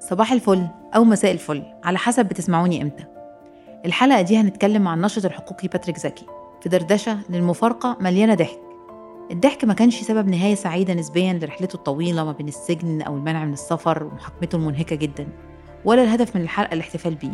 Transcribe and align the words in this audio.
صباح 0.00 0.32
الفل 0.32 0.66
أو 0.96 1.04
مساء 1.04 1.32
الفل 1.32 1.62
على 1.84 1.98
حسب 1.98 2.26
بتسمعوني 2.26 2.82
إمتى. 2.82 3.04
الحلقة 3.86 4.22
دي 4.22 4.36
هنتكلم 4.36 4.88
عن 4.88 4.96
الناشط 4.96 5.24
الحقوقي 5.24 5.68
باتريك 5.68 5.98
زكي 5.98 6.26
في 6.62 6.68
دردشة 6.68 7.18
للمفارقة 7.30 7.96
مليانة 8.00 8.34
ضحك. 8.34 8.60
الضحك 9.30 9.64
ما 9.64 9.74
كانش 9.74 10.00
سبب 10.00 10.28
نهاية 10.28 10.54
سعيدة 10.54 10.94
نسبيا 10.94 11.32
لرحلته 11.32 11.76
الطويلة 11.76 12.24
ما 12.24 12.32
بين 12.32 12.48
السجن 12.48 13.02
أو 13.02 13.16
المنع 13.16 13.44
من 13.44 13.52
السفر 13.52 14.04
ومحاكمته 14.04 14.56
المنهكة 14.56 14.96
جدا 14.96 15.28
ولا 15.84 16.02
الهدف 16.02 16.36
من 16.36 16.42
الحلقة 16.42 16.74
الاحتفال 16.74 17.14
بيه. 17.14 17.32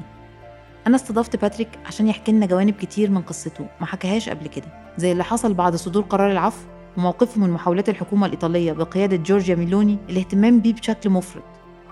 أنا 0.87 0.97
استضفت 0.97 1.37
باتريك 1.37 1.69
عشان 1.87 2.09
يحكي 2.09 2.33
لنا 2.33 2.47
جوانب 2.47 2.75
كتير 2.75 3.11
من 3.11 3.23
قصته 3.23 3.67
ما 3.81 3.87
حكاهاش 3.87 4.29
قبل 4.29 4.47
كده 4.47 4.67
زي 4.97 5.13
اللي 5.13 5.25
حصل 5.25 5.55
بعد 5.55 5.77
صدور 5.77 6.03
قرار 6.03 6.31
العفو 6.33 6.67
وموقفه 6.99 7.41
من 7.41 7.51
محاولات 7.51 7.89
الحكومة 7.89 8.27
الإيطالية 8.27 8.73
بقيادة 8.73 9.17
جورجيا 9.17 9.55
ميلوني 9.55 9.99
الاهتمام 10.11 10.61
بيه 10.61 10.73
بشكل 10.73 11.11
مفرط. 11.11 11.43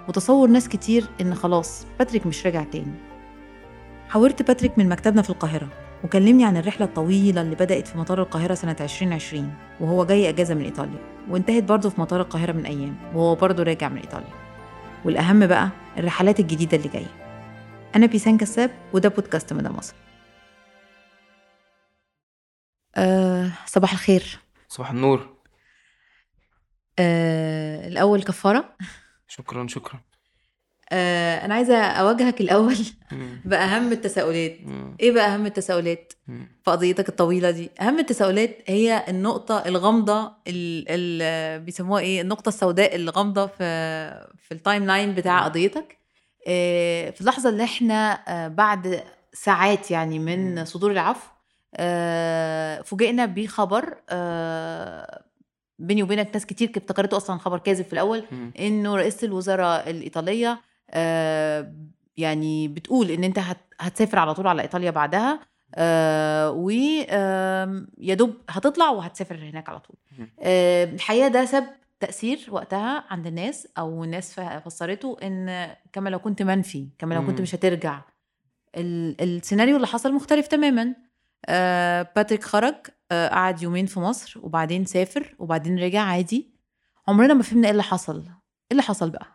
وتصور 0.09 0.49
ناس 0.49 0.69
كتير 0.69 1.07
إن 1.21 1.35
خلاص 1.35 1.87
باتريك 1.99 2.27
مش 2.27 2.47
راجع 2.47 2.65
تاني. 2.65 2.95
حاورت 4.09 4.43
باتريك 4.43 4.79
من 4.79 4.89
مكتبنا 4.89 5.23
في 5.23 5.31
القاهرة 5.31 5.69
وكلمني 6.05 6.45
عن 6.45 6.57
الرحلة 6.57 6.87
الطويلة 6.87 7.41
اللي 7.41 7.55
بدأت 7.55 7.89
في 7.89 7.99
مطار 7.99 8.23
القاهرة 8.23 8.55
سنة 8.55 8.77
2020 8.81 9.55
وهو 9.81 10.05
جاي 10.05 10.29
أجازة 10.29 10.55
من 10.55 10.65
إيطاليا 10.65 10.99
وانتهت 11.29 11.63
برضه 11.63 11.91
في 11.91 12.01
مطار 12.01 12.21
القاهرة 12.21 12.53
من 12.53 12.67
أيام 12.67 12.97
وهو 13.17 13.35
برضه 13.35 13.63
راجع 13.63 13.89
من 13.89 13.99
إيطاليا. 13.99 14.45
والأهم 15.05 15.47
بقى 15.47 15.69
الرحلات 15.99 16.41
الجديدة 16.41 16.77
اللي 16.77 16.89
جاية. 16.89 17.07
أنا 17.97 18.07
بيسان 18.07 18.39
كساب 18.39 18.71
وده 18.93 19.09
بودكاست 19.09 19.53
مدى 19.53 19.69
مصر. 19.69 19.95
أه 22.97 23.51
صباح 23.67 23.93
الخير. 23.93 24.39
صباح 24.69 24.91
النور. 24.91 25.29
أه 26.99 27.89
الأول 27.89 28.23
كفارة. 28.23 28.77
شكرا 29.39 29.67
شكرا 29.67 30.01
أنا 31.45 31.55
عايزة 31.55 31.77
أواجهك 31.79 32.41
الأول 32.41 32.77
مم. 33.13 33.41
بأهم 33.45 33.93
التساؤلات. 33.93 34.59
إيه 35.01 35.13
بقى 35.13 35.35
أهم 35.35 35.47
التساؤلات. 35.47 36.13
في 36.27 36.71
قضيتك 36.71 37.09
الطويلة 37.09 37.51
دي 37.51 37.71
أهم 37.81 37.99
التساؤلات 37.99 38.59
هي 38.67 39.05
النقطة 39.09 39.59
الغامضة 39.67 40.33
ال 40.49 41.61
بيسموها 41.61 42.01
إيه 42.03 42.21
النقطة 42.21 42.49
السوداء 42.49 42.95
اللي 42.97 43.11
غامضة 43.11 43.47
في 43.47 43.65
في 44.39 44.53
ال 44.55 44.87
timeline 44.87 45.15
بتاع. 45.15 45.45
قضيتك 45.45 45.99
آه، 46.49 47.11
في 47.11 47.21
اللحظة 47.21 47.49
اللي 47.49 47.65
إحنا 47.65 48.13
آه، 48.29 48.49
بعد 48.49 49.03
ساعات 49.33 49.91
يعني 49.91 50.19
من. 50.19 50.65
صدور 50.65 50.91
العفو 50.91 51.29
آه، 51.77 52.83
فوجئنا 52.83 53.27
بخبر 53.27 53.95
آه، 54.11 55.24
بيني 55.79 56.03
وبينك 56.03 56.31
ناس 56.35 56.47
كتير 56.47 56.69
كانت 56.69 56.77
افتكرته 56.91 57.17
أصلا 57.17 57.39
خبر 57.39 57.59
كاذب 57.59 57.85
في 57.85 57.93
الأول. 57.93 58.25
إنه 58.61 58.97
رئيسه 58.97 59.27
الوزراء 59.27 59.91
الإيطالية 59.91 60.61
آه، 60.91 61.73
يعني 62.17 62.69
بتقول 62.69 63.11
إن 63.11 63.25
أنت 63.25 63.39
هت- 63.39 63.75
هتسافر 63.81 64.19
على 64.19 64.35
طول 64.35 64.47
على 64.47 64.63
إيطاليا 64.63 64.91
بعدها 64.91 65.41
ويا 66.51 68.15
دوب 68.15 68.35
هتطلع 68.51 68.91
وهتسافر 68.91 69.35
هناك 69.37 69.69
على 69.69 69.81
طول. 69.81 69.97
آه، 70.41 70.85
الحقيقة 70.85 71.29
ده 71.29 71.45
ساب 71.45 71.65
تأثير 72.01 72.47
وقتها 72.51 73.05
عند 73.11 73.27
الناس 73.27 73.69
أو 73.79 74.05
الناس 74.05 74.41
فسرته 74.41 75.17
إن 75.23 75.69
كما 75.93 76.09
لو 76.09 76.19
كنت 76.19 76.43
منفي 76.43 76.89
كما 76.99 77.15
لو 77.15 77.27
كنت. 77.27 77.41
مش 77.41 77.55
هترجع 77.55 78.01
ال- 78.77 79.21
السيناريو 79.23 79.77
اللي 79.77 79.87
حصل 79.87 80.13
مختلف 80.15 80.47
تماما 80.47 80.95
آه، 81.49 82.13
باتريك 82.17 82.45
خرج 82.45 82.75
آه، 83.13 83.29
قعد 83.29 83.63
يومين 83.63 83.87
في 83.87 84.01
مصر 84.01 84.41
وبعدين 84.43 84.85
سافر 84.85 85.35
وبعدين 85.39 85.79
رجع 85.79 86.01
عادي. 86.01 86.55
عمرنا 87.09 87.35
ما 87.35 87.43
فهمنا 87.43 87.65
إيه 87.67 87.73
اللي 87.73 87.83
حصل. 87.83 88.17
إيه 88.17 88.31
اللي 88.73 88.83
حصل 88.83 89.11
بقى؟ 89.11 89.27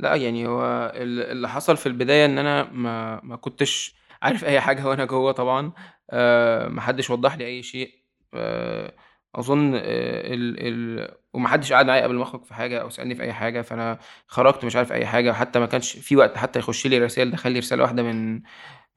لا 0.00 0.14
يعني 0.14 0.46
هو 0.46 0.92
ال- 0.94 1.30
اللي 1.30 1.48
حصل 1.48 1.76
في 1.76 1.86
البداية 1.86 2.24
إن 2.26 2.38
أنا 2.38 2.62
ما 2.72 3.20
ما 3.24 3.36
كنتش 3.36 3.94
عارف 4.22 4.44
أي 4.44 4.60
حاجة 4.60 4.86
وأنا 4.88 5.04
جوه 5.04 5.32
طبعا. 5.32 5.72
آه، 6.10 6.68
محدش 6.68 7.10
وضح 7.10 7.34
لي 7.36 7.46
أي 7.46 7.62
شيء. 7.62 7.90
آه، 8.34 8.92
ال 9.38 10.56
ال 10.66 11.14
ومحدش 11.32 11.72
قعد 11.72 11.86
معايا 11.86 12.02
قبل 12.02 12.14
ما 12.14 12.22
أخرج 12.22 12.44
في 12.44 12.54
حاجة 12.54 12.80
أو 12.82 12.90
سألني 12.90 13.14
في 13.14 13.22
أي 13.22 13.32
حاجة 13.32 13.62
فأنا 13.62 13.98
خرجت 14.26 14.64
مش 14.64 14.76
عارف 14.76 14.92
أي 14.92 15.06
حاجة. 15.06 15.32
حتى 15.32 15.58
ما 15.58 15.66
كانش 15.66 15.96
في 15.96 16.16
وقت 16.16 16.36
حتى 16.36 16.58
يخش 16.58 16.86
لي 16.86 16.98
رسائل 16.98 17.30
دخل 17.30 17.52
لي 17.52 17.58
رسالة 17.58 17.82
واحدة 17.82 18.02
من 18.02 18.42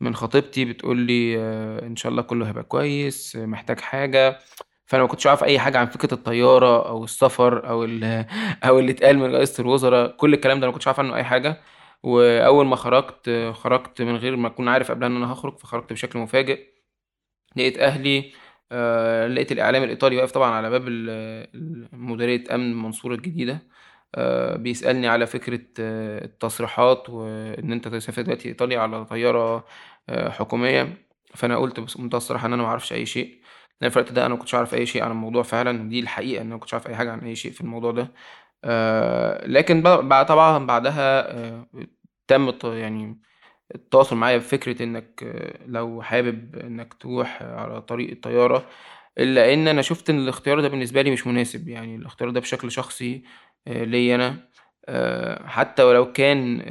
من 0.01 0.15
خطيبتي 0.15 0.65
بتقول 0.65 0.97
لي 0.99 1.37
آه، 1.39 1.85
إن 1.87 1.95
شاء 1.95 2.11
الله 2.11 2.21
كله 2.21 2.47
هيبقى 2.49 2.63
كويس 2.63 3.35
محتاج 3.35 3.79
حاجة. 3.79 4.39
فأنا 4.85 5.03
ما 5.03 5.09
كنتش 5.09 5.27
أعرف 5.27 5.43
أي 5.43 5.59
حاجة 5.59 5.77
عن 5.79 5.85
فكرة 5.87 6.13
الطيارة 6.13 6.87
أو 6.89 7.03
السفر 7.03 7.69
أو 7.69 7.83
ال 7.83 8.25
أو 8.67 8.79
اللي 8.79 8.91
اتقال 8.91 9.19
من 9.19 9.35
رئيسة 9.35 9.61
الوزراء. 9.61 10.15
كل 10.17 10.33
الكلام 10.33 10.57
ده 10.59 10.63
أنا 10.63 10.67
ما 10.67 10.73
كنتش 10.73 10.87
عارف 10.87 10.99
عنه 10.99 11.15
أي 11.15 11.23
حاجة. 11.23 11.61
وأول 12.03 12.65
ما 12.67 12.75
خرجت 12.75 13.51
خرجت 13.53 14.01
من 14.01 14.15
غير 14.15 14.35
ما 14.35 14.47
أكون 14.47 14.67
عارف 14.67 14.91
قبلها 14.91 15.07
إن 15.09 15.15
أنا 15.15 15.33
هخرج 15.33 15.57
فخرجت 15.59 15.93
بشكل 15.93 16.19
مفاجئ. 16.19 16.67
لقيت 17.55 17.77
أهلي 17.79 18.31
آه، 18.71 19.27
لقيت 19.27 19.51
الإعلام 19.51 19.83
الإيطالي 19.83 20.17
واقف 20.17 20.31
طبعا 20.31 20.51
على 20.51 20.69
باب 20.69 20.83
ال- 20.87 21.89
مديرية 21.93 22.43
أمن 22.55 22.71
المنصورة 22.71 23.15
الجديدة 23.15 23.59
آه، 24.15 24.55
بيسألني 24.57 25.07
على 25.07 25.25
فكرة 25.27 25.61
التصريحات 25.79 27.09
وإن 27.09 27.71
أنت 27.71 27.87
تسافر 27.87 28.21
دلوقتي 28.21 28.49
إيطاليا 28.49 28.79
على 28.79 29.05
طيارة 29.05 29.65
آه، 30.09 30.29
حكومية. 30.29 30.97
فأنا 31.35 31.57
قلت 31.57 31.79
بمنتهى 31.79 32.17
الصراحة 32.17 32.47
إن 32.47 32.53
أنا 32.53 32.61
ما 32.63 32.67
أعرفش 32.69 32.93
أي 32.93 33.05
شيء. 33.05 33.41
لأن 33.81 33.89
في 33.91 33.97
الوقت 33.97 34.11
ده 34.11 34.21
أنا 34.25 34.33
ما 34.33 34.39
كنتش 34.39 34.55
أعرف 34.55 34.73
أي 34.73 34.85
شيء 34.85 35.03
عن 35.03 35.11
الموضوع 35.11 35.43
فعلا 35.43 35.89
دي 35.89 35.99
الحقيقة 35.99 36.41
إن 36.41 36.45
أنا 36.45 36.55
ما 36.55 36.59
كنتش 36.59 36.73
أعرف 36.73 36.87
أي 36.87 36.95
حاجة 36.95 37.11
عن 37.11 37.19
أي 37.19 37.35
شيء 37.35 37.51
في 37.51 37.61
الموضوع 37.61 37.91
ده. 37.91 38.11
آه، 38.63 39.47
لكن 39.47 39.81
بعد 39.83 40.25
طبعا 40.25 40.65
بعدها 40.65 41.31
آه، 41.37 41.67
تم 42.27 42.53
يعني 42.63 43.19
التواصل 43.75 44.15
معايا 44.15 44.37
بفكرة 44.37 44.83
إنك 44.83 45.23
آه، 45.23 45.65
لو 45.67 46.01
حابب 46.01 46.55
إنك 46.55 46.93
تروح 46.93 47.43
على 47.43 47.81
طريق 47.81 48.11
الطيارة 48.11 48.69
إلا 49.19 49.53
إن 49.53 49.67
أنا 49.67 49.81
شُفت 49.81 50.09
إن 50.09 50.19
الاختيار 50.19 50.61
ده 50.61 50.67
بالنسبة 50.69 51.01
لي 51.01 51.11
مش 51.11 51.27
مناسب، 51.27 51.67
يعني 51.69 51.95
الاختيار 51.95 52.29
ده 52.31 52.39
بشكل 52.39 52.71
شخصي 52.71 53.23
ليّا 53.67 54.47
آآ 54.89 55.47
حتى 55.47 55.83
ولو 55.83 56.11
كان 56.13 56.61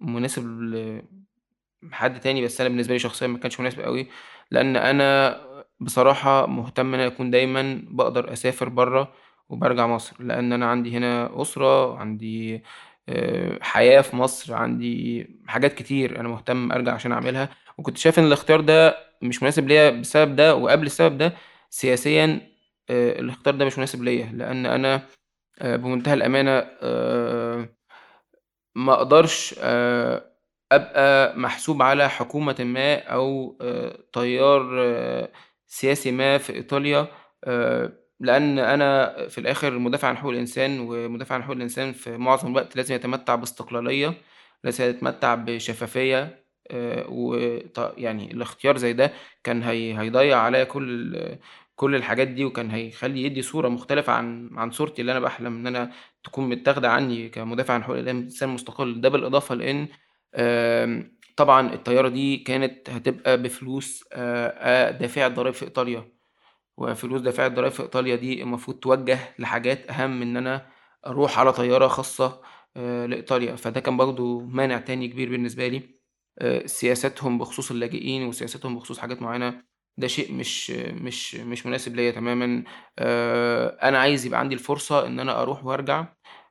مناسب 0.00 0.44
لحد 1.82 2.20
تاني، 2.20 2.44
بس 2.44 2.60
أنا 2.60 2.68
بالنسبة 2.70 2.92
لي 2.94 2.98
شخصيًا 2.98 3.26
ما 3.26 3.38
كانش 3.38 3.60
مناسب 3.60 3.80
أوي، 3.80 4.08
لإن 4.50 4.76
أنا 4.76 5.40
بصراحة 5.80 6.46
مهتم 6.46 6.86
إن 6.94 7.00
أنا 7.00 7.06
أكون 7.06 7.30
دايمًا 7.30 7.82
باقدر 7.90 8.32
أسافر 8.32 8.68
برّه 8.68 9.12
وبارجع 9.48 9.86
مصر، 9.86 10.16
لإن 10.22 10.52
أنا 10.52 10.66
عندي 10.66 10.96
هنا 10.96 11.42
أسرة، 11.42 11.96
عندي 11.98 12.62
آآ 13.08 13.58
حياة 13.62 14.00
في 14.00 14.16
مصر، 14.16 14.54
عندي 14.54 15.26
حاجات 15.46 15.74
كتير 15.74 16.20
أنا 16.20 16.28
مهتم 16.28 16.72
أرجع 16.72 16.92
عشان 16.94 17.12
أعملها، 17.12 17.48
وكنت 17.78 17.98
شايف 17.98 18.18
إن 18.18 18.24
الاختيار 18.24 18.60
ده 18.60 18.96
مش 19.22 19.42
مناسب 19.42 19.68
ليّا 19.68 19.90
بسبب 19.90 20.36
ده، 20.36 20.54
وقبل 20.56 20.86
السبب 20.86 21.18
ده 21.18 21.34
سياسيًا 21.70 22.40
آآ 22.90 23.18
الاختيار 23.20 23.54
ده 23.56 23.64
مش 23.64 23.78
مناسب 23.78 24.02
ليّا، 24.02 24.26
لإن 24.32 24.66
أنا 24.66 25.02
آآ 25.62 25.76
بمنتهى 25.76 26.14
الأمانة 26.14 26.64
ما 28.74 28.92
أقدرش 28.94 29.54
أبقى 30.74 31.38
محسوب 31.38 31.82
على 31.82 32.08
حكومةٍ 32.10 32.56
ما 32.60 32.96
أو 32.98 33.58
تيار 34.12 34.82
آه، 34.82 35.32
سياسي 35.66 36.12
ما 36.12 36.38
في 36.38 36.52
إيطاليا 36.54 37.08
آآ 37.44 37.92
لأن 38.20 38.58
أنا 38.58 39.16
في 39.28 39.38
الآخر 39.38 39.78
مدافع 39.78 40.08
عن 40.08 40.16
حقوق 40.16 40.32
الإنسان، 40.32 40.80
ومدافع 40.80 41.34
عن 41.34 41.42
حقوق 41.42 41.56
الإنسان 41.56 41.92
في 41.92 42.16
معظم 42.18 42.48
الوقت 42.50 42.76
لازم 42.76 42.94
يتمتع 42.94 43.34
باستقلالية، 43.34 44.14
لازم 44.64 44.84
يتمتع 44.84 45.34
بشفافية 45.34 46.44
آآ 46.70 47.04
وط 47.08 47.78
يعني 47.98 48.32
الاختيار 48.32 48.76
زي 48.76 48.92
ده 48.92 49.12
كان 49.44 49.62
هي 49.62 49.98
هيضيّع 50.00 50.38
عليّا 50.38 50.64
كل 50.64 51.16
كل 51.76 51.94
الحاجات 51.94 52.28
دي، 52.28 52.44
وكان 52.44 52.70
هيخلّي 52.70 53.22
يدّي 53.24 53.42
صورة 53.42 53.68
مختلفة 53.68 54.12
عن 54.12 54.50
عن 54.58 54.70
صورتي 54.70 55.00
اللي 55.02 55.12
أنا 55.12 55.20
باحلم 55.20 55.56
إن 55.56 55.66
أنا 55.66 55.90
تكون 56.24 56.48
متاخدة 56.48 56.90
عني 56.90 57.28
كمدافع 57.28 57.74
عن 57.74 57.84
حقوق 57.84 57.96
الإنسان 57.98 58.48
مستقل، 58.48 59.00
ده 59.00 59.08
بالإضافة 59.08 59.54
آمم 59.54 59.88
طبعًا 61.36 61.72
الطيارة 61.74 62.08
دي 62.08 62.36
كانت 62.36 62.90
هتبقى 62.90 63.42
بفلوس 63.42 64.04
آآ 64.12 64.88
آآ 64.88 64.90
دافعي 64.90 65.26
الضرايب 65.26 65.54
في 65.54 65.64
إيطاليا، 65.64 66.04
وفلوس 66.78 67.20
دافعي 67.20 67.46
الضرايب 67.46 67.72
في 67.72 67.82
إيطاليا 67.82 68.16
دي 68.16 68.42
المفروض 68.42 68.78
توجّه 68.78 69.18
لحاجات 69.38 69.90
أهم 69.90 70.20
من 70.20 70.22
إن 70.22 70.36
أنا 70.36 70.66
أروح 71.06 71.38
على 71.38 71.52
طيارة 71.52 71.88
خاصة 71.88 72.42
آآ 72.76 73.06
لإيطاليا، 73.06 73.56
فده 73.56 73.80
كان 73.80 73.96
برضه 73.96 74.40
مانع 74.40 74.78
تاني 74.78 75.08
كبير 75.08 75.30
بالنسبة 75.30 75.68
لي. 75.68 75.82
آآ 76.40 76.66
سياساتهم 76.66 77.38
بخصوص 77.38 77.70
اللاجئين 77.70 78.26
وسياساتهم 78.28 78.76
بخصوص 78.76 78.98
حاجات 78.98 79.22
معيّنة، 79.22 79.62
ده 79.98 80.06
شيء 80.08 80.32
مش 80.34 80.70
مش 80.72 81.34
مش 81.36 81.66
مناسب 81.66 81.96
ليّا 81.96 82.10
تمامًا. 82.10 82.64
أنا 83.82 83.98
عايز 83.98 84.26
يبقى 84.26 84.40
عندي 84.40 84.54
الفرصة 84.54 85.06
إن 85.06 85.20
أنا 85.20 85.42
أروح 85.42 85.64
وأرجع، 85.66 86.06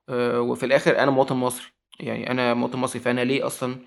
آآ 0.09 0.39
وفي 0.39 0.65
الآخر 0.65 0.99
أنا 0.99 1.11
مواطن 1.11 1.35
مصري، 1.35 1.67
يعني 1.99 2.31
أنا 2.31 2.53
مواطن 2.53 2.79
مصري، 2.79 3.01
فأنا 3.01 3.21
ليه 3.21 3.45
أصلًا 3.47 3.79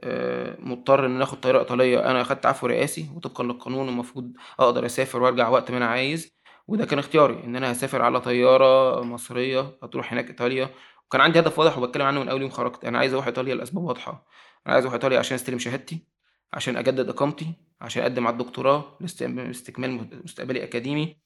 آآ 0.00 0.56
مضطر 0.60 1.06
إن 1.06 1.14
أنا 1.14 1.24
آخُد 1.24 1.40
طيارة 1.40 1.58
إيطالية؟ 1.58 2.10
أنا 2.10 2.20
أخدت 2.20 2.46
عفو 2.46 2.66
رئاسي 2.66 3.10
وطبقًا 3.16 3.44
للقانون 3.44 3.88
المفروض 3.88 4.32
أقدر 4.60 4.86
أسافر 4.86 5.22
وأرجع 5.22 5.48
وقت 5.48 5.70
ما 5.70 5.76
أنا 5.76 5.86
عايز، 5.86 6.34
وده 6.68 6.86
كان 6.86 6.98
اختياري، 6.98 7.44
إن 7.44 7.56
أنا 7.56 7.70
هاسافر 7.70 8.02
على 8.02 8.20
طيارة 8.20 9.00
مصرية 9.04 9.78
هتروح 9.82 10.12
هناك 10.12 10.28
إيطاليا. 10.28 10.70
وكان 11.06 11.20
عندي 11.20 11.38
هدف 11.40 11.58
واضح 11.58 11.78
وباتكلم 11.78 12.02
عنه 12.06 12.20
من 12.20 12.28
أول 12.28 12.42
يوم 12.42 12.50
خرجت، 12.50 12.84
أنا 12.84 12.98
عايز 12.98 13.12
أروح 13.12 13.26
إيطاليا 13.26 13.54
لأسباب 13.54 13.84
واضحة، 13.84 14.26
أنا 14.66 14.74
عايز 14.74 14.84
أروح 14.84 14.94
إيطاليا 14.94 15.18
عشان 15.18 15.34
أستلم 15.34 15.58
شهادتي، 15.58 16.06
عشان 16.52 16.76
أجدد 16.76 17.08
إقامتي، 17.08 17.52
عشان 17.80 18.02
أقدم 18.02 18.26
على 18.26 18.34
الدكتوراه 18.34 18.98
لاستكمال 19.00 20.08
مستقبلي 20.24 20.58
الأكاديمي، 20.58 21.16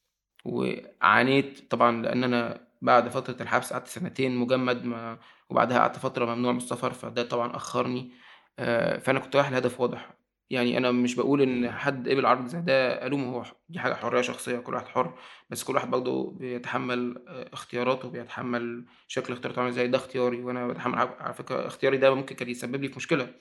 وعانيت 0.45 1.71
طبعًا 1.71 2.03
لإن 2.03 2.25
أنا 2.25 2.69
بعد 2.83 3.09
فترة 3.09 3.43
الحبس 3.43 3.73
قعدت 3.73 3.87
سنتين 3.89 4.37
مجمد 4.37 4.85
ما 4.85 5.19
وبعدها 5.53 5.79
قعدت 5.81 5.97
فترة 6.01 6.27
ممنوع 6.27 6.53
من 6.53 6.59
السفر، 6.59 6.95
فده 6.95 7.25
طبعًا 7.25 7.57
أخرني. 7.57 8.13
آآ، 8.61 9.01
فأنا 9.01 9.21
كنت 9.21 9.37
رايح 9.37 9.51
لهدف 9.53 9.81
واضح، 9.81 10.15
يعني 10.51 10.79
أنا 10.79 10.93
مش 10.93 11.17
باقول 11.17 11.43
إن 11.43 11.73
حد 11.73 12.09
قبل 12.11 12.27
عرض 12.27 12.47
زي 12.47 12.61
ده 12.63 13.07
ألومه 13.07 13.37
هو 13.37 13.45
دي 13.71 13.81
حاجة 13.81 13.95
حرية 13.95 14.23
شخصية 14.23 14.59
كل 14.61 14.75
واحد 14.75 14.87
حُر، 14.89 15.19
بس 15.51 15.65
كل 15.65 15.75
واحد 15.77 15.91
برضه 15.91 16.33
بيتحمل 16.33 17.25
آآ، 17.29 17.51
اختياراته، 17.55 18.11
بيتحمل 18.11 18.87
شكل 19.09 19.35
اختياراته 19.35 19.61
عامل 19.61 19.71
إزاي، 19.73 19.89
ده 19.89 19.99
اختياري 19.99 20.43
وأنا 20.45 20.67
باتحمل 20.67 20.97
ع 20.99 21.17
على 21.21 21.35
فكرة 21.35 21.67
اختياري 21.67 21.97
ده 21.99 22.15
ممكن 22.15 22.37
كان 22.37 22.51
يسبب 22.51 22.83
لي 22.83 22.89
في 22.91 22.97
مشكلة 22.97 23.35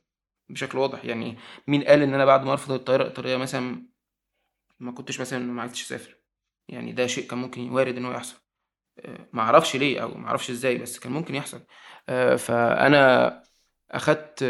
بشكل 0.49 0.79
واضح، 0.79 1.05
يعني 1.05 1.37
مين 1.67 1.83
قال 1.83 2.03
إن 2.03 2.13
أنا 2.15 2.25
بعد 2.25 2.45
ما 2.45 2.53
أرفض 2.53 2.71
الطيارة 2.73 3.03
الإيطالية 3.03 3.37
مثلًا 3.37 3.85
ما 4.81 4.93
كنتش 4.93 5.21
مثلًا 5.21 5.39
ما 5.39 5.63
عرفتش 5.63 5.83
أسافر، 5.85 6.17
يعني 6.69 6.93
ده 6.93 7.07
شيء 7.07 7.27
كان 7.29 7.39
ممكن 7.39 7.69
وارد 7.71 7.97
إن 7.97 8.05
هو 8.05 8.11
يحصل. 8.13 8.41
ما 9.33 9.41
أعرفش 9.41 9.75
ليه 9.75 9.99
أو 10.03 10.17
ما 10.17 10.27
أعرفش 10.27 10.49
إزاي، 10.49 10.77
بس 10.77 10.99
كان 10.99 11.11
ممكن 11.11 11.35
يحصل. 11.35 11.61
آآ 12.09 12.35
فأنا 12.35 13.43
أخدت 13.91 14.43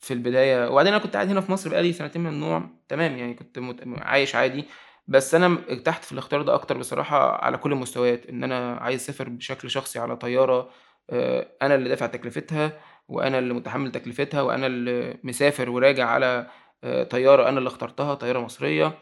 في 0.00 0.10
البداية 0.14 0.68
وبعدين 0.70 0.92
أنا 0.92 1.02
كنت 1.02 1.14
قاعد 1.14 1.28
هنا 1.28 1.40
في 1.40 1.52
مصر 1.52 1.70
بقى 1.70 1.82
لي 1.82 1.92
سنتين 1.92 2.22
ممنوع، 2.22 2.70
تمام، 2.88 3.18
يعني 3.18 3.34
كنت 3.34 3.58
عايش 3.98 4.34
عادي، 4.34 4.64
بس 5.08 5.34
أنا 5.34 5.58
ارتحت 5.70 6.04
في 6.04 6.12
الاختيار 6.12 6.42
ده 6.42 6.54
أكتر 6.54 6.78
بصراحة 6.78 7.44
على 7.44 7.58
كل 7.58 7.72
المستويات، 7.72 8.26
إن 8.26 8.44
أنا 8.44 8.76
عايز 8.76 9.00
أسافر 9.00 9.28
بشكل 9.28 9.70
شخصي 9.70 9.98
على 9.98 10.16
طيارة 10.16 10.70
آآ 11.10 11.56
أنا 11.62 11.74
اللي 11.74 11.88
دافع 11.88 12.06
تكلفتها 12.06 12.80
وأنا 13.08 13.38
اللي 13.38 13.54
متحمل 13.54 13.92
تكلفتها 13.92 14.42
وأنا 14.42 14.66
اللي 14.66 15.18
مسافر 15.24 15.70
وراجع 15.70 16.06
على 16.08 16.46
آآ 16.84 17.04
طيارة 17.04 17.48
أنا 17.48 17.58
اللي 17.58 17.68
اخترتها، 17.68 18.14
طيارة 18.14 18.40
مصرية، 18.40 18.98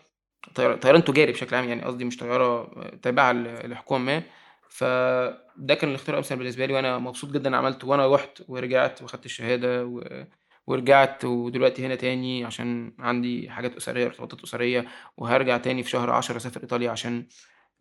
طي 0.55 0.77
طيران 0.77 1.05
تجاري 1.05 1.33
بشكل 1.33 1.57
عام 1.57 1.69
يعني 1.69 1.83
قصدي 1.83 2.05
مش 2.05 2.17
طيارة 2.17 2.71
تابعة 3.03 3.33
ل 3.33 3.71
لحكومة 3.71 4.05
ما. 4.05 4.23
فده 4.69 5.75
كان 5.75 5.91
الاختيار 5.91 6.15
الأمثل 6.15 6.37
بالنسبة 6.37 6.67
لي 6.67 6.73
وأنا 6.73 6.99
مبسوط 6.99 7.31
جدًا 7.31 7.57
عملته 7.57 7.89
وأنا 7.89 8.15
رُحت 8.15 8.43
ورجعت 8.49 9.03
وخدت 9.03 9.27
الشهادة 9.27 9.85
و 9.85 10.25
ورجعت 10.67 11.25
ودلوقتي 11.25 11.87
هنا 11.87 11.95
تاني 11.95 12.45
عشان 12.45 12.93
عندي 12.99 13.51
حاجات 13.51 13.77
أسرية، 13.77 14.07
ارتباطات 14.07 14.43
أسرية، 14.43 14.87
وهارجع 15.17 15.57
تاني 15.57 15.83
في 15.83 15.91
شهر 15.91 16.11
10 16.11 16.37
أسافر 16.37 16.63
إيطاليا 16.63 16.91
عشان 16.91 17.27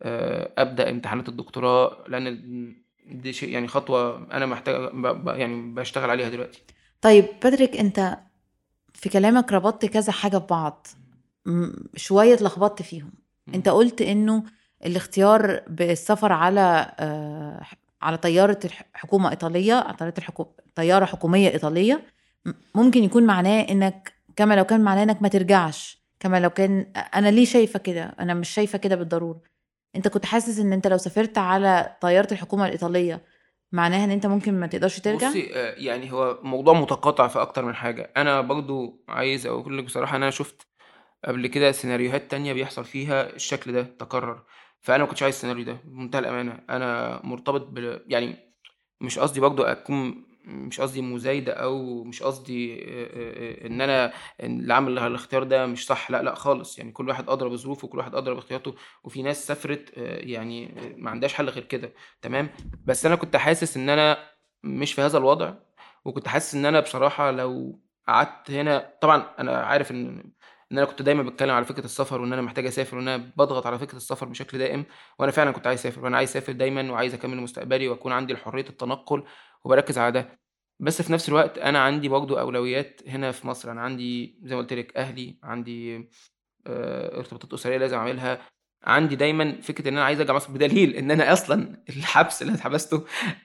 آآ 0.02 0.52
أبدأ 0.58 0.90
امتحانات 0.90 1.28
الدكتوراه، 1.28 2.04
لأن 2.08 2.74
دي 3.06 3.32
شيء 3.32 3.48
يعني 3.48 3.68
خطوة 3.68 4.16
أنا 4.32 4.46
محتاج 4.46 4.90
ب 4.92 5.06
ب 5.06 5.28
يعني 5.28 5.72
باشتغل 5.72 6.10
عليها 6.10 6.28
دلوقتي. 6.28 6.62
طيب 7.00 7.24
باتريك 7.42 7.76
أنت 7.76 8.18
في 8.94 9.08
كلامك 9.08 9.52
ربطت 9.52 9.86
كذا 9.86 10.12
حاجة 10.12 10.36
ببعض، 10.36 10.86
م 11.46 11.70
شوية 11.96 12.34
اتلخبطت 12.34 12.82
فيهم، 12.82 13.12
إمم. 13.48 13.62
قُلت 13.62 14.02
إنه 14.02 14.44
الاختيار 14.86 15.62
بالسفر 15.68 16.32
على 16.32 16.92
ح 17.62 17.74
على 18.02 18.16
طيارة 18.16 18.58
حكومة 18.94 19.30
إيطالية 19.30 19.92
طيارة 19.92 20.14
الحكو 20.18 20.46
طيارة 20.74 21.04
حكومية 21.04 21.48
إيطالية 21.48 22.02
ممكن 22.74 23.04
يكون 23.04 23.26
معناه 23.26 23.60
إنك 23.60 24.12
كما 24.36 24.54
لو 24.54 24.64
كان 24.64 24.80
معناه 24.80 25.02
إنك 25.02 25.22
ما 25.22 25.28
ترجعش، 25.28 26.02
كما 26.20 26.40
لو 26.40 26.50
كان 26.50 26.86
أنا 27.14 27.28
ليه 27.28 27.44
شايفة 27.44 27.78
كده، 27.78 28.14
أنا 28.20 28.34
مش 28.34 28.48
شايفة 28.48 28.78
كده 28.78 28.96
بالضرورة. 28.96 29.40
أنت 29.96 30.08
كنت 30.08 30.26
حاسس 30.26 30.58
إن 30.58 30.72
أنت 30.72 30.86
لو 30.86 30.96
سافرت 30.96 31.38
على 31.38 31.96
طيارة 32.00 32.32
الحكومة 32.32 32.66
الإيطالية 32.66 33.20
معناها 33.72 34.04
إن 34.04 34.10
أنت 34.10 34.26
ممكن 34.26 34.60
ما 34.60 34.66
تقدرش 34.66 35.00
ترجع؟ 35.00 35.28
بُصّي 35.28 35.54
آآ 35.54 35.74
يعني 35.78 36.12
هو 36.12 36.38
موضوع 36.42 36.74
متقاطع 36.74 37.28
في 37.28 37.42
أكتر 37.42 37.64
من 37.64 37.74
حاجة، 37.74 38.12
أنا 38.16 38.40
برضه 38.40 39.04
عايز 39.08 39.46
أقول 39.46 39.78
لِك 39.78 39.84
بصراحة 39.84 40.16
إن 40.16 40.22
أنا 40.22 40.30
شُفت 40.30 40.66
قبل 41.24 41.46
كده 41.46 41.72
سيناريوهات 41.72 42.30
تانية 42.30 42.52
بيحصل 42.52 42.84
فيها 42.84 43.30
الشكل 43.34 43.72
ده 43.72 43.82
تكرر، 43.82 44.42
فأنا 44.80 45.04
ما 45.04 45.08
كنتش 45.10 45.22
عايز 45.22 45.34
السيناريو 45.34 45.64
ده 45.64 45.78
بمنتهى 45.84 46.18
الأمانة، 46.18 46.60
أنا 46.70 47.20
مرتبط 47.24 47.66
بال 47.66 48.04
يعني 48.06 48.36
مش 49.00 49.18
قصدي 49.18 49.40
برضه 49.40 49.72
أكون 49.72 50.28
مش 50.44 50.80
قصدي 50.80 51.02
مزايدة 51.02 51.52
أو 51.52 52.04
مش 52.04 52.22
قصدي 52.22 52.74
آآ 52.74 53.08
آآ 53.14 53.66
إن 53.66 53.80
أنا 53.80 54.12
اللي 54.40 54.74
عامل 54.74 54.98
الاختيار 54.98 55.42
ده 55.42 55.66
مش 55.66 55.86
صح، 55.86 56.10
لأ، 56.10 56.22
لأ 56.22 56.34
خالص، 56.34 56.78
يعني 56.78 56.92
كل 56.92 57.08
واحد 57.08 57.30
أدرى 57.30 57.50
بظروفه 57.50 57.86
وكل 57.86 57.98
واحد 57.98 58.14
أدرى 58.14 58.34
باختياراته، 58.34 58.74
وفي 59.04 59.22
ناس 59.22 59.46
سافرت 59.46 59.92
يعني 59.96 60.74
ما 60.96 61.10
عندهاش 61.10 61.34
حل 61.34 61.48
غير 61.48 61.64
كده، 61.64 61.92
تمام، 62.22 62.48
بس 62.84 63.06
أنا 63.06 63.16
كنت 63.16 63.36
حاسس 63.36 63.76
إن 63.76 63.90
أنا 63.90 64.18
مش 64.62 64.92
في 64.92 65.00
هذا 65.02 65.18
الوضع، 65.18 65.54
وكنت 66.04 66.28
حاسس 66.28 66.54
إن 66.54 66.66
أنا 66.66 66.80
بصراحة 66.80 67.30
لو 67.30 67.80
قعدت 68.08 68.50
هنا 68.50 68.92
طبعًا 69.00 69.26
أنا 69.38 69.56
عارف 69.56 69.90
إن 69.90 70.32
إن 70.72 70.78
أنا 70.78 70.86
كنت 70.86 71.02
دايمًا 71.02 71.22
باتكلم 71.22 71.50
على 71.50 71.64
فكرة 71.64 71.84
السفر 71.84 72.20
وإن 72.20 72.32
أنا 72.32 72.42
محتاج 72.42 72.66
أسافر 72.66 72.96
وإن 72.96 73.08
أنا 73.08 73.30
باضغط 73.36 73.66
على 73.66 73.78
فكرة 73.78 73.96
السفر 73.96 74.26
بشكل 74.26 74.58
دائم، 74.58 74.84
وأنا 75.18 75.32
فعلًا 75.32 75.50
كنت 75.50 75.66
عايز 75.66 75.80
أسافر، 75.80 76.04
وأنا 76.04 76.16
عايز 76.16 76.30
أسافر 76.30 76.52
دايمًا 76.52 76.92
وعايز 76.92 77.14
أكمّل 77.14 77.36
مستقبلي 77.36 77.88
وأكون 77.88 78.12
عندي 78.12 78.36
حرية 78.36 78.64
التنقل 78.68 79.24
وباركّز 79.64 79.98
على 79.98 80.12
ده، 80.12 80.38
بس 80.80 81.02
في 81.02 81.12
نفس 81.12 81.28
الوقت 81.28 81.58
أنا 81.58 81.78
عندي 81.78 82.08
برضه 82.08 82.40
أولويات 82.40 83.00
هنا 83.08 83.32
في 83.32 83.46
مصر، 83.46 83.70
أنا 83.72 83.80
عندي 83.80 84.38
زي 84.42 84.54
ما 84.54 84.60
قُلت 84.60 84.72
لِك 84.72 84.96
أهلي، 84.96 85.38
عندي 85.42 86.08
آآ 86.66 87.18
ارتباطات 87.18 87.52
أسرية 87.52 87.76
لازم 87.78 87.96
أعملها، 87.98 88.38
عندي 88.84 89.16
دايمًا 89.16 89.60
فكرة 89.62 89.88
إن 89.88 89.94
أنا 89.96 90.04
عايز 90.04 90.20
أرجع 90.20 90.34
مصر 90.34 90.52
بدليل 90.52 90.96
إن 90.96 91.10
أنا 91.10 91.32
أصلًا 91.32 91.82
الحبس 91.90 92.42
اللي 92.42 92.54
اتحبسته 92.54 93.04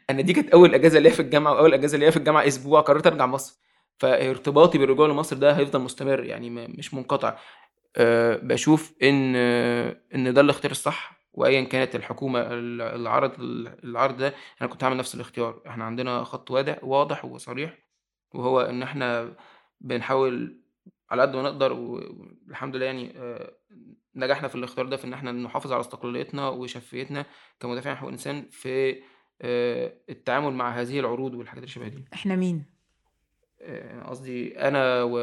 أنا 0.10 0.22
دي 0.22 0.34
كانت 0.34 0.50
أول 0.50 0.76
إجازة 0.76 1.00
ليّا 1.00 1.12
في 1.12 1.20
الجامعة 1.22 1.54
وأول 1.54 1.74
إجازة 1.74 1.98
ليّا 1.98 2.10
في 2.12 2.18
الجامعة 2.18 2.48
أسبوع 2.48 2.82
قررت 2.82 3.08
أرجع 3.08 3.26
مصر، 3.26 3.60
فارتباطي 4.00 4.78
بالرجوع 4.78 5.08
لمصر 5.08 5.36
ده 5.38 5.52
هيفضل 5.52 5.80
مستمر 5.82 6.24
يعني 6.24 6.50
مش 6.50 6.94
منقطع. 6.94 7.38
آآ 7.98 8.38
باشوف 8.38 8.94
إن 9.04 9.36
إن 10.16 10.34
ده 10.34 10.42
الاختيار 10.42 10.72
الصح، 10.72 11.28
وأيًا 11.34 11.64
كانت 11.64 11.96
الحكومة 11.96 12.40
ال 12.42 12.82
اللي 12.82 13.10
عرضت 13.10 13.40
ال 13.40 13.84
العرض 13.84 14.18
ده، 14.18 14.34
أنا 14.62 14.70
كنت 14.70 14.84
هاعمل 14.84 14.98
نفس 14.98 15.16
الاختيار، 15.16 15.62
إحنا 15.68 15.84
عندنا 15.84 16.24
خط 16.24 16.52
واضح 16.52 16.84
واضح 16.84 17.26
وصريح، 17.26 17.78
وهو 18.34 18.62
إن 18.62 18.84
إحنا 18.84 19.36
بنحاول 19.82 20.60
على 21.12 21.22
قد 21.22 21.36
ما 21.36 21.42
نقدر 21.42 21.74
والحمد 21.74 22.76
لله 22.76 22.86
يعني 22.86 23.14
آآ 23.18 23.54
نجحنا 24.16 24.48
في 24.48 24.56
الاختيار 24.56 24.86
ده 24.86 24.98
في 24.98 25.06
إن 25.06 25.14
إحنا 25.14 25.32
نحافظ 25.32 25.72
على 25.72 25.82
استقلاليتنا 25.82 26.50
وشفافيتنا 26.50 27.26
كمدافعين 27.60 27.98
حقوق 27.98 28.08
الإنسان 28.08 28.48
في 28.52 29.02
آآ 29.42 29.94
التعامل 30.10 30.54
مع 30.54 30.70
هذه 30.70 31.00
العروض 31.00 31.34
والحاجات 31.34 31.64
اللي 31.64 31.74
شبه 31.74 31.88
دي. 31.88 32.06
إحنا 32.14 32.36
مين؟ 32.36 32.73
آآ 33.64 34.04
قصدي 34.10 34.60
أنا 34.60 35.04
و 35.04 35.18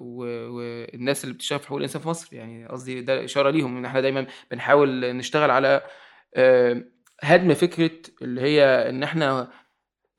و 0.00 0.24
والناس 0.56 1.24
اللي 1.24 1.34
بتشتغل 1.34 1.58
في 1.58 1.66
حقوق 1.66 1.78
الإنسان 1.78 2.02
في 2.02 2.08
مصر، 2.08 2.36
يعني 2.36 2.66
قصدي 2.68 3.00
ده 3.00 3.24
إشارة 3.24 3.50
ليهم 3.50 3.76
إن 3.76 3.84
إحنا 3.84 4.00
دايمًا 4.00 4.26
بنحاول 4.50 5.16
نشتغل 5.16 5.50
على 5.50 5.82
آآ 6.36 6.84
هدم 7.22 7.54
فكرة 7.54 7.90
اللي 8.22 8.40
هي 8.40 8.64
إن 8.90 9.02
إحنا 9.02 9.50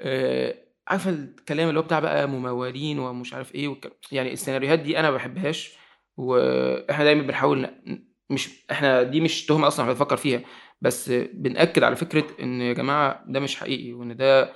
آآ 0.02 0.56
عارفة 0.88 1.10
الكلام 1.12 1.70
اللي 1.70 1.80
هو 1.80 1.84
بتاع 1.84 2.00
بقى 2.00 2.28
ممولين 2.30 3.00
ومش 3.00 3.34
عارف 3.34 3.56
إيه 3.56 3.68
والك 3.68 3.94
يعني 4.12 4.34
السيناريوهات 4.34 4.80
دي 4.80 5.00
أنا 5.00 5.08
ما 5.10 5.14
باحبهاش، 5.18 5.78
وإحنا 6.18 7.04
دايمًا 7.06 7.24
بنحاول 7.24 7.70
مش 8.30 8.50
إحنا 8.72 9.04
دي 9.04 9.22
مش 9.22 9.46
تهمة 9.46 9.68
أصلًا 9.68 9.84
إحنا 9.86 9.94
بنفكّر 9.94 10.18
فيها، 10.18 10.42
بس 10.82 11.10
بنأكد 11.34 11.84
على 11.84 11.96
فكرة 11.96 12.26
إن 12.42 12.62
يا 12.62 12.74
جماعة 12.74 13.24
ده 13.28 13.40
مش 13.40 13.56
حقيقي، 13.58 13.94
وإن 13.94 14.16
ده 14.18 14.54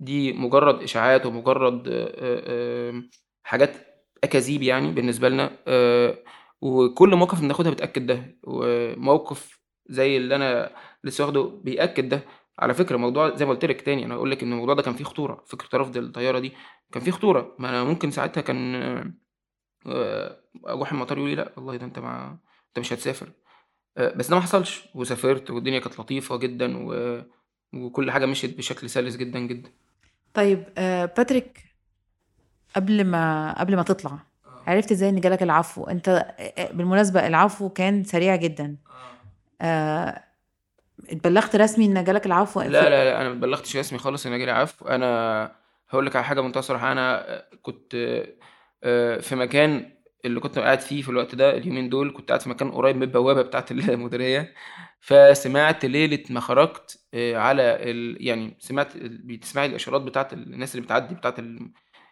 دي 0.00 0.32
مجرد 0.32 0.82
إشاعات 0.82 1.26
ومجرد 1.26 1.88
آآ 1.88 2.90
آمم 2.90 3.10
حاجات 3.44 3.72
أكاذيب 4.24 4.62
يعني 4.62 4.92
بالنسبة 4.92 5.28
لنا، 5.30 5.50
آآ 5.68 6.16
وكل 6.62 7.16
مواقف 7.16 7.40
بناخدها 7.42 7.72
بتأكد 7.72 8.06
ده، 8.06 8.38
وموقف 8.44 9.60
زي 9.88 10.16
اللي 10.16 10.36
أنا 10.36 10.70
لسه 11.04 11.24
واخده 11.24 11.42
بيأكد 11.64 12.08
ده. 12.08 12.22
على 12.58 12.74
فكرة 12.74 12.96
الموضوع 12.96 13.36
زي 13.36 13.44
ما 13.46 13.52
قُلت 13.52 13.64
لِك 13.64 13.82
تاني، 13.82 14.04
أنا 14.06 14.14
هاقول 14.14 14.30
لِك 14.30 14.42
إن 14.42 14.52
الموضوع 14.52 14.74
ده 14.74 14.82
كان 14.82 14.94
فيه 14.94 15.04
خطورة، 15.04 15.44
فكرة 15.48 15.78
رفض 15.78 15.96
الطيارة 15.96 16.38
دي 16.38 16.52
كان 16.92 17.02
فيه 17.02 17.10
خطورة، 17.12 17.56
ما 17.58 17.68
أنا 17.68 17.84
ممكن 17.84 18.10
ساعتها 18.10 18.40
كان 18.40 18.74
آآ 19.86 20.42
أروح 20.68 20.92
المطار 20.92 21.18
يقولوا 21.18 21.36
لي: 21.36 21.42
"لأ 21.42 21.52
والله 21.58 21.76
ده 21.76 21.86
أنت 21.86 21.98
ما 22.00 22.38
أنت 22.68 22.78
مش 22.80 22.92
هتسافر." 22.94 23.32
بس 24.16 24.28
ده 24.30 24.36
ما 24.36 24.42
حصلش، 24.42 24.84
وسافرت 24.96 25.50
والدنيا 25.52 25.80
كانت 25.80 26.00
لطيفة 26.00 26.36
جدًا 26.38 26.78
و 26.88 27.22
وكل 27.74 28.10
حاجة 28.10 28.26
مشيت 28.26 28.58
بشكل 28.58 28.90
سلس 28.90 29.16
جدًا، 29.16 29.40
جدًا. 29.40 29.70
طيب 30.34 30.64
آآ 30.78 31.06
باتريك 31.06 31.60
قبل 32.76 33.04
ما 33.04 33.52
قبل 33.60 33.76
ما 33.76 33.82
تطلع، 33.82 34.10
آه. 34.10 34.18
عرفت 34.70 34.92
إزاي 34.92 35.08
إن 35.08 35.20
جالك 35.20 35.42
العفو؟ 35.42 35.84
أنت 35.84 36.08
أ 36.58 36.72
بالمناسبة 36.72 37.26
العفو 37.26 37.68
كان 37.68 38.04
سريع 38.04 38.36
جدًا. 38.36 38.76
آه. 39.62 40.24
اتبلّغت 41.10 41.56
رسمي 41.56 41.84
إن 41.86 42.04
جالك 42.04 42.26
العفو 42.26 42.60
لا، 42.62 42.68
لا، 42.90 43.04
لأ، 43.04 43.20
أنا 43.20 43.28
ما 43.28 43.34
اتبلّغتش 43.34 43.76
رسمي 43.76 43.98
خالص 43.98 44.26
إن 44.26 44.38
جالي 44.38 44.50
عفو، 44.50 44.88
أنا 44.88 45.06
هاقول 45.90 46.06
لِك 46.06 46.16
على 46.16 46.24
حاجة 46.24 46.40
بمنتهى 46.40 46.58
الصراحة، 46.60 46.92
أنا 46.92 47.24
كنت 47.62 47.92
في 49.20 49.30
مكان 49.36 49.92
اللي 50.24 50.40
كنت 50.40 50.58
قاعد 50.58 50.80
فيه 50.80 51.02
في 51.02 51.08
الوقت 51.08 51.34
ده 51.34 51.56
اليومين 51.56 51.88
دول 51.88 52.12
كنت 52.16 52.28
قاعد 52.28 52.40
في 52.42 52.48
مكان 52.48 52.70
قريب 52.70 52.96
من 52.96 53.02
البوابة 53.02 53.42
بتاعة 53.42 53.66
المديرية. 53.70 54.54
فسمعت 55.00 55.84
ليلة 55.84 56.24
ما 56.30 56.40
خرجت 56.40 57.00
آه، 57.14 57.36
على 57.36 57.62
ال... 57.90 58.26
يعني 58.26 58.56
سمعت 58.58 58.96
بتسمعي 58.96 59.66
الإشارات 59.66 60.02
بتاعة 60.02 60.28
الناس 60.32 60.74
اللي 60.74 60.86
بتعدي 60.86 61.14
بتاعة 61.14 61.34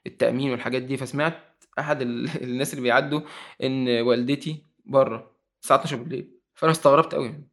التأمين 0.07 0.51
والحاجات 0.51 0.83
دي. 0.83 0.97
فسمعت 0.97 1.65
أحد 1.79 2.03
ال... 2.03 2.31
الناس 2.45 2.73
اللي 2.75 2.83
بيعدوا 2.83 3.21
إن 3.63 3.89
والدتي 4.01 4.65
بره 4.87 5.37
الساعة 5.63 5.79
12 5.79 5.97
بالليل. 5.97 6.41
فأنا 6.55 6.73
استغربت 6.73 7.15
قوي 7.15 7.49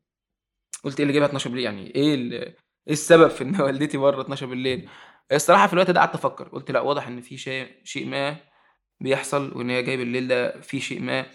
قلت 0.84 1.00
إيه 1.00 1.04
اللي 1.04 1.14
جايبها 1.14 1.28
12 1.28 1.50
بالليل؟ 1.50 1.66
يعني 1.66 1.96
إيه 1.96 2.16
ال... 2.16 2.34
إيه 2.34 2.56
السبب 2.94 3.28
في 3.28 3.44
إن 3.44 3.62
والدتي 3.62 3.98
بره 3.98 4.22
12 4.22 4.46
بالليل؟ 4.46 4.90
الصراحة 5.32 5.68
في 5.68 5.74
الوقت 5.74 5.92
ده 5.92 6.00
قعدت 6.00 6.16
أفكر. 6.16 6.48
قلت 6.50 6.72
لأ 6.72 6.80
واضح 6.82 7.08
إن 7.08 7.22
في 7.22 7.38
شيء 7.38 7.68
شيء 7.84 8.06
ما 8.08 8.38
بيحصل 9.00 9.58
وإن 9.58 9.70
هي 9.70 9.84
جايب 9.84 10.02
الليل 10.02 10.28
ده 10.28 10.62
في 10.62 10.80
شيء 10.80 11.02
ما. 11.02 11.26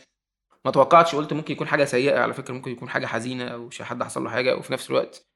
ما 0.64 0.70
توقعتش 0.70 1.14
قلت 1.14 1.32
ممكن 1.32 1.52
يكون 1.54 1.66
حاجة 1.68 1.84
سيئة 1.84 2.20
على 2.20 2.34
فكرة 2.34 2.54
ممكن 2.54 2.70
يكون 2.70 2.88
حاجة 2.88 3.06
حزينة 3.06 3.44
أو 3.48 3.70
حد 3.80 4.02
حصل 4.02 4.24
له 4.24 4.30
حاجة 4.30 4.56
وفي 4.56 4.72
نفس 4.72 4.90
الوقت 4.90 5.28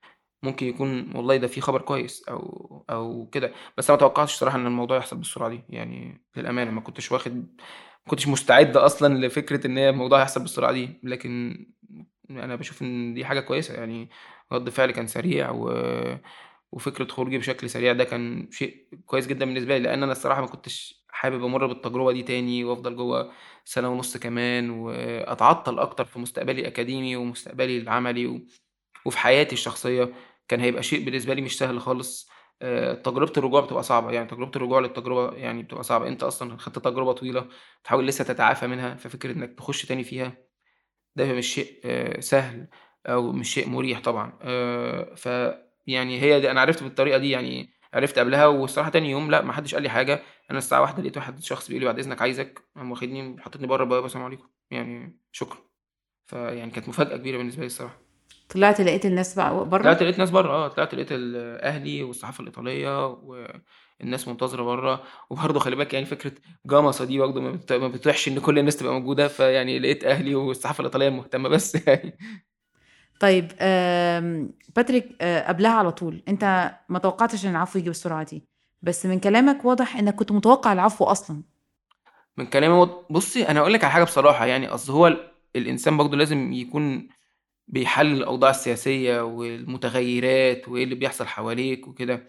ممكن 0.43 0.67
يكون 0.67 1.17
والله 1.17 1.37
ده 1.37 1.47
في 1.47 1.61
خبر 1.61 1.81
كويس 1.83 2.25
أو 2.29 2.85
أو 2.91 3.27
كده. 3.33 3.53
بس 3.79 3.91
أنا 3.91 3.97
ما 3.97 4.01
توقعتش 4.01 4.35
صراحة 4.35 4.59
إن 4.59 4.67
الموضوع 4.67 4.97
يحصل 4.97 5.17
بالسرعة 5.17 5.49
دي 5.51 5.61
يعني 5.69 6.25
للأمانة 6.37 6.71
ما 6.71 6.81
كنتش 6.81 7.13
واخد 7.13 7.37
ما 7.37 8.11
كنتش 8.11 8.29
مستعد 8.29 8.77
أصلا 8.77 9.27
لفكرة 9.27 9.67
إن 9.67 9.79
هي 9.79 9.89
الموضوع 9.91 10.21
يحصل 10.23 10.41
بالسرعة 10.41 10.73
دي. 10.73 11.01
لكن 11.03 11.67
أنا 12.31 12.57
بشوف 12.57 12.83
إن 12.83 13.15
دي 13.15 13.25
حاجة 13.25 13.41
كويسة 13.41 13.75
يعني 13.75 14.11
رد 14.53 14.71
فعلي 14.71 14.93
كان 14.93 15.07
سريع 15.07 15.51
و 15.51 15.71
وفكرة 16.73 17.05
خروجي 17.07 17.39
بشكل 17.39 17.71
سريع 17.71 17.93
ده 17.93 18.05
كان 18.05 18.49
شيء 18.51 18.89
كويس 19.07 19.27
جدًا 19.27 19.45
بالنسبة 19.47 19.79
لي، 19.79 19.85
لإن 19.85 20.03
أنا 20.03 20.13
الصراحة 20.13 20.41
ما 20.41 20.47
كنتش 20.47 21.04
حابب 21.15 21.45
أمُر 21.45 21.67
بالتجربة 21.67 22.13
دي 22.13 22.23
تاني 22.23 22.65
وأفضل 22.65 22.97
جوّه 22.97 23.33
سَنة 23.65 23.89
ونُص 23.89 24.17
كمان، 24.17 24.71
وأتعطّل 24.71 25.79
أكتر 25.79 26.05
في 26.05 26.19
مستقبلي 26.19 26.61
الأكاديمي 26.61 27.17
ومستقبلي 27.17 27.79
العملي 27.79 28.27
و 28.27 28.41
وفي 29.07 29.19
حياتي 29.19 29.53
الشخصية، 29.55 30.15
كان 30.49 30.61
هيبقى 30.61 30.83
شيء 30.83 31.05
بالنسبة 31.05 31.35
لي 31.35 31.43
مش 31.43 31.59
سهل 31.59 31.81
خالص. 31.81 32.31
آآ 32.63 32.95
تجربة 32.95 33.33
الرجوع 33.39 33.61
بتبقى 33.61 33.83
صعبة، 33.83 34.11
يعني 34.13 34.29
تجربة 34.29 34.51
الرجوع 34.57 34.81
للتجربة 34.81 35.37
يعني 35.37 35.63
بتبقى 35.63 35.85
صعبة، 35.85 36.09
أنت 36.09 36.23
أصلًا 36.23 36.59
خدت 36.59 36.79
تجربة 36.79 37.13
طويلة 37.13 37.49
بتحاول 37.83 38.07
لسه 38.07 38.25
تتعافى 38.25 38.67
منها، 38.67 38.95
ففكرة 38.95 39.33
إنك 39.33 39.55
تخش 39.59 39.87
تاني 39.87 40.05
فيها 40.05 40.37
ده 41.17 41.33
مش 41.33 41.55
شيء 41.55 41.81
آه، 41.85 42.21
سهل 42.21 42.69
أو 43.07 43.33
مش 43.33 43.55
شيء 43.55 43.69
مُريح 43.69 44.01
طبعًا. 44.01 44.39
آآ 44.43 45.15
ف 45.17 45.27
يعني 45.87 46.21
هي 46.23 46.41
دي 46.41 46.51
أنا 46.51 46.61
عرفت 46.61 46.83
بالطريقة 46.83 47.19
دي 47.19 47.31
يعني 47.31 47.71
عرفت 47.95 48.19
قبلها 48.19 48.47
والصراحة 48.47 48.91
تاني 48.91 49.11
يوم 49.11 49.31
لأ 49.31 49.43
ما 49.43 49.53
حدش 49.53 49.75
قال 49.75 49.83
لي 49.83 49.89
حاجة، 49.89 50.23
أنا 50.51 50.59
الساعة 50.59 50.81
13:00 50.83 51.01
لقيت 51.03 51.17
واحد 51.17 51.43
شخص 51.43 51.69
بيقول 51.69 51.81
لي: 51.81 51.87
"بعد 51.87 51.99
إذنك 51.99 52.23
عايزك." 52.23 52.61
قام 52.77 52.91
واخدني 52.91 53.41
حاططني 53.43 53.67
برّه 53.67 53.83
البوابة 53.85 54.07
"السلام 54.07 54.25
عليكم." 54.25 54.49
يعني 54.71 55.19
شكرًا. 55.33 55.59
فيعني 56.27 56.71
كانت 56.71 56.89
مفاجأة 56.89 57.17
كبيرة 57.17 57.37
بالنسبة 57.39 57.61
لي 57.61 57.67
الصراحة. 57.67 58.01
طلعت 58.49 58.81
لقيت 58.81 59.07
الناس 59.07 59.35
بقى 59.35 59.69
برّه؟ 59.69 59.83
طلعت 59.83 60.03
لقيت 60.03 60.19
ناس 60.19 60.31
برّه 60.31 60.49
آه، 60.51 60.69
طلعت 60.69 60.95
لقيت 60.95 61.09
أهلي 61.63 62.03
والصحافة 62.03 62.41
الإيطالية 62.43 63.07
والناس 63.07 64.29
منتظرة 64.29 64.63
برّه، 64.63 65.03
وبرضه 65.31 65.61
خلّي 65.61 65.77
بالك 65.77 65.95
يعني 65.95 66.07
فكرة 66.07 66.33
جمصة 66.67 67.05
دي 67.05 67.19
برضه 67.19 67.41
ما 67.41 67.51
بت 67.51 67.73
ما 67.73 67.89
بتتيحش 67.89 68.29
إن 68.29 68.39
كل 68.41 68.59
الناس 68.59 68.77
تبقى 68.77 68.93
موجودة، 68.93 69.29
فيعني 69.29 69.79
لقيت 69.79 70.05
أهلي 70.05 70.35
والصحافة 70.35 70.81
الإيطالية 70.81 71.09
المهتمة 71.09 71.49
بس 71.49 71.75
يعني. 71.89 72.19
طيب 73.21 73.47
باتريك 74.77 75.17
آه، 75.21 75.49
قبلها 75.49 75.73
على 75.73 75.93
طول. 75.93 76.23
انت 76.29 76.75
ما 76.89 76.99
توقعتش 76.99 77.47
ان 77.47 77.51
العفو 77.51 77.79
يجي 77.79 77.89
بالسرعه 77.89 78.23
دي 78.23 78.45
بس 78.83 79.07
من 79.07 79.21
كلامك 79.21 79.65
واضح 79.65 79.97
انك 79.97 80.15
كنت 80.15 80.33
متوقع 80.33 80.73
العفو 80.73 81.05
أصلا. 81.05 81.43
من 82.37 82.47
كلامي. 82.47 82.91
بصي 83.11 83.49
أنا 83.49 83.61
أقول 83.61 83.73
لك 83.73 83.85
على 83.85 83.93
حاجة 83.93 84.05
بصراحة 84.05 84.47
يعني 84.47 84.69
أصل 84.69 84.93
هو 84.93 85.17
الإنسان 85.57 85.97
برضه 85.97 86.17
لازم 86.17 86.53
يكون 86.53 87.09
بيحلل 87.69 88.13
الأوضاع 88.13 88.51
السياسية 88.51 89.21
والمتغيرات 89.21 90.69
وإيه 90.69 90.85
اللي 90.85 90.95
بيحصل 90.95 91.27
حواليك 91.27 91.89
وكده. 91.89 92.29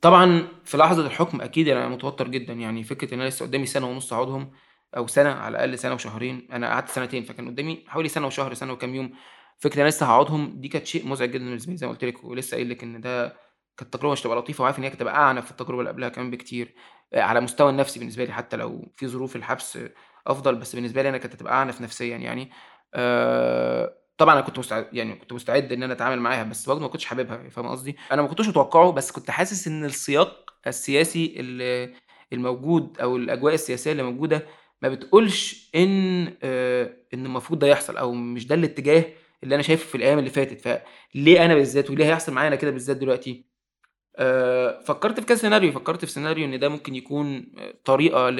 طبعا 0.00 0.48
في 0.64 0.76
لحظة 0.76 1.06
الحكم 1.06 1.40
أكيد 1.40 1.68
أنا 1.68 1.88
متوتر 1.88 2.28
جدا 2.28 2.52
يعني 2.52 2.84
فكرة 2.84 3.14
إن 3.14 3.20
أنا 3.20 3.28
لسه 3.28 3.46
قدامي 3.46 3.66
سنة 3.66 3.86
ونص 3.86 4.12
أقعدهم 4.12 4.50
أو 4.96 5.06
سنة 5.06 5.30
على 5.30 5.56
الأقل 5.56 5.78
سنة 5.78 5.94
وشهرين. 5.94 6.48
أنا 6.52 6.68
قعدت 6.68 6.88
سنتين 6.88 7.24
فكان 7.24 7.48
قدامي 7.48 7.84
حوالي 7.88 8.08
سنة 8.08 8.26
وشهر 8.26 8.54
سنة 8.54 8.72
وكام 8.72 8.94
يوم. 8.94 9.12
أنا 9.76 9.88
لسه 9.88 10.06
هاقعدهم 10.06 10.60
دي 10.60 10.68
كانت 10.68 10.86
شيء 10.86 11.06
مزعج 11.08 11.28
جدًا 11.30 11.44
بالنسبة 11.44 11.70
لي 11.72 11.76
زي 11.78 11.86
ما 11.86 11.92
قُلت 11.92 12.04
لِك، 12.04 12.24
ولسه 12.24 12.54
قايل 12.56 12.68
لِك 12.70 12.82
إن 12.82 13.00
ده 13.00 13.36
كانت 13.76 13.94
تجربة 13.94 14.12
مش 14.12 14.22
هتبقى 14.22 14.36
لطيفة 14.38 14.62
وعارف 14.62 14.78
إن 14.78 14.82
هي 14.84 14.90
كانت 14.90 15.02
هتبقى 15.02 15.14
أعنف 15.16 15.44
في 15.44 15.50
التجربة 15.50 15.80
اللي 15.80 15.90
قبلها 15.90 16.08
كمان 16.08 16.30
بكتير، 16.30 16.74
آآ 17.14 17.22
على 17.22 17.38
المستوى 17.38 17.70
النفسي 17.70 17.98
بالنسبة 17.98 18.24
لي 18.24 18.32
حتى 18.32 18.56
لو 18.56 18.92
في 18.96 19.06
ظروف 19.08 19.36
الحبس 19.36 19.78
أفضل، 20.26 20.54
بس 20.54 20.74
بالنسبة 20.74 21.02
لي 21.02 21.08
أنا 21.08 21.18
كانت 21.18 21.34
هتبقى 21.34 21.54
أعنف 21.54 21.80
نفسيًا 21.80 22.16
يعني. 22.16 22.50
آآ 22.94 23.94
طبعًا 24.18 24.34
أنا 24.34 24.40
كنت 24.42 24.58
مستعد 24.58 24.88
يعني 24.92 25.14
كنت 25.14 25.32
مستعد 25.32 25.72
إن 25.72 25.82
أنا 25.82 25.92
أتعامل 25.92 26.20
معاها، 26.20 26.42
بس 26.44 26.66
برضه 26.68 26.80
ما 26.80 26.88
كنتش 26.88 27.04
حاببها، 27.04 27.48
فاهمة 27.48 27.70
قصدي؟ 27.70 27.96
أنا 28.12 28.22
ما 28.22 28.28
كنتش 28.28 28.48
متوقعه، 28.48 28.92
بس 28.92 29.12
كنت 29.12 29.30
حاسس 29.30 29.68
إن 29.68 29.84
السياق 29.84 30.50
السياسي 30.66 31.34
ال 31.40 31.94
الموجود 32.32 32.98
أو 33.00 33.16
الأجواء 33.16 33.54
السياسية 33.54 33.92
اللي 33.92 34.02
موجودة 34.02 34.46
ما 34.82 34.88
بتقولش 34.88 35.70
إن 35.74 36.26
آآ 36.42 36.96
إن 37.14 37.26
المفروض 37.26 37.58
ده 37.58 37.66
يحصل 37.66 37.96
أو 37.96 38.12
مش 38.12 38.46
ده 38.46 38.54
الاتجاه 38.54 39.04
اللي 39.44 39.54
أنا 39.54 39.62
شايفه 39.62 39.86
في 39.88 39.94
الأيام 39.94 40.18
اللي 40.18 40.30
فاتت، 40.30 40.60
فليه 40.60 41.44
أنا 41.44 41.54
بالذات 41.54 41.90
وليه 41.90 42.04
هيحصل 42.06 42.32
معايا 42.32 42.48
أنا 42.48 42.56
كده 42.56 42.70
بالذات 42.70 42.96
دلوقتي؟ 42.96 43.46
آآ 44.16 44.80
فكّرت 44.86 45.20
في 45.20 45.26
كذا 45.26 45.36
سيناريو، 45.38 45.72
فكّرت 45.72 46.04
في 46.04 46.10
سيناريو 46.12 46.44
إن 46.46 46.58
ده 46.58 46.68
ممكن 46.68 46.94
يكون 46.94 47.46
طريقة 47.84 48.30
ل 48.30 48.36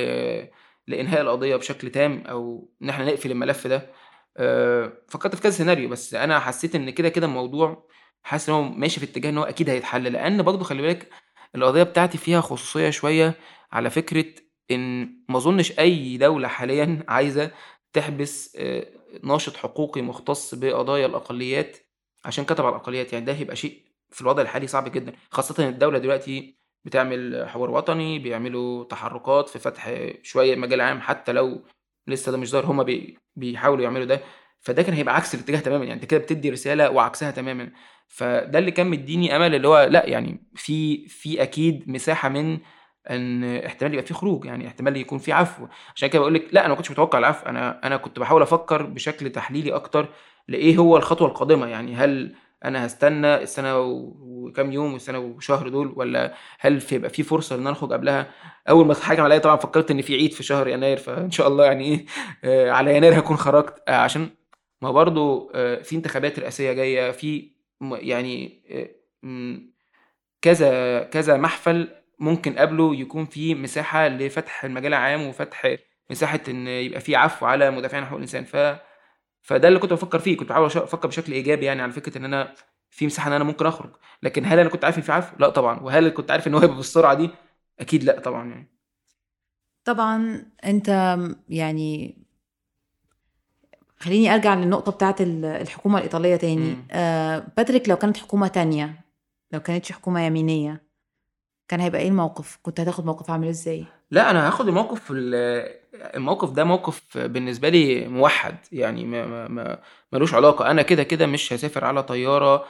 لإنهاء 0.87 1.21
القضية 1.23 1.57
بشكل 1.57 1.91
تام 1.91 2.25
أو 2.27 2.71
إن 2.83 2.89
إحنا 2.89 3.05
نقفل 3.05 3.31
الملف 3.31 3.67
ده، 3.67 3.91
آآ 4.37 4.93
فكّرت 5.09 5.35
في 5.35 5.43
كذا 5.43 5.53
سيناريو، 5.53 5.89
بس 5.89 6.15
أنا 6.15 6.41
حسّيت 6.41 6.75
إن 6.75 6.91
كده، 6.91 7.09
كده 7.09 7.27
الموضوع 7.27 7.89
حاسس 8.23 8.49
إن 8.49 8.55
هو 8.55 8.63
ماشي 8.63 9.01
في 9.01 9.07
اتجاه 9.07 9.31
إن 9.31 9.39
هو 9.39 9.45
أكيد 9.45 9.71
هيتحل، 9.71 10.05
لإن 10.13 10.43
برضه 10.43 10.65
خلّي 10.65 10.83
بالِك 10.83 11.09
القضية 11.55 11.83
بتاعتي 11.83 12.19
فيها 12.19 12.41
خصوصية 12.41 12.91
شوية 12.91 13.35
على 13.73 13.91
فكرة 13.91 14.25
إن 14.71 15.03
ما 15.29 15.37
أظنش 15.39 15.79
أي 15.79 16.17
دولة 16.17 16.49
حاليًا 16.49 17.05
عايزة 17.09 17.51
تحبس 17.93 18.57
آآ 18.57 18.85
ناشط 19.25 19.57
حقوقي 19.57 20.03
مختص 20.03 20.55
بقضايا 20.55 21.07
الأقليات 21.07 21.77
عشان 22.25 22.45
كتب 22.45 22.65
على 22.67 22.77
الأقليات، 22.77 23.13
يعني 23.13 23.25
ده 23.25 23.33
هيبقى 23.35 23.57
شيء 23.57 23.83
في 24.11 24.21
الوضع 24.21 24.43
الحالي 24.43 24.67
صعب 24.67 24.93
جدًا، 24.93 25.13
خاصةً 25.31 25.65
إن 25.65 25.69
الدولة 25.69 25.99
دلوقتي 25.99 26.57
بتعمل 26.85 27.45
حوار 27.49 27.71
وطني، 27.71 28.19
بيعملوا 28.19 28.85
تحرُّكات 28.85 29.49
في 29.49 29.59
فتح 29.59 29.91
شوية 30.23 30.57
مجال 30.57 30.81
عام 30.81 31.01
حتى 31.01 31.33
لو 31.33 31.63
لسه 32.07 32.33
ده 32.33 32.39
مش 32.39 32.51
ظاهر، 32.51 32.67
هُم 32.67 32.83
بي 32.85 33.19
بيحاولوا 33.37 33.85
يعملوا 33.85 34.05
ده، 34.07 34.21
فده 34.61 34.83
كان 34.83 34.95
هيبقى 34.95 35.17
عكس 35.17 35.35
الاتجاه 35.35 35.61
تمامًا، 35.61 35.85
يعني 35.85 35.95
أنت 36.03 36.05
كده 36.11 36.21
بتدّي 36.21 36.51
رسالة 36.51 36.91
وعكسها 36.91 37.31
تمامًا، 37.31 37.73
فده 38.09 38.59
اللي 38.59 38.71
كان 38.71 38.87
مدّيني 38.87 39.37
أمل 39.37 39.55
اللي 39.55 39.69
هو 39.69 39.85
لأ، 39.91 40.07
يعني 40.09 40.45
في 40.55 41.09
في 41.09 41.43
أكيد 41.43 41.89
مساحة 41.91 42.29
من 42.29 42.59
إن 43.11 43.45
احتمال 43.45 43.93
يبقى 43.93 44.07
في 44.07 44.15
خروج، 44.15 44.45
يعني 44.45 44.67
احتمال 44.67 44.97
يكون 44.97 45.19
في 45.19 45.33
عفو، 45.33 45.67
عشان 45.97 46.09
كده 46.09 46.19
باقول 46.19 46.35
لِك 46.35 46.49
لأ، 46.53 46.61
أنا 46.61 46.69
ما 46.69 46.75
كنتش 46.75 46.91
متوقع 46.91 47.19
العفو، 47.19 47.47
أنا 47.47 47.87
أنا 47.87 47.97
كنت 47.97 48.19
باحاول 48.19 48.43
أفكّر 48.43 48.83
بشكل 48.83 49.31
تحليلي 49.31 49.73
أكتر 49.75 50.09
لإيه 50.49 50.77
هو 50.77 50.97
الخطوة 50.97 51.29
القادمة، 51.29 51.67
يعني 51.67 51.95
هل 51.95 52.35
أنا 52.65 52.85
هاستنى 52.85 53.35
السنة 53.35 53.79
وكام 53.79 54.73
يوم 54.73 54.93
والسنة 54.93 55.19
وشهر 55.19 55.69
دول 55.69 55.93
والّا 55.97 56.35
هل 56.61 56.81
في 56.81 56.95
يبقى 56.95 57.11
في 57.11 57.23
فرصة 57.23 57.57
إن 57.57 57.61
أنا 57.61 57.71
أخرج 57.71 57.93
قبلها؟ 57.93 58.31
أول 58.69 58.87
ما 58.87 58.93
أتحكم 58.93 59.23
عليّا 59.23 59.39
طبعًا 59.39 59.57
فكّرت 59.57 59.91
إن 59.91 60.03
في 60.03 60.15
عيد 60.15 60.33
في 60.33 60.43
شهر 60.43 60.69
يناير، 60.69 60.97
فإن 60.97 61.31
شاء 61.31 61.49
الله 61.49 61.65
يعني 61.65 61.85
إيه 61.85 62.07
آآ 62.45 62.71
على 62.73 62.97
يناير 62.97 63.17
هاكون 63.17 63.37
خرجت، 63.37 63.83
آآ 63.89 63.97
عشان 63.97 64.29
ما 64.83 64.89
هو 64.89 64.93
برضه 64.93 65.51
آآ 65.55 65.83
في 65.83 65.97
انتخابات 65.97 66.39
رئاسية 66.39 66.73
جاية، 66.73 67.11
في 67.11 67.51
يعني 67.93 68.63
كذا 70.43 71.03
كذا 71.03 71.37
محفل 71.37 71.89
ممكن 72.23 72.59
قبله 72.59 72.95
يكون 72.97 73.25
في 73.27 73.55
مساحة 73.55 74.09
لفتح 74.09 74.65
المجال 74.65 74.95
العام 74.95 75.27
وفتح 75.27 75.77
مساحة 76.11 76.41
إن 76.49 76.67
يبقى 76.69 77.01
في 77.01 77.17
عفو 77.17 77.47
على 77.47 77.71
مدافعين 77.71 78.05
حقوق 78.05 78.17
الإنسان 78.17 78.45
ف 78.45 78.57
فده 79.43 79.69
اللي 79.69 79.79
كنت 79.79 79.91
بافكّر 79.91 80.19
فيه، 80.19 80.37
كنت 80.37 80.49
باحاول 80.49 80.67
أفكّر 80.67 81.09
بشكل 81.09 81.33
إيجابي 81.33 81.67
يعني 81.67 81.83
على 81.83 81.93
فكرة 81.93 82.19
إن 82.19 82.25
أنا 82.25 82.55
في 82.91 83.07
مساحة 83.07 83.29
إن 83.29 83.33
أنا 83.33 83.45
ممكن 83.45 83.67
أخرج، 83.67 83.91
لكن 84.23 84.45
هل 84.45 84.59
أنا 84.59 84.69
كنت 84.69 84.85
عارف 84.85 84.97
إن 84.99 85.03
في 85.03 85.13
عفو؟ 85.13 85.37
لأ 85.39 85.49
طبعًا، 85.49 85.81
وهل 85.81 86.09
كنت 86.09 86.31
عارف 86.31 86.47
إن 86.47 86.55
هو 86.55 86.61
هيبقى 86.61 86.77
بالسرعة 86.77 87.15
دي؟ 87.15 87.31
أكيد 87.81 88.05
لأ 88.05 88.21
طبعًا 88.21 88.49
يعني. 88.49 88.69
طبعًا 89.85 90.47
أنت 90.65 91.17
يعني 91.49 92.19
خلّيني 93.99 94.35
أرجع 94.35 94.55
للنقطة 94.55 94.93
بتاعة 94.93 95.17
الحكومة 95.21 95.99
الإيطالية 95.99 96.37
تاني، 96.37 96.77
آه 96.91 97.47
باتريك 97.57 97.89
لو 97.89 97.97
كانت 97.97 98.17
حكومة 98.17 98.49
تانية، 98.49 99.01
لو 99.53 99.61
كانتش 99.61 99.93
حكومة 99.93 100.21
يمينية 100.21 100.92
كان 101.73 101.81
هيبقى 101.81 102.01
إيه 102.01 102.09
الموقف؟ 102.09 102.59
كنت 102.63 102.81
هتاخد 102.81 103.05
موقف 103.07 103.31
عامل 103.31 103.49
إزاي؟ 103.49 103.85
لأ، 104.11 104.31
أنا 104.31 104.49
هاخد 104.49 104.69
الموقف 104.69 105.13
الموقف 105.95 106.51
ده 106.51 106.65
موقف 106.65 107.19
بالنسبة 107.19 107.69
لي 107.69 108.09
موحّد، 108.09 108.57
يعني 108.73 109.05
ما 109.05 109.49
ما 109.49 109.79
ما 110.13 110.29
علاقة، 110.35 110.71
أنا 110.71 110.83
كده، 110.83 111.03
كده 111.03 111.27
مش 111.27 111.53
هاسافر 111.53 111.85
على 111.85 112.03
طيارة 112.03 112.65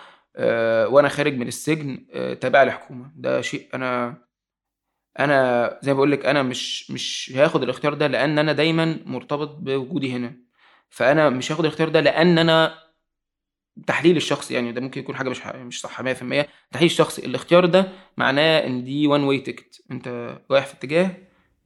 وأنا 0.86 1.08
خارج 1.08 1.36
من 1.36 1.48
السجن 1.48 2.06
تابع 2.40 2.62
لحكومة، 2.62 3.10
ده 3.16 3.40
شيء 3.40 3.68
أنا 3.74 4.14
أنا 5.18 5.78
زي 5.82 5.92
ما 5.92 5.96
باقول 5.96 6.12
لِك 6.12 6.26
أنا 6.26 6.42
مش 6.42 6.90
مش 6.90 7.32
هاخد 7.36 7.62
الاختيار 7.62 7.94
ده 7.94 8.06
لإن 8.06 8.38
أنا 8.38 8.52
دايمًا 8.52 8.98
مرتبط 9.06 9.56
بوجودي 9.60 10.12
هنا، 10.12 10.36
فأنا 10.90 11.30
مش 11.30 11.52
هاخد 11.52 11.64
الاختيار 11.64 11.88
ده 11.88 12.00
لإن 12.00 12.38
أنا 12.38 12.74
تحليلي 13.86 14.16
الشخصي 14.16 14.54
يعني 14.54 14.72
ده 14.72 14.80
ممكن 14.80 15.00
يكون 15.00 15.16
حاجة 15.16 15.28
مش 15.28 15.46
مش 15.46 15.80
صح 15.80 16.02
100% 16.02 16.04
تحليلي 16.04 16.46
الشخصي 16.82 17.26
الاختيار 17.26 17.66
ده 17.66 17.88
معناه 18.16 18.66
إن 18.66 18.84
دي 18.84 19.08
one 19.08 19.20
way 19.20 19.46
ticket 19.48 19.80
أنت 19.90 20.38
رايح 20.50 20.66
في 20.66 20.74
اتجاه 20.74 21.10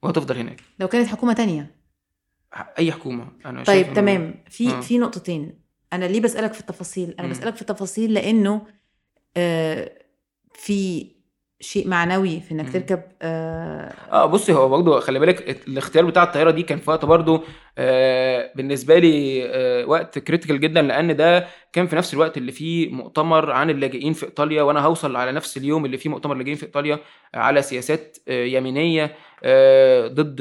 وهتفضل 0.02 0.36
هناك. 0.36 0.60
لو 0.78 0.88
كانت 0.88 1.08
حكومة 1.08 1.32
تانية؟ 1.32 1.76
ح 2.52 2.74
أي 2.78 2.92
حكومة، 2.92 3.28
أنا 3.46 3.64
طيب 3.64 3.94
تمام، 3.94 4.44
في 4.50 4.70
آه. 4.70 4.80
في 4.80 4.98
نقطتين، 4.98 5.58
أنا 5.92 6.04
ليه 6.04 6.20
باسألك 6.20 6.52
في 6.52 6.60
التفاصيل؟ 6.60 7.10
أنا 7.10 7.20
إمم. 7.20 7.28
باسألك 7.28 7.54
في 7.54 7.60
التفاصيل 7.62 8.14
لإنه 8.14 8.66
آآ 9.36 9.98
في 10.54 11.10
شيء 11.60 11.88
معنوي 11.88 12.40
في 12.40 12.54
إمم. 12.54 12.62
تركب 12.62 13.02
آه 13.22 14.26
بُصّي، 14.26 14.52
هو 14.52 14.68
برضه 14.68 15.00
خلّي 15.00 15.18
بالِك 15.18 15.68
الاختيار 15.68 16.04
بتاع 16.04 16.22
الطيارة 16.22 16.50
دي 16.50 16.62
كان 16.62 16.78
في 16.78 16.90
وقت 16.90 17.04
برضه 17.04 17.42
آآ 17.78 18.52
بالنسبة 18.56 18.98
لي 18.98 19.44
آآ 19.46 19.84
وقت 19.84 20.18
critical 20.18 20.52
جدًا، 20.52 20.82
لإن 20.82 21.16
ده 21.16 21.46
كان 21.72 21.86
في 21.86 21.96
نفس 21.96 22.14
الوقت 22.14 22.36
اللي 22.36 22.52
فيه 22.52 22.90
مؤتمر 22.90 23.50
عن 23.50 23.70
اللاجئين 23.70 24.12
في 24.12 24.26
إيطاليا، 24.26 24.62
وأنا 24.62 24.84
هاوصل 24.84 25.16
على 25.16 25.32
نفس 25.32 25.56
اليوم 25.56 25.84
اللي 25.84 25.96
فيه 25.96 26.10
مؤتمر 26.10 26.34
لاجئين 26.34 26.56
في 26.56 26.66
إيطاليا 26.66 26.98
على 27.34 27.62
سياسات 27.62 28.18
آآ 28.28 28.44
يمينية 28.44 29.14
آآ 29.44 30.08
ضد 30.08 30.40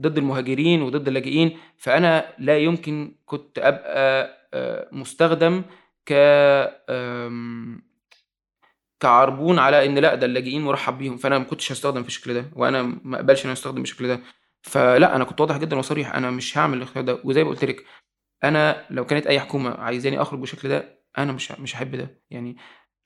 ضد 0.00 0.18
المهاجرين 0.18 0.82
وضد 0.82 1.08
اللاجئين، 1.08 1.58
فأنا 1.76 2.24
لا 2.38 2.58
يمكن 2.58 3.14
كنت 3.26 3.58
أبقى 3.58 4.28
آآ 4.54 4.88
مُستخدم 4.92 5.62
ك 6.06 6.12
آمم 6.90 7.93
كعربون 9.04 9.58
على 9.58 9.86
إن 9.86 9.98
لأ، 9.98 10.14
ده 10.14 10.26
اللاجئين 10.26 10.62
مُرحّب 10.64 10.98
بيهم، 10.98 11.16
فأنا 11.16 11.38
ما 11.38 11.44
كنتش 11.44 11.72
هاستخدم 11.72 12.02
في 12.02 12.08
الشكل 12.08 12.34
ده، 12.34 12.50
وأنا 12.56 12.82
ما 13.04 13.16
أقبلش 13.16 13.40
إن 13.40 13.44
أنا 13.46 13.52
أستخدم 13.52 13.80
بالشكل 13.82 14.08
ده، 14.08 14.20
فلأ، 14.62 15.16
أنا 15.16 15.24
كنت 15.24 15.40
واضح 15.40 15.56
جدًا 15.58 15.76
وصريح، 15.78 16.14
أنا 16.16 16.30
مش 16.30 16.58
هاعمل 16.58 16.78
الاختيار 16.78 17.04
ده، 17.04 17.18
وزي 17.24 17.44
ما 17.44 17.50
قُلت 17.50 17.64
لِك 17.64 17.84
أنا 18.44 18.86
لو 18.90 19.06
كانت 19.06 19.26
أي 19.28 19.40
حكومة 19.40 19.70
عايزاني 19.74 20.22
أخرج 20.22 20.40
بالشكل 20.40 20.68
ده، 20.70 21.00
أنا 21.18 21.32
مش 21.32 21.52
مش 21.52 21.76
هاحب 21.76 21.96
ده، 21.96 22.22
يعني 22.30 22.56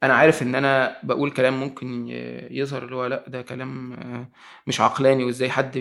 أنا 0.05 0.15
عارف 0.15 0.43
إن 0.43 0.55
أنا 0.57 0.99
باقول 1.05 1.31
كلام 1.33 1.61
ممكن 1.61 2.09
يظهر 2.51 2.85
اللي 2.85 2.97
هو 2.97 3.07
لأ، 3.07 3.25
ده 3.29 3.43
كلام 3.43 3.97
مش 4.67 4.81
عقلاني 4.81 5.25
وإزاي 5.25 5.51
حد 5.51 5.77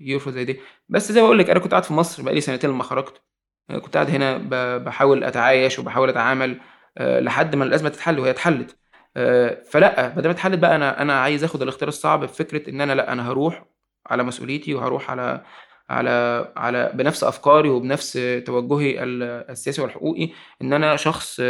يرفض 0.00 0.32
زي 0.32 0.44
دي، 0.44 0.60
بس 0.88 1.12
زي 1.12 1.20
ما 1.20 1.26
باقول 1.26 1.38
لِك 1.38 1.50
أنا 1.50 1.60
كنت 1.60 1.72
قاعد 1.72 1.84
في 1.84 1.94
مصر 1.94 2.22
بقى 2.22 2.34
لي 2.34 2.40
سنتين 2.40 2.70
لمّا 2.70 2.82
خرجت، 2.84 3.22
آآ 3.70 3.78
كنت 3.78 3.94
قاعد 3.96 4.10
هنا 4.10 4.38
ب 4.38 4.84
باحاول 4.84 5.24
أتعايش 5.24 5.78
وباحاول 5.78 6.08
أتعامل 6.10 6.60
آآ 6.98 7.20
لحد 7.20 7.56
ما 7.56 7.64
الأزمة 7.64 7.88
تتحل 7.88 8.18
وهي 8.20 8.30
اتحلت، 8.30 8.78
آآ 9.18 9.64
فلأ، 9.64 10.14
ما 10.14 10.22
دام 10.22 10.30
اتحلت 10.30 10.58
بقى 10.58 10.76
أنا 10.76 11.02
أنا 11.02 11.20
عايز 11.20 11.44
آخد 11.44 11.62
الاختيار 11.62 11.88
الصعب 11.88 12.20
بفكرة 12.20 12.70
إن 12.70 12.80
أنا 12.80 12.92
لأ، 12.92 13.12
أنا 13.12 13.28
هاروح 13.28 13.64
على 14.06 14.22
مسؤوليتي 14.22 14.74
وهاروح 14.74 15.10
على 15.10 15.44
على 15.90 16.52
على 16.56 16.90
بنفس 16.94 17.24
أفكاري 17.24 17.68
وبنفس 17.68 18.12
توجهي 18.46 19.02
ال 19.02 19.22
السياسي 19.22 19.82
والحقوقي، 19.82 20.30
إن 20.62 20.72
أنا 20.72 20.96
شخص 20.96 21.40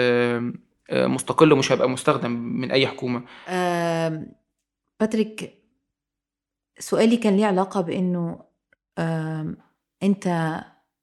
مستقل 0.92 1.52
ومش 1.52 1.72
هابقى 1.72 1.88
مستخدم 1.88 2.30
من 2.30 2.70
أي 2.70 2.86
حكومة. 2.86 3.22
آمم 3.48 4.26
باتريك 5.00 5.54
سؤالي 6.78 7.16
كان 7.16 7.36
ليه 7.36 7.46
علاقة 7.46 7.80
بإنه 7.80 8.40
آمم 8.98 9.56
أنت 10.02 10.54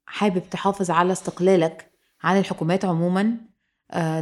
حابب 0.06 0.42
تحافظ 0.50 0.90
على 0.90 1.12
استقلالك 1.12 1.90
عن 2.22 2.38
الحكومات 2.38 2.84
عمومًا، 2.84 3.36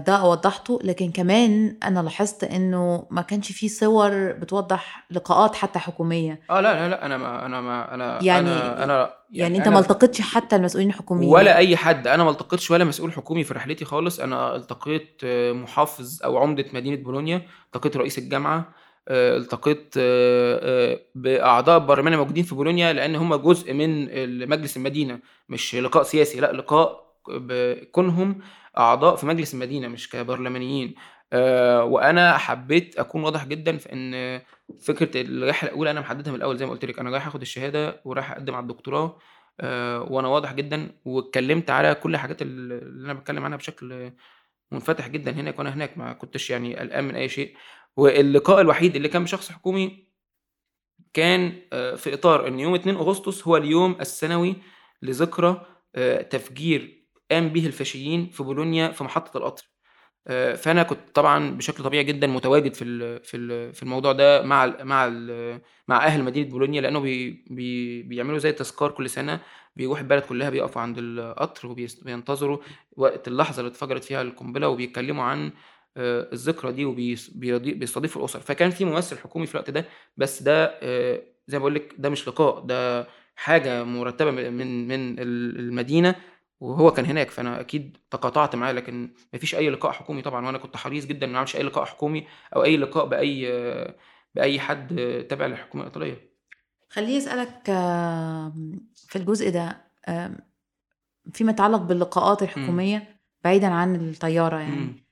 ده 0.06 0.24
وضّحته، 0.24 0.78
لكن 0.84 1.10
كمان 1.10 1.76
أنا 1.84 2.00
لاحظت 2.00 2.44
إنه 2.44 3.06
ما 3.10 3.22
كانش 3.22 3.52
في 3.52 3.68
صور 3.68 4.32
بتوضّح 4.32 5.06
لقاءات 5.10 5.54
حتى 5.54 5.78
حكومية. 5.78 6.40
آه، 6.50 6.60
لا، 6.60 6.74
لا، 6.74 6.88
لأ، 6.88 7.06
أنا 7.06 7.16
ما 7.16 7.46
أنا 7.46 7.60
ما 7.60 7.94
أنا 7.94 8.22
يعني 8.22 8.50
أنا 8.50 8.84
أنا 8.84 9.14
يعني 9.30 9.58
أنت 9.58 9.66
أنا 9.66 9.74
ما 9.74 9.80
التقيتش 9.80 10.20
حتى 10.20 10.56
المسؤولين 10.56 10.88
الحكوميين. 10.88 11.32
ولا 11.32 11.56
أي 11.56 11.76
حد، 11.76 12.06
أنا 12.06 12.24
ما 12.24 12.30
التقيتش 12.30 12.70
ولا 12.70 12.84
مسؤول 12.84 13.12
حكومي 13.12 13.44
في 13.44 13.54
رحلتي 13.54 13.84
خالص، 13.84 14.20
أنا 14.20 14.56
التقيت 14.56 15.20
محافظ 15.52 16.22
أو 16.24 16.38
عُمدة 16.38 16.64
مدينة 16.72 16.96
بولونيا، 16.96 17.42
التقيت 17.66 17.96
رئيس 17.96 18.18
الجامعة، 18.18 18.68
آآ 19.08 19.36
التقيت 19.36 19.94
آآ 19.98 20.98
بأعضاء 21.14 21.78
البرلمان 21.78 22.12
الموجودين 22.12 22.44
في 22.44 22.54
بولونيا، 22.54 22.92
لإن 22.92 23.16
هم 23.16 23.34
جزء 23.34 23.72
من 23.72 24.08
مجلس 24.48 24.76
المدينة، 24.76 25.18
مش 25.48 25.74
لقاء 25.74 26.02
سياسي، 26.02 26.40
لأ، 26.40 26.52
لقاء 26.52 27.04
بكونهم 27.28 28.38
أعضاء 28.78 29.16
في 29.16 29.26
مجلس 29.26 29.54
المدينة 29.54 29.88
مش 29.88 30.08
كبرلمانيين، 30.10 30.94
آآ 31.32 31.82
وأنا 31.82 32.38
حبيت 32.38 32.98
أكون 32.98 33.24
واضح 33.24 33.44
جدًا 33.46 33.76
في 33.76 33.92
إن 33.92 34.40
فكرة 34.80 35.20
الرحلة 35.22 35.70
الأولى 35.70 35.90
أنا 35.90 36.00
محددها 36.00 36.32
من 36.32 36.38
الأول 36.38 36.56
زي 36.58 36.66
ما 36.66 36.70
قُلت 36.72 36.84
لِك، 36.84 36.98
أنا 36.98 37.10
رايح 37.10 37.26
آخد 37.26 37.40
الشهادة 37.40 38.00
ورايح 38.04 38.30
أقدّم 38.32 38.54
على 38.54 38.62
الدكتوراه، 38.62 39.18
آآ 39.60 39.98
وأنا 39.98 40.28
واضح 40.28 40.52
جدًا 40.52 40.90
واتكلمت 41.04 41.70
على 41.70 41.94
كل 41.94 42.14
الحاجات 42.14 42.42
ال 42.42 42.48
اللي 42.72 43.04
أنا 43.04 43.12
باتكلم 43.14 43.44
عنها 43.44 43.56
بشكل 43.58 44.12
منفتح 44.72 45.08
جدًا 45.08 45.30
هناك 45.32 45.58
وأنا 45.58 45.74
هناك، 45.74 45.98
ما 45.98 46.12
كنتش 46.12 46.50
يعني 46.50 46.76
قلقان 46.76 47.04
من 47.04 47.14
أي 47.16 47.28
شيء، 47.28 47.56
واللقاء 47.96 48.60
الوحيد 48.60 48.96
اللي 48.96 49.08
كان 49.08 49.24
بشخص 49.24 49.52
حكومي 49.52 50.08
كان 51.14 51.52
آآ 51.72 51.96
في 51.96 52.14
إطار 52.14 52.48
إن 52.48 52.60
يوم 52.60 52.74
2 52.74 52.96
أغسطس 52.96 53.48
هو 53.48 53.56
اليوم 53.56 53.96
السنوي 54.00 54.56
لذكرى 55.02 55.66
تفجير 56.30 57.03
قام 57.30 57.48
به 57.48 57.66
الفاشيين 57.66 58.30
في 58.30 58.42
بولونيا 58.42 58.88
في 58.88 59.04
محطة 59.04 59.38
القطر، 59.38 59.64
آآ 60.28 60.56
فأنا 60.56 60.82
كنت 60.82 61.00
طبعًا 61.14 61.50
بشكل 61.58 61.84
طبيعي 61.84 62.04
جدًا 62.04 62.26
متواجد 62.26 62.74
في 62.74 62.84
في 63.24 63.72
في 63.72 63.82
الموضوع 63.84 64.12
ده 64.12 64.42
مع 64.42 64.64
ال 64.64 64.84
مع 64.86 65.06
ال 65.06 65.60
مع 65.88 66.06
أهل 66.06 66.24
مدينة 66.24 66.50
بولونيا، 66.50 66.80
لإنه 66.80 67.00
بي 67.00 67.44
بي 67.50 68.02
بيعملوا 68.02 68.38
زي 68.38 68.52
تذكار 68.52 68.90
كل 68.90 69.10
سنة، 69.10 69.40
بيروح 69.76 70.00
البلد 70.00 70.22
كلها 70.24 70.50
بيقفوا 70.50 70.82
عند 70.82 70.98
القطر 70.98 71.68
وبيس 71.68 71.94
بينتظروا 72.04 72.58
وقت 72.96 73.28
اللحظة 73.28 73.60
اللي 73.60 73.70
اتفجرت 73.70 74.04
فيها 74.04 74.22
القنبلة 74.22 74.68
وبيتكلموا 74.68 75.24
عن 75.24 75.52
آآ 75.96 76.30
الذكرى 76.32 76.72
دي 76.72 76.84
وبيس 76.84 77.30
بيضي 77.30 77.72
بيستضيفوا 77.74 78.20
الأسر، 78.22 78.40
فكان 78.40 78.70
في 78.70 78.84
ممثل 78.84 79.18
حكومي 79.18 79.46
في 79.46 79.54
الوقت 79.54 79.70
ده، 79.70 79.86
بس 80.16 80.42
ده 80.42 80.66
آآ 80.82 81.22
زي 81.48 81.58
ما 81.58 81.62
باقول 81.64 81.74
لِك 81.74 81.94
ده 81.98 82.08
مش 82.10 82.28
لقاء، 82.28 82.60
ده 82.60 83.06
حاجة 83.36 83.84
مرتبة 83.84 84.30
م 84.30 84.34
من 84.36 84.88
من 84.88 85.18
ال 85.20 85.58
المدينة 85.60 86.14
وهو 86.64 86.90
كان 86.90 87.04
هناك، 87.04 87.30
فأنا 87.30 87.60
أكيد 87.60 87.96
تقاطعت 88.10 88.54
معاه، 88.56 88.72
لكن 88.72 89.14
ما 89.32 89.38
فيش 89.38 89.54
أي 89.54 89.70
لقاء 89.70 89.92
حكومي 89.92 90.22
طبعًا، 90.22 90.46
وأنا 90.46 90.58
كنت 90.58 90.76
حريص 90.76 91.06
جدًا 91.06 91.26
ما 91.26 91.36
أعملش 91.36 91.56
أي 91.56 91.62
لقاء 91.62 91.84
حكومي 91.84 92.26
أو 92.56 92.64
أي 92.64 92.76
لقاء 92.76 93.06
بأي 93.06 93.46
بأي 94.34 94.60
حد 94.60 94.88
تابع 95.30 95.46
للحكومة 95.46 95.82
الإيطالية. 95.82 96.34
خلّيني 96.88 97.24
آمم 97.68 98.80
في 98.94 99.16
الجزء 99.16 99.50
ده 99.50 99.84
فيما 101.32 101.50
يتعلق 101.52 101.82
باللقاءات 101.82 102.42
إمم. 102.42 102.50
الحكومية 102.50 103.16
بعيدًا 103.44 103.66
عن 103.66 103.96
الطيارة 103.96 104.58
يعني،. 104.58 105.04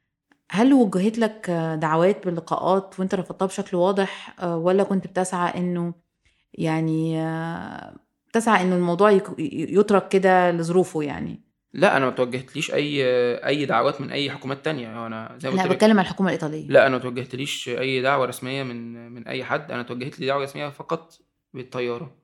هل 0.51 0.73
وُجّهت 0.73 1.19
لك 1.19 1.51
دعوات 1.81 2.25
باللقاءات 2.27 3.01
وأنت 3.01 3.15
رفضتها 3.15 3.47
بشكل 3.47 3.77
واضح 3.77 4.37
آآ 4.41 4.55
والّا 4.55 4.83
كنت 4.85 5.07
بتسعى 5.07 5.59
إنه 5.59 5.95
يعني 6.55 7.23
بتسعى 8.33 8.62
إنه 8.62 8.77
الموضوع 8.77 9.11
يترك 9.38 10.09
كده 10.09 10.51
لظروفه 10.51 11.03
يعني؟ 11.03 11.40
لأ، 11.73 11.97
أنا 11.97 12.05
ما 12.05 12.11
اتوجهتليش 12.11 12.75
أي 12.75 13.05
أي 13.47 13.64
دعوات 13.66 14.01
من 14.01 14.11
أي 14.11 14.31
حكومات 14.31 14.64
تانية، 14.64 14.99
هو 14.99 15.07
أنا 15.07 15.37
زي 15.38 15.49
ما 15.49 15.55
قُلت 15.55 15.64
لِك 15.64 15.71
باتكلم 15.71 15.99
عن 15.99 16.05
الحكومة 16.05 16.29
الإيطالية. 16.29 16.68
لأ، 16.68 16.87
أنا 16.87 16.90
ما 16.90 16.97
اتوجهتليش 16.97 17.68
أي 17.68 18.03
دعوة 18.03 18.27
رسمية 18.27 18.62
من 18.62 19.11
من 19.11 19.29
أي 19.29 19.45
حد، 19.45 19.73
أنا 19.73 19.81
اتوجهت 19.81 20.21
لي 20.21 20.27
دعوة 20.27 20.42
رسمية 20.42 20.68
فقط 20.68 21.18
بالطيارة. 21.55 22.16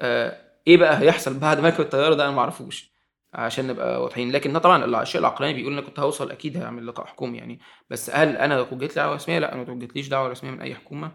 آآ 0.00 0.40
إيه 0.66 0.76
بقى 0.76 1.00
هيحصل 1.00 1.38
بعد 1.38 1.60
ما 1.60 1.68
أركب 1.68 1.80
الطيارة 1.80 2.14
ده 2.14 2.24
أنا 2.24 2.32
ما 2.32 2.40
أعرفوش، 2.40 2.92
عشان 3.34 3.66
نبقى 3.66 4.02
واضحين، 4.02 4.32
لكن 4.32 4.58
طبعًا 4.58 4.84
ال 4.84 4.94
الشيء 4.94 5.20
العقلاني 5.20 5.54
بيقول 5.54 5.72
أنا 5.72 5.82
كنت 5.82 6.00
هاوصل 6.00 6.30
أكيد 6.30 6.56
هاعمل 6.56 6.86
لقاء 6.86 7.06
حكومي 7.06 7.38
يعني، 7.38 7.60
بس 7.90 8.10
هل 8.10 8.36
أنا 8.36 8.60
اتوجهت 8.60 8.90
لي 8.90 8.94
دعوة 9.02 9.14
رسمية؟ 9.14 9.38
لأ، 9.38 9.48
أنا 9.48 9.56
ما 9.56 9.62
اتوجهتليش 9.62 10.08
دعوة 10.08 10.28
رسمية 10.28 10.50
من 10.50 10.60
أي 10.60 10.74
حكومة، 10.74 11.12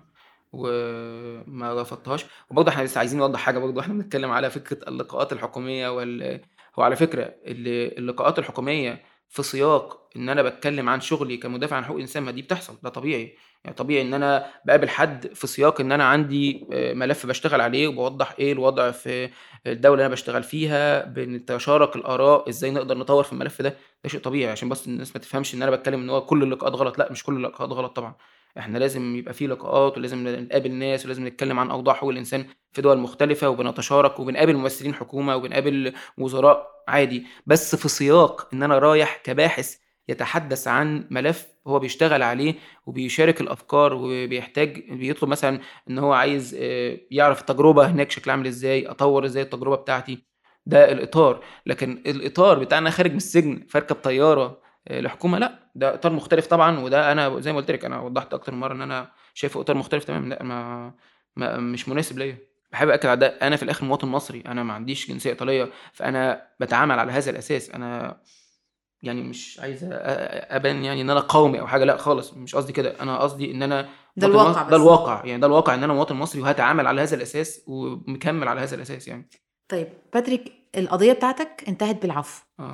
وما 0.51 1.81
رفضتهاش، 1.81 2.25
وبرضه 2.51 2.69
إحنا 2.71 2.83
لسه 2.83 2.99
عايزين 2.99 3.19
نوضّح 3.19 3.39
حاجة 3.39 3.59
برضه. 3.59 3.77
وإحنا 3.77 3.93
بنتكلم 3.93 4.31
على 4.31 4.49
فكرة 4.49 4.89
اللقاءات 4.89 5.33
الحكومية 5.33 5.89
وال 5.89 6.41
هو 6.79 6.83
على 6.83 6.95
فكرة 6.95 7.23
ال 7.23 7.97
اللقاءات 7.99 8.39
الحكومية 8.39 9.01
في 9.29 9.43
سياق 9.43 10.09
إن 10.15 10.29
أنا 10.29 10.41
باتكلم 10.41 10.89
عن 10.89 11.01
شغلي 11.01 11.37
كمدافع 11.37 11.75
عن 11.75 11.83
حقوق 11.85 11.95
الإنسان، 11.95 12.23
ما 12.23 12.31
دي 12.31 12.41
بتحصل، 12.41 12.77
ده 12.83 12.89
طبيعي، 12.89 13.35
يعني 13.63 13.75
طبيعي 13.75 14.01
إن 14.01 14.13
أنا 14.13 14.45
باقابل 14.65 14.89
حد 14.89 15.27
في 15.33 15.47
سياق 15.47 15.81
إن 15.81 15.91
أنا 15.91 16.03
عندي 16.03 16.65
آآ 16.73 16.93
ملف 16.93 17.25
باشتغل 17.25 17.61
عليه 17.61 17.87
وباوضّح 17.87 18.35
إيه 18.39 18.53
الوضع 18.53 18.91
في 18.91 19.29
الدولة 19.67 19.93
اللي 19.93 20.01
أنا 20.01 20.09
باشتغل 20.09 20.43
فيها، 20.43 21.05
بنتشارك 21.05 21.95
الآراء، 21.95 22.49
إزاي 22.49 22.71
نقدر 22.71 22.97
نطوّر 22.97 23.23
في 23.23 23.33
الملف 23.33 23.61
ده، 23.61 23.69
ده 24.03 24.09
شيء 24.09 24.19
طبيعي. 24.21 24.51
عشان 24.51 24.69
بس 24.69 24.87
الناس 24.87 25.15
ما 25.15 25.21
تفهمش 25.21 25.55
إن 25.55 25.61
أنا 25.61 25.71
باتكلم 25.71 25.99
إن 26.01 26.09
هو 26.09 26.25
كل 26.25 26.43
اللقاءات 26.43 26.73
غلط، 26.75 26.97
لأ، 26.99 27.11
مش 27.11 27.23
كل 27.23 27.35
اللقاءات 27.35 27.71
غلط 27.73 27.95
طبعًا، 27.95 28.15
إحنا 28.57 28.77
لازم 28.77 29.15
يبقى 29.15 29.33
في 29.33 29.47
لقاءات 29.47 29.97
ولازم 29.97 30.27
نقابل 30.27 30.71
ناس 30.71 31.05
ولازم 31.05 31.27
نتكلم 31.27 31.59
عن 31.59 31.71
أوضاع 31.71 31.95
حقوق 31.95 32.09
الإنسان 32.09 32.45
في 32.71 32.81
دول 32.81 32.97
مختلفة 32.97 33.49
وبنتشارك 33.49 34.19
وبنقابل 34.19 34.55
ممثلين 34.55 34.93
حكومة 34.93 35.35
وبنقابل 35.35 35.93
وزراء 36.17 36.67
عادي، 36.87 37.25
بس 37.45 37.75
في 37.75 37.89
سياق 37.89 38.49
إن 38.53 38.63
أنا 38.63 38.79
رايح 38.79 39.21
كباحث 39.23 39.75
يتحدث 40.09 40.67
عن 40.67 41.07
ملف 41.11 41.47
هو 41.67 41.79
بيشتغل 41.79 42.23
عليه 42.23 42.55
وبيشارك 42.85 43.41
الأفكار 43.41 43.93
وبيحتاج 43.93 44.91
بيطلب 44.91 45.29
مثلا 45.29 45.59
إن 45.89 45.99
هو 45.99 46.13
عايز 46.13 46.55
آه، 46.59 46.97
يعرف 47.11 47.41
التجربة 47.41 47.87
هناك 47.87 48.11
شكلها 48.11 48.35
عامل 48.35 48.47
إزاي 48.47 48.87
أطور 48.87 49.25
إزاي 49.25 49.43
التجربة 49.43 49.75
بتاعتي. 49.75 50.25
ده 50.65 50.91
الإطار. 50.91 51.43
لكن 51.65 52.03
الإطار 52.05 52.59
بتاع 52.59 52.77
أنا 52.77 52.89
خارج 52.89 53.11
من 53.11 53.17
السجن 53.17 53.65
فاركب 53.69 53.95
طيارة 53.95 54.61
آه، 54.87 54.99
لحكومة 54.99 55.39
لا 55.39 55.59
ده 55.75 55.93
إطار 55.93 56.13
مختلف 56.13 56.47
طبعا 56.47 56.79
وده 56.79 57.11
أنا 57.11 57.39
زي 57.39 57.51
ما 57.51 57.57
قلت 57.57 57.71
لك 57.71 57.85
أنا 57.85 57.99
وضحت 57.99 58.33
أكتر 58.33 58.51
من 58.51 58.59
مرة 58.59 58.73
إن 58.73 58.81
أنا 58.81 59.11
شايفه 59.33 59.61
إطار 59.61 59.77
مختلف 59.77 60.03
تماما 60.03 60.27
لا 60.27 60.43
ما, 60.43 60.93
ما 61.35 61.57
مش 61.57 61.89
مناسب 61.89 62.17
ليا. 62.19 62.37
بحب 62.71 62.89
أكد 62.89 63.05
على 63.05 63.19
ده 63.19 63.27
أنا 63.27 63.55
في 63.55 63.63
الآخر 63.63 63.85
مواطن 63.85 64.07
مصري 64.07 64.43
أنا 64.47 64.63
ما 64.63 64.73
عنديش 64.73 65.11
جنسية 65.11 65.29
إيطالية 65.29 65.69
فأنا 65.93 66.47
بتعامل 66.59 66.99
على 66.99 67.11
هذا 67.11 67.31
الأساس 67.31 67.69
أنا 67.69 68.21
يعني 69.03 69.23
مش 69.23 69.59
عايز 69.59 69.79
أبان 69.91 70.83
يعني 70.83 71.01
إن 71.01 71.09
أنا 71.09 71.19
قومي 71.19 71.59
أو 71.59 71.67
حاجة 71.67 71.83
لا 71.83 71.97
خالص 71.97 72.33
مش 72.33 72.55
قصدي 72.55 72.73
كده 72.73 73.01
أنا 73.01 73.17
قصدي 73.17 73.51
إن 73.51 73.63
أنا 73.63 73.89
ده 74.17 74.27
الواقع 74.27 74.63
بس. 74.63 74.69
ده 74.69 74.75
الواقع 74.77 75.25
يعني 75.25 75.41
ده 75.41 75.47
الواقع 75.47 75.73
إن 75.73 75.83
أنا 75.83 75.93
مواطن 75.93 76.15
مصري 76.15 76.41
وهتعامل 76.41 76.87
على 76.87 77.01
هذا 77.01 77.15
الأساس 77.15 77.61
ومكمل 77.67 78.47
على 78.47 78.61
هذا 78.61 78.75
الأساس 78.75 79.07
يعني. 79.07 79.29
طيب 79.69 79.87
باتريك 80.13 80.53
القضية 80.77 81.13
بتاعتك 81.13 81.63
انتهت 81.67 82.01
بالعفو. 82.01 82.43
آه. 82.59 82.73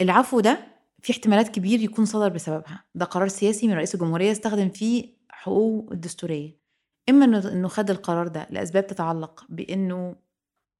العفو 0.00 0.40
ده 0.40 0.75
في 1.06 1.12
احتمالات 1.12 1.48
كبير 1.48 1.80
يكون 1.80 2.04
صدر 2.04 2.28
بسببها. 2.28 2.84
ده 2.94 3.04
قرار 3.04 3.28
سياسي 3.28 3.68
من 3.68 3.74
رئيس 3.74 3.94
الجمهورية 3.94 4.32
استخدم 4.32 4.68
فيه 4.68 5.14
حقوقه 5.30 5.92
الدستورية. 5.92 6.56
إما 7.08 7.24
انه 7.24 7.52
إنه 7.52 7.68
خد 7.68 7.90
القرار 7.90 8.28
ده 8.28 8.46
لأسباب 8.50 8.86
تتعلق 8.86 9.44
بإنه 9.48 10.16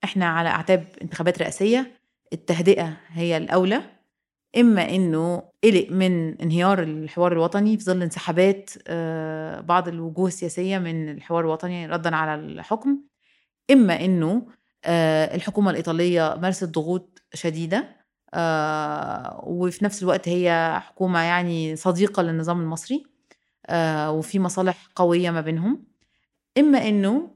إحنا 0.04 0.26
على 0.26 0.48
أعتاب 0.48 0.84
انتخابات 1.02 1.38
رئاسية 1.38 2.00
التهدئة 2.32 2.96
هي 3.08 3.36
الأولى. 3.36 3.82
إما 4.56 4.90
إنه 4.90 5.42
قلق 5.64 5.86
من 5.90 6.40
انهيار 6.40 6.82
الحوار 6.82 7.32
الوطني 7.32 7.78
في 7.78 7.84
ظل 7.84 8.02
انسحابات 8.02 8.70
آه، 8.88 9.60
بعض 9.60 9.88
الوجوه 9.88 10.28
السياسية 10.28 10.78
من 10.78 11.08
الحوار 11.08 11.44
الوطني 11.44 11.86
ردا 11.86 12.16
على 12.16 12.34
الحكم. 12.34 12.98
إما 13.70 14.04
إنه 14.04 14.46
آه، 14.84 15.34
الحكومة 15.34 15.70
الإيطالية 15.70 16.38
مارست 16.42 16.64
ضغوط 16.64 17.22
شديدة. 17.34 17.78
آه، 17.78 18.05
وفي 19.42 19.85
نفس 19.85 20.03
الوقت 20.03 20.29
هي 20.29 20.79
حكومة 20.83 21.20
يعني 21.20 21.77
صديقة 21.77 22.22
للنظام 22.22 22.61
المصري 22.61 23.07
وفي 24.09 24.38
مصالح 24.38 24.88
قوية 24.96 25.31
ما 25.31 25.40
بينهم. 25.40 25.85
إما 26.59 26.88
إنه 26.88 27.31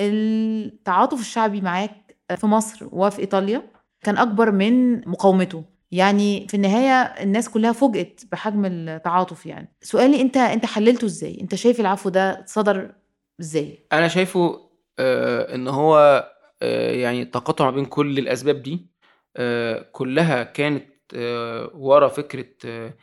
التعاطف 0.00 1.20
الشعبي 1.20 1.60
معاك 1.60 2.16
في 2.36 2.46
مصر 2.46 2.88
وفي 2.92 3.18
إيطاليا 3.18 3.62
كان 4.02 4.18
أكبر 4.18 4.50
من 4.52 5.00
مقاومته. 5.08 5.64
يعني 5.92 6.48
في 6.48 6.54
النهاية 6.54 7.02
الناس 7.22 7.48
كلها 7.48 7.72
فوجئت 7.72 8.22
بحجم 8.32 8.64
التعاطف 8.64 9.46
يعني. 9.46 9.76
سؤالي 9.82 10.20
أنت 10.20 10.36
أنت 10.36 10.66
حللته 10.66 11.04
إزاي؟ 11.04 11.38
أنت 11.40 11.54
شايف 11.54 11.80
العفو 11.80 12.08
ده 12.08 12.44
صدر 12.46 12.94
إزاي؟ 13.40 13.86
أنا 13.92 14.08
شايفه 14.08 14.60
آه 14.98 15.54
إن 15.54 15.68
هو 15.68 16.24
آه 16.62 16.90
يعني 16.92 17.24
تقاطع 17.24 17.64
ما 17.64 17.70
بين 17.70 17.84
كل 17.84 18.18
الأسباب 18.18 18.62
دي. 18.62 18.86
آه 19.36 19.88
كلها 19.92 20.42
كانت 20.42 20.86
آه 21.14 21.70
ورا 21.74 22.08
فكرة 22.08 22.46
آه 22.64 22.94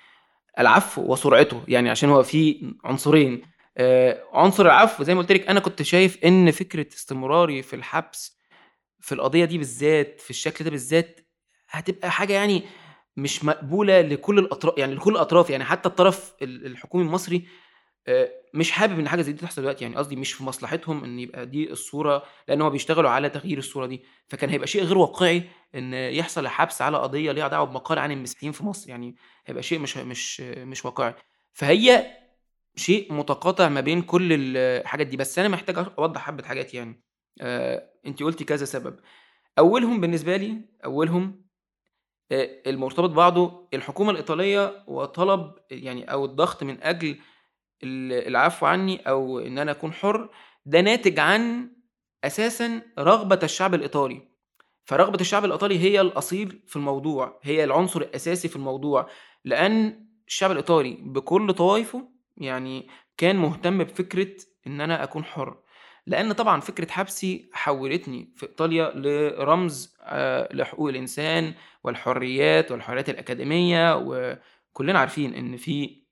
العفو 0.59 1.01
وسرعته. 1.13 1.63
يعني 1.67 1.89
عشان 1.89 2.09
هو 2.09 2.23
في 2.23 2.73
عنصرين. 2.83 3.41
عنصر 4.33 4.65
العفو 4.65 5.03
زي 5.03 5.15
ما 5.15 5.21
قلت 5.21 5.31
لك 5.31 5.47
أنا 5.49 5.59
كنت 5.59 5.81
شايف 5.81 6.23
إن 6.25 6.51
فكرة 6.51 6.87
استمراري 6.93 7.61
في 7.61 7.75
الحبس 7.75 8.37
في 8.99 9.11
القضية 9.15 9.45
دي 9.45 9.57
بالذات 9.57 10.21
في 10.21 10.29
الشكل 10.29 10.65
ده 10.65 10.71
بالذات 10.71 11.27
هتبقى 11.69 12.11
حاجة 12.11 12.33
يعني 12.33 12.63
مش 13.17 13.43
مقبولة 13.45 14.01
لكل 14.01 14.39
الأطراف 14.39 14.77
يعني 14.77 14.95
لكل 14.95 15.11
الأطراف. 15.11 15.49
يعني 15.49 15.63
حتى 15.65 15.89
الطرف 15.89 16.33
الحكومي 16.41 17.03
المصري 17.03 17.47
مش 18.53 18.71
حابب 18.71 18.99
إن 18.99 19.09
حاجة 19.09 19.21
زي 19.21 19.31
دي 19.31 19.41
تحصل 19.41 19.61
دلوقتي. 19.61 19.83
يعني 19.83 19.95
قصدي 19.95 20.15
مش 20.15 20.33
في 20.33 20.43
مصلحتهم 20.43 21.03
إن 21.03 21.19
يبقى 21.19 21.45
دي 21.45 21.71
الصورة 21.71 22.23
لأن 22.47 22.61
هم 22.61 22.69
بيشتغلوا 22.69 23.09
على 23.09 23.29
تغيير 23.29 23.57
الصورة 23.57 23.85
دي. 23.85 24.03
فكان 24.27 24.49
هيبقى 24.49 24.67
شيء 24.67 24.83
غير 24.83 24.97
واقعي 24.97 25.43
إن 25.75 25.93
يحصل 25.93 26.47
حبس 26.47 26.81
على 26.81 26.97
قضية 26.97 27.31
ليها 27.31 27.47
دعوة 27.47 27.65
بمقال 27.65 27.99
عن 27.99 28.11
المسيحيين 28.11 28.51
في 28.51 28.65
مصر. 28.65 28.89
يعني 28.89 29.15
هيبقى 29.45 29.63
شيء 29.63 29.79
مش 29.79 29.97
مش 29.97 30.41
مش 30.41 30.85
واقعي. 30.85 31.13
فهي 31.53 32.05
شيء 32.75 33.13
متقاطع 33.13 33.69
ما 33.69 33.81
بين 33.81 34.01
كل 34.01 34.57
الحاجات 34.57 35.07
دي. 35.07 35.17
بس 35.17 35.39
أنا 35.39 35.47
محتاج 35.47 35.85
أوضح 35.99 36.21
حبة 36.21 36.43
حاجات 36.43 36.73
يعني. 36.73 37.01
آه 37.41 37.89
انت 38.05 38.23
قلتي 38.23 38.43
كذا 38.43 38.65
سبب. 38.65 38.99
أولهم 39.59 40.01
بالنسبة 40.01 40.37
لي 40.37 40.61
أولهم 40.85 41.47
آه، 42.31 42.49
المرتبط 42.67 43.09
بعضه 43.09 43.67
الحكومة 43.73 44.11
الإيطالية 44.11 44.83
وطلب 44.87 45.53
يعني 45.71 46.11
أو 46.11 46.25
الضغط 46.25 46.63
من 46.63 46.83
أجل 46.83 47.17
العفو 47.83 48.65
عني 48.65 49.09
أو 49.09 49.39
إن 49.39 49.57
أنا 49.57 49.71
أكون 49.71 49.93
حر 49.93 50.29
ده 50.65 50.81
ناتج 50.81 51.19
عن 51.19 51.71
أساسا 52.23 52.81
رغبة 52.99 53.39
الشعب 53.43 53.73
الإيطالي. 53.73 54.21
فرغبة 54.85 55.19
الشعب 55.21 55.45
الإيطالي 55.45 55.79
هي 55.79 56.01
الأصيل 56.01 56.61
في 56.67 56.75
الموضوع 56.75 57.39
هي 57.43 57.63
العنصر 57.63 58.01
الأساسي 58.01 58.47
في 58.47 58.55
الموضوع 58.55 59.09
لأن 59.45 60.07
الشعب 60.27 60.51
الإيطالي 60.51 60.97
بكل 61.01 61.53
طوائفه 61.53 62.09
يعني 62.37 62.87
كان 63.17 63.35
مهتم 63.35 63.83
بفكرة 63.83 64.35
إن 64.67 64.81
أنا 64.81 65.03
أكون 65.03 65.23
حر. 65.23 65.57
لأن 66.07 66.31
طبعًا 66.33 66.61
فكرة 66.61 66.91
حبسي 66.91 67.49
حوّلتني 67.53 68.33
في 68.35 68.45
إيطاليا 68.45 68.91
لرمز 68.95 69.95
آه، 70.01 70.53
لحقوق 70.53 70.89
الإنسان 70.89 71.53
والحريات 71.83 72.71
والحريات 72.71 73.09
الأكاديمية، 73.09 73.95
وكلنا 73.97 74.99
عارفين 74.99 75.33
إن 75.33 75.57
في 75.57 76.03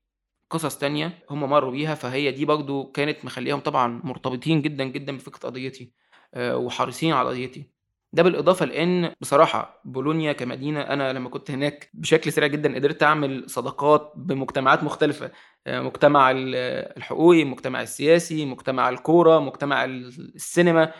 قصص 0.50 0.78
تانية 0.78 1.18
هم 1.30 1.40
مرّوا 1.50 1.70
بيها، 1.70 1.94
فهي 1.94 2.30
دي 2.32 2.44
برضه 2.44 2.92
كانت 2.94 3.24
مخلّياهم 3.24 3.60
طبعًا 3.60 4.00
مرتبطين 4.04 4.62
جدًا، 4.62 4.84
جدًا 4.84 5.16
بفكرة 5.16 5.48
قضيتي 5.48 5.92
آه، 6.34 6.56
وحريصين 6.56 7.12
على 7.12 7.28
قضيتي. 7.28 7.70
ده 8.12 8.22
بالإضافة 8.22 8.66
لإن 8.66 9.12
بصراحة 9.20 9.80
بولونيا 9.84 10.32
كمدينة 10.32 10.80
أنا 10.80 11.12
لمّا 11.12 11.28
كنت 11.28 11.50
هناك 11.50 11.90
بشكل 11.94 12.32
سريع 12.32 12.48
جدًا 12.48 12.74
قدرت 12.74 13.02
أعمل 13.02 13.50
صداقات 13.50 14.12
بمجتمعات 14.16 14.84
مختلفة، 14.84 15.30
آه، 15.66 15.80
مجتمع 15.80 16.30
الحقوقي، 16.36 17.42
المجتمع 17.42 17.82
السياسي، 17.82 18.44
مجتمع 18.46 18.88
الكورة، 18.88 19.38
مجتمع 19.38 19.84
السينما، 19.84 20.92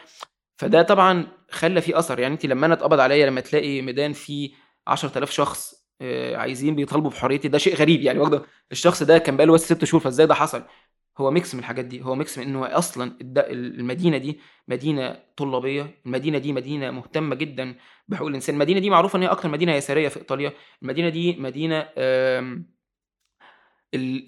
فده 0.58 0.82
طبعًا 0.82 1.26
خلّى 1.50 1.80
في 1.80 1.98
أثر، 1.98 2.18
يعني 2.20 2.34
أنتِ 2.34 2.46
لمّا 2.46 2.66
أنا 2.66 2.74
اتقبض 2.74 3.00
عليّا 3.00 3.26
لمّا 3.26 3.40
تلاقي 3.40 3.82
ميدان 3.82 4.12
فيه 4.12 4.50
10000 4.88 5.30
شخص 5.30 5.85
عايزين 6.34 6.74
بيطالبوا 6.74 7.10
بحريتي. 7.10 7.48
ده 7.48 7.58
شيء 7.58 7.74
غريب 7.76 8.00
يعني 8.02 8.18
برضه 8.18 8.46
الشخص 8.72 9.02
ده 9.02 9.18
كان 9.18 9.36
بقى 9.36 9.46
له 9.46 9.52
بس 9.52 9.64
6 9.72 9.84
شهور 9.86 10.00
فإزاي 10.00 10.26
ده 10.26 10.34
حصل؟ 10.34 10.62
هو 11.18 11.30
mix 11.30 11.54
من 11.54 11.60
الحاجات 11.60 11.84
دي. 11.84 12.02
هو 12.02 12.14
mix 12.14 12.38
من 12.38 12.44
إنه 12.44 12.78
أصلا 12.78 13.16
المدينة 13.50 14.18
دي 14.18 14.40
مدينة 14.68 15.22
طلابية 15.36 16.00
المدينة 16.06 16.38
دي 16.38 16.52
مدينة 16.52 16.90
مهتمة 16.90 17.34
جدا 17.34 17.74
بحقوق 18.08 18.28
الإنسان. 18.28 18.54
المدينة 18.54 18.80
دي 18.80 18.90
معروفة 18.90 19.16
إن 19.16 19.22
هي 19.22 19.28
أكتر 19.28 19.48
مدينة 19.48 19.72
يسارية 19.74 20.08
في 20.08 20.16
إيطاليا. 20.18 20.52
المدينة 20.82 21.08
دي 21.08 21.36
مدينة 21.36 21.88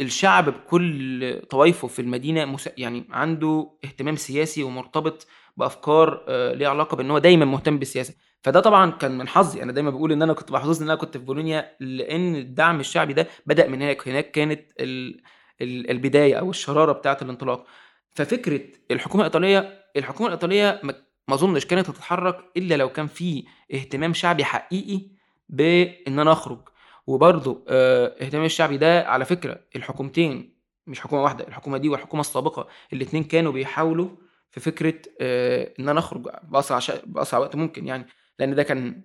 الشعب 0.01 0.49
بكل 0.49 1.43
طوائفه 1.51 1.89
في 1.89 2.03
المدينة 2.03 2.57
يعني 2.77 3.05
عنده 3.11 3.71
اهتمام 3.85 4.17
سياسي 4.17 4.63
ومرتبط 4.63 5.27
بأفكار 5.59 6.25
آه، 6.29 6.53
ليها 6.55 6.69
علاقة 6.69 6.97
بإن 6.97 7.11
هو 7.11 7.19
دايما 7.19 7.45
مهتم 7.45 7.79
بالسياسة. 7.79 8.15
فده 8.43 8.61
طبعا 8.61 8.91
كان 8.91 9.19
من 9.19 9.29
حظي. 9.29 9.63
أنا 9.63 9.73
دايما 9.73 9.91
بقول 9.91 10.13
إن 10.13 10.23
أنا 10.23 10.33
كنت 10.33 10.53
محظوظ 10.53 10.83
إن 10.83 10.91
أنا 10.91 10.99
كنت 11.01 11.17
في 11.17 11.25
بولونيا 11.25 11.77
لأن 11.81 12.37
الدعم 12.37 12.81
الشعبي 12.81 13.13
ده 13.13 13.27
بدأ 13.47 13.69
من 13.69 13.83
هناك. 13.83 14.09
هناك 14.09 14.31
كانت 14.31 14.61
ال... 14.81 15.21
البداية 15.63 16.35
أو 16.35 16.51
الشرارة 16.51 16.93
بتاعة 16.93 17.19
الانطلاق. 17.23 17.67
ففكرة 18.15 18.61
الحكومة 18.91 19.23
الإيطالية 19.23 19.85
الحكومة 19.97 20.27
الإيطالية 20.29 20.81
ما 21.29 21.35
أظنش 21.35 21.65
كانت 21.67 21.91
هتتحرك 21.91 22.39
إلا 22.57 22.75
لو 22.75 22.89
كان 22.89 23.07
في 23.07 23.45
اهتمام 23.75 24.15
شعبي 24.15 24.45
حقيقي 24.45 25.07
بإن 25.49 26.19
أنا 26.19 26.33
أخرج. 26.33 26.61
وبرضه 27.07 27.65
آه، 27.69 28.15
اهتمام 28.23 28.45
الشعبي 28.45 28.77
ده 28.77 29.03
على 29.09 29.25
فكرة 29.25 29.61
الحكومتين 29.77 30.59
مش 30.87 31.01
حكومة 31.01 31.23
واحدة 31.23 31.49
الحكومة 31.49 31.79
دي 31.79 31.89
والحكومة 31.89 32.21
السابقة 32.21 32.69
الاثنين 32.93 33.25
كانوا 33.25 33.53
بيحاولوا 33.53 34.09
في 34.51 34.61
فكرة 34.61 34.95
آه، 35.21 35.75
إن 35.81 35.89
أنا 35.89 35.99
أخرج 36.01 36.29
بأسرع 36.43 36.79
شا... 36.79 37.03
بأسرع 37.07 37.41
وقت 37.41 37.57
ممكن 37.57 37.87
يعني 37.87 38.07
لأن 38.39 38.55
ده 38.55 38.63
كان 38.63 39.03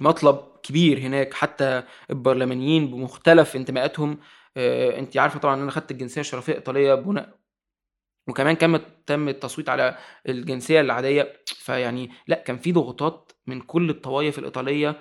مطلب 0.00 0.38
كبير 0.62 0.98
هناك 0.98 1.34
حتى 1.34 1.82
البرلمانيين 2.10 2.90
بمختلف 2.90 3.56
انتماءاتهم. 3.56 4.18
آه، 4.56 4.98
انت 4.98 5.16
عارفة 5.16 5.38
طبعا 5.40 5.54
إن 5.54 5.60
أنا 5.62 5.70
خدت 5.70 5.90
الجنسية 5.90 6.20
الشرفية 6.20 6.52
الإيطالية 6.52 6.94
بناء 6.94 7.38
وكمان 8.28 8.56
كان 8.56 8.80
تم 9.06 9.28
التصويت 9.28 9.68
على 9.68 9.98
الجنسية 10.28 10.80
العادية. 10.80 11.32
فيعني 11.46 12.10
لأ 12.28 12.42
كان 12.42 12.58
في 12.58 12.72
ضغوطات 12.72 13.32
من 13.46 13.60
كل 13.60 13.90
الطوائف 13.90 14.38
الإيطالية 14.38 15.00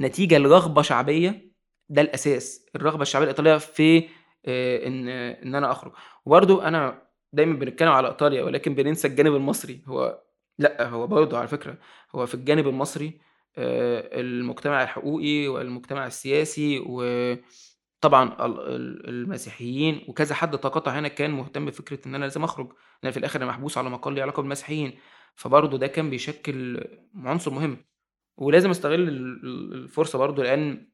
نتيجة 0.00 0.38
لرغبة 0.38 0.82
شعبية. 0.82 1.52
ده 1.88 2.02
الأساس 2.02 2.66
الرغبة 2.76 3.02
الشعبية 3.02 3.24
الإيطالية 3.24 3.56
في 3.56 4.08
آه، 4.46 4.86
إن 4.86 5.08
إن 5.08 5.54
أنا 5.54 5.70
أخرج. 5.72 5.92
وبرده 6.26 6.68
أنا 6.68 7.01
دايما 7.32 7.54
بنتكلم 7.58 7.88
على 7.88 8.08
إيطاليا 8.08 8.42
ولكن 8.42 8.74
بننسى 8.74 9.08
الجانب 9.08 9.34
المصري. 9.36 9.82
هو 9.86 10.22
لا 10.58 10.88
هو 10.88 11.06
برضه 11.06 11.38
على 11.38 11.48
فكرة 11.48 11.78
هو 12.14 12.26
في 12.26 12.34
الجانب 12.34 12.68
المصري 12.68 13.20
آه، 13.56 14.20
المجتمع 14.20 14.82
الحقوقي 14.82 15.48
والمجتمع 15.48 16.06
السياسي 16.06 16.78
و 16.86 17.02
طبعًا 18.00 18.46
ال 18.46 18.60
ال 18.60 19.08
المسيحيين 19.08 20.04
وكذا 20.08 20.34
حد 20.34 20.58
تقاطع 20.58 20.98
هنا 20.98 21.08
كان 21.08 21.30
مهتم 21.30 21.66
بفكرة 21.66 22.08
إن 22.08 22.14
أنا 22.14 22.24
لازم 22.24 22.44
أخرج، 22.44 22.72
لأن 23.02 23.12
في 23.12 23.18
الآخر 23.18 23.38
أنا 23.42 23.46
محبوس 23.46 23.78
على 23.78 23.90
مقال 23.90 24.14
ليه 24.14 24.22
علاقة 24.22 24.40
بالمسيحيين، 24.40 24.98
فبرضه 25.36 25.78
ده 25.78 25.86
كان 25.86 26.10
بيشكل 26.10 26.84
عنصر 27.16 27.50
مهم، 27.50 27.84
ولازم 28.36 28.70
أستغل 28.70 28.94
ال 29.08 29.08
ال 29.46 29.74
الفرصة 29.74 30.18
برضه 30.18 30.42
لأن 30.42 30.92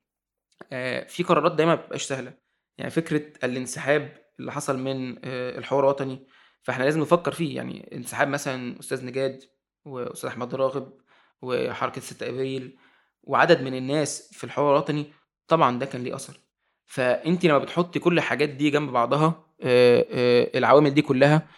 آآ 0.72 1.05
في 1.09 1.22
قرارات 1.22 1.53
دايمًا 1.53 1.74
ما 1.74 1.81
بتبقاش 1.81 2.03
سهلة، 2.03 2.35
يعني 2.79 2.90
فكرة 2.90 3.33
الانسحاب 3.44 4.28
اللي 4.40 4.53
حصل 4.53 4.79
من 4.79 5.16
آآ 5.24 5.59
الحوار 5.59 5.85
الوطني، 5.85 6.27
فإحنا 6.62 6.85
لازم 6.85 7.01
نفكّر 7.01 7.33
فيه، 7.33 7.57
يعني 7.57 7.90
انسحاب 7.96 8.29
مثلًا 8.29 8.81
أستاذ 8.81 9.05
نجاد 9.07 9.42
وأستاذ 9.85 10.29
أحمد 10.31 10.55
راغب 10.55 10.92
وحركة 11.42 12.01
6 12.01 12.22
أبريل 12.29 12.79
وعدد 13.22 13.62
من 13.62 13.74
الناس 13.74 14.31
في 14.33 14.44
الحوار 14.44 14.72
الوطني، 14.72 15.12
طبعًا 15.48 15.79
ده 15.79 15.87
كان 15.87 16.03
ليه 16.05 16.14
أثر، 16.14 16.40
فأنتِ 16.87 17.44
لمّا 17.44 17.59
بتحطّي 17.59 17.98
كل 17.98 18.18
الحاجات 18.18 18.48
دي 18.48 18.70
جنب 18.70 18.90
بعضها 18.90 19.44
آآ 19.62 20.05
آآ 20.12 20.51
العوامل 20.59 20.90
دي 20.94 21.03
كلّها 21.03 21.48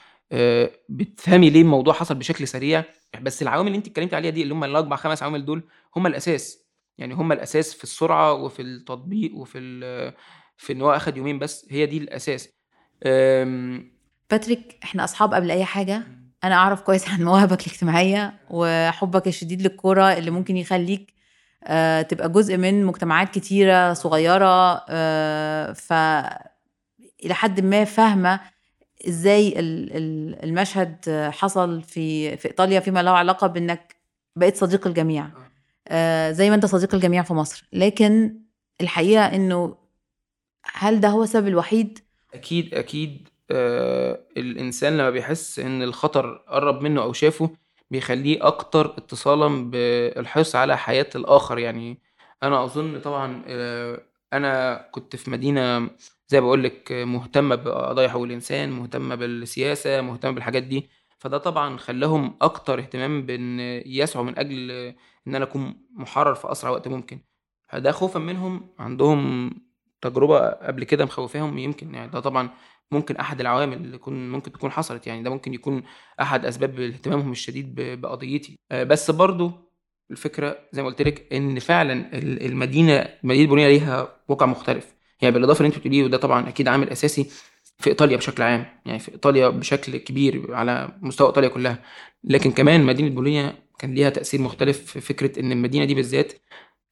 بتفهمي 0.88 1.50
ليه 1.50 1.60
الموضوع 1.62 1.94
حصل 1.94 2.14
بشكل 2.14 2.48
سريع، 2.48 2.84
بس 3.22 3.42
العوامل 3.42 3.66
اللي 3.68 3.78
أنتِ 3.78 3.86
اتكلمتِ 3.86 4.14
عليها 4.14 4.30
دي 4.30 4.42
اللي 4.42 4.54
هم 4.54 4.64
ال4، 4.64 4.94
5 4.96 5.22
عوامل 5.22 5.44
دول 5.44 5.62
هم 5.96 6.06
الأساس، 6.06 6.66
يعني 6.98 7.14
هم 7.14 7.32
الأساس 7.32 7.74
في 7.74 7.84
السرعة 7.84 8.32
وفي 8.32 8.62
التطبيق 8.62 9.34
وفي 9.34 9.60
في 10.56 10.72
إن 10.72 10.82
هو 10.82 10.92
أخد 10.92 11.16
يومين 11.16 11.38
بس، 11.38 11.66
هي 11.70 11.86
دي 11.86 11.98
الأساس. 11.98 12.59
باتريك 14.30 14.78
إحنا 14.84 15.04
أصحاب 15.04 15.34
قبل 15.34 15.50
أي 15.50 15.64
حاجة، 15.64 15.96
إمم. 15.96 16.30
أنا 16.44 16.54
أعرف 16.54 16.80
كويس 16.80 17.08
عن 17.08 17.24
مواهبك 17.24 17.66
الاجتماعية 17.66 18.34
وحُبّك 18.50 19.28
الشديد 19.28 19.62
للكورة 19.62 20.12
اللي 20.12 20.30
ممكن 20.30 20.56
يخلّيك 20.56 21.14
آآ 21.64 22.02
تبقى 22.02 22.28
جزء 22.28 22.56
من 22.56 22.84
مجتمعات 22.84 23.30
كتيرة 23.34 23.92
صغيرة 23.92 24.84
آآ 24.88 25.72
ف 25.72 25.92
إلى 27.24 27.34
حدٍ 27.34 27.60
ما 27.60 27.84
ال 29.58 29.96
ال 29.96 30.44
المشهد 30.44 31.28
حصل 31.32 31.82
في 31.82 32.36
في 32.36 32.48
إيطاليا 32.48 32.80
فيما 32.80 33.02
له 33.02 33.10
علاقة 33.10 33.46
بإنك 33.46 33.96
بقيت 34.36 34.56
صديق 34.56 34.86
الجميع، 34.86 35.26
آه. 35.88 36.30
زي 36.30 36.48
ما 36.50 36.56
أنت 36.56 36.66
صديق 36.66 36.94
الجميع 36.94 37.22
في 37.22 37.34
مصر، 37.34 37.68
لكن 37.72 38.40
الحقيقة 38.80 39.24
إنه 39.24 39.76
هل 40.72 41.00
ده 41.00 41.08
هو 41.08 41.22
السبب 41.22 41.48
الوحيد؟ 41.48 41.98
أكيد، 42.34 42.74
أكيد 42.74 43.28
آآ 43.50 44.26
الإنسان 44.36 44.92
لمّا 44.92 45.10
بيحس 45.10 45.58
إن 45.58 45.82
الخطر 45.82 46.36
قرّب 46.48 46.82
منّه 46.82 47.02
أو 47.02 47.12
شافه، 47.12 47.50
بيخلّيه 47.90 48.46
أكتر 48.46 48.86
اتصالًا 48.98 49.70
بالحرص 49.70 50.56
على 50.56 50.76
حياة 50.78 51.06
الآخر، 51.14 51.58
يعني 51.58 51.98
أنا 52.42 52.64
أظن 52.64 53.00
طبعًا 53.00 53.42
آآ 53.46 54.00
أنا 54.32 54.76
كنت 54.92 55.16
في 55.16 55.30
مدينة 55.30 55.90
زي 56.28 56.40
ما 56.40 56.44
باقول 56.46 56.62
لِك 56.64 56.92
مهتمة 56.92 57.54
بقضايا 57.54 58.08
حقوق 58.08 58.22
الإنسان، 58.24 58.70
مهتمة 58.72 59.14
بالسياسة، 59.14 60.00
مهتمة 60.00 60.30
بالحاجات 60.32 60.62
دي، 60.62 60.88
فده 61.18 61.38
طبعًا 61.38 61.76
خلّاهم 61.78 62.36
أكتر 62.42 62.78
اهتمام 62.78 63.26
بإن 63.26 63.60
يسعوا 63.86 64.24
من 64.24 64.38
أجل 64.38 64.70
إن 65.26 65.34
أنا 65.34 65.44
أكون 65.44 65.74
مُحرّر 65.94 66.34
في 66.34 66.52
أسرع 66.52 66.70
وقت 66.70 66.88
ممكن، 66.88 67.20
فده 67.68 67.92
خوفًا 67.92 68.18
منهم 68.18 68.68
عندهم 68.78 69.50
تجربة 70.02 70.48
قبل 70.50 70.84
كده 70.84 71.04
مخوّفاهم 71.04 71.58
يمكن 71.58 71.94
يعني 71.94 72.10
ده 72.10 72.20
طبعًا 72.20 72.50
ممكن 72.92 73.16
أحد 73.16 73.40
العوامل 73.40 73.76
اللي 73.76 73.94
يكون 73.96 74.30
ممكن 74.30 74.52
تكون 74.52 74.70
حصلت، 74.70 75.06
يعني 75.06 75.22
ده 75.22 75.30
ممكن 75.30 75.54
يكون 75.54 75.82
أحد 76.20 76.46
أسباب 76.46 76.80
اهتمامهم 76.80 77.32
الشديد 77.32 77.74
بقضيتي، 78.00 78.58
آآ 78.72 78.84
بس 78.84 79.10
برضه 79.10 79.70
الفكرة 80.10 80.58
زي 80.72 80.82
ما 80.82 80.88
قُلت 80.88 81.02
لِك 81.02 81.32
إن 81.32 81.58
فعلًا 81.58 82.18
ال 82.18 82.46
المدينة 82.46 83.08
مدينة 83.22 83.48
بولونيا 83.48 83.68
ليها 83.68 84.08
واقع 84.28 84.46
مختلف، 84.46 84.94
يعني 85.22 85.34
بالإضافة 85.34 85.58
اللي 85.60 85.68
أنتِ 85.68 85.78
بتقوليه 85.78 86.04
وده 86.04 86.18
طبعًا 86.18 86.48
أكيد 86.48 86.68
عامل 86.68 86.90
أساسي 86.90 87.26
في 87.78 87.90
إيطاليا 87.90 88.16
بشكل 88.16 88.42
عام، 88.42 88.66
يعني 88.86 88.98
في 88.98 89.12
إيطاليا 89.12 89.48
بشكل 89.48 89.96
كبير 89.96 90.54
على 90.54 90.98
مستوى 91.02 91.28
إيطاليا 91.28 91.48
كلّها، 91.48 91.78
لكن 92.24 92.50
كمان 92.52 92.84
مدينة 92.84 93.08
بولونيا 93.10 93.54
كان 93.78 93.94
ليها 93.94 94.10
تأثير 94.10 94.40
مختلف 94.40 94.78
في 94.86 95.00
فكرة 95.00 95.40
إن 95.40 95.52
المدينة 95.52 95.84
دي 95.84 95.94
بالذات 95.94 96.32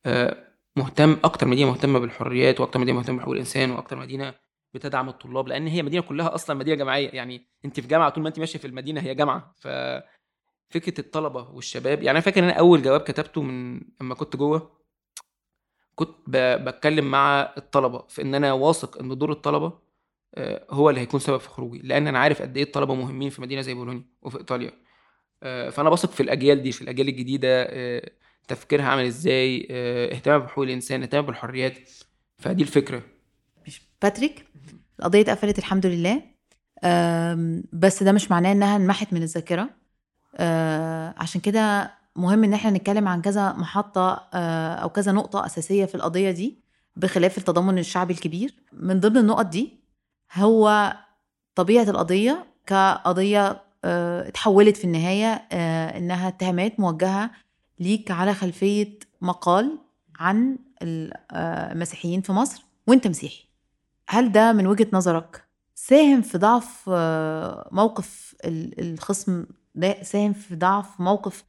آآ 0.06 0.47
مهتم 0.78 1.16
أكتر 1.24 1.46
مدينة 1.48 1.70
مهتمة 1.70 1.98
بالحريات 1.98 2.60
وأكتر 2.60 2.78
مدينة 2.78 2.98
مهتمة 2.98 3.16
بحقوق 3.18 3.32
الإنسان 3.32 3.70
وأكتر 3.70 3.96
مدينة 3.96 4.34
بتدعم 4.74 5.08
الطلاب، 5.08 5.48
لإن 5.48 5.66
هي 5.66 5.82
مدينة 5.82 6.02
كلّها 6.02 6.34
أصلًا 6.34 6.56
مدينة 6.56 6.76
جامعية، 6.76 7.08
يعني 7.08 7.46
أنتِ 7.64 7.80
في 7.80 7.88
جامعة 7.88 8.08
طول 8.10 8.22
ما 8.22 8.28
أنتِ 8.28 8.38
ماشية 8.38 8.58
في 8.58 8.66
المدينة 8.66 9.00
هي 9.00 9.14
جامعة، 9.14 9.54
ففكرة 9.56 11.00
الطلبة 11.00 11.50
والشباب 11.50 11.98
يعني 11.98 12.10
أنا 12.10 12.20
فاكر 12.20 12.40
إن 12.40 12.44
أنا 12.44 12.58
أول 12.58 12.82
جواب 12.82 13.00
كتبته 13.00 13.42
من 13.42 13.80
أمّا 14.00 14.14
كنت 14.14 14.36
جوّه 14.36 14.78
كنت 15.94 16.16
ب 16.26 16.30
باتكلم 16.64 17.10
مع 17.10 17.54
الطلبة 17.56 18.04
في 18.08 18.22
إن 18.22 18.34
أنا 18.34 18.52
واثق 18.52 18.98
إن 18.98 19.18
دور 19.18 19.32
الطلبة 19.32 19.78
آآ 20.34 20.66
هو 20.70 20.90
اللي 20.90 21.00
هيكون 21.00 21.20
سبب 21.20 21.36
في 21.40 21.48
خروجي، 21.48 21.78
لإن 21.78 22.06
أنا 22.06 22.18
عارف 22.18 22.42
قد 22.42 22.56
إيه 22.56 22.64
الطلبة 22.64 22.94
مهمين 22.94 23.30
في 23.30 23.42
مدينة 23.42 23.60
زي 23.62 23.74
بولونيا 23.74 24.04
وفي 24.22 24.38
إيطاليا، 24.38 24.72
آآ 25.42 25.70
فأنا 25.70 25.90
باثق 25.90 26.10
في 26.10 26.22
الأجيال 26.22 26.62
دي، 26.62 26.72
في 26.72 26.82
الأجيال 26.82 27.08
الجديدة 27.08 27.48
آآ 27.62 28.10
تفكيرها 28.48 28.84
عامل 28.84 29.04
إزاي، 29.04 29.68
آآ 29.70 30.14
اهتمامها 30.14 30.46
بحقوق 30.46 30.64
الإنسان، 30.64 31.02
اهتمامها 31.02 31.26
بالحريات، 31.26 31.78
فدي 32.38 32.62
الفكرة. 32.62 33.02
مش 33.66 33.82
باتريك 34.02 34.44
القضية 34.98 35.20
اتقفلت 35.20 35.58
الحمد 35.58 35.86
لله. 35.86 36.22
بس 37.72 38.02
ده 38.02 38.12
مش 38.12 38.30
معناه 38.30 38.52
إنها 38.52 38.76
انمحت 38.76 39.12
من 39.12 39.22
الذاكرة. 39.22 39.70
آآ 40.36 41.14
عشان 41.16 41.40
كده 41.40 41.90
مهم 42.16 42.44
إن 42.44 42.54
إحنا 42.54 42.70
نتكلم 42.70 43.08
عن 43.08 43.22
كذا 43.22 43.52
محطة 43.52 44.28
آآ 44.34 44.74
أو 44.74 44.88
كذا 44.88 45.12
نقطة 45.12 45.46
أساسية 45.46 45.84
في 45.84 45.94
القضية 45.94 46.30
دي، 46.30 46.58
بخلاف 46.96 47.38
التضامن 47.38 47.78
الشعبي 47.78 48.14
الكبير، 48.14 48.54
من 48.72 49.00
ضمن 49.00 49.16
النقط 49.16 49.46
دي 49.46 49.80
هو 50.34 50.94
طبيعة 51.54 51.90
القضية 51.90 52.46
كقضية 52.66 53.62
آآ 53.84 54.28
اتحولت 54.28 54.76
في 54.76 54.84
النهاية 54.84 55.46
آآ 55.52 55.98
إنها 55.98 56.28
اتهامات 56.28 56.80
موجهة 56.80 57.30
ليك 57.80 58.10
على 58.10 58.34
خلفية 58.34 58.98
مقال 59.20 59.78
عن 60.18 60.58
آآ 60.82 61.72
المسيحيين 61.72 62.20
في 62.20 62.32
مصر 62.32 62.64
وأنت 62.86 63.06
مسيحي، 63.06 63.44
هل 64.08 64.32
ده 64.32 64.52
من 64.52 64.66
وجهة 64.66 64.86
نظرك 64.92 65.44
ساهم 65.74 66.22
في 66.22 66.38
ضعف 66.38 66.88
موقف 67.72 68.34
ال 68.44 68.80
الخصم 68.94 69.46
ده 69.74 70.02
ساهم 70.02 70.32
في 70.32 70.56
ضعف 70.56 71.00
موقف 71.00 71.44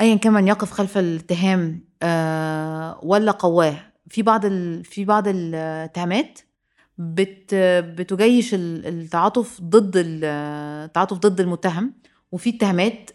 أيًا 0.00 0.14
كان 0.16 0.32
من 0.32 0.48
يقف 0.48 0.70
خلف 0.70 0.98
الاتهام 0.98 1.84
آآ 2.02 2.98
والّا 3.02 3.32
قوّاه؟ 3.32 3.76
في 4.08 4.22
بعض 4.22 4.44
ال 4.44 4.84
في 4.84 5.04
بعض 5.04 5.28
الاتهامات 5.28 6.38
بت 6.98 7.54
بتجيش 7.98 8.54
ال 8.54 8.86
التعاطف 8.86 9.60
ضد 9.60 9.96
ال 9.96 10.24
التعاطف 10.84 11.16
ضد 11.18 11.40
المتهم، 11.40 11.94
وفي 12.32 12.50
اتهامات 12.56 13.10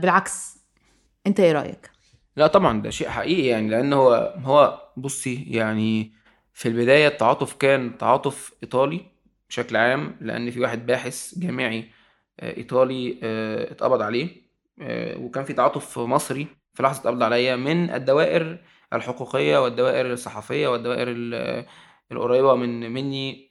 بالعكس، 0.00 0.58
أنت 1.26 1.40
إيه 1.40 1.52
رأيك؟ 1.52 1.93
لأ 2.36 2.46
طبعًا 2.46 2.82
ده 2.82 2.90
شيء 2.90 3.08
حقيقي 3.08 3.46
يعني 3.46 3.68
لإن 3.70 3.92
هو 3.92 4.34
هو 4.44 4.88
بُصّي 4.96 5.44
يعني 5.50 6.12
في 6.54 6.68
البداية 6.68 7.08
التعاطف 7.08 7.52
كان 7.56 7.98
تعاطف 7.98 8.52
إيطالي 8.62 9.00
بشكل 9.48 9.76
عام، 9.76 10.16
لإن 10.20 10.50
في 10.50 10.60
واحد 10.60 10.86
باحث 10.86 11.38
جامعي 11.38 11.90
آآ 12.40 12.56
إيطالي 12.56 13.18
آآ 13.22 13.70
اتقبض 13.72 14.02
عليه 14.02 14.28
آآ 14.82 15.16
وكان 15.16 15.44
في 15.44 15.52
تعاطف 15.52 15.98
مصري 15.98 16.46
في 16.74 16.82
لحظة 16.82 17.00
القبض 17.10 17.22
عليَّ 17.22 17.56
من 17.56 17.90
الدوائر 17.90 18.58
الحقوقية 18.92 19.58
والدوائر 19.64 20.12
الصحفية 20.12 20.68
والدوائر 20.68 21.08
ال 21.10 21.64
القريبة 22.12 22.54
من 22.54 22.90
منّي 22.92 23.50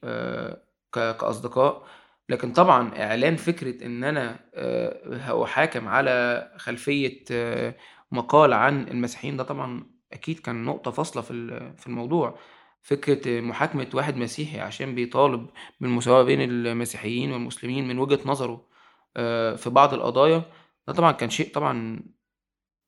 كأصدقاء، 0.93 1.84
لكن 2.30 2.54
طبعًا 2.54 2.91
إعلان 3.04 3.36
فكرة 3.36 3.86
إن 3.86 4.04
أنا 4.04 4.39
آآ 4.56 5.00
هاُحاكم 5.32 5.88
على 5.88 6.48
خلفية 6.58 7.24
مقال 8.13 8.54
عن 8.54 8.88
المسيحيين 8.88 9.38
ده 9.38 9.43
طبعًا 9.43 9.86
أكيد 10.13 10.39
كان 10.39 10.65
نقطة 10.65 10.91
فاصلة 10.91 11.21
في 11.23 11.34
في 11.78 11.88
الموضوع، 11.88 12.39
فكرة 12.82 13.41
محاكمة 13.41 13.88
واحد 13.93 14.17
مسيحي 14.17 14.60
عشان 14.60 14.95
بيطالب 14.95 15.49
بالمساواة 15.82 16.23
بين 16.23 16.41
المسيحيين 16.41 17.32
والمسلمين 17.32 17.88
من 17.88 17.99
وجهة 17.99 18.19
نظره 18.26 18.67
آآ 19.17 19.56
في 19.56 19.69
بعض 19.69 19.93
القضايا، 19.93 20.43
ده 20.88 20.93
طبعًا 20.93 21.12
كان 21.12 21.30
شيء 21.30 21.52
طبعًا 21.54 22.04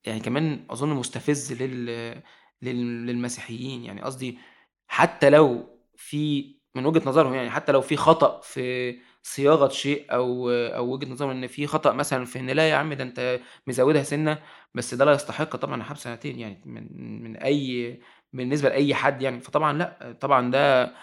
يعني 0.05 0.19
كمان 0.19 0.65
أظن 0.69 0.89
مستفز 0.89 1.53
لل 1.63 2.21
للمسيحيين، 2.61 3.83
يعني 3.85 4.01
قصدي 4.01 4.39
حتى 4.87 5.29
لو 5.29 5.69
في 5.95 6.55
من 6.75 6.85
وجهة 6.85 7.09
نظرهم 7.09 7.33
يعني 7.33 7.49
حتى 7.49 7.71
لو 7.71 7.81
في 7.81 7.97
خطأ 7.97 8.41
في 8.41 8.99
صياغة 9.25 9.69
شيء 9.69 10.13
أو 10.13 10.49
أو 10.51 10.93
وجهة 10.93 11.07
نظرهم 11.09 11.29
إن 11.31 11.47
في 11.47 11.67
خطأ 11.67 11.93
مثلًا 11.93 12.25
في 12.25 12.39
إن 12.39 12.49
لا 12.49 12.69
يا 12.69 12.75
عم 12.75 12.93
ده 12.93 13.03
أنت 13.03 13.39
مزوّدها 13.67 14.03
سِنّة، 14.03 14.39
بس 14.75 14.93
ده 14.93 15.05
لا 15.05 15.13
يستحق 15.13 15.55
طبعًا 15.55 15.75
الحبس 15.75 16.03
سنتين 16.03 16.39
يعني 16.39 16.61
من 16.65 16.87
من 17.23 17.37
أي 17.37 17.99
بالنسبة 18.33 18.69
لأي 18.69 18.95
حد 18.95 19.21
يعني، 19.21 19.39
فطبعًا 19.41 19.73
لأ، 19.77 20.17
طبعًا 20.21 20.51
ده 20.51 20.93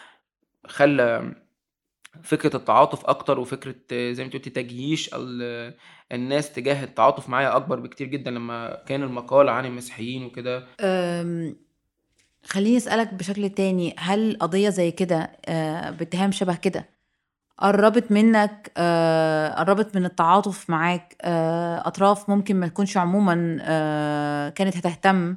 خلّى 0.66 1.34
فكرة 2.24 2.56
التعاطف 2.56 3.06
أكتر 3.06 3.40
وفكرة 3.40 3.74
زي 4.12 4.22
ما 4.22 4.26
أنتِ 4.26 4.34
قُلتِ 4.34 4.48
تجييش 4.48 5.10
ال 5.14 5.74
الناس 6.12 6.52
تجاه 6.52 6.84
التعاطف 6.84 7.28
معايا 7.28 7.56
أكبر 7.56 7.80
بكتير 7.80 8.06
جدًا 8.08 8.30
لمّا 8.30 8.84
كان 8.86 9.02
المقال 9.02 9.48
عن 9.48 9.66
المسيحيين 9.66 10.24
وكده. 10.24 10.66
خلّيني 12.44 12.76
أسألك 12.76 13.14
بشكل 13.14 13.50
تاني، 13.50 13.94
هل 13.98 14.38
قضية 14.40 14.68
زي 14.68 14.90
كده 14.90 15.16
آآ 15.46 15.90
باتهام 15.90 16.32
شبه 16.32 16.56
كده 16.56 16.91
قرّبت 17.58 18.12
منّك 18.12 18.72
آآ 18.76 19.54
قرّبت 19.58 19.96
من 19.96 20.04
التعاطف 20.04 20.70
معاك 20.70 21.16
آآ 21.22 21.82
أطراف 21.86 22.30
ممكن 22.30 22.56
ما 22.60 22.68
تكونش 22.68 22.96
عمومًا 22.96 23.58
آآ 23.62 24.48
كانت 24.50 24.76
هتهتم 24.76 25.36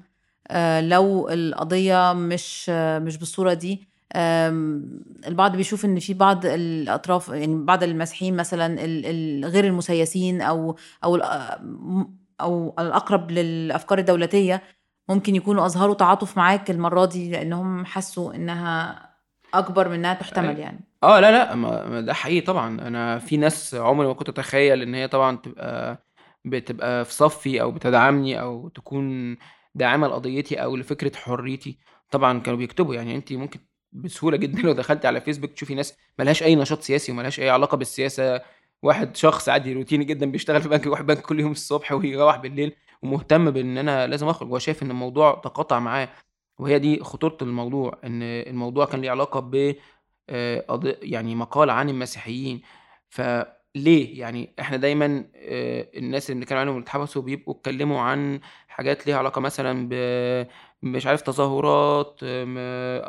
لو 0.81 1.29
القضية 1.29 2.13
مش 2.13 2.65
آه 2.69 2.99
مش 2.99 3.17
بالصورة 3.17 3.53
دي، 3.53 3.87
البعض 5.27 5.55
بيشوف 5.55 5.85
إن 5.85 5.99
في 5.99 6.13
بعض 6.13 6.45
الأطراف 6.45 7.29
يعني 7.29 7.63
بعض 7.65 7.83
المسيحيين 7.83 8.35
مثلًا 8.35 8.75
غير 9.47 9.63
المسيّسين 9.65 10.41
الأ 11.15 11.59
م 11.63 12.05
أو 12.41 12.75
الأقرب 12.79 13.31
للأفكار 13.31 13.97
الدولتية 13.99 14.63
ممكن 15.09 15.35
يكونوا 15.35 15.65
أظهروا 15.65 15.95
تعاطف 15.95 16.37
معاك 16.37 16.71
المرّة 16.71 17.05
دي 17.05 17.31
لإنّهم 17.31 17.85
حسّوا 17.85 18.35
إنّها 18.35 19.09
أكبر 19.53 19.87
من 19.89 19.95
إنّها 19.95 20.13
تُحتمل 20.13 20.47
أيوه. 20.47 20.59
يعني. 20.59 20.79
آه، 21.05 21.19
لا، 21.19 21.31
لأ، 21.31 21.55
ما 21.55 22.01
ده 22.01 22.13
حقيقي 22.13 22.41
طبعًا، 22.41 22.81
أنا 22.87 23.19
في 23.19 23.37
ناس 23.37 23.75
عمري 23.75 24.07
ما 24.07 24.13
كنت 24.13 24.29
أتخيّل 24.29 24.81
إن 24.81 24.95
هي 24.95 25.07
طبعًا 25.07 25.37
تبقى 25.37 26.03
بتبقى 26.45 27.05
في 27.05 27.13
صفّي 27.13 27.61
أو 27.61 27.71
بتدعمني 27.71 28.41
أو 28.41 28.69
تكون 28.69 29.37
داعمة 29.75 30.07
لقضيتي 30.07 30.55
أو 30.63 30.75
لفكرة 30.77 31.15
حريتي، 31.17 31.77
طبعًا 32.11 32.39
كانوا 32.39 32.57
بيكتبوا، 32.59 32.95
يعني 32.95 33.15
أنتِ 33.15 33.33
ممكن 33.33 33.59
بسهولة 33.91 34.37
جدًا 34.37 34.61
لو 34.61 34.71
دخلتِ 34.73 35.05
على 35.05 35.21
فيسبوك 35.21 35.51
تشوفي 35.53 35.75
ناس 35.75 35.97
ما 36.19 36.23
لهاش 36.23 36.43
أي 36.43 36.55
نشاط 36.55 36.81
سياسي 36.81 37.11
وما 37.11 37.21
لهاش 37.21 37.39
أي 37.39 37.49
علاقة 37.49 37.77
بالسياسة، 37.77 38.41
واحد 38.83 39.15
شخص 39.15 39.49
عادي 39.49 39.73
روتيني 39.73 40.05
جدًا 40.05 40.25
بيشتغل 40.31 40.61
في 40.61 40.69
بنك 40.69 40.81
بيروح 40.81 40.99
البنك 40.99 41.21
كل 41.21 41.39
يوم 41.39 41.51
الصبح 41.51 41.91
ويروّح 41.91 42.37
بالليل 42.37 42.75
ومهتم 43.03 43.51
بإن 43.51 43.77
أنا 43.77 44.07
لازم 44.07 44.27
أخرج، 44.27 44.49
هو 44.49 44.59
شايف 44.59 44.83
إن 44.83 44.91
الموضوع 44.91 45.41
تقاطع 45.43 45.79
معاه، 45.79 46.09
وهي 46.59 46.79
دي 46.79 47.03
خطورة 47.03 47.37
الموضوع، 47.41 47.99
إن 48.03 48.21
الموضوع 48.23 48.85
كان 48.85 49.01
ليه 49.01 49.09
علاقة 49.11 49.39
ب 49.39 49.75
يعني 51.01 51.35
مقال 51.35 51.69
عن 51.69 51.89
المسيحيين، 51.89 52.61
فليه؟ 53.09 54.19
يعني 54.19 54.53
إحنا 54.59 54.77
دايمًا 54.77 55.25
آآ 55.35 55.87
الناس 55.97 56.29
اللي 56.29 56.39
بنتكلم 56.41 56.57
عنهم 56.59 56.81
اتحبسوا 56.81 57.21
بيبقوا 57.21 57.53
اتكلموا 57.55 57.99
عن 58.01 58.39
حاجات 58.67 59.07
ليها 59.07 59.17
علاقة 59.17 59.41
مثلًا 59.41 59.87
ب 59.91 59.93
مش 60.83 61.07
عارف 61.07 61.21
تظاهرات، 61.21 62.19
م 62.23 62.57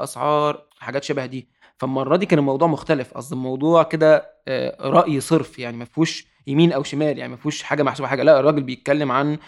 أسعار، 0.03 0.67
حاجات 0.79 1.05
شبه 1.05 1.27
دي، 1.27 1.49
فالمرّة 1.79 2.17
دي 2.17 2.27
كان 2.27 2.39
الموضوع 2.39 2.69
مختلف، 2.69 3.13
أصل 3.15 3.37
الموضوع 3.37 3.83
كده 3.83 4.31
آآ 4.49 4.77
رأي 4.91 5.21
صِرف، 5.21 5.59
يعني 5.59 5.77
ما 5.77 5.85
فيهوش 5.85 6.27
يمين 6.47 6.73
أو 6.73 6.83
شمال، 6.83 7.19
يعني 7.19 7.31
ما 7.31 7.37
فيهوش 7.37 7.63
حاجة 7.63 7.83
محسوبة 7.83 8.09
حاجة، 8.09 8.23
لأ 8.23 8.41
الراجل 8.41 8.63
بيتكلم 8.63 9.13
عن 9.13 9.39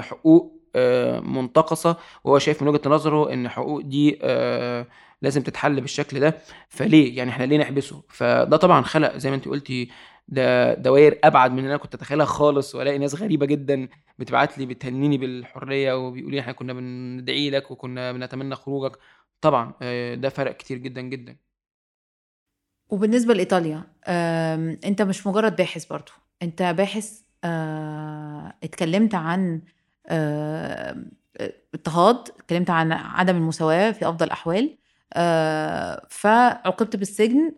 حقوق 0.00 0.63
آآ 0.76 1.20
منتقصة، 1.20 1.96
وهو 2.24 2.38
شايف 2.38 2.62
من 2.62 2.68
وجهة 2.68 2.88
نظره 2.90 3.32
إن 3.32 3.46
الحقوق 3.46 3.80
دي 3.80 4.18
آآ 4.22 4.86
لازم 5.22 5.42
تتحل 5.42 5.80
بالشكل 5.80 6.20
ده، 6.20 6.34
فليه؟ 6.68 7.16
يعني 7.18 7.30
إحنا 7.30 7.44
ليه 7.44 7.58
نحبسه؟ 7.58 8.02
فده 8.08 8.56
طبعًا 8.56 8.82
خلق 8.82 9.16
زي 9.16 9.30
ما 9.30 9.36
أنتِ 9.36 9.48
قُلتِ 9.48 9.72
ده 10.28 10.74
دواير 10.74 11.18
أبعد 11.24 11.52
من 11.52 11.58
اللي 11.58 11.68
أنا 11.68 11.76
كنت 11.76 11.94
أتخيلها 11.94 12.26
خالص، 12.26 12.74
وألاقي 12.74 12.98
ناس 12.98 13.14
غريبة 13.14 13.46
جدًا 13.46 13.88
بتبعت 14.18 14.58
لي 14.58 14.66
بتهنّيني 14.66 15.18
بالحرية، 15.18 15.92
وبيقولوا 15.98 16.30
لي 16.34 16.40
إحنا 16.40 16.52
كنا 16.52 16.72
بندعي 16.72 17.50
لك 17.50 17.70
وكنا 17.70 18.12
بنتمنى 18.12 18.54
خروجك، 18.54 18.98
طبعًا 19.40 19.72
آآ 19.82 20.14
ده 20.14 20.28
فرق 20.28 20.56
كتير 20.56 20.78
جدًا، 20.78 21.00
جدًا. 21.00 21.36
وبالنسبة 22.88 23.34
لإيطاليا، 23.34 23.82
آمم 24.08 24.78
أنت 24.84 25.02
مش 25.02 25.26
مجرّد 25.26 25.56
باحث 25.56 25.84
برضه، 25.84 26.12
أنت 26.42 26.62
باحث 26.62 27.20
آآ 27.44 28.54
اتكلّمت 28.64 29.14
عن 29.14 29.62
اضطهاد، 31.74 32.28
اتكلّمت 32.28 32.70
عن 32.70 32.92
عدم 32.92 33.36
المساواة 33.36 33.90
في 33.90 34.08
أفضل 34.08 34.26
الأحوال، 34.26 34.76
آآ 35.12 36.06
فعُوقبت 36.10 36.96
بالسجن، 36.96 37.52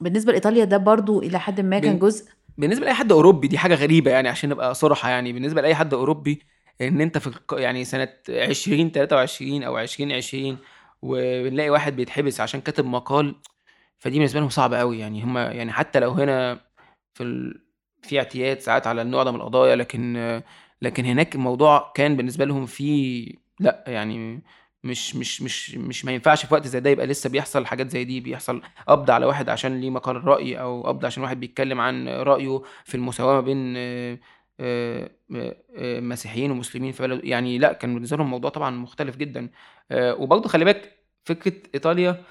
بالنسبة 0.00 0.32
لإيطاليا 0.32 0.64
ده 0.64 0.76
برضه 0.76 1.18
إلى 1.18 1.38
حدٍ 1.40 1.60
ما 1.60 1.78
كان 1.78 1.98
جزء. 1.98 2.28
بالنسبة 2.58 2.84
لأي 2.84 2.94
حد 2.94 3.12
أوروبي 3.12 3.48
دي 3.48 3.58
حاجة 3.58 3.74
غريبة 3.74 4.10
يعني 4.10 4.28
عشان 4.28 4.50
نبقى 4.50 4.74
صُرحا 4.74 5.10
يعني، 5.10 5.32
بالنسبة 5.32 5.60
لأي 5.62 5.74
حد 5.74 5.94
أوروبي 5.94 6.42
إن 6.80 7.00
أنت 7.00 7.18
في 7.18 7.30
يعني 7.52 7.84
سنة 7.84 8.08
2023 8.28 9.62
أو 9.62 9.78
2020 9.78 10.58
وبنلاقي 11.02 11.70
واحد 11.70 11.96
بيتحبس 11.96 12.40
عشان 12.40 12.60
كاتب 12.60 12.84
مقال، 12.84 13.34
فدي 13.98 14.16
بالنسبة 14.18 14.40
لهم 14.40 14.48
صعبة 14.48 14.80
أوي، 14.80 14.98
يعني. 14.98 15.22
هم 15.24 15.38
يعني 15.38 15.72
حتى 15.72 16.00
لو 16.00 16.10
هنا 16.10 16.60
في 17.14 17.22
ال 17.22 17.62
في 18.02 18.18
اعتياد 18.18 18.60
ساعات 18.60 18.86
على 18.86 19.02
النوع 19.02 19.22
ده 19.22 19.30
من 19.30 19.36
القضايا، 19.40 19.76
لكن 19.76 20.42
لكن 20.82 21.04
هناك 21.04 21.34
الموضوع 21.34 21.92
كان 21.94 22.16
بالنسبة 22.16 22.44
لهم 22.44 22.66
فيه 22.66 23.32
لأ، 23.60 23.84
يعني 23.86 24.42
مش 24.84 25.16
مش 25.16 25.42
مش 25.42 25.74
مش 25.74 26.04
ما 26.04 26.12
ينفعش 26.12 26.46
في 26.46 26.54
وقت 26.54 26.66
زي 26.66 26.80
ده 26.80 26.90
يبقى 26.90 27.06
لسه 27.06 27.30
بيحصل 27.30 27.66
حاجات 27.66 27.90
زي 27.90 28.04
دي، 28.04 28.20
بيحصل 28.20 28.62
قبض 28.88 29.10
على 29.10 29.26
واحد 29.26 29.48
عشان 29.48 29.80
ليه 29.80 29.90
مقال 29.90 30.24
رأي 30.24 30.60
أو 30.60 30.82
قبض 30.82 31.04
عشان 31.04 31.22
واحد 31.22 31.40
بيتكلم 31.40 31.80
عن 31.80 32.08
رأيه 32.08 32.62
في 32.84 32.94
المساواة 32.94 33.34
ما 33.34 33.40
بين 33.40 33.74
آآ 33.76 34.18
آآ 34.60 35.10
آآ 35.76 36.00
مسيحيين 36.00 36.50
ومسلمين 36.50 36.92
في 36.92 37.02
بلده، 37.02 37.20
يعني 37.24 37.58
لأ، 37.58 37.72
كان 37.72 37.94
بالنسبة 37.94 38.16
لهم 38.16 38.26
الموضوع 38.26 38.50
طبعًا 38.50 38.70
مختلف 38.70 39.16
جدًا. 39.16 39.50
وبرضه 39.92 40.48
خلّي 40.48 40.64
بالك 40.64 40.98
فكرة 41.24 41.52
إيطاليا 41.74 42.24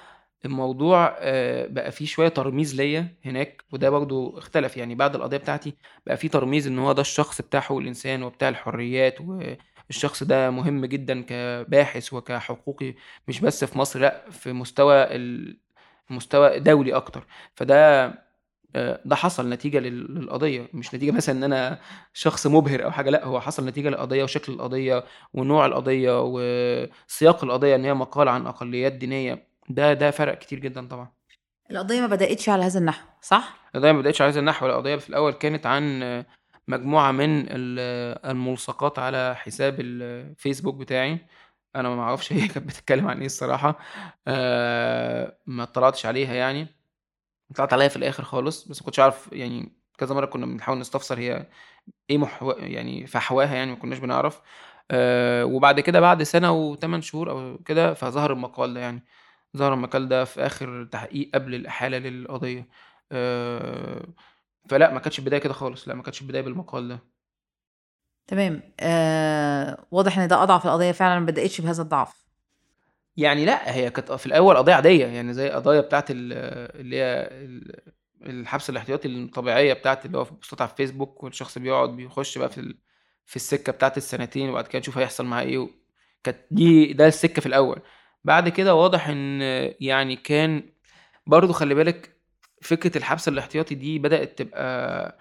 الموضوع 0.46 1.16
آآ 1.20 1.68
بقى 1.68 1.92
فيه 1.92 2.06
شوية 2.06 2.28
ترميز 2.30 2.76
ليّا 2.76 3.16
هناك، 3.26 3.64
وده 3.72 3.90
برضه 3.90 4.38
اختلف، 4.38 4.78
يعني 4.78 4.96
بعد 4.96 5.16
القضية 5.16 5.38
بتاعتي 5.38 5.74
بقى 6.08 6.18
في 6.18 6.28
ترميز 6.30 6.68
إن 6.68 6.80
هو 6.80 6.92
ده 6.94 7.02
الشخص 7.02 7.42
بتاع 7.42 7.60
حقوق 7.60 7.80
الإنسان 7.82 8.24
وبتاع 8.24 8.50
الحريات، 8.50 9.18
والشخص 9.90 10.24
ده 10.24 10.50
مهم 10.52 10.86
جدًا 10.86 11.22
كباحث 11.30 12.14
وكحقوقي 12.14 12.94
مش 13.28 13.40
بس 13.42 13.64
في 13.66 13.78
مصر 13.78 14.00
لأ، 14.00 14.30
في 14.32 14.54
مستوى 14.54 15.08
مستوى 16.10 16.60
دولي 16.60 16.94
أكتر، 16.96 17.26
فده 17.56 18.06
آآ 18.76 19.02
ده 19.06 19.16
حصل 19.16 19.50
نتيجة 19.50 19.80
لل 19.80 20.16
للقضية، 20.16 20.70
مش 20.74 20.96
نتيجة 20.96 21.12
مثلًا 21.12 21.36
إن 21.38 21.44
أنا 21.44 21.80
شخص 22.14 22.48
مُبهر 22.48 22.86
أو 22.86 22.92
حاجة، 22.92 23.10
لأ، 23.10 23.26
هو 23.26 23.42
حصل 23.42 23.66
نتيجة 23.68 23.90
للقضية 23.90 24.24
وشكل 24.24 24.54
القضية 24.54 25.04
ونوع 25.34 25.66
القضية 25.66 26.22
وسياق 26.24 27.44
القضية 27.44 27.76
إن 27.76 27.86
هي 27.86 27.94
مقال 27.94 28.30
عن 28.30 28.48
أقليات 28.48 28.94
دينية، 28.94 29.47
ده 29.70 29.94
ده 29.94 30.12
فرق 30.12 30.38
كتير 30.40 30.60
جدًا 30.60 30.88
طبعًا. 30.88 31.12
القضية 31.72 32.02
ما 32.02 32.08
بدأتش 32.08 32.50
على 32.50 32.64
هذا 32.64 32.80
النحو، 32.80 33.08
صح؟ 33.22 33.58
القضية 33.76 33.92
ما 33.92 34.00
بدأتش 34.02 34.22
على 34.22 34.32
هذا 34.32 34.40
النحو، 34.40 34.66
القضية 34.66 34.96
في 34.96 35.10
الأول 35.10 35.32
كانت 35.34 35.66
عن 35.66 36.24
مجموعة 36.68 37.12
من 37.12 37.46
ال 37.50 37.80
الملصقات 38.32 39.00
على 39.00 39.36
حساب 39.36 39.76
الفيسبوك 39.80 40.76
بتاعي، 40.76 41.20
أنا 41.76 41.90
ما 41.90 42.02
أعرفش 42.02 42.34
هي 42.34 42.48
كانت 42.48 42.68
بتتكلم 42.68 43.08
عن 43.08 43.18
إيه 43.20 43.26
الصراحة، 43.26 43.80
آآ 44.28 45.38
ما 45.46 45.64
اطلعتش 45.64 46.06
عليها 46.06 46.34
يعني، 46.34 46.68
طلعت 47.56 47.74
عليها 47.74 47.88
في 47.88 47.96
الآخر 47.98 48.24
خالص، 48.24 48.68
بس 48.68 48.82
ما 48.82 48.86
كنتش 48.86 49.00
أعرف 49.00 49.30
يعني 49.34 49.74
كذا 49.98 50.16
مرّة 50.16 50.26
كنا 50.26 50.46
بنحاول 50.46 50.80
نستفسر 50.80 51.20
هي 51.20 51.48
إيه 52.10 52.18
محو 52.18 52.52
يعني 52.52 53.08
فحواها 53.08 53.56
يعني 53.56 53.72
ما 53.72 53.78
كناش 53.78 53.98
بنعرف، 54.00 54.42
آآ 54.92 55.44
وبعد 55.44 55.80
كده 55.80 56.00
بعد 56.00 56.24
سنة 56.24 56.76
و8 56.76 57.00
شهور 57.00 57.32
أو 57.32 57.58
كده، 57.66 57.94
فظهر 57.94 58.34
المقال 58.34 58.74
ده 58.74 58.80
يعني، 58.82 59.04
ظهر 59.58 59.74
المقال 59.74 60.08
ده 60.10 60.26
في 60.26 60.46
آخر 60.46 60.86
تحقيق 60.86 61.32
قبل 61.34 61.56
الإحالة 61.56 61.98
للقضية، 61.98 62.68
آآ 63.12 64.08
فلأ 64.70 64.94
ما 64.94 65.00
كانتش 65.00 65.20
البداية 65.20 65.40
كده 65.42 65.54
خالص، 65.54 65.88
لأ 65.88 65.96
ما 65.96 66.04
كانتش 66.04 66.22
البداية 66.22 66.42
بالمقال 66.42 66.88
ده. 66.90 67.00
تمام، 68.28 68.62
آآ 68.80 69.86
واضح 69.92 70.18
إن 70.20 70.28
ده 70.28 70.44
أضعف 70.44 70.66
القضايا 70.66 70.92
فعلًا 70.92 71.20
ما 71.20 71.26
بدأتش 71.26 71.62
بهذا 71.62 71.82
الضعف. 71.84 72.26
يعني 73.18 73.46
لأ، 73.46 73.76
هي 73.76 73.90
كانت 73.90 74.12
في 74.12 74.26
الأول 74.26 74.58
قضية 74.58 74.74
عادية، 74.74 75.06
يعني 75.08 75.34
زي 75.34 75.48
القضايا 75.48 75.82
بتاعة 75.82 76.06
ال 76.10 76.34
اللي 76.82 76.96
هي 76.96 77.30
ال 77.32 77.76
الحبس 78.26 78.70
الاحتياطي 78.70 79.08
الطبيعية 79.08 79.74
بتاعة 79.74 80.02
اللي 80.06 80.18
هو 80.18 80.24
في 80.26 80.32
بوستات 80.34 80.62
على 80.62 80.72
الفيسبوك 80.72 81.24
والشخص 81.24 81.58
بيقعد 81.58 81.90
بيخش 81.90 82.38
بقى 82.38 82.50
في 82.50 82.76
في 83.26 83.36
السكة 83.36 83.72
بتاعة 83.72 83.94
السنتين 83.98 84.50
وبعد 84.50 84.68
كده 84.68 84.80
نشوف 84.80 84.98
هيحصل 84.98 85.26
معاه 85.26 85.58
و 85.58 85.68
كانت 86.24 86.38
دي 86.52 86.94
ده 86.94 87.08
السكة 87.08 87.40
في 87.42 87.46
الأول. 87.46 87.82
بعد 88.28 88.50
كده 88.50 88.76
واضح 88.76 89.08
إن 89.10 89.42
يعني 89.82 90.16
كان 90.16 90.64
برضه 91.28 91.54
خلّي 91.54 91.76
بالك 91.76 92.18
فكرة 92.64 92.98
الحبس 92.98 93.28
الاحتياطي 93.28 93.76
دي 93.76 94.00
بدأت 94.00 94.40
تبقى 94.40 95.20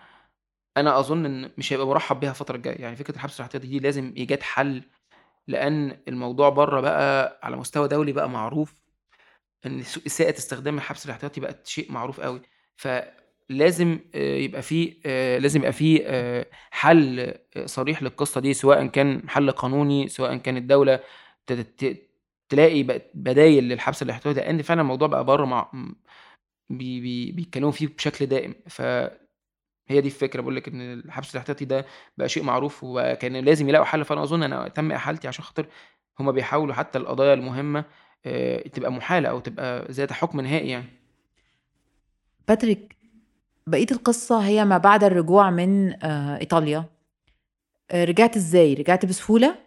أنا 0.76 0.98
أظن 1.00 1.26
إن 1.26 1.50
مش 1.58 1.72
هيبقى 1.72 1.86
مُرحّب 1.86 2.20
بيها 2.20 2.30
الفترة 2.30 2.56
الجاية، 2.56 2.82
يعني 2.82 2.96
فكرة 2.96 3.14
الحبس 3.16 3.36
الاحتياطي 3.40 3.68
دي 3.68 3.78
لازم 3.78 4.14
إيجاد 4.16 4.42
حل، 4.42 4.82
لأن 5.48 5.98
الموضوع 6.08 6.48
برّه 6.50 6.80
بقى 6.80 7.40
على 7.44 7.56
مستوى 7.56 7.88
دولي 7.88 8.12
بقى 8.12 8.30
معروف 8.30 8.74
إن 9.66 9.82
س 9.82 10.00
إساءة 10.06 10.38
استخدام 10.38 10.76
الحبس 10.78 11.06
الاحتياطي 11.06 11.40
بقت 11.42 11.66
شيء 11.66 11.92
معروف 11.92 12.20
أوي، 12.20 12.42
فلازم 12.76 14.00
آآ 14.16 14.36
يبقى 14.38 14.62
في 14.62 14.96
آآ 15.06 15.38
لازم 15.40 15.60
يبقى 15.60 15.72
في 15.72 16.02
آآ 16.06 16.46
حل 16.70 17.34
صريح 17.66 18.02
للقصة 18.02 18.40
دي، 18.40 18.54
سواءً 18.54 18.86
كان 18.86 19.30
حل 19.30 19.50
قانوني، 19.50 20.08
سواءً 20.08 20.36
ت 21.46 21.52
ت 21.52 22.05
تلاقي 22.48 22.82
بدايل 23.14 23.64
للحبس 23.64 24.02
الاحتياطي، 24.02 24.40
لأن 24.40 24.62
فعلًا 24.62 24.80
الموضوع 24.80 25.08
بقى 25.08 25.24
برّه 25.24 25.44
مع 25.44 25.70
بي 26.70 27.00
بي 27.00 27.32
بيتكلموا 27.32 27.70
فيه 27.70 27.86
بشكل 27.86 28.26
دائم، 28.26 28.54
فهي 28.68 29.10
دي 29.90 29.98
الفكرة، 30.08 30.40
باقول 30.40 30.56
لِك 30.56 30.68
إن 30.68 30.80
الحبس 30.92 31.30
الاحتياطي 31.34 31.64
ده 31.64 31.86
بقى 32.18 32.28
شيء 32.28 32.42
معروف 32.42 32.80
وكان 32.84 33.36
لازم 33.36 33.68
يلاقوا 33.68 33.86
حل، 33.86 34.04
فأنا 34.04 34.22
أظن 34.22 34.42
أنا 34.42 34.68
تم 34.68 34.92
إحالتي 34.92 35.28
عشان 35.28 35.44
خاطر 35.44 35.66
هُم 36.20 36.32
بيحاولوا 36.32 36.74
حتى 36.74 36.98
القضايا 36.98 37.34
المهمة 37.34 37.84
آآ 38.26 38.68
تبقى 38.68 38.92
مُحالة 38.92 39.28
أو 39.28 39.40
تبقى 39.40 39.86
ذات 39.92 40.12
حُكم 40.12 40.40
نهائي 40.40 40.68
يعني. 40.68 40.86
باتريك 42.48 42.96
بقية 43.66 43.86
القصة 43.92 44.38
هي 44.46 44.64
ما 44.64 44.78
بعد 44.78 45.04
الرجوع 45.04 45.50
من 45.50 46.04
آآ 46.04 46.40
إيطاليا. 46.40 46.84
آآ 47.90 48.04
رجعت 48.04 48.36
إزاي؟ 48.36 48.74
رجعت 48.74 49.06
بسهولة؟ 49.06 49.65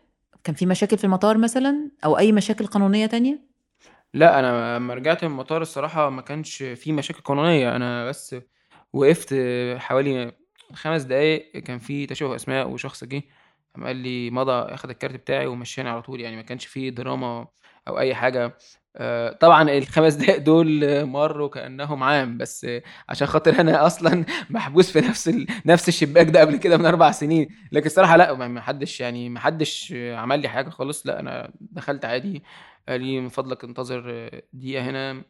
كان 0.50 0.56
في 0.56 0.66
مشاكل 0.66 0.98
في 0.98 1.04
المطار 1.04 1.38
مثلًا 1.38 1.92
أو 2.06 2.18
أي 2.18 2.32
مشاكل 2.32 2.68
قانونية 2.68 3.06
تانية؟ 3.06 3.40
لأ، 4.14 4.40
أنا 4.40 4.78
أمّا 4.78 4.94
رجعت 4.94 5.24
من 5.26 5.32
المطار 5.32 5.62
الصراحة 5.62 6.10
ما 6.10 6.22
كانش 6.22 6.64
في 6.64 6.92
مشاكل 6.92 7.22
قانونية، 7.22 7.76
أنا 7.76 8.06
بس 8.10 8.36
وقفت 8.94 9.36
حوالي 9.78 10.32
5 10.74 11.04
دقايق 11.04 11.52
كان 11.58 11.80
في 11.80 12.06
تشابه 12.06 12.36
أسماء 12.36 12.70
وشخص 12.70 13.04
جه 13.04 13.24
قام 13.76 13.86
قال 13.86 13.96
لي 13.96 14.30
مضى 14.32 14.52
أخد 14.74 14.90
الكارت 14.90 15.14
بتاعي 15.16 15.48
ومشّاني 15.48 15.90
على 15.90 16.02
طول، 16.02 16.22
يعني 16.22 16.36
ما 16.36 16.42
كانش 16.42 16.66
في 16.66 16.90
دراما 16.92 17.48
أو 17.88 18.00
أي 18.00 18.16
حاجة. 18.16 18.58
آآ 18.96 19.34
طبعًا 19.34 19.70
ال5 19.70 20.14
دقايق 20.16 20.38
دول 20.38 21.06
مرّوا 21.06 21.50
كأنهم 21.50 22.04
عام، 22.04 22.38
بس 22.38 22.68
عشان 23.10 23.28
خاطر 23.28 23.60
أنا 23.62 23.86
أصلًا 23.86 24.26
محبوس 24.50 24.92
في 24.92 25.02
نفس 25.02 25.28
ال 25.28 25.48
نفس 25.66 25.88
الشباك 25.90 26.30
ده 26.30 26.40
قبل 26.42 26.56
كده 26.58 26.78
من 26.78 26.86
4 26.86 27.12
سنين، 27.12 27.48
لكن 27.72 27.86
الصراحة 27.86 28.18
لأ، 28.18 28.34
ما 28.34 28.62
حدش 28.62 29.00
يعني 29.02 29.30
ما 29.30 29.40
حدش 29.40 29.94
عمل 30.14 30.40
لي 30.40 30.48
حاجة 30.50 30.70
خالص، 30.70 31.08
لأ 31.08 31.20
أنا 31.20 31.52
دخلت 31.60 32.06
عادي، 32.06 32.44
قال 32.90 33.02
لي: 33.02 33.20
"من 33.22 33.30
فضلك 33.30 33.64
انتظر 33.64 34.30
دقيقة 34.54 34.84
هنا." 34.90 35.24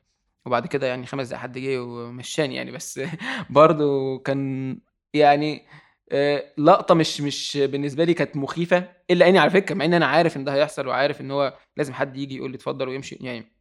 وبعد 0.46 0.68
كده 0.68 0.88
يعني 0.88 1.06
5 1.06 1.28
دقايق 1.30 1.42
حد 1.44 1.58
جه 1.58 1.80
ومشّاني 1.84 2.56
يعني، 2.56 2.72
بس 2.72 3.02
برضه 3.50 4.20
كان 4.20 4.80
يعني 5.14 5.66
آآ 6.12 6.44
لقطة 6.58 6.96
مش 6.96 7.22
مش 7.22 7.58
بالنسبة 7.72 8.04
لي 8.04 8.14
كانت 8.14 8.38
مخيفة، 8.38 8.90
إلا 9.12 9.30
إني 9.30 9.40
على 9.40 9.50
فكرة 9.50 9.76
مع 9.76 9.86
إن 9.86 9.94
أنا 9.94 10.06
عارف 10.06 10.38
إن 10.38 10.44
ده 10.44 10.54
هيحصل 10.54 10.88
وعارف 10.88 11.22
إن 11.22 11.32
هو 11.32 11.54
لازم 11.78 11.94
حد 11.94 12.18
ييجي 12.18 12.36
يقول 12.38 12.52
لي 12.52 12.56
اتفضل 12.56 12.88
ويمشي، 12.90 13.18
يعني 13.22 13.52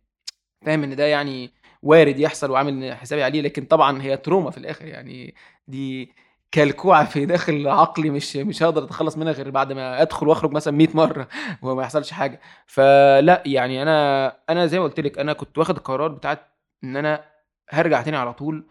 فاهم 0.66 0.82
إن 0.82 0.96
ده 0.96 1.04
يعني 1.06 1.50
وارد 1.82 2.18
يحصل 2.20 2.50
وعامل 2.50 2.94
حسابي 2.94 3.22
عليه، 3.24 3.40
لكن 3.42 3.64
طبعًا 3.64 4.02
هي 4.02 4.16
تروما 4.16 4.50
في 4.50 4.58
الآخر 4.58 4.86
يعني 4.86 5.34
دي 5.68 6.12
كلكوعة 6.54 7.04
في 7.06 7.26
داخل 7.26 7.68
عقلي 7.68 8.10
مش 8.10 8.36
مش 8.36 8.62
هاقدر 8.62 8.84
أتخلّص 8.84 9.18
منها 9.18 9.32
غير 9.32 9.50
بعد 9.50 9.72
ما 9.72 10.02
أدخل 10.02 10.28
وأخرج 10.28 10.52
مثلًا 10.52 10.74
100 10.76 10.88
مرّة 10.94 11.28
وما 11.62 11.82
يحصلش 11.82 12.10
حاجة. 12.12 12.40
فلأ، 12.66 13.42
يعني 13.46 13.82
أنا 13.82 14.26
أنا 14.50 14.66
زي 14.66 14.78
ما 14.78 14.84
قُلت 14.84 15.00
لِك 15.00 15.18
أنا 15.18 15.32
كنت 15.32 15.58
واخد 15.58 15.76
القرار 15.76 16.08
بتاعة 16.08 16.46
إن 16.84 16.96
أنا 16.96 17.24
هارجع 17.70 18.02
تاني 18.02 18.16
على 18.16 18.32
طول، 18.34 18.66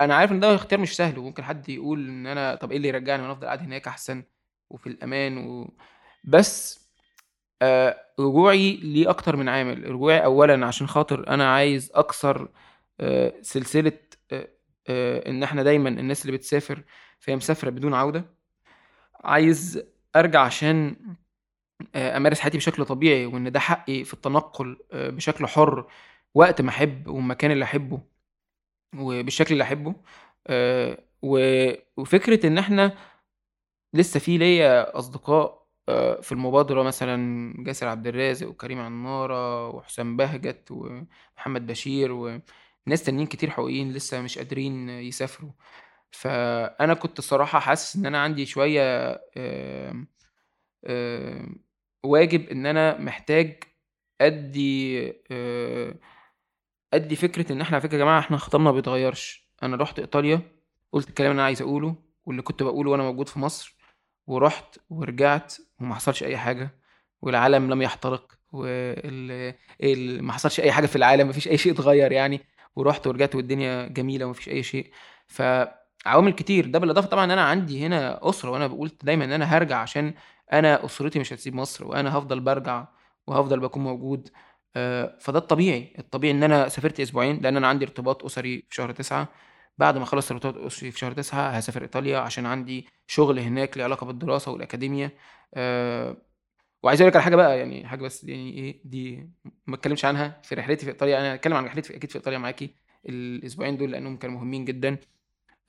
وأنا 0.00 0.14
عارف 0.14 0.32
إن 0.32 0.40
ده 0.40 0.54
اختيار 0.54 0.80
مش 0.80 0.96
سهل، 0.96 1.18
وممكن 1.18 1.44
حد 1.44 1.68
يقول 1.68 2.08
إن 2.08 2.26
أنا 2.26 2.54
طَب 2.54 2.70
إيه 2.70 2.76
اللي 2.76 2.88
يرجّعني 2.88 3.18
ما 3.22 3.26
أنا 3.26 3.32
أفضل 3.32 3.46
قاعد 3.46 3.60
هناك 3.62 3.88
أحسن 3.88 4.22
وفي 4.70 4.86
الأمان 4.88 5.38
و 5.38 5.74
بس 6.24 6.80
آآ 7.62 7.96
رجوعي 8.20 8.76
ليه 8.76 9.10
أكتر 9.10 9.36
من 9.36 9.48
عامل، 9.48 9.90
رجوعي 9.90 10.24
أولًا 10.24 10.66
عشان 10.66 10.88
خاطر 10.88 11.28
أنا 11.28 11.54
عايز 11.54 11.92
أكسر 11.94 12.48
آآ 13.00 13.32
سلسلة 13.42 13.92
آآ 14.32 14.48
آآ 14.88 15.28
إن 15.30 15.42
إحنا 15.42 15.62
دايمًا 15.62 15.88
الناس 15.90 16.26
اللي 16.26 16.36
بتسافر 16.38 16.84
فهي 17.20 17.36
مسافرة 17.36 17.70
بدون 17.70 17.94
عودة. 17.94 18.24
عايز 19.24 19.82
أرجع 20.16 20.40
عشان 20.42 20.96
آآ 21.96 22.16
أمارس 22.18 22.40
حياتي 22.40 22.58
بشكل 22.58 22.84
طبيعي، 22.86 23.26
وإن 23.26 23.52
ده 23.52 23.60
حقي 23.60 24.04
في 24.04 24.14
التنقل 24.14 24.78
آآ 24.92 25.10
بشكل 25.10 25.46
حُر 25.46 25.86
وقت 26.34 26.62
ما 26.62 26.70
أحب 26.70 27.08
والمكان 27.08 27.50
اللي 27.52 27.64
أحبه 27.64 28.00
وبالشكل 28.96 29.52
اللي 29.52 29.64
أحبه. 29.64 29.94
و 31.22 31.38
وفكرة 31.96 32.46
إن 32.46 32.58
إحنا 32.58 32.98
لسه 33.94 34.20
في 34.20 34.38
ليّا 34.38 34.98
أصدقاء 34.98 35.66
آآ 35.88 36.20
في 36.20 36.32
المبادرة 36.32 36.82
مثلًا 36.82 37.54
جاسر 37.64 37.88
عبد 37.88 38.06
الرازق 38.06 38.48
وكريم 38.48 38.78
عمارة 38.80 39.68
وحسام 39.68 40.16
بهجت 40.16 40.70
ومحمد 40.70 41.66
بشير 41.66 42.12
وناس 42.12 43.02
تانيين 43.04 43.26
كتير 43.26 43.50
حقوقيين 43.50 43.92
لسه 43.92 44.20
مش 44.22 44.38
قادرين 44.38 44.88
يسافروا. 44.90 45.50
فأنا 46.10 46.94
كنت 46.94 47.18
الصراحة 47.18 47.58
حاسس 47.60 47.96
إن 47.96 48.06
أنا 48.06 48.18
عندي 48.22 48.46
شوية 48.46 48.82
آآ 49.36 50.06
واجب 52.04 52.48
إن 52.48 52.66
أنا 52.66 52.98
محتاج 52.98 53.62
أدّي 54.20 55.12
أدّي 56.94 57.16
فكرة 57.16 57.52
إن 57.52 57.60
إحنا 57.60 57.76
على 57.76 57.82
فكرة 57.82 57.94
يا 57.94 57.98
جماعة 58.02 58.18
إحنا 58.18 58.36
خطابنا 58.36 58.64
ما 58.70 58.72
بيتغيّرش. 58.76 59.48
أنا 59.62 59.76
رُحت 59.76 59.98
إيطاليا، 59.98 60.40
قُلت 60.92 61.08
الكلام 61.08 61.30
اللي 61.30 61.40
أنا 61.40 61.46
عايز 61.46 61.62
أقوله 61.62 61.94
واللي 62.26 62.42
كنت 62.42 62.62
باقوله 62.62 62.90
وأنا 62.90 63.02
موجود 63.02 63.28
في 63.28 63.38
مصر، 63.38 63.76
ورُحت 64.26 64.78
ورجعت 64.90 65.54
وما 65.80 65.94
حصلش 65.94 66.22
أي 66.22 66.36
حاجة 66.38 66.70
والعالم 67.22 67.70
لم 67.70 67.82
يحترق 67.82 68.32
وال 68.52 69.54
ال 69.82 70.24
ما 70.24 70.32
حصلش 70.32 70.60
أي 70.60 70.72
حاجة 70.72 70.86
في 70.86 70.96
العالم، 70.96 71.26
ما 71.26 71.32
فيش 71.32 71.48
أي 71.48 71.58
شيء 71.58 71.72
اتغيّر 71.72 72.12
يعني، 72.12 72.40
ورُحت 72.76 73.06
ورجعت 73.06 73.34
والدنيا 73.34 73.86
جميلة 73.88 74.24
وما 74.24 74.34
فيش 74.34 74.48
أي 74.48 74.62
شيء. 74.62 74.90
فعوامل 75.26 76.32
كتير، 76.32 76.66
ده 76.66 76.78
بالإضافة 76.78 77.08
طبعًا 77.08 77.24
إن 77.24 77.30
أنا 77.30 77.42
عندي 77.44 77.86
هنا 77.86 78.28
أسرة 78.28 78.50
وأنا 78.50 78.66
قُلت 78.66 79.04
دايمًا 79.04 79.24
إن 79.24 79.32
أنا 79.32 79.56
هارجع 79.56 79.76
عشان 79.78 80.14
أنا 80.52 80.84
أسرتي 80.84 81.18
مش 81.18 81.32
هتسيب 81.32 81.54
مصر 81.54 81.86
وأنا 81.86 82.16
هافضل 82.16 82.40
بارجع 82.40 82.86
وهافضل 83.26 83.60
باكون 83.60 83.82
موجود. 83.84 84.28
آآ 84.78 85.18
فده 85.20 85.38
الطبيعي، 85.38 85.94
الطبيعي 85.98 86.34
إن 86.34 86.42
أنا 86.42 86.68
سافرت 86.68 87.00
أسبوعين 87.00 87.40
لإن 87.42 87.56
أنا 87.56 87.68
عندي 87.68 87.84
ارتباط 87.84 88.24
أسري 88.24 88.58
في 88.68 88.74
شهر 88.74 88.92
9، 88.92 89.28
بعد 89.78 89.96
ما 89.96 90.02
أخلّص 90.02 90.32
ارتباط 90.32 90.56
أسري 90.58 90.90
في 90.90 90.98
شهر 90.98 91.12
9 91.12 91.56
هاسافر 91.56 91.82
إيطاليا 91.82 92.18
عشان 92.18 92.46
عندي 92.46 92.86
شغل 93.06 93.38
هناك 93.38 93.76
ليه 93.76 93.84
علاقة 93.84 94.06
بالدراسة 94.06 94.52
والأكاديميا. 94.52 95.10
آآ 95.54 96.16
وعايز 96.82 97.00
أقول 97.00 97.10
لك 97.10 97.16
على 97.16 97.24
حاجة 97.24 97.36
بقى 97.36 97.58
يعني 97.58 97.86
حاجة 97.88 98.02
بس 98.02 98.24
يعني 98.24 98.52
إيه، 98.52 98.80
دي 98.84 99.30
ما 99.66 99.74
أتكلمش 99.74 100.04
عنها 100.04 100.40
في 100.44 100.54
رحلتي 100.54 100.84
في 100.84 100.90
إيطاليا، 100.92 101.20
أنا 101.20 101.32
هاتكلم 101.34 101.54
عن 101.54 101.64
رحلتي 101.64 101.96
أكيد 101.96 102.10
في 102.10 102.16
إيطاليا 102.16 102.38
معاكِ 102.38 102.70
الأسبوعين 103.08 103.76
دول 103.76 103.90
لإنهم 103.92 104.16
كانوا 104.16 104.36
مهمين 104.36 104.64
جدًا. 104.64 104.96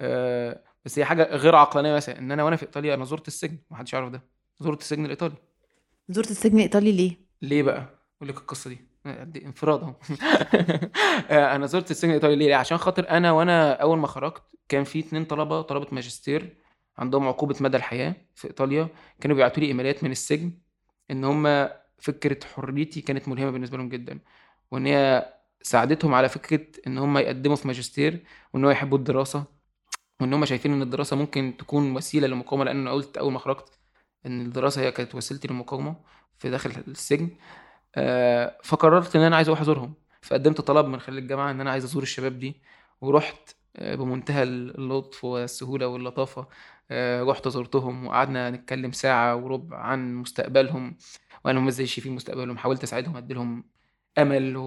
آآ 0.01 0.63
بس 0.85 0.99
هي 0.99 1.05
حاجة 1.05 1.23
غير 1.35 1.55
عقلانية 1.55 1.95
مثلًا، 1.95 2.19
إن 2.19 2.31
أنا 2.31 2.43
وأنا 2.43 2.55
في 2.55 2.63
إيطاليا 2.63 2.93
أنا 2.93 3.05
زُرت 3.05 3.27
السجن، 3.27 3.57
ما 3.71 3.77
حدش 3.77 3.93
يعرف 3.93 4.09
ده، 4.09 4.23
زُرت 4.59 4.81
السجن 4.81 5.05
الإيطالي. 5.05 5.35
زُرت 6.09 6.31
السجن 6.31 6.55
الإيطالي 6.57 6.91
ليه؟ 6.91 7.17
ليه 7.41 7.63
بقى؟ 7.63 7.99
أقول 8.17 8.29
لك 8.29 8.37
القصة 8.37 8.69
دي، 8.69 8.88
دي 9.05 9.45
انفراد 9.45 9.81
أهو. 9.83 9.93
آآ 11.29 11.55
أنا 11.55 11.65
زُرت 11.65 11.91
السجن 11.91 12.09
الإيطالي 12.09 12.35
ليه؟ 12.35 12.55
عشان 12.55 12.77
خاطر 12.77 13.09
أنا 13.09 13.31
وأنا 13.31 13.73
أول 13.73 13.97
ما 13.97 14.07
خرجت 14.07 14.43
كان 14.69 14.83
في 14.83 14.99
2 14.99 15.25
طلبة، 15.25 15.61
طلبة 15.61 15.87
ماجستير 15.91 16.57
عندهم 16.97 17.27
عقوبة 17.27 17.55
مدى 17.61 17.77
الحياة 17.77 18.15
في 18.35 18.47
إيطاليا، 18.47 18.87
كانوا 19.21 19.35
بيبعتوا 19.35 19.63
لي 19.63 19.67
إيميلات 19.69 20.03
من 20.03 20.11
السجن 20.11 20.51
إن 21.11 21.23
هم 21.23 21.69
فكرة 21.99 22.39
حريتي 22.55 23.01
كانت 23.01 23.27
ملهمة 23.27 23.51
بالنسبة 23.51 23.77
لهم 23.77 23.89
جدًا، 23.89 24.19
وإن 24.71 24.85
هي 24.85 25.33
ساعدتهم 25.61 26.13
على 26.13 26.29
فكرة 26.29 26.65
إن 26.87 26.97
هم 26.97 27.17
يقدّموا 27.17 27.55
في 27.55 27.67
ماجستير 27.67 28.23
وإن 28.53 28.65
هو 28.65 28.71
يحبوا 28.71 28.97
الدراسة، 28.97 29.43
وإن 30.21 30.33
هم 30.33 30.45
شايفين 30.45 30.73
إن 30.73 30.81
الدراسة 30.81 31.15
ممكن 31.17 31.55
تكون 31.59 31.95
وسيلة 31.95 32.27
للمقاومة، 32.27 32.65
لإن 32.65 32.79
أنا 32.81 32.91
قُلت 32.91 33.17
أول 33.17 33.33
ما 33.33 33.39
خرجت 33.39 33.79
إن 34.25 34.41
الدراسة 34.41 34.81
هي 34.81 34.91
كانت 34.91 35.15
وسيلتي 35.15 35.47
للمقاومة 35.47 35.95
في 36.39 36.49
داخل 36.49 36.71
السجن. 36.87 37.29
آآ 37.95 38.57
فقررت 38.63 39.15
إن 39.15 39.21
أنا 39.21 39.35
عايز 39.35 39.47
أروح 39.47 39.61
أزورهم، 39.61 39.93
فقدّمت 40.21 40.61
طلب 40.61 40.85
من 40.85 40.99
خلال 40.99 41.17
الجامعة 41.17 41.51
إن 41.51 41.61
أنا 41.61 41.71
عايز 41.71 41.83
أزور 41.83 42.03
الشباب 42.03 42.39
دي، 42.39 42.61
ورُحت 43.01 43.49
آآ 43.77 43.95
بمنتهى 43.95 44.43
ال 44.43 44.77
اللطف 44.77 45.25
والسهولة 45.25 45.87
واللطافة، 45.87 46.47
آآ 46.91 47.23
رُحت 47.23 47.47
زُرتهم 47.47 48.05
وقعدنا 48.07 48.49
نتكلم 48.51 48.91
ساعة 48.91 49.35
وربع 49.35 49.77
عن 49.77 50.15
مستقبلهم. 50.15 50.97
وعن 51.45 51.57
هم 51.57 51.67
إزاي 51.67 51.85
شايفين 51.87 52.15
مستقبلهم، 52.15 52.57
حاولت 52.57 52.83
أساعدهم 52.83 53.17
أدّي 53.17 53.33
لهم 53.33 53.63
أمل 54.17 54.53
و 54.57 54.65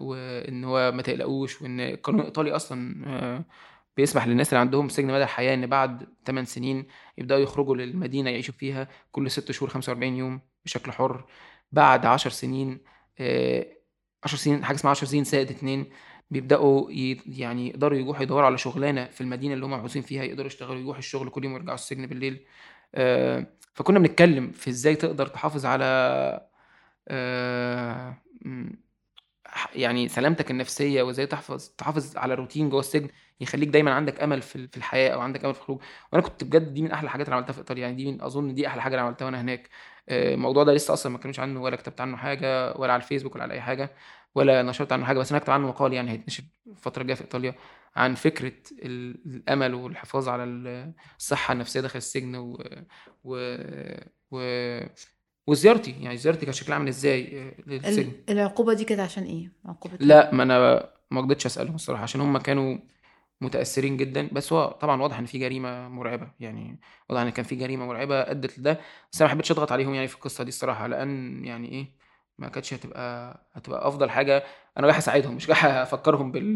وإن 0.00 0.64
هو 0.64 0.92
ما 0.92 1.02
تقلقوش 1.02 1.62
وإن 1.62 1.80
القانون 1.80 2.20
الإيطالي 2.20 2.52
أصلًا 2.56 3.04
آآ 3.06 3.44
بيسمح 3.96 4.26
للناس 4.26 4.48
اللي 4.48 4.60
عندهم 4.60 4.88
سجن 4.88 5.06
مدى 5.08 5.22
الحياة 5.22 5.54
إن 5.54 5.66
بعد 5.66 6.06
8 6.26 6.46
سنين 6.46 6.86
يبدأوا 7.18 7.40
يخرجوا 7.40 7.76
للمدينة 7.76 8.30
يعيشوا 8.30 8.54
فيها 8.54 8.88
كل 9.12 9.30
6 9.30 9.52
شهور 9.52 9.70
45 9.70 10.14
يوم 10.16 10.40
بشكل 10.64 10.92
حُر، 10.92 11.24
بعد 11.72 12.06
10 12.06 12.30
سنين 12.30 12.80
آآ 13.20 13.64
10 14.24 14.38
سنين 14.38 14.64
حاجة 14.64 14.76
اسمها 14.76 14.90
10 14.90 15.06
سنين 15.06 15.24
زائد 15.24 15.50
2 15.50 15.86
بيبدأوا 16.30 16.90
ي 16.92 17.20
يعني 17.26 17.68
يقدروا 17.68 17.98
يروحوا 17.98 18.22
يدوّروا 18.22 18.46
على 18.46 18.58
شغلانة 18.58 19.04
في 19.06 19.20
المدينة 19.20 19.54
اللي 19.54 19.66
هم 19.66 19.70
محبوسين 19.72 20.02
فيها، 20.02 20.24
يقدروا 20.24 20.46
يشتغلوا 20.46 20.80
يروحوا 20.80 20.98
الشغل 20.98 21.30
كل 21.30 21.44
يوم 21.44 21.52
ويرجعوا 21.52 21.74
السجن 21.74 22.06
بالليل. 22.06 22.46
آآ 22.94 23.46
فكنا 23.74 23.98
بنتكلم 23.98 24.50
في 24.52 24.70
إزاي 24.70 24.96
تقدر 24.96 25.26
تحافظ 25.26 25.66
على 25.66 25.84
ح 27.10 28.14
يعني 29.74 30.08
سلامتك 30.08 30.50
النفسية 30.50 31.02
وإزاي 31.02 31.26
تحفظ 31.26 31.68
تحافظ 31.68 32.16
على 32.16 32.34
روتين 32.34 32.68
جوّه 32.70 32.80
السجن 32.80 33.08
يخلّيك 33.40 33.68
دايمًا 33.68 33.94
عندك 33.94 34.20
أمل 34.22 34.42
في 34.42 34.56
ال 34.56 34.68
في 34.68 34.76
الحياة 34.76 35.10
أو 35.10 35.20
عندك 35.20 35.44
أمل 35.44 35.54
في 35.54 35.60
الخروج، 35.60 35.80
وأنا 36.12 36.22
كنت 36.22 36.44
بجد 36.44 36.74
دي 36.74 36.82
من 36.82 36.90
أحلى 36.92 37.04
الحاجات 37.06 37.26
اللي 37.26 37.36
عملتها 37.36 37.52
في 37.52 37.58
إيطاليا، 37.58 37.82
يعني 37.82 37.96
دي 37.96 38.12
من 38.12 38.22
أظن 38.22 38.54
دي 38.54 38.66
أحلى 38.66 38.82
حاجة 38.82 38.94
أنا 38.94 39.02
عملتها 39.02 39.24
وأنا 39.24 39.40
هناك. 39.40 39.68
آآ 40.08 40.34
الموضوع 40.34 40.64
ده 40.64 40.72
لسه 40.72 40.94
أصلًا 40.94 41.12
ما 41.12 41.18
اتكلمش 41.18 41.40
عنه 41.40 41.62
ولا 41.62 41.76
كتبت 41.76 42.00
عنه 42.00 42.16
حاجة 42.16 42.74
ولا 42.76 42.92
على 42.92 43.02
الفيسبوك 43.02 43.34
ولا 43.34 43.42
على 43.44 43.54
أي 43.54 43.60
حاجة 43.60 43.90
ولا 44.34 44.62
نشرت 44.62 44.92
عنه 44.92 45.04
حاجة، 45.04 45.18
بس 45.18 45.30
أنا 45.32 45.38
هاكتب 45.40 45.52
عنه 45.52 45.68
مقال 45.68 45.92
يعني 45.92 46.10
هيتنشر 46.10 46.42
الفترة 46.66 47.02
الجاية 47.02 47.16
في 47.16 47.22
إيطاليا 47.24 47.54
عن 47.96 48.14
فكرة 48.14 48.52
ال 48.82 49.14
الأمل 49.26 49.74
والحفاظ 49.74 50.28
على 50.28 50.44
ال 50.44 50.92
الصحة 51.18 51.52
النفسية 51.52 51.80
داخل 51.80 51.96
السجن 51.98 52.36
و 52.36 52.58
و 53.24 53.56
و 54.30 54.40
وزيارتي 55.48 55.90
يعني 55.90 56.16
زيارتي 56.16 56.44
كان 56.46 56.52
شكلها 56.54 56.74
عامل 56.78 56.88
إزاي 56.88 57.42
آه، 57.42 57.52
للسجن 57.66 58.12
ال- 58.28 58.30
العقوبة 58.30 58.72
دي 58.74 58.84
كانت 58.84 59.00
عشان 59.00 59.22
إيه؟ 59.22 59.52
عقوبة 59.66 59.94
إيه؟ 60.00 60.06
لا 60.06 60.34
ما 60.34 60.42
أنا 60.42 60.88
ما 61.10 61.20
قدرتش 61.20 61.46
أسألهم 61.46 61.74
الصراحة 61.74 62.02
عشان 62.02 62.20
هم 62.20 62.38
كانوا 62.38 62.78
متأثرين 63.40 63.96
جدا 63.96 64.28
بس 64.32 64.52
هو 64.52 64.78
طبعا 64.80 65.02
واضح 65.02 65.18
إن 65.18 65.26
في 65.26 65.38
جريمة 65.38 65.88
مرعبة 65.88 66.30
يعني 66.40 66.80
واضح 67.10 67.20
إن 67.22 67.28
كان 67.30 67.44
في 67.44 67.56
جريمة 67.56 67.86
مرعبة 67.86 68.20
أدت 68.20 68.58
لده 68.58 68.80
بس 69.12 69.20
أنا 69.20 69.28
ما 69.28 69.30
حبيتش 69.32 69.50
أضغط 69.52 69.72
عليهم 69.72 69.94
يعني 69.94 70.08
في 70.08 70.14
القصة 70.14 70.44
دي 70.44 70.48
الصراحة 70.48 70.86
لأن 70.86 71.44
يعني 71.44 71.68
إيه 71.72 71.86
ما 72.38 72.48
كانتش 72.48 72.74
هتبقى 72.74 73.36
هتبقى 73.52 73.88
أفضل 73.88 74.10
حاجة 74.10 74.44
أنا 74.78 74.86
رايح 74.86 74.96
أساعدهم 74.96 75.34
مش 75.34 75.48
رايح 75.48 75.64
أفكرهم 75.64 76.32
بال... 76.32 76.54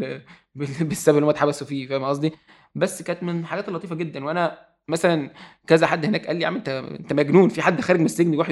بال... 0.55 0.67
بالسبب 0.81 1.15
اللي 1.15 1.25
هم 1.25 1.29
اتحبسوا 1.29 1.67
فيه 1.67 1.87
فاهم 1.87 2.03
قصدي 2.03 2.33
بس 2.75 3.01
كانت 3.01 3.23
من 3.23 3.39
الحاجات 3.39 3.69
اللطيفة 3.69 3.95
جدا 3.95 4.25
وأنا 4.25 4.72
مثلا 4.87 5.33
كذا 5.67 5.87
حد 5.87 6.05
هناك 6.05 6.27
قال 6.27 6.35
لي 6.35 6.41
يا 6.41 6.47
عم 6.47 6.55
انت 6.55 6.69
أنت 6.69 7.13
مجنون 7.13 7.49
في 7.49 7.61
حد 7.61 7.81
خارج 7.81 7.99
من 7.99 8.05
السجن 8.05 8.33
يروح 8.33 8.49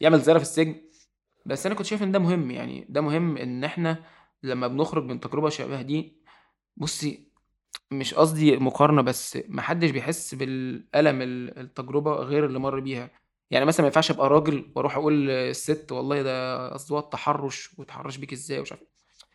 يعمل 0.00 0.20
زيارة 0.20 0.38
في 0.38 0.44
السجن؟ 0.44 0.74
بس 1.46 1.66
أنا 1.66 1.74
كنت 1.74 1.86
شايف 1.86 2.02
إن 2.02 2.12
ده 2.12 2.18
مهم 2.18 2.50
يعني 2.50 2.86
ده 2.88 3.00
مهم 3.00 3.36
إن 3.36 3.64
إحنا 3.64 4.04
لما 4.42 4.66
بنخرج 4.68 5.04
من 5.04 5.20
تجربة 5.20 5.48
شبه 5.48 5.82
دي 5.82 6.22
بصي 6.76 7.26
مش 7.90 8.14
قصدي 8.14 8.56
مقارنة 8.56 9.02
بس 9.02 9.38
محدش 9.48 9.90
بيحس 9.90 10.34
بالألم 10.34 11.22
ال- 11.22 11.58
التجربة 11.58 12.12
غير 12.14 12.46
اللي 12.46 12.58
مر 12.58 12.80
بيها. 12.80 13.10
يعني 13.50 13.64
مثلا 13.64 13.80
ما 13.82 13.86
ينفعش 13.86 14.10
أبقى 14.10 14.28
راجل 14.28 14.72
وأروح 14.76 14.96
أقول 14.96 15.26
للست 15.28 15.92
والله 15.92 16.22
ده 16.22 16.68
قصدي 16.72 16.98
التحرش 16.98 17.74
وتحرش 17.78 18.16
بيك 18.16 18.32
إزاي 18.32 18.58
ومش 18.58 18.72
عارف 18.72 18.82
إيه. 18.82 18.88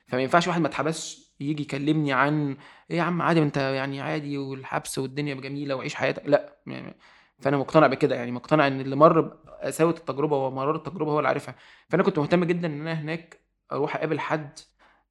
فما 0.07 0.21
ينفعش 0.21 0.47
واحد 0.47 0.61
ما 0.61 0.67
اتحبسش 0.67 1.30
يجي 1.41 1.63
يكلمني 1.63 2.13
عن 2.13 2.57
إيه 2.91 2.97
يا 2.97 3.01
عم 3.03 3.21
عادي 3.21 3.41
أنت 3.41 3.57
يعني 3.57 4.01
عادي 4.01 4.37
والحبس 4.37 4.99
والدنيا 4.99 5.33
جميلة 5.35 5.75
وعيش 5.75 5.95
حياتك. 5.95 6.23
لأ 6.25 6.55
يعني 6.67 6.95
فأنا 7.39 7.57
مقتنع 7.57 7.87
بكده 7.87 8.15
يعني 8.15 8.31
مقتنع 8.31 8.67
إن 8.67 8.81
اللي 8.81 8.95
مر 8.95 9.21
بقساوه 9.21 9.91
التجربة 9.91 10.37
ومرار 10.37 10.75
التجربة 10.75 11.11
هو 11.11 11.17
اللي 11.19 11.27
عارفها. 11.29 11.55
فأنا 11.89 12.03
كنت 12.03 12.19
مهتم 12.19 12.43
جدا 12.43 12.67
إن 12.67 12.81
أنا 12.81 12.93
هناك 12.93 13.39
أروح 13.71 13.95
أقابل 13.95 14.19
حد 14.19 14.59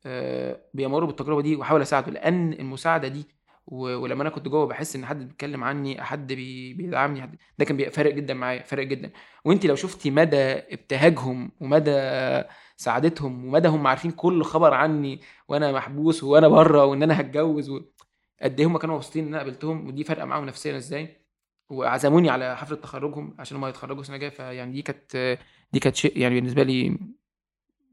آه، 0.06 0.60
بيمر 0.74 1.04
بالتجربة 1.04 1.42
دي 1.42 1.56
وأحاول 1.56 1.82
أساعده 1.82 2.12
لأن 2.12 2.52
المساعدة 2.52 3.08
دي 3.08 3.26
ولما 3.70 4.22
أنا 4.22 4.30
كنت 4.30 4.48
جوه 4.48 4.66
بحس 4.66 4.96
إن 4.96 5.06
حد 5.06 5.18
بيتكلم 5.28 5.64
عني 5.64 6.02
حد 6.02 6.32
بي- 6.32 6.74
بيدعمني 6.74 7.22
حد 7.22 7.36
ده 7.58 7.64
كان 7.64 7.90
فارق 7.90 8.14
جدا 8.14 8.34
معايا 8.34 8.62
فارق 8.62 8.86
جدا. 8.86 9.10
وانت 9.44 9.66
لو 9.66 9.74
شفتي 9.74 10.10
مدى 10.10 10.36
ابتهاجهم 10.52 11.52
ومدى 11.60 11.90
سعادتهم 12.76 13.44
ومدى 13.44 13.68
هم 13.68 13.86
عارفين 13.86 14.10
كل 14.10 14.42
خبر 14.44 14.74
عني 14.74 15.20
وأنا 15.48 15.72
محبوس 15.72 16.24
وأنا 16.24 16.48
بره 16.48 16.84
وإن 16.84 17.02
أنا 17.02 17.20
هتجوز 17.20 17.70
و... 17.70 17.80
قد 18.42 18.60
إيه 18.60 18.66
هم 18.66 18.78
كانوا 18.78 18.96
مبسوطين 18.96 19.22
إن 19.26 19.34
أنا 19.34 19.38
قابلتهم 19.42 19.86
ودي 19.86 20.04
فارقه 20.04 20.24
معاهم 20.24 20.44
نفسيا 20.46 20.76
إزاي. 20.76 21.16
وعزموني 21.70 22.30
على 22.30 22.56
حفلة 22.56 22.76
تخرجهم 22.76 23.34
عشان 23.38 23.56
هم 23.56 23.64
هيتخرجوا 23.64 24.00
السنة 24.00 24.16
الجاية 24.16 24.30
فيعني 24.30 24.72
دي 24.72 24.82
كانت 24.82 25.38
دي 25.72 25.80
كانت 25.80 25.96
شيء 25.96 26.18
يعني 26.18 26.34
بالنسبة 26.34 26.62
لي 26.62 26.98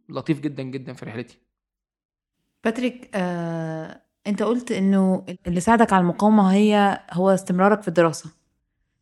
لطيف 0.09 0.39
جدا 0.39 0.63
جدا 0.63 0.93
في 0.93 1.05
رحلتي. 1.05 1.37
باتريك 2.63 3.09
آه، 3.15 4.01
انت 4.27 4.43
قلت 4.43 4.71
انه 4.71 5.25
اللي 5.47 5.59
ساعدك 5.59 5.93
على 5.93 6.01
المقاومة 6.01 6.53
هي 6.53 6.99
هو 7.11 7.29
استمرارك 7.29 7.81
في 7.81 7.87
الدراسة. 7.87 8.29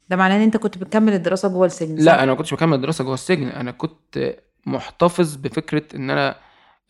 ده 0.10 0.16
معناه 0.16 0.36
إن 0.36 0.42
انت 0.42 0.58
كنت 0.58 0.78
بتكمل 0.78 1.14
الدراسة 1.14 1.50
جوه 1.50 1.66
السجن 1.66 1.98
صح؟ 1.98 2.04
لا 2.04 2.24
أنا 2.24 2.32
ما 2.32 2.38
كنتش 2.38 2.54
بكمل 2.54 2.82
دراسه 2.82 3.04
جوه 3.04 3.14
السجن. 3.14 3.48
أنا 3.48 3.72
كنت 3.72 4.36
محتفظ 4.66 5.36
بفكرة 5.36 5.96
إن 5.96 6.10
أنا 6.10 6.36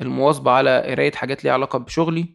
المواظبة 0.02 0.52
على 0.52 0.82
قراية 0.82 1.12
حاجات 1.12 1.44
ليها 1.44 1.54
علاقة 1.54 1.80
بشغلي 1.80 2.26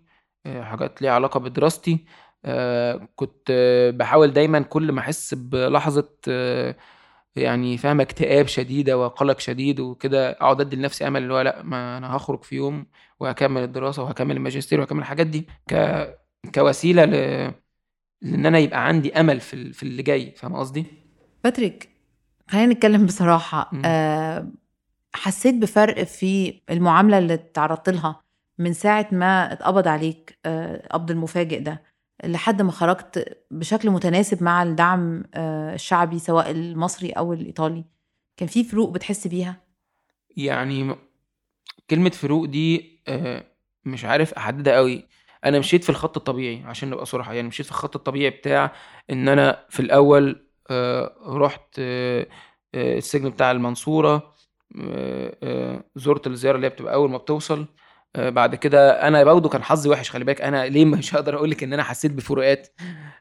آه، 0.47 0.63
حاجات 0.63 1.03
ليها 1.03 1.13
علاقة 1.13 1.41
بدراستي. 1.41 2.05
آه، 2.45 3.09
كنت 3.17 3.53
بحاول 3.97 4.33
دايما 4.33 4.61
كل 4.61 4.93
ما 4.93 5.01
أحس 5.01 5.35
بلحظة 5.35 6.09
آه، 6.29 6.77
يعني 7.37 7.79
فاهمه 7.79 8.03
اكتئاب 8.03 8.47
شديده 8.47 8.99
وقلق 8.99 9.39
شديد 9.41 9.81
وكده 9.81 10.31
أقعد 10.31 10.61
أدي 10.61 10.77
لنفسي 10.77 11.07
أمل 11.07 11.23
اللي 11.23 11.35
هو 11.35 11.41
لأ 11.41 11.63
ما 11.63 11.99
أنا 11.99 12.17
هخرج 12.17 12.43
في 12.45 12.57
يوم 12.57 12.87
وهكمل 13.21 13.63
الدراسة 13.63 14.03
وهكمل 14.03 14.37
الماجستير 14.37 14.81
وهكمل 14.81 15.01
الحاجات 15.01 15.27
دي 15.27 15.47
ك 15.71 15.75
كوسيلة 16.55 17.05
ل... 17.05 17.11
لإن 18.23 18.47
أنا 18.47 18.59
يبقى 18.59 18.87
عندي 18.87 19.13
أمل 19.21 19.41
في 19.41 19.55
ال- 19.55 19.73
في 19.75 19.83
اللي 19.83 20.03
جاي. 20.03 20.35
فاهم 20.37 20.57
قصدي؟ 20.57 20.85
باتريك 21.45 21.89
خلينا 22.49 22.73
نتكلم 22.75 23.07
بصراحة. 23.07 23.71
مم. 23.73 23.83
آه، 23.85 24.49
حسيت 25.15 25.55
بفرق 25.55 26.03
في 26.05 26.61
المعاملة 26.71 27.19
اللي 27.19 27.37
تعرضت 27.37 27.89
لها 27.89 28.21
من 28.59 28.73
ساعة 28.73 29.09
ما 29.13 29.53
اتقبض 29.53 29.89
عليك 29.89 30.39
آه، 30.47 30.87
قبض 30.91 31.11
المفاجئ 31.11 31.59
ده؟ 31.61 31.83
لحد 32.25 32.63
ما 32.63 32.73
خرجت 32.73 33.39
بشكل 33.51 33.91
متناسب 33.91 34.43
مع 34.43 34.63
الدعم 34.63 35.25
آه، 35.35 35.75
الشعبي 35.75 36.19
سواء 36.19 36.51
المصري 36.51 37.11
أو 37.11 37.33
الإيطالي. 37.33 37.85
كان 38.37 38.49
في 38.49 38.65
فروق 38.65 38.91
بتحس 38.91 39.27
بيها؟ 39.27 39.61
يعني 40.37 40.97
كلمة 41.91 42.11
فروق 42.11 42.45
دي 42.45 43.01
آه، 43.09 43.45
مش 43.85 44.05
عارف 44.05 44.35
أحددها 44.35 44.77
قوي 44.77 45.07
أنا 45.45 45.59
مشيت 45.59 45.85
في 45.85 45.91
الخط 45.91 46.17
الطبيعي 46.17 46.63
عشان 46.65 46.91
نبقى 46.91 47.07
صراحة. 47.07 47.35
يعني 47.35 47.49
مشيت 47.49 47.67
في 47.67 47.73
الخط 47.73 47.97
الطبيعي 47.97 48.31
بتاع 48.31 48.73
إن 49.11 49.29
أنا 49.29 49.67
في 49.69 49.81
الأول 49.81 50.47
آه، 50.71 51.15
رحت 51.27 51.81
السجن 52.75 53.31
بتاع 53.31 53.51
المنصورة 53.51 54.35
آه، 54.79 55.85
زرت 55.97 56.27
الزيارة 56.27 56.57
اللي 56.57 56.67
هي 56.67 56.71
بتبقى 56.71 56.95
أول 56.95 57.11
ما 57.11 57.19
بتوصل. 57.19 57.67
بعد 58.19 58.55
كده 58.55 59.09
أنا 59.09 59.25
برضه 59.25 59.49
كان 59.49 59.63
حظي 59.63 59.91
وحش 59.91 60.11
خلي 60.11 60.25
بالك. 60.25 60.43
أنا 60.43 60.67
ليه 60.67 60.85
مش 60.85 61.15
هقدر 61.15 61.37
أقول 61.37 61.51
لك 61.51 61.63
إن 61.63 61.73
أنا 61.73 61.83
حسيت 61.83 62.13
بفروقات؟ 62.13 62.69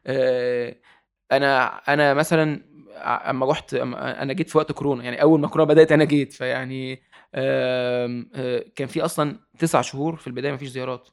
آه، 0.08 0.76
أنا 1.32 1.68
أنا 1.94 2.14
مثلا 2.14 2.62
أما 3.30 3.46
رحت 3.46 3.74
أنا 3.74 4.34
جيت 4.34 4.50
في 4.50 4.58
وقت 4.58 4.72
كورونا. 4.72 5.04
يعني 5.04 5.22
أول 5.22 5.40
ما 5.40 5.48
كورونا 5.48 5.74
بدأت 5.74 5.92
أنا 5.92 6.04
جيت. 6.04 6.34
فيعني 6.34 7.02
آه، 7.36 8.26
كان 8.76 8.88
في 8.88 9.02
أصلا 9.06 9.40
تسع 9.60 9.82
شهور 9.82 10.16
في 10.16 10.28
البداية 10.28 10.52
مفيش 10.54 10.70
زيارات. 10.70 11.08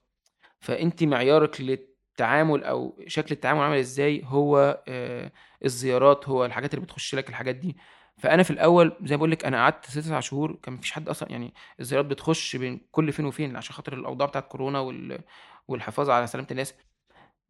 فانت 0.61 1.03
معيارك 1.05 1.61
للتعامل 1.61 2.65
أو 2.65 3.01
شكل 3.07 3.29
التعامل 3.35 3.61
عامل 3.61 3.79
إزاي؟ 3.79 4.23
هو 4.25 4.83
آه، 4.89 5.33
الزيارات 5.65 6.29
هو 6.29 6.45
الحاجات 6.45 6.75
اللي 6.75 6.85
بتخش 6.85 7.15
لك 7.15 7.29
الحاجات 7.29 7.57
دي. 7.57 7.77
فأنا 8.19 8.43
في 8.43 8.51
الأول 8.51 8.97
زي 9.03 9.15
ما 9.15 9.19
بقول 9.19 9.31
لك 9.31 9.45
أنا 9.45 9.57
قعدت 9.63 9.85
تسع 9.87 10.21
شهور 10.21 10.57
كان 10.63 10.75
مفيش 10.75 10.93
حد 10.93 11.09
أصلا 11.09 11.33
يعني 11.33 11.55
الزيارات 11.81 12.07
بتخش 12.07 12.57
بين 12.57 12.81
كل 12.93 13.13
فين 13.13 13.25
وفين 13.25 13.57
عشان 13.57 13.75
خاطر 13.75 13.93
الأوضاع 13.95 14.29
بتاعت 14.29 14.49
كورونا 14.49 14.81
وال- 14.81 15.21
والحفاظ 15.69 16.11
على 16.11 16.27
سلامة 16.27 16.49
الناس. 16.51 16.75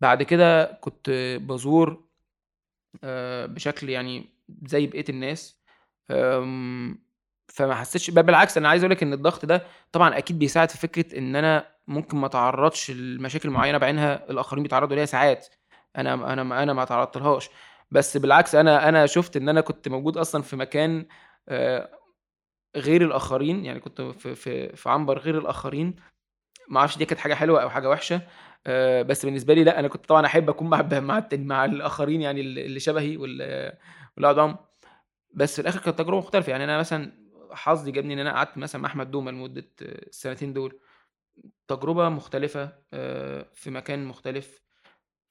بعد 0.01 0.23
كده 0.23 0.65
كنت 0.81 1.11
بزور 1.43 2.05
آه، 3.05 3.47
بشكل 3.47 3.89
يعني 3.91 4.29
زي 4.67 4.87
بقية 4.87 5.05
الناس. 5.09 5.61
فما 7.49 7.75
حسيتش 7.75 8.11
بالعكس 8.11 8.57
أنا 8.59 8.69
عايز 8.69 8.83
أقول 8.83 8.91
لك 8.91 9.03
إن 9.03 9.13
الضغط 9.13 9.45
ده 9.47 9.67
طبعا 9.93 10.19
أكيد 10.19 10.39
بيساعد 10.39 10.71
في 10.71 10.79
فكرة 10.79 11.19
إن 11.19 11.37
أنا 11.37 11.67
ممكن 11.87 12.17
ما 12.19 12.27
اتعرضش 12.27 12.91
لمشاكل 12.91 13.51
معينة 13.51 13.79
بعينها 13.79 14.31
الآخرين 14.31 14.63
بيتعرضوا 14.63 14.97
ليها 14.97 15.05
ساعات. 15.05 15.47
أنا 15.97 16.15
أنا 16.33 16.63
أنا 16.63 16.73
ما 16.73 16.85
تعرضت 16.85 17.17
لهاش 17.17 17.51
بس 17.91 18.17
بالعكس 18.17 18.55
أنا 18.55 18.89
أنا 18.89 19.07
شفت 19.07 19.37
إن 19.37 19.49
أنا 19.49 19.61
كنت 19.61 19.89
موجود 19.89 20.17
أصلا 20.17 20.43
في 20.43 20.57
مكان 20.57 21.07
غير 22.77 23.03
الآخرين 23.03 23.65
يعني 23.65 23.81
كنت 23.81 24.01
في 24.01 24.35
في 24.35 24.77
في 24.77 24.89
عنبر 24.91 25.19
غير 25.19 25.39
الآخرين. 25.39 25.97
ما 26.69 26.81
أعرفش 26.81 26.99
دي 26.99 27.05
كانت 27.05 27.21
حاجة 27.21 27.35
حلوة 27.35 27.63
أو 27.63 27.71
حاجة 27.71 27.91
وحشة 27.91 28.21
بس 29.03 29.25
بالنسبة 29.25 29.55
لي 29.55 29.65
لأ 29.65 29.79
أنا 29.79 29.89
كنت 29.89 30.07
طبعا 30.07 30.27
أحب 30.27 30.51
أكون 30.51 30.71
مع 30.71 30.83
مع 30.83 31.29
مع 31.33 31.65
الآخرين 31.65 32.23
يعني 32.23 32.41
اللي 32.41 32.81
شبهي 32.81 33.17
واللي 33.17 33.79
معاهم. 34.17 34.57
بس 35.35 35.55
في 35.55 35.63
الآخر 35.63 35.81
كانت 35.81 35.99
تجربة 35.99 36.19
مختلفة. 36.19 36.51
يعني 36.51 36.65
أنا 36.65 36.79
مثلا 36.79 37.13
حظي 37.51 37.93
جابني 37.93 38.15
إن 38.15 38.19
أنا 38.19 38.33
قعدت 38.33 38.59
مثلا 38.59 38.83
مع 38.83 38.89
أحمد 38.89 39.11
دومه 39.11 39.31
لمده 39.31 39.71
السنتين 39.83 40.53
دول. 40.53 40.81
تجربة 41.69 42.09
مختلفة 42.09 42.73
في 43.55 43.71
مكان 43.71 44.05
مختلف. 44.05 44.66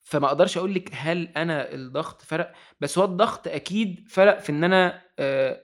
فما 0.06 0.28
أقدرش 0.28 0.58
أقول 0.58 0.74
لك 0.76 0.90
هل 0.94 1.28
أنا 1.38 1.74
الضغط 1.74 2.22
فرق 2.22 2.54
بس 2.80 2.98
هو 2.98 3.06
الضغط 3.06 3.48
أكيد 3.48 4.06
فرق 4.10 4.40
في 4.40 4.52
ان 4.52 4.64
أنا 4.64 5.02
آه، 5.20 5.62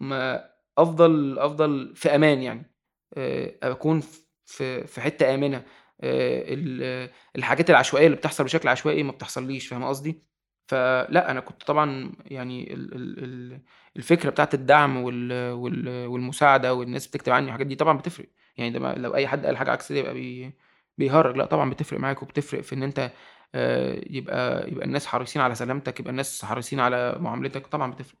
ما 0.00 0.50
افضل 0.78 1.38
افضل 1.38 1.92
في 1.96 2.14
أمان 2.14 2.42
يعني 2.42 2.72
آه، 3.16 3.54
اكون 3.62 4.02
في 4.46 4.86
في 4.86 5.00
حتة 5.00 5.34
آمنة 5.34 5.56
آه، 6.00 6.44
ال- 6.54 7.10
الحاجات 7.36 7.70
العشوائية 7.70 8.06
اللي 8.06 8.16
بتحصل 8.16 8.44
بشكل 8.44 8.68
عشوائي 8.68 9.02
ما 9.02 9.12
بتحصليش 9.12 9.66
فاهم 9.68 9.84
قصدي؟ 9.84 10.22
فلا 10.68 11.30
أنا 11.30 11.40
كنت 11.40 11.62
طبعا 11.64 12.12
يعني 12.26 12.74
ال- 12.74 12.94
ال- 12.94 13.24
ال- 13.24 13.60
الفكرة 13.96 14.30
بتاعت 14.30 14.54
الدعم 14.54 14.96
وال- 14.96 15.52
وال- 15.52 16.06
والمساعدة 16.06 16.74
والناس 16.74 17.06
بتكتب 17.06 17.32
عني 17.32 17.46
الحاجات 17.46 17.66
دي 17.66 17.74
طبعا 17.76 17.98
بتفرق 17.98 18.28
يعني 18.56 18.70
ده 18.78 18.94
لو 18.94 19.14
أي 19.14 19.26
حد 19.28 19.46
قال 19.46 19.56
حاجة 19.56 19.70
عكس 19.70 19.88
كده 19.88 19.98
يبقى 19.98 20.14
بي 20.14 20.52
بيهرج 20.98 21.36
لا 21.36 21.44
طبعا 21.46 21.70
بتفرق 21.70 22.00
معاك 22.00 22.22
وبتفرق 22.22 22.60
في 22.60 22.74
إن 22.74 22.82
أنت 22.82 23.12
آه، 23.54 24.00
يبقى 24.06 24.70
يبقى 24.70 24.84
الناس 24.86 25.06
حريصين 25.06 25.42
على 25.42 25.54
سلامتك 25.54 26.00
يبقى 26.00 26.10
الناس 26.10 26.44
حريصين 26.44 26.80
على 26.80 27.16
معاملتك 27.20 27.66
طبعا 27.66 27.92
بتفرق. 27.92 28.18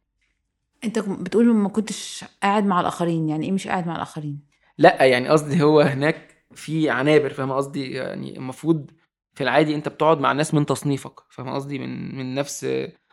انت 0.84 0.98
بتقول 0.98 1.54
ما 1.54 1.68
كنتش 1.68 2.24
قاعد 2.42 2.64
مع 2.64 2.80
الآخرين 2.80 3.28
يعني 3.28 3.46
إيه 3.46 3.52
مش 3.52 3.68
قاعد 3.68 3.86
مع 3.86 3.96
الآخرين؟ 3.96 4.40
لا 4.78 5.04
يعني 5.04 5.28
قصدي 5.28 5.62
هو 5.62 5.80
هناك 5.80 6.44
في 6.54 6.90
عنابر 6.90 7.30
فاهم 7.30 7.52
قصدي؟ 7.52 7.90
يعني 7.90 8.36
المفروض 8.36 8.90
في 9.34 9.42
العادي 9.42 9.74
انت 9.74 9.88
بتقعد 9.88 10.20
مع 10.20 10.32
ناس 10.32 10.54
من 10.54 10.66
تصنيفك 10.66 11.20
فاهم 11.30 11.48
قصدي؟ 11.48 11.78
من 11.78 12.16
من 12.16 12.34
نفس 12.34 12.66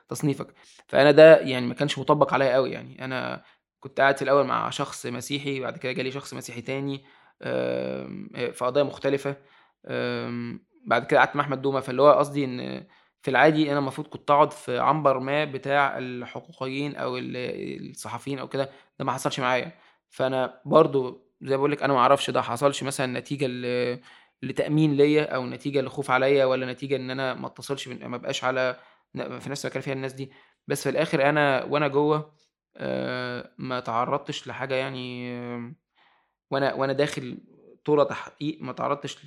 تصنيفك. 0.09 0.53
فأنا 0.87 1.11
ده 1.11 1.39
يعني 1.39 1.67
ما 1.67 1.73
كانش 1.73 1.99
مطبق 1.99 2.33
عليا 2.33 2.53
قوي 2.53 2.71
يعني 2.71 3.05
أنا 3.05 3.43
كنت 3.79 3.99
قاعد 3.99 4.17
في 4.17 4.21
الأول 4.21 4.45
مع 4.45 4.69
شخص 4.69 5.05
مسيحي 5.05 5.59
بعد 5.59 5.77
كده 5.77 5.91
جالي 5.91 6.11
شخص 6.11 6.33
مسيحي 6.33 6.61
تاني 6.61 7.03
في 8.51 8.57
قضايا 8.61 8.85
مختلفة 8.85 9.35
بعد 10.87 11.05
كده 11.05 11.19
قعدت 11.19 11.35
مع 11.35 11.43
أحمد 11.43 11.61
دومة 11.61 11.79
فاللي 11.79 12.01
هو 12.01 12.11
قصدي 12.11 12.45
إن 12.45 12.87
في 13.21 13.31
العادي 13.31 13.71
أنا 13.71 13.79
المفروض 13.79 14.07
كنت 14.07 14.31
أقعد 14.31 14.53
في 14.53 14.79
عنبر 14.79 15.19
ما 15.19 15.45
بتاع 15.45 15.97
الحقوقيين 15.97 16.95
أو 16.95 17.17
الصحفيين 17.17 18.39
أو 18.39 18.47
كده 18.47 18.69
ده 18.99 19.05
ما 19.05 19.11
حصلش 19.11 19.39
معايا. 19.39 19.71
فأنا 20.09 20.61
برضو 20.65 21.27
زي 21.41 21.51
ما 21.51 21.57
بقول 21.57 21.71
لك 21.71 21.83
أنا 21.83 21.93
ما 21.93 21.99
أعرفش 21.99 22.29
ده 22.29 22.41
حصلش 22.41 22.83
مثلا 22.83 23.19
نتيجة 23.19 23.47
لتأمين 24.43 24.97
ليا 24.97 25.35
أو 25.35 25.45
نتيجة 25.45 25.81
لخوف 25.81 26.11
عليا 26.11 26.45
ولا 26.45 26.71
نتيجة 26.73 26.95
إن 26.95 27.09
أنا 27.11 27.33
ما 27.33 27.47
اتصلش 27.47 27.87
ما 27.87 28.15
ابقاش 28.15 28.43
على 28.43 28.75
في 29.13 29.49
نفس 29.49 29.65
المكان 29.65 29.81
فيها 29.81 29.93
الناس 29.93 30.13
دي. 30.13 30.31
بس 30.67 30.83
في 30.83 30.89
الآخر 30.89 31.29
أنا 31.29 31.63
وأنا 31.63 31.87
جوه 31.87 32.33
آه، 32.77 33.51
ما 33.57 33.79
تعرضتش 33.79 34.47
لحاجة 34.47 34.75
يعني 34.75 35.31
وأنا 36.51 36.73
وأنا 36.73 36.93
داخل 36.93 37.37
طولة 37.87 38.03
تحقيق 38.03 38.57
ما 38.61 38.73
تعرضتش 38.73 39.17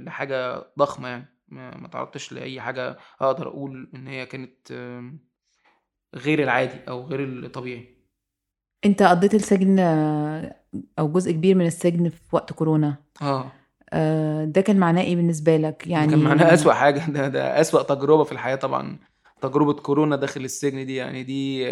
لحاجة 0.00 0.66
ضخمة 0.78 1.08
يعني. 1.08 1.26
ما 1.50 1.88
تعرضتش 1.92 2.32
لأي 2.32 2.60
حاجة 2.60 2.98
أقدر 3.20 3.48
أقول 3.48 3.90
إن 3.94 4.06
هي 4.06 4.26
كانت 4.26 4.72
غير 6.14 6.42
العادي 6.42 6.78
أو 6.88 7.06
غير 7.06 7.24
الطبيعي. 7.24 7.96
أنت 8.84 9.02
قضيت 9.02 9.34
السجن 9.34 9.78
أو 10.98 11.12
جزء 11.12 11.32
كبير 11.32 11.56
من 11.56 11.66
السجن 11.66 12.08
في 12.08 12.36
وقت 12.36 12.52
كورونا. 12.52 12.96
آه. 13.22 13.52
آه، 13.92 14.44
ده 14.44 14.60
كان 14.60 14.76
معناه 14.76 15.02
إيه 15.02 15.16
بالنسبة 15.16 15.56
لك؟ 15.56 15.86
يعني 15.86 16.10
كان 16.10 16.18
معناه 16.18 16.54
أسوأ 16.54 16.72
حاجة. 16.72 17.02
ده 17.14 17.28
ده 17.28 17.60
أسوأ 17.60 17.82
تجربة 17.82 18.24
في 18.24 18.32
الحياة 18.32 18.56
طبعا. 18.56 18.98
تجربة 19.40 19.72
كورونا 19.72 20.16
داخل 20.16 20.44
السجن 20.44 20.86
دي 20.86 20.96
يعني 20.96 21.22
دي 21.22 21.68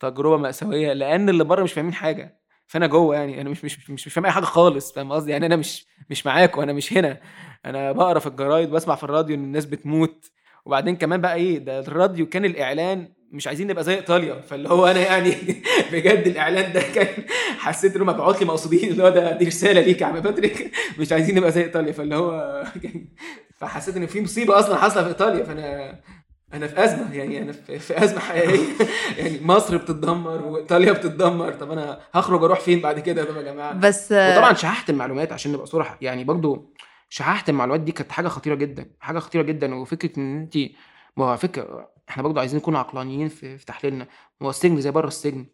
تجربة 0.00 0.36
مأساوية 0.36 0.92
لأن 0.92 1.28
اللي 1.28 1.44
بره 1.44 1.62
مش 1.62 1.72
فاهمين 1.72 1.94
حاجة. 1.94 2.40
فأنا 2.66 2.86
جوه 2.86 3.16
يعني 3.16 3.40
أنا 3.40 3.50
مش 3.50 3.64
مش 3.64 3.90
مش, 3.90 4.06
مش 4.06 4.14
فاهم 4.14 4.24
أي 4.26 4.30
حاجة 4.32 4.44
خالص 4.44 4.92
فاهم 4.92 5.12
قصدي؟ 5.12 5.30
يعني 5.32 5.46
أنا 5.46 5.56
مش 5.56 5.86
مش 6.10 6.26
معاكم 6.26 6.60
أنا 6.60 6.72
مش 6.72 6.92
هنا. 6.92 7.20
أنا 7.66 7.92
بقرا 7.92 8.18
في 8.18 8.26
الجرايد 8.26 8.70
بسمع 8.70 8.94
في 8.94 9.04
الراديو 9.04 9.36
إن 9.36 9.44
الناس 9.44 9.64
بتموت. 9.66 10.30
وبعدين 10.64 10.96
كمان 10.96 11.20
بقى 11.20 11.34
إيه 11.34 11.58
ده 11.58 11.78
الراديو 11.80 12.26
كان 12.28 12.44
الإعلان 12.44 13.12
مش 13.32 13.46
عايزين 13.46 13.66
نبقى 13.66 13.84
زي 13.84 13.94
إيطاليا. 13.94 14.40
فاللي 14.40 14.68
هو 14.68 14.86
أنا 14.86 15.00
يعني 15.00 15.30
بجد 15.92 16.26
الإعلان 16.26 16.72
ده 16.72 16.80
كان 16.82 17.24
حسيت 17.58 17.96
انه 17.96 18.04
مبعوث 18.04 18.38
لي 18.38 18.46
مقصودين. 18.46 18.90
اللي 18.90 19.02
هو 19.02 19.08
ده 19.08 19.36
دي 19.38 19.44
رسالة 19.44 19.80
ليك 19.80 20.00
يا 20.00 20.06
عم 20.06 20.20
باتريك. 20.20 20.70
مش 20.98 21.12
عايزين 21.12 21.34
نبقى 21.34 21.52
زي 21.52 21.62
إيطاليا. 21.62 21.92
فاللي 21.92 22.16
هو 22.16 22.64
فحسيت 23.58 23.96
إن 23.96 24.06
في 24.06 24.20
مصيبة 24.20 24.58
أصلا 24.58 24.76
حاصلة 24.76 25.02
في 25.02 25.08
إيطاليا. 25.08 25.44
فأنا 25.44 26.00
أنا 26.54 26.66
في 26.66 26.84
أزمة 26.84 27.14
يعني 27.14 27.42
أنا 27.42 27.52
في 27.52 28.04
أزمة 28.04 28.18
حقيقية. 28.20 28.86
يعني 29.18 29.40
مصر 29.42 29.76
بتتدمر 29.76 30.42
وإيطاليا 30.42 30.92
بتتدمر. 30.92 31.52
طب 31.52 31.70
أنا 31.70 32.00
هخرج 32.12 32.44
أروح 32.44 32.60
فين 32.60 32.80
بعد 32.80 33.00
كده 33.00 33.22
يا 33.22 33.42
جماعة؟ 33.42 33.72
بس 33.72 34.12
وطبعا 34.12 34.52
شححت 34.52 34.90
المعلومات 34.90 35.32
عشان 35.32 35.52
نبقى 35.52 35.66
صراحة. 35.66 35.98
يعني 36.00 36.24
برضو 36.24 36.74
شححت 37.08 37.48
المعلومات 37.48 37.80
دي 37.80 37.92
كانت 37.92 38.12
حاجة 38.12 38.28
خطيرة 38.28 38.54
جدا 38.54 38.90
حاجة 39.00 39.18
خطيرة 39.18 39.42
جدا. 39.42 39.74
وفكرة 39.74 40.18
إن 40.20 40.36
أنت 40.40 40.56
ما 41.16 41.24
هو 41.24 41.36
فكرة 41.36 41.90
إحنا 42.08 42.22
برضو 42.22 42.40
عايزين 42.40 42.58
نكون 42.60 42.76
عقلانيين 42.76 43.28
في, 43.28 43.58
في 43.58 43.64
تحليلنا. 43.66 44.06
هو 44.42 44.50
السجن 44.50 44.80
زي 44.80 44.90
بره 44.90 45.06
السجن. 45.08 45.46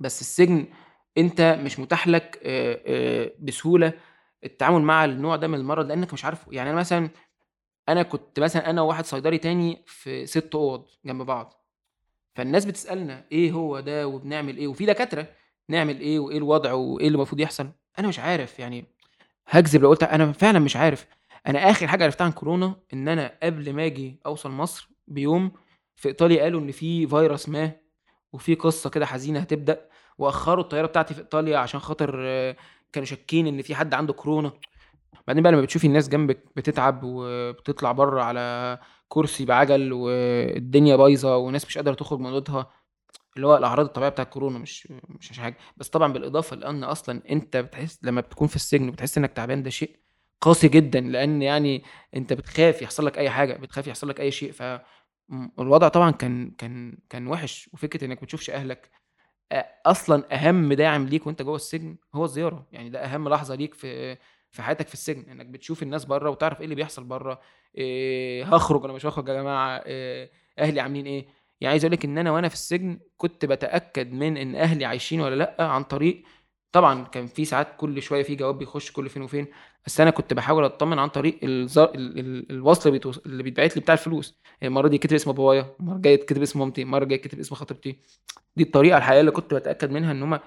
بس 0.00 0.20
السجن 0.20 0.66
أنت 1.18 1.58
مش 1.62 1.78
متاح 1.78 2.08
لك 2.08 2.40
بسهولة 3.40 3.92
التعامل 4.44 4.82
مع 4.82 5.04
النوع 5.04 5.36
ده 5.36 5.48
من 5.48 5.54
المرض 5.54 5.86
لأنك 5.86 6.12
مش 6.12 6.24
عارفه. 6.24 6.52
يعني 6.52 6.70
أنا 6.70 6.78
مثلا 6.78 7.10
أنا 7.88 8.02
كنت 8.02 8.40
مثلا 8.40 8.70
أنا 8.70 8.82
وواحد 8.82 9.04
صيدلي 9.06 9.38
تاني 9.38 9.82
في 9.86 10.26
ست 10.26 10.54
أوض 10.54 10.86
جنب 11.04 11.22
بعض. 11.22 11.66
فالناس 12.34 12.64
بتسألنا 12.64 13.24
إيه 13.32 13.52
هو 13.52 13.80
ده 13.80 14.08
وبنعمل 14.08 14.56
إيه؟ 14.56 14.68
وفي 14.68 14.86
دكاترة 14.86 15.28
نعمل 15.68 16.00
إيه 16.00 16.18
وإيه 16.18 16.38
الوضع 16.38 16.72
وإيه 16.72 17.06
اللي 17.06 17.16
المفروض 17.16 17.40
يحصل؟ 17.40 17.68
أنا 17.98 18.08
مش 18.08 18.18
عارف 18.18 18.58
يعني 18.58 18.84
هكذب 19.48 19.82
لو 19.82 19.88
قلت 19.88 20.02
أنا 20.02 20.32
فعلا 20.32 20.58
مش 20.58 20.76
عارف. 20.76 21.06
أنا 21.46 21.70
آخر 21.70 21.86
حاجة 21.86 22.04
عرفتها 22.04 22.24
عن 22.24 22.32
كورونا 22.32 22.76
إن 22.92 23.08
أنا 23.08 23.38
قبل 23.42 23.72
ما 23.72 23.86
أجي 23.86 24.20
أوصل 24.26 24.50
مصر 24.50 24.88
بيوم 25.08 25.52
في 25.96 26.08
إيطاليا 26.08 26.42
قالوا 26.42 26.60
إن 26.60 26.70
في 26.72 27.06
فيروس 27.06 27.48
ما 27.48 27.72
وفي 28.32 28.54
قصة 28.54 28.90
كده 28.90 29.06
حزينة 29.06 29.40
هتبدأ 29.40 29.88
وأخروا 30.18 30.64
الطيارة 30.64 30.86
بتاعتي 30.86 31.14
في 31.14 31.20
إيطاليا 31.20 31.58
عشان 31.58 31.80
خاطر 31.80 32.10
كانوا 32.92 33.06
شاكين 33.06 33.46
إن 33.46 33.62
في 33.62 33.74
حد 33.74 33.94
عنده 33.94 34.12
كورونا. 34.12 34.52
بعدين 35.26 35.42
بقى 35.42 35.52
لما 35.52 35.62
بتشوفي 35.62 35.86
الناس 35.86 36.08
جنبك 36.08 36.44
بتتعب 36.56 37.00
وبتطلع 37.04 37.92
بره 37.92 38.22
على 38.22 38.78
كرسي 39.08 39.44
بعجل 39.44 39.92
والدنيا 39.92 40.96
بايظة 40.96 41.36
وناس 41.36 41.66
مش 41.66 41.78
قادرة 41.78 41.94
تخرج 41.94 42.18
من 42.20 42.26
أوضتها 42.26 42.70
اللي 43.36 43.46
هو 43.46 43.56
الأعراض 43.56 43.86
الطبيعية 43.86 44.10
بتاعت 44.10 44.28
كورونا 44.28 44.58
مش 44.58 44.88
مش 45.08 45.38
حاجة. 45.38 45.56
بس 45.76 45.88
طبعا 45.88 46.12
بالإضافة 46.12 46.56
لأن 46.56 46.84
أصلا 46.84 47.22
أنت 47.30 47.56
بتحس 47.56 47.98
لما 48.02 48.20
بتكون 48.20 48.48
في 48.48 48.56
السجن 48.56 48.90
بتحس 48.90 49.18
إنك 49.18 49.32
تعبان 49.32 49.62
ده 49.62 49.70
شيء 49.70 49.96
قاسي 50.40 50.68
جدا 50.68 51.00
لأن 51.00 51.42
يعني 51.42 51.82
أنت 52.16 52.32
بتخاف 52.32 52.82
يحصل 52.82 53.06
لك 53.06 53.18
أي 53.18 53.30
حاجة 53.30 53.54
بتخاف 53.54 53.86
يحصل 53.86 54.08
لك 54.08 54.20
أي 54.20 54.30
شيء. 54.30 54.52
فالوضع 54.52 55.88
طبعا 55.88 56.10
كان 56.10 56.50
كان 56.50 56.98
كان 57.10 57.26
وحش. 57.26 57.70
وفكرة 57.72 58.04
إنك 58.04 58.16
ما 58.18 58.22
بتشوفش 58.24 58.50
أهلك 58.50 58.90
أصلا 59.86 60.34
أهم 60.34 60.72
داعم 60.72 61.06
ليك 61.06 61.26
وأنت 61.26 61.42
جوه 61.42 61.56
السجن 61.56 61.96
هو 62.14 62.24
الزيارة. 62.24 62.66
يعني 62.72 62.90
ده 62.90 62.98
أهم 63.04 63.28
لحظة 63.28 63.54
ليك 63.54 63.74
في 63.74 64.16
في 64.56 64.62
حياتك 64.62 64.88
في 64.88 64.94
السجن 64.94 65.30
إنك 65.30 65.46
بتشوف 65.46 65.82
الناس 65.82 66.04
بره 66.04 66.30
وتعرف 66.30 66.58
إيه 66.58 66.64
اللي 66.64 66.74
بيحصل 66.74 67.04
بره 67.04 67.40
إيه 67.78 68.44
هخرج 68.44 68.84
ولا 68.84 68.92
مش 68.92 69.06
هخرج 69.06 69.28
يا 69.28 69.34
جماعة 69.34 69.76
إيه 69.86 70.30
أهلي 70.58 70.80
عاملين 70.80 71.06
إيه؟ 71.06 71.26
يعني 71.60 71.70
عايز 71.70 71.84
أقول 71.84 71.92
لك 71.92 72.04
إن 72.04 72.18
أنا 72.18 72.30
وأنا 72.30 72.48
في 72.48 72.54
السجن 72.54 73.00
كنت 73.16 73.44
بتأكد 73.44 74.12
من 74.12 74.36
إن 74.36 74.54
أهلي 74.54 74.84
عايشين 74.84 75.20
ولا 75.20 75.34
لأ 75.34 75.56
عن 75.60 75.82
طريق 75.82 76.22
طبعا 76.72 77.04
كان 77.04 77.26
في 77.26 77.44
ساعات 77.44 77.68
كل 77.76 78.02
شوية 78.02 78.22
في 78.22 78.34
جواب 78.34 78.58
بيخش 78.58 78.92
كل 78.92 79.08
فين 79.08 79.22
وفين 79.22 79.46
بس 79.86 80.00
أنا 80.00 80.10
كنت 80.10 80.34
بحاول 80.34 80.64
أطمن 80.64 80.98
عن 80.98 81.08
طريق 81.08 81.38
الزر... 81.42 81.94
ال... 81.94 82.18
ال... 82.18 82.50
الوصل 82.52 83.00
اللي 83.26 83.42
بيتبعت 83.42 83.76
لي 83.76 83.82
بتاع 83.82 83.92
الفلوس. 83.94 84.40
المرة 84.62 84.88
دي 84.88 84.98
كتب 84.98 85.14
اسم 85.14 85.32
بابايا 85.32 85.76
المره 85.80 85.96
الجايه 85.96 86.16
كتب 86.16 86.42
اسم 86.42 86.58
مامتي 86.58 86.82
المره 86.82 87.02
الجايه 87.02 87.20
كتب 87.22 87.38
اسم 87.38 87.54
خطيبتي. 87.54 87.96
دي 88.56 88.62
الطريقة 88.62 88.96
الحقيقية 88.98 89.20
اللي 89.20 89.30
كنت 89.30 89.54
بتأكد 89.54 89.90
منها 89.90 90.12
إن 90.12 90.22
هم 90.22 90.40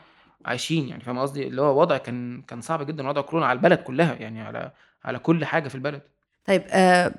عايشين 0.46 0.88
يعني 0.88 1.04
فاهم 1.04 1.20
قصدي؟ 1.20 1.48
اللي 1.48 1.62
هو 1.62 1.82
وضع 1.82 1.98
كان 1.98 2.42
كان 2.42 2.62
صعب 2.62 2.86
جدا 2.86 3.08
وضع 3.08 3.22
كورونا 3.22 3.46
على 3.46 3.58
البلد 3.58 3.80
كلها 3.80 4.14
يعني 4.14 4.42
على 4.42 4.72
على 5.04 5.20
كل 5.20 5.46
حاجة 5.46 5.68
في 5.68 5.76
البلد. 5.76 6.02
طيب 6.46 6.64
آه 6.70 7.14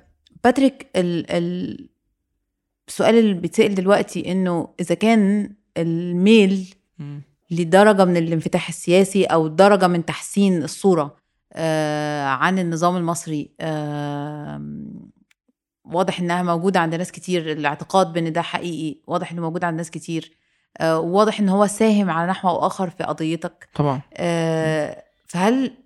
باتريك 0.45 0.91
ال... 0.97 1.31
ال... 1.31 1.89
السؤال 2.89 3.19
اللي 3.19 3.35
بيتسأل 3.35 3.75
دلوقتي 3.75 4.33
إنه 4.33 4.75
إذا 4.81 4.95
كان 4.95 5.55
الميل 5.77 6.75
م. 6.99 7.19
لدرجة 7.51 8.05
من 8.05 8.17
الانفتاح 8.17 8.69
السياسي 8.69 9.25
أو 9.25 9.49
درجة 9.49 9.87
من 9.87 10.05
تحسين 10.05 10.63
الصورة 10.63 11.17
آه 11.53 12.27
عن 12.27 12.59
النظام 12.59 12.97
المصري 12.97 13.51
آه 13.61 14.63
واضح 15.85 16.21
إنها 16.21 16.43
موجودة 16.43 16.81
عند 16.81 16.95
ناس 16.95 17.13
كتير 17.13 17.53
الاعتقاد 17.53 18.13
بإن 18.13 18.33
ده 18.33 18.43
حقيقي 18.43 19.01
واضح 19.07 19.33
إنه 19.33 19.43
موجود 19.43 19.65
عند 19.65 19.77
ناس 19.77 19.91
كتير. 19.91 20.40
واضح 20.83 21.41
إن 21.41 21.49
هو 21.49 21.67
ساهم 21.67 22.11
على 22.11 22.31
نحو 22.31 22.49
أو 22.49 22.67
آخر 22.67 22.91
في 22.91 23.05
قضيتك. 23.05 23.69
طبعا. 23.75 24.01
آه 24.15 25.05
فهل 25.27 25.77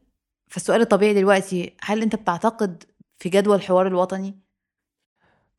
فالسؤال 0.48 0.80
الطبيعي 0.80 1.14
دلوقتي 1.14 1.76
هل 1.80 2.02
أنت 2.02 2.16
بتعتقد 2.16 2.84
في 3.18 3.28
جدوى 3.28 3.56
الحوار 3.56 3.86
الوطني؟ 3.86 4.38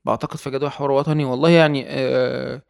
بعتقد 0.05 0.37
في 0.37 0.49
جدوى 0.49 0.67
الحوار 0.67 0.89
الوطني 0.89 1.25
والله 1.25 1.49
يعني 1.49 1.85
آه 1.87 2.61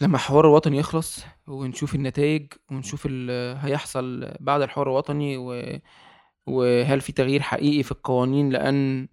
لما 0.00 0.16
الحوار 0.16 0.44
الوطني 0.44 0.78
يخلص 0.78 1.24
ونشوف 1.46 1.94
النتائج 1.94 2.52
ونشوف 2.70 3.06
اللي 3.06 3.58
هيحصل 3.62 4.34
بعد 4.40 4.62
الحوار 4.62 4.86
الوطني 4.86 5.36
و... 5.36 5.78
وهل 6.46 7.00
في 7.00 7.12
تغيير 7.12 7.42
حقيقي 7.42 7.82
في 7.82 7.92
القوانين 7.92 8.50
لأن 8.50 9.08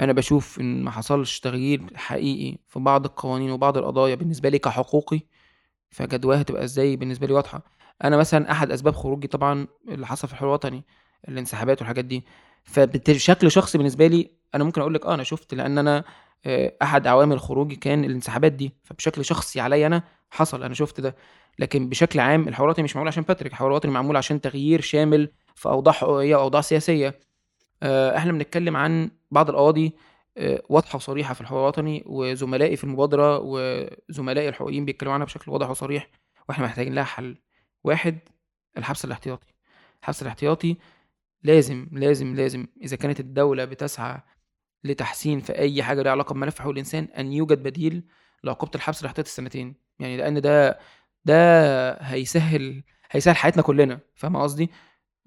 أنا 0.00 0.12
بشوف 0.12 0.60
إن 0.60 0.82
ما 0.82 0.90
حصلش 0.90 1.40
تغيير 1.40 1.82
حقيقي 1.94 2.58
في 2.68 2.78
بعض 2.78 3.04
القوانين 3.04 3.50
وبعض 3.50 3.78
القضايا 3.78 4.14
بالنسبة 4.14 4.48
لي 4.48 4.58
كحقوقي 4.58 5.20
فجدواها 5.92 6.42
تبقى 6.42 6.64
إزاي 6.64 6.96
بالنسبة 6.96 7.26
لي 7.26 7.32
واضحة. 7.32 7.62
أنا 8.04 8.16
مثلا 8.16 8.52
أحد 8.52 8.72
أسباب 8.72 8.94
خروجي 8.94 9.28
طبعا 9.28 9.66
اللي 9.88 10.06
حصل 10.06 10.28
في 10.28 10.34
الحوار 10.34 10.50
الوطني 10.50 10.84
الانسحابات 11.28 11.78
والحاجات 11.78 12.04
دي. 12.04 12.24
فبشكل 12.64 13.50
شخصي 13.50 13.78
بالنسبة 13.78 14.06
لي 14.06 14.30
أنا 14.54 14.64
ممكن 14.64 14.80
أقول 14.80 14.94
لك 14.94 15.06
أه 15.06 15.14
أنا 15.14 15.22
شفت 15.22 15.54
لأن 15.54 15.78
أنا 15.78 16.04
أحد 16.82 17.06
عوامل 17.06 17.40
خروجي 17.40 17.76
كان 17.76 18.04
الانسحابات 18.04 18.52
دي. 18.52 18.74
فبشكل 18.84 19.24
شخصي 19.24 19.60
عليا 19.60 19.86
أنا 19.86 20.02
حصل 20.30 20.62
أنا 20.62 20.74
شفت 20.74 21.00
ده. 21.00 21.16
لكن 21.58 21.88
بشكل 21.88 22.20
عام 22.20 22.48
الحوار 22.48 22.68
الوطني 22.68 22.84
مش 22.84 22.96
معمول 22.96 23.08
عشان 23.08 23.22
باتريك. 23.22 23.52
الحوار 23.52 23.70
الوطني 23.70 23.92
معمول 23.92 24.16
عشان 24.16 24.40
تغيير 24.40 24.80
شامل 24.80 25.32
في 25.54 25.68
أوضاع 25.68 25.94
حقوقية 25.94 26.36
وأوضاع 26.36 26.60
سياسية. 26.60 27.20
إحنا 27.82 28.32
بنتكلم 28.32 28.76
عن 28.76 29.10
بعض 29.30 29.50
القواضي 29.50 29.92
واضحة 30.68 30.96
وصريحة 30.96 31.34
في 31.34 31.40
الحوار 31.40 31.60
الوطني 31.62 32.02
وزملائي 32.06 32.76
في 32.76 32.84
المبادرة 32.84 33.38
وزملائي 33.42 34.48
الحقوقيين 34.48 34.84
بيتكلموا 34.84 35.14
عنها 35.14 35.26
بشكل 35.26 35.50
واضح 35.50 35.70
وصريح 35.70 36.08
وإحنا 36.48 36.64
محتاجين 36.64 36.94
لها 36.94 37.04
حل 37.04 37.36
واحد 37.84 38.18
الحبس 38.78 39.04
الاحتياطي. 39.04 39.46
الحبس 40.02 40.22
الاحتياطي 40.22 40.76
لازم 41.42 41.88
لازم 41.92 42.34
لازم 42.34 42.66
إذا 42.82 42.96
كانت 42.96 43.20
الدولة 43.20 43.64
بتسعى 43.64 44.20
لتحسين 44.84 45.40
في 45.40 45.58
أي 45.58 45.82
حاجة 45.82 46.02
ليها 46.02 46.12
علاقة 46.12 46.32
بملف 46.32 46.58
حقوق 46.60 46.72
الإنسان 46.72 47.04
أن 47.04 47.32
يوجد 47.32 47.62
بديل 47.62 48.02
لعقوبة 48.44 48.72
الحبس 48.74 49.00
الاحتياطي 49.00 49.28
السنتين. 49.30 49.74
يعني 49.98 50.16
لأن 50.16 50.40
ده 50.40 50.78
ده 51.24 51.92
هيسهل 51.92 52.82
هيسهل 53.10 53.36
حياتنا 53.36 53.62
كلنا. 53.62 54.00
فاهمة 54.14 54.42
قصدي؟ 54.42 54.70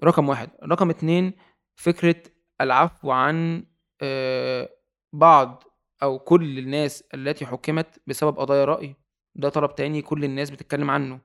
رقم 0.03 0.30
واحد. 0.30 0.49
رقم 0.64 0.89
اتنين 0.89 1.34
فكرة 1.76 2.16
العفو 2.62 3.12
عن 3.12 3.66
آه، 4.01 4.70
بعض 5.20 5.63
أو 6.03 6.20
كل 6.20 6.59
الناس 6.59 7.03
التي 7.13 7.45
حكمت 7.45 7.99
بسبب 8.07 8.39
قضايا 8.39 8.66
راي 8.66 8.95
ده 9.36 9.49
طلب 9.49 9.76
تاني 9.76 10.01
كل 10.01 10.24
الناس 10.24 10.49
بتتكلم 10.49 10.91
عنه. 10.91 11.20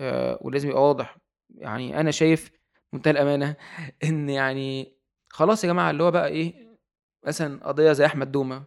آه، 0.00 0.38
ولازم 0.40 0.68
يبقى 0.68 0.82
واضح. 0.82 1.18
يعني 1.50 2.00
أنا 2.00 2.10
شايف 2.10 2.50
منتهى 2.92 3.10
الأمانة 3.10 3.56
إن 4.04 4.28
يعني 4.30 4.96
خلاص 5.30 5.64
يا 5.64 5.68
جماعة 5.68 5.90
اللي 5.90 6.02
هو 6.02 6.10
بقى 6.10 6.28
إيه 6.28 6.78
مثلا 7.26 7.66
قضية 7.66 7.92
زي 7.92 8.06
أحمد 8.06 8.32
دومة 8.32 8.64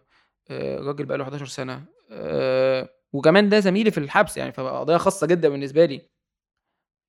آه، 0.50 0.78
راجل 0.80 1.04
بقى 1.04 1.18
له 1.18 1.24
11 1.24 1.46
سنة 1.46 1.84
آه، 2.10 2.88
وكمان 3.12 3.48
ده 3.48 3.60
زميلي 3.60 3.90
في 3.90 3.98
الحبس 3.98 4.36
يعني 4.36 4.52
فبقى 4.52 4.80
قضية 4.80 4.96
خاصة 4.96 5.26
جدا 5.26 5.48
بالنسبة 5.48 5.84
لي. 5.84 6.10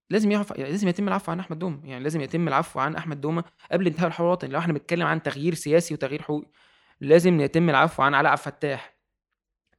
لازم 0.09 0.32
يعني 0.32 0.43
لازم 0.72 0.88
يتم 0.88 1.07
العفو 1.07 1.32
عن 1.32 1.39
أحمد 1.39 1.59
دومة. 1.59 1.89
يعني 1.89 2.03
لازم 2.03 2.22
يتم 2.22 2.47
العفو 2.47 2.80
عن 2.80 2.95
أحمد 2.95 3.22
دومة 3.22 3.43
قبل 3.72 3.88
انتهاء 3.88 4.07
الحوار 4.07 4.30
الوطني 4.30 4.49
لو 4.49 4.59
إحنا 4.59 4.74
بنتكلم 4.74 5.07
عن 5.07 5.24
تغيير 5.24 5.53
سياسي 5.53 5.93
وتغيير 5.93 6.22
حقوقي 6.22 6.47
لازم 7.01 7.41
يتم 7.41 7.69
العفو 7.69 8.03
عن 8.03 8.13
علاء 8.13 8.33
الفتاح 8.33 8.93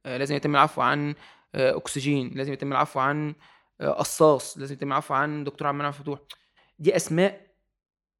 آه، 0.05 0.17
لازم 0.17 0.35
يتم 0.35 0.51
العفو 0.55 0.81
عن 0.81 1.15
أكسجين 1.55 2.31
لازم 2.35 2.53
يتم 2.53 2.71
العفو 2.71 2.99
عن 2.99 3.35
قصاص 3.81 4.57
لازم 4.57 4.73
يتم 4.73 4.87
العفو 4.87 5.13
عن 5.13 5.43
دكتور 5.43 5.67
عبد 5.67 5.75
المنعم 5.75 5.91
فتوح. 5.91 6.19
دي 6.79 6.95
أسماء 6.95 7.41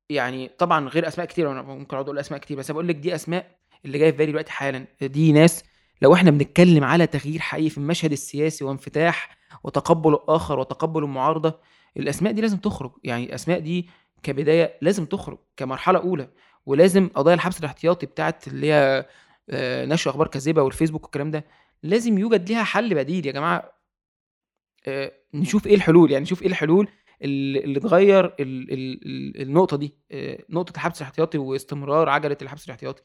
يعني 0.10 0.48
طبعا 0.48 0.90
غير 0.90 1.08
أسماء 1.08 1.28
كتير 1.28 1.52
أنا 1.52 1.62
ممكن 1.62 1.96
أقعد 1.96 2.06
أقول 2.06 2.20
أسماء 2.20 2.40
كتير 2.40 2.58
بس 2.58 2.72
بقول 2.72 2.88
لك 2.88 2.96
دي 2.96 3.16
أسماء 3.16 3.60
اللي 3.86 3.98
جاية 4.00 4.12
في 4.12 4.18
بالي 4.18 4.32
دلوقتي 4.32 4.52
حالا. 4.52 4.86
دي 5.02 5.32
ناس 5.32 5.64
لو 6.02 6.14
إحنا 6.14 6.32
بنتكلم 6.32 6.84
على 6.84 7.08
تغيير 7.08 7.40
حقيقي 7.40 7.70
في 7.70 7.78
المشهد 7.78 8.12
السياسي 8.12 8.64
وانفتاح 8.64 9.38
وتقبل 9.64 10.14
الآخر 10.14 10.60
وتقبل 10.60 11.04
المعارضة 11.04 11.60
الأسماء 11.98 12.34
دي 12.34 12.42
لازم 12.42 12.58
تخرج. 12.58 12.92
يعني 13.04 13.24
الأسماء 13.26 13.60
دي 13.60 13.90
كبداية 14.24 14.78
لازم 14.82 15.06
تخرج 15.06 15.38
كمرحلة 15.58 16.00
أولى. 16.00 16.30
ولازم 16.70 17.10
قضايا 17.10 17.36
الحبس 17.36 17.60
الاحتياطي 17.60 18.06
بتاعت 18.06 18.48
اللي 18.48 18.72
هي 18.74 19.06
آه، 19.50 19.86
نشر 19.86 20.10
أخبار 20.10 20.28
كاذبه 20.28 20.62
والفيسبوك 20.62 21.04
والكلام 21.04 21.32
ده 21.32 21.46
لازم 21.84 22.18
يوجد 22.18 22.50
ليها 22.50 22.64
حل 22.64 22.96
بديل 22.96 23.26
يا 23.28 23.32
جماعة. 23.32 23.72
آه، 24.88 25.12
نشوف 25.34 25.68
إيه 25.68 25.76
الحلول 25.76 26.12
يعني 26.12 26.24
نشوف 26.24 26.42
إيه 26.42 26.48
الحلول 26.48 26.88
اللي 27.22 27.80
تغير 27.80 28.36
النقطة 28.40 29.78
دي 29.78 29.96
آه، 30.12 30.40
نقطة 30.50 30.72
الحبس 30.72 31.02
الاحتياطي 31.02 31.38
واستمرار 31.38 32.10
عجلة 32.10 32.38
الحبس 32.42 32.66
الاحتياطي. 32.66 33.04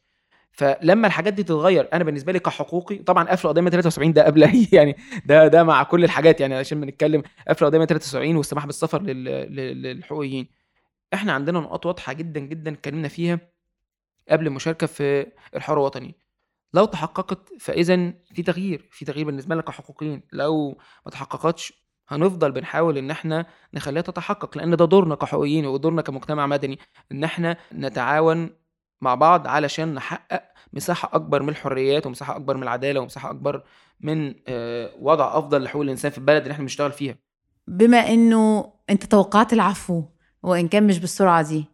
فلما 0.51 1.07
الحاجات 1.07 1.33
دي 1.33 1.43
تتغير 1.43 1.89
أنا 1.93 2.03
بالنسبة 2.03 2.31
لي 2.31 2.39
كحقوقي 2.39 2.97
طبعا 2.97 3.23
قفل 3.29 3.47
قضيه 3.49 3.61
73 3.69 4.13
ده 4.13 4.25
قبل 4.25 4.67
يعني 4.77 4.95
ده 5.25 5.47
ده 5.47 5.63
مع 5.63 5.83
كل 5.83 6.03
الحاجات 6.03 6.41
يعني 6.41 6.55
عشان 6.55 6.81
بنتكلم 6.81 7.23
قفل 7.47 7.65
قضيه 7.65 7.85
73 7.85 8.35
والسماح 8.35 8.65
بالسفر 8.65 9.01
للحقوقيين. 9.01 10.47
إحنا 11.13 11.33
عندنا 11.33 11.59
نقاط 11.59 11.85
واضحة 11.85 12.13
جدا 12.13 12.39
جدا 12.39 12.73
اتكلمنا 12.73 13.07
فيها. 13.07 13.54
قبل 14.29 14.47
المشاركة 14.47 14.87
في 14.87 15.27
الحوار 15.55 15.77
الوطني. 15.77 16.15
لو 16.73 16.85
تحققت 16.85 17.49
فاذا 17.59 18.13
في 18.33 18.43
تغيير 18.43 18.89
في 18.91 19.05
تغيير 19.05 19.25
بالنسبة 19.25 19.55
لنا 19.55 19.63
كحقوقيين. 19.63 20.21
لو 20.33 20.77
ما 21.05 21.11
تحققتش 21.11 21.85
هنفضل 22.07 22.51
بنحاول 22.51 22.97
إن 22.97 23.11
إحنا 23.11 23.45
نخليها 23.73 24.01
تتحقق 24.01 24.57
لأن 24.57 24.75
ده 24.75 24.85
دورنا 24.85 25.15
كحقوقيين 25.15 25.65
ودورنا 25.65 26.01
كمجتمع 26.01 26.47
مدني 26.47 26.79
إن 27.11 27.23
إحنا 27.23 27.57
نتعاون 27.73 28.49
مع 29.01 29.15
بعض 29.15 29.47
علشان 29.47 29.93
نحقق 29.93 30.43
مساحة 30.73 31.09
أكبر 31.13 31.41
من 31.43 31.49
الحريات 31.49 32.05
ومساحة 32.05 32.35
أكبر 32.35 32.57
من 32.57 32.63
العدالة 32.63 32.99
ومساحة 32.99 33.29
أكبر 33.31 33.63
من 34.01 34.35
آه، 34.47 34.91
وضع 34.99 35.37
أفضل 35.37 35.63
لحقوق 35.63 35.81
الإنسان 35.81 36.11
في 36.11 36.17
البلد 36.17 36.41
اللي 36.41 36.51
إحنا 36.51 36.63
بنشتغل 36.63 36.91
فيها. 36.91 37.15
بما 37.67 37.97
إنه 37.97 38.73
أنت 38.89 39.03
توقعت 39.05 39.53
العفو 39.53 40.03
وإن 40.43 40.67
كان 40.67 40.87
مش 40.87 40.99
بالسرعة 40.99 41.41
دي 41.49 41.65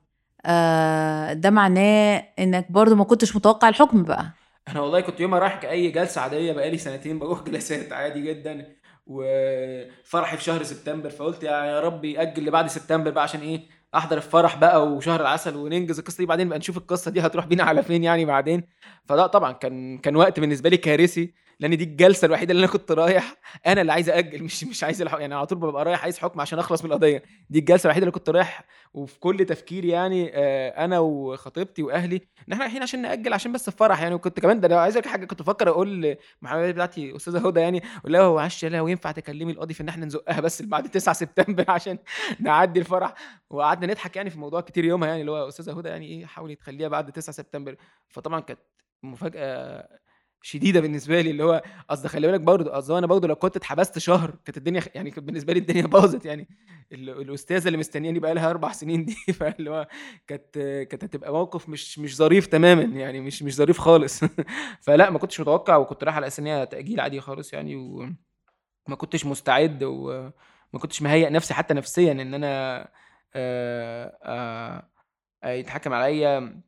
آه، 0.46 1.34
ده 1.34 1.50
معناه 1.50 2.34
إنك 2.39 2.72
برضو 2.72 2.96
ما 2.96 3.04
كنتش 3.04 3.36
متوقع 3.36 3.70
الحكم 3.70 4.04
بقى. 4.04 4.34
أنا 4.68 4.80
والله 4.82 5.02
كنت 5.02 5.20
يوم 5.20 5.34
رايح 5.36 5.56
كاي 5.62 5.92
جلسة 5.92 6.22
عادية 6.22 6.54
بقالي 6.54 6.78
سنتين 6.78 7.20
بروح 7.20 7.42
جلسات 7.48 7.94
عادي 7.94 8.22
جدا 8.22 8.76
وفرحي 9.08 10.38
في 10.38 10.44
شهر 10.44 10.64
سبتمبر 10.64 11.10
فقلت 11.10 11.44
يا 11.44 11.80
رب 11.80 12.06
ياجل 12.06 12.46
لبعد 12.46 12.68
سبتمبر 12.68 13.12
بقى 13.12 13.24
عشان 13.24 13.39
إيه؟ 13.42 13.68
أحضر 13.96 14.18
الفرح 14.18 14.56
بقى 14.56 14.88
وشهر 14.88 15.22
العسل 15.22 15.56
وننجز 15.56 16.00
القصة 16.00 16.18
دي 16.18 16.26
بعدين 16.26 16.50
بقى 16.50 16.60
نشوف 16.60 16.78
القصة 16.78 17.12
دي 17.12 17.22
هتروح 17.22 17.46
بينا 17.46 17.64
على 17.64 17.84
فين 17.84 18.04
يعني 18.04 18.26
بعدين. 18.26 18.64
فده 19.06 19.28
طبعا 19.28 19.52
كان 19.52 19.98
كان 19.98 20.16
وقت 20.16 20.39
بالنسبة 20.39 20.70
لي 20.70 20.78
كارثي. 20.78 21.34
لأن 21.62 21.78
دي 21.78 21.84
الجلسة 21.84 22.26
الوحيدة 22.26 22.51
اللي 22.51 22.64
أنا 22.66 22.72
كنت 22.72 22.91
رايح. 22.91 23.36
أنا 23.68 23.82
اللي 23.82 23.91
عايز 23.91 24.09
أجل 24.09 24.43
مش 24.43 24.64
مش 24.64 24.84
عايز 24.84 25.01
الحق 25.01 25.20
يعني 25.20 25.36
على 25.36 25.45
طول 25.45 25.57
ببقى 25.57 25.86
رايح 25.86 26.03
عايز 26.03 26.18
حكم 26.20 26.41
عشان 26.41 26.59
أخلص 26.59 26.84
من 26.84 26.91
القضية. 26.91 27.24
دي 27.49 27.59
الجلسة 27.59 27.88
الوحيدة 27.88 28.03
اللي 28.03 28.12
كنت 28.12 28.30
رايح 28.30 28.64
وفي 28.93 29.20
كل 29.20 29.45
تفكيري 29.45 29.88
يعني 29.89 30.32
آه، 30.34 30.86
أنا 30.86 30.99
وخطيبتي 30.99 31.84
وأهلي 31.84 32.16
إن 32.16 32.53
إحنا 32.53 32.64
رايحين 32.64 32.84
عشان 32.84 33.01
نأجل 33.01 33.34
عشان 33.34 33.51
بس 33.51 33.68
الفرح 33.68 34.01
يعني. 34.01 34.16
وكنت 34.16 34.39
كمان 34.39 34.59
ده 34.59 34.68
أنا 34.68 34.80
عايز 34.80 34.97
حاجة 34.97 35.26
كنت 35.26 35.41
بفكر 35.41 35.70
أقول 35.70 36.18
لمحاميه 36.41 36.72
بتاعتي 36.72 37.16
أستاذة 37.16 37.47
هدى 37.47 37.59
يعني 37.59 37.82
أقول 37.97 38.14
لها 38.14 38.22
هو 38.22 38.36
معلش 38.36 38.66
لو 38.66 38.88
ينفع 38.88 39.12
تكلمي 39.12 39.51
القاضي 39.51 39.74
في 39.74 39.84
إن 39.84 39.89
إحنا 39.89 40.05
نزقها 40.05 40.41
بس 40.41 40.62
بعد 40.62 40.89
9 40.89 41.14
سبتمبر 41.14 41.66
عشان 41.72 41.97
نعدي 42.39 42.80
الفرح؟ 42.80 43.14
وقعدنا 43.49 43.91
نضحك 43.91 44.16
يعني 44.16 44.30
في 44.30 44.39
موضوع 44.39 44.62
كتير 44.62 44.86
يومها 44.86 45.07
يعني 45.09 45.22
اللي 45.22 45.32
هو 45.32 45.47
أستاذة 45.47 45.78
هدى 45.78 45.89
يعني 45.89 46.05
إيه 46.07 46.26
حاولي 46.26 46.55
تخليها 46.55 46.88
بعد 46.88 47.12
9 47.12 47.34
سبتمبر. 47.34 47.76
فطبعا 48.09 48.39
كانت 48.39 48.59
مفاجأة 49.03 49.88
شديدة 50.42 50.80
بالنسبة 50.80 51.22
لي 51.22 51.32
اللي 51.32 51.44
هو 51.44 51.62
أصل 51.89 52.10
خلي 52.10 52.28
بالك 52.28 52.39
برضه 52.42 52.78
أصل 52.78 52.98
أنا 52.98 53.08
برضه 53.08 53.28
لو 53.28 53.36
كنت 53.36 53.56
اتحبست 53.56 54.00
شهر 54.00 54.36
كانت 54.46 54.58
الدنيا 54.58 54.82
يعني 54.96 55.12
كانت 55.12 55.28
بالنسبة 55.28 55.54
لي 55.54 55.60
الدنيا 55.60 55.82
باظت 55.88 56.26
يعني 56.26 56.48
الأستاذة 56.92 57.68
اللي 57.68 57.78
مستنياني 57.78 58.20
بقى 58.20 58.34
لها 58.34 58.50
أربع 58.50 58.72
سنين 58.72 59.06
دي 59.06 59.16
فاللي 59.39 59.70
هو 59.70 59.88
كانت 60.28 60.58
كانت 60.89 61.04
هتبقى 61.04 61.32
موقف 61.34 61.70
مش 61.70 62.00
مش 62.00 62.16
ظريف 62.16 62.48
تماما 62.48 62.84
يعني 62.84 63.22
مش 63.22 63.44
مش 63.44 63.56
ظريف 63.56 63.78
خالص. 63.80 64.22
فلا 64.86 65.10
ما 65.10 65.20
كنتش 65.20 65.42
متوقع 65.42 65.78
وكنت 65.78 66.04
رايح 66.04 66.16
على 66.16 66.28
أساس 66.28 66.70
تأجيل 66.70 67.00
عادي 67.00 67.22
خالص 67.22 67.54
يعني 67.54 67.76
وما 67.76 68.96
كنتش 68.98 69.26
مستعد 69.26 69.84
وما 69.84 70.80
كنتش 70.80 71.02
مهيئ 71.02 71.30
نفسي 71.30 71.54
حتى 71.54 71.74
نفسيا 71.74 72.12
إن 72.12 72.34
أنا 72.34 72.88
آآ 73.36 74.18
آآ 75.44 75.54
يتحكم 75.54 75.94
عليا. 75.94 76.62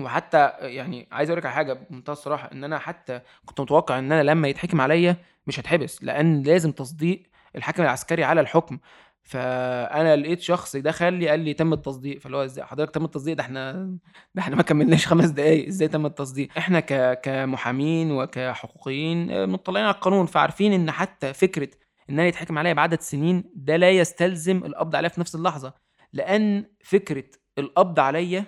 وحتى 0.00 0.52
يعني 0.60 1.08
عايز 1.12 1.30
أقول 1.30 1.38
لك 1.38 1.46
على 1.46 1.54
حاجة 1.54 1.72
بمنتهى 1.72 2.12
الصراحة 2.12 2.52
إن 2.52 2.64
أنا 2.64 2.78
حتى 2.78 3.20
كنت 3.46 3.60
متوقع 3.60 3.98
إن 3.98 4.12
أنا 4.12 4.22
لما 4.22 4.48
يتحكم 4.48 4.80
عليا 4.80 5.16
مش 5.46 5.60
هتحبس 5.60 6.04
لأن 6.04 6.42
لازم 6.42 6.72
تصديق 6.72 7.22
الحاكم 7.56 7.82
العسكري 7.82 8.24
على 8.24 8.40
الحكم. 8.40 8.78
فأنا 9.26 10.16
لقيت 10.16 10.40
شخص 10.40 10.76
دخل 10.76 11.12
لي 11.12 11.28
قال 11.28 11.40
لي 11.40 11.54
تم 11.54 11.72
التصديق 11.72 12.18
فاللي 12.20 12.36
هو 12.36 12.44
إزاي؟ 12.44 12.64
حضرتك 12.64 12.94
تم 12.94 13.04
التصديق؟ 13.04 13.36
ده 13.36 13.42
إحنا 13.42 13.72
ده 14.34 14.42
إحنا 14.42 14.56
ما 14.56 14.62
كملناش 14.62 15.06
خمس 15.06 15.28
دقايق 15.28 15.66
إزاي 15.66 15.88
تم 15.88 16.06
التصديق؟ 16.06 16.48
إحنا 16.58 16.80
ك... 16.80 17.20
كمحامين 17.20 18.12
وكحقوقيين 18.12 19.30
آه، 19.30 19.46
مطلعين 19.46 19.86
على 19.86 19.94
القانون 19.94 20.26
فعارفين 20.26 20.72
إن 20.72 20.90
حتى 20.90 21.32
فكرة 21.32 21.68
إن 22.10 22.18
أنا 22.18 22.28
يتحكم 22.28 22.58
عليا 22.58 22.72
بعدد 22.72 23.00
سنين 23.00 23.44
ده 23.54 23.76
لا 23.76 23.90
يستلزم 23.90 24.64
القبض 24.64 24.96
عليا 24.96 25.08
في 25.08 25.20
نفس 25.20 25.34
اللحظة. 25.34 25.74
لأن 26.12 26.64
فكرة 26.84 27.24
القبض 27.58 28.00
عليا 28.00 28.44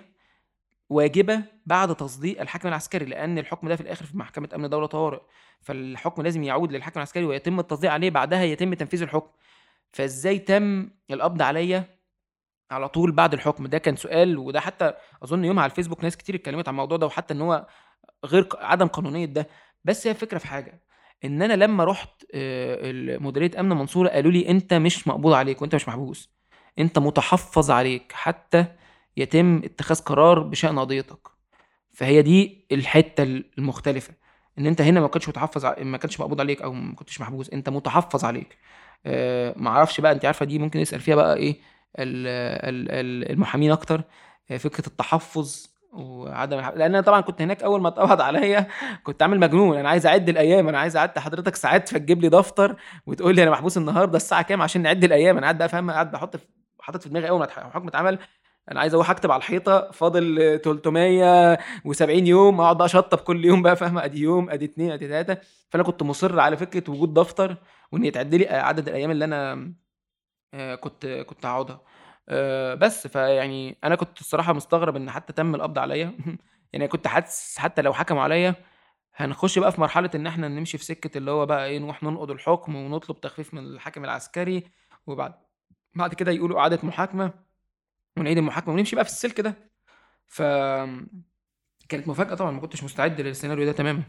واجبة 0.89 1.43
بعد 1.65 1.95
تصديق 1.95 2.41
الحاكم 2.41 2.67
العسكري 2.67 3.05
لأن 3.05 3.37
الحكم 3.37 3.67
ده 3.67 3.75
في 3.75 3.81
الآخر 3.81 4.05
في 4.05 4.17
محكمة 4.17 4.49
أمن 4.55 4.69
دوله 4.69 4.85
طوارئ 4.85 5.19
فالحكم 5.61 6.21
لازم 6.21 6.43
يعود 6.43 6.71
للحاكم 6.71 6.99
العسكري 6.99 7.25
ويتم 7.25 7.59
التصديق 7.59 7.91
عليه 7.91 8.09
بعدها 8.09 8.43
يتم 8.43 8.73
تنفيذ 8.73 9.01
الحكم. 9.01 9.29
فإزاي 9.91 10.39
تم 10.39 10.89
القبض 11.11 11.41
عليا 11.41 11.83
على 12.71 12.89
طول 12.89 13.11
بعد 13.11 13.33
الحكم؟ 13.33 13.67
ده 13.67 13.77
كان 13.77 13.95
سؤال 13.95 14.37
وده 14.37 14.59
حتى 14.59 14.93
أظن 15.23 15.45
يوم 15.45 15.59
على 15.59 15.69
الفيسبوك 15.69 16.03
ناس 16.03 16.17
كتير 16.17 16.35
اتكلمت 16.35 16.67
عن 16.67 16.73
الموضوع 16.73 16.97
ده 16.97 17.05
وحتى 17.05 17.33
إن 17.33 17.41
هو 17.41 17.67
غير 18.25 18.49
عدم 18.57 18.87
قانونية 18.87 19.25
ده. 19.25 19.47
بس 19.85 20.07
هي 20.07 20.11
الفكرة 20.11 20.37
في 20.37 20.47
حاجة 20.47 20.81
إن 21.25 21.41
أنا 21.41 21.53
لما 21.53 21.83
رحت 21.83 22.09
آه، 22.33 23.17
مديريه 23.19 23.59
أمن 23.59 23.69
منصورة 23.77 24.09
قالوا 24.09 24.31
لي 24.31 24.49
أنت 24.49 24.73
مش 24.73 25.07
مقبوض 25.07 25.33
عليك 25.33 25.61
وأنت 25.61 25.75
مش 25.75 25.87
محبوس. 25.87 26.29
أنت 26.79 26.99
متحفظ 26.99 27.71
عليك 27.71 28.11
حتى 28.11 28.65
يتم 29.19 29.61
اتخاذ 29.65 29.99
قرار 30.01 30.39
بشأن 30.39 30.79
قضيتك. 30.79 31.27
فهي 31.93 32.21
دي 32.21 32.65
الحتة 32.71 33.23
المختلفة. 33.57 34.13
إن 34.59 34.65
أنت 34.67 34.81
هنا 34.81 34.99
ما 35.01 35.07
كنتش 35.07 35.29
متحفظ 35.29 35.65
ما 35.65 35.97
كانش 35.97 36.19
مقبوض 36.19 36.39
عليك 36.41 36.61
أو 36.61 36.73
ما 36.73 36.95
كنتش 36.95 37.21
محبوس 37.21 37.49
أنت 37.49 37.69
متحفظ 37.69 38.25
عليك. 38.25 38.57
آه 39.05 39.53
ما 39.57 39.69
أعرفش 39.69 40.01
بقى 40.01 40.11
أنت 40.11 40.25
عارفة 40.25 40.45
دي 40.45 40.59
ممكن 40.59 40.79
نسأل 40.79 40.99
فيها 40.99 41.15
بقى 41.15 41.35
إيه 41.37 41.59
المحامين 41.99 43.71
أكتر. 43.71 44.01
آه، 44.51 44.57
فكرة 44.57 44.87
التحفظ 44.87 45.67
وعدم 45.93 46.57
لأن 46.59 46.81
أنا 46.81 47.01
طبعا 47.01 47.21
كنت 47.21 47.41
هناك 47.41 47.63
أول 47.63 47.81
ما 47.81 47.87
اتقبض 47.89 48.21
عليا 48.21 48.67
كنت 49.05 49.21
عامل 49.23 49.39
مجنون. 49.39 49.77
أنا 49.77 49.89
عايز 49.89 50.05
أعد 50.05 50.29
الأيام 50.29 50.67
أنا 50.69 50.79
عايز 50.79 50.97
أعد 50.97 51.19
حضرتك 51.19 51.55
ساعات 51.55 51.89
فتجيب 51.89 52.21
لي 52.21 52.29
دفتر 52.29 52.75
وتقول 53.05 53.35
لي 53.35 53.43
أنا 53.43 53.51
محبوس 53.51 53.77
النهارده 53.77 54.17
الساعة 54.17 54.41
كام 54.41 54.61
عشان 54.61 54.81
نعد 54.81 55.03
الأيام. 55.03 55.37
أنا 55.37 55.45
قاعد 55.45 55.57
بقى 55.57 55.69
فاهم 55.69 55.91
قاعد 55.91 56.11
بحط 56.11 56.35
حاطط 56.79 57.03
في 57.03 57.09
دماغي 57.09 57.29
أول 57.29 57.39
ما 57.39 57.45
الحكم 57.45 57.87
اتعمل 57.87 58.19
أنا 58.71 58.79
عايز 58.79 58.93
أروح 58.93 59.09
أكتب 59.09 59.31
على 59.31 59.39
الحيطة 59.39 59.91
فاضل 59.91 60.59
370 60.63 62.27
يوم 62.27 62.61
أقعد 62.61 62.77
بقى 62.77 62.85
أشطب 62.85 63.17
كل 63.17 63.45
يوم 63.45 63.61
بقى 63.61 63.75
فاهمة؟ 63.75 64.05
أدي 64.05 64.19
يوم 64.21 64.49
أدي 64.49 64.65
اتنين 64.65 64.91
أدي 64.91 65.07
تلاتة. 65.07 65.37
فأنا 65.69 65.83
كنت 65.83 66.03
مصر 66.03 66.39
على 66.39 66.57
فكرة 66.57 66.91
وجود 66.91 67.13
دفتر 67.13 67.57
وإن 67.91 68.05
يتعد 68.05 68.35
لي 68.35 68.47
عدد 68.47 68.87
الأيام 68.87 69.11
اللي 69.11 69.25
أنا 69.25 69.73
آآ 70.53 70.75
كنت 70.75 71.05
كنت 71.07 71.45
هاقعدها. 71.45 71.81
آآ 72.29 72.75
بس، 72.75 73.07
فيعني 73.07 73.77
أنا 73.83 73.95
كنت 73.95 74.19
الصراحة 74.21 74.53
مستغرب 74.53 74.95
إن 74.95 75.11
حتى 75.11 75.33
تم 75.33 75.55
القبض 75.55 75.79
عليَّ 75.79 76.11
يعني 76.73 76.87
كنت 76.87 77.07
حاسس 77.07 77.57
حتى 77.59 77.81
لو 77.81 77.93
حكموا 77.93 78.21
عليَّ 78.21 78.55
هنخش 79.15 79.59
بقى 79.59 79.71
في 79.71 79.81
مرحلة 79.81 80.09
إن 80.15 80.27
إحنا 80.27 80.47
نمشي 80.47 80.77
في 80.77 80.85
سكة 80.85 81.17
اللي 81.17 81.31
هو 81.31 81.45
بقى 81.45 81.65
إيه، 81.67 81.79
نروح 81.79 82.03
ننقض 82.03 82.31
الحكم 82.31 82.75
ونطلب 82.75 83.21
تخفيف 83.21 83.53
من 83.53 83.63
الحاكم 83.65 84.03
العسكري، 84.05 84.63
وبعد 85.07 85.33
بعد 85.95 86.13
كده 86.13 86.31
يقولوا 86.31 86.59
إعادة 86.59 86.79
محاكمة، 86.83 87.33
ونعيد 88.19 88.37
المحاكمة 88.37 88.73
ونمشي 88.73 88.95
بقى 88.95 89.05
في 89.05 89.11
السلك 89.11 89.41
ده. 89.41 89.55
ف 90.27 90.41
كانت 91.89 92.07
مفاجأة 92.07 92.35
طبعًا، 92.35 92.51
ما 92.51 92.59
كنتش 92.61 92.83
مستعد 92.83 93.21
للسيناريو 93.21 93.65
ده 93.65 93.71
تمامًا. 93.71 94.03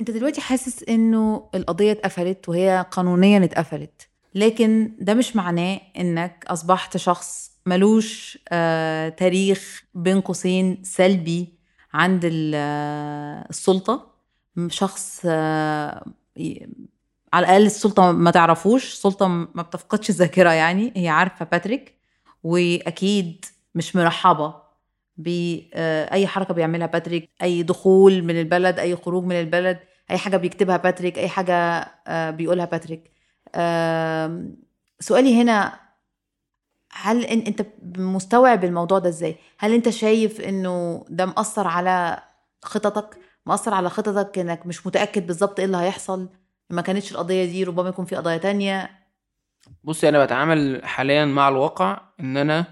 أنت 0.00 0.10
دلوقتي 0.10 0.40
حاسس 0.40 0.82
إنه 0.88 1.50
القضية 1.54 1.92
اتقفلت 1.92 2.48
وهي 2.48 2.86
قانونيًا 2.90 3.44
اتقفلت، 3.44 4.08
لكن 4.34 4.96
ده 5.00 5.14
مش 5.14 5.36
معناه 5.36 5.80
إنك 5.98 6.44
أصبحت 6.48 6.96
شخص 6.96 7.52
مالوش 7.66 8.38
آآ 8.48 9.08
تاريخ 9.08 9.84
بين 9.94 10.20
قوسين 10.20 10.80
سلبي 10.84 11.54
عند 11.92 12.20
ال 12.24 12.54
السُلطة، 13.50 14.12
م 14.56 14.68
شخص 14.68 15.24
ي 16.38 16.66
على 17.32 17.46
الأقل 17.46 17.66
السُلطة 17.66 18.12
ما 18.12 18.30
تعرفوش، 18.30 18.92
السُلطة 18.92 19.26
ما 19.28 19.62
بتفقدش 19.62 20.10
الذاكرة 20.10 20.50
يعني، 20.50 20.92
هي 20.96 21.08
عارفة 21.08 21.44
باتريك، 21.44 21.94
وأكيد 22.44 23.44
مش 23.74 23.96
مرحّبة 23.96 24.54
ب 25.16 25.28
آآ 25.74 26.12
أي 26.12 26.26
حركة 26.26 26.54
بيعملها 26.54 26.86
باتريك، 26.86 27.30
أي 27.42 27.62
دخول 27.62 28.22
من 28.22 28.40
البلد، 28.40 28.78
أي 28.78 28.96
خروج 28.96 29.24
من 29.24 29.40
البلد، 29.40 29.78
أي 30.10 30.18
حاجة 30.18 30.36
بيكتبها 30.36 30.76
باتريك، 30.76 31.18
أي 31.18 31.28
حاجة 31.28 31.54
آآ 32.08 32.30
بيقولها 32.30 32.64
باتريك. 32.64 33.10
سؤالي 35.00 35.42
هنا 35.42 35.80
هل 36.92 37.24
أنت 37.24 37.66
مستوعب 37.96 38.64
الموضوع 38.64 38.98
ده 38.98 39.08
إزاي؟ 39.08 39.36
هل 39.58 39.74
أنت 39.74 39.88
شايف 39.88 40.40
إنه 40.40 41.04
ده 41.10 41.26
مأثّر 41.26 41.66
على 41.68 42.22
خططك، 42.64 43.18
مأثّر 43.46 43.74
على 43.74 43.90
خططك 43.90 44.38
إنك 44.38 44.66
مش 44.66 44.86
متأكد 44.86 45.26
بالضبط 45.26 45.58
إيه 45.58 45.66
اللي 45.66 45.76
هيحصل، 45.76 46.28
ما 46.70 46.82
كانتش 46.82 47.12
القضية 47.12 47.44
دي 47.44 47.64
ربما 47.64 47.88
يكون 47.88 48.04
في 48.04 48.16
قضايا 48.16 48.38
تانية؟ 48.38 49.01
بُصّي، 49.84 50.08
أنا 50.08 50.18
باتعامل 50.18 50.80
حاليًا 50.84 51.24
مع 51.24 51.48
الواقع 51.48 52.00
إن 52.20 52.36
أنا 52.36 52.64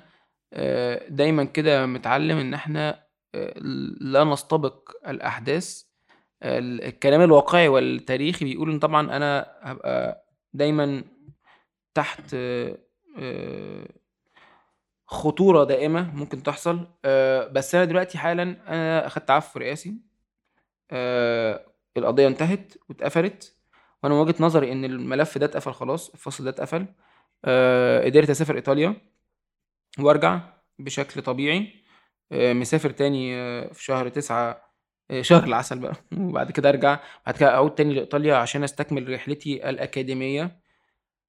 آآ 0.53 1.09
دايمًا 1.09 1.45
كده 1.45 1.87
متعلّم 1.87 2.39
إن 2.39 2.55
إحنا 2.55 3.05
آآ 3.35 3.55
لا 4.01 4.25
نستبق 4.25 4.91
الأحداث، 5.09 5.83
ال 6.43 6.85
الكلام 6.85 7.21
الواقعي 7.23 7.69
والتاريخي 7.69 8.45
بيقول 8.45 8.71
إن 8.73 8.79
طبعًا 8.79 9.17
أنا 9.17 9.47
هابقى 9.63 10.27
دايمًا 10.55 11.05
تحت 11.95 12.35
آآ 12.35 12.79
خطورة 15.07 15.65
دائمة 15.65 16.17
ممكن 16.17 16.43
تحصل، 16.43 16.89
بس 17.53 17.75
أنا 17.75 17.85
دلوقتي 17.85 18.19
حالًا 18.19 18.43
أنا 18.69 19.07
أخدت 19.07 19.31
عفو 19.31 19.59
رئاسي، 19.59 19.97
القضية 21.97 22.27
انتهت 22.29 22.75
واتقفلت، 22.89 23.60
وأنا 24.03 24.15
من 24.15 24.21
وجهة 24.21 24.35
نظري 24.41 24.73
إن 24.73 24.85
الملف 24.85 25.39
ده 25.39 25.47
اتقفل 25.47 25.73
خلاص، 25.73 26.11
الفصل 26.11 26.45
ده 26.45 26.51
اتقفل، 26.51 26.87
آآ 27.45 28.05
قدرت 28.05 28.31
أسافر 28.31 28.57
إيطاليا 28.57 28.97
وأرجع 29.99 30.41
بشكل 30.79 31.23
طبيعي، 31.23 31.75
آآ 32.33 32.53
مسافر 32.55 32.91
تاني 32.91 33.35
في 33.75 33.85
شهر 33.85 34.09
9 34.09 34.71
آآ 35.11 35.23
شهر 35.23 35.45
العسل 35.45 35.79
بقى. 35.79 35.95
وبعد 36.19 36.51
كده 36.53 36.69
أرجع، 36.69 37.01
بعد 37.27 37.37
كده 37.37 37.55
أعود 37.55 37.75
تاني 37.75 37.95
لإيطاليا 37.95 38.37
عشان 38.37 38.65
أستكمل 38.65 39.13
رحلتي 39.15 39.71
الأكاديمية، 39.71 40.61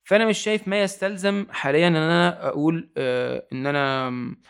فأنا 0.05 0.25
مش 0.25 0.37
شايف 0.39 0.67
ما 0.67 0.81
يستلزم 0.83 1.47
حاليًا 1.51 1.87
إن 1.87 1.95
أنا 1.95 2.47
أقول 2.47 2.91
آآ 2.97 3.47
إن 3.53 3.67
أنا 3.67 4.07
آمم 4.07 4.41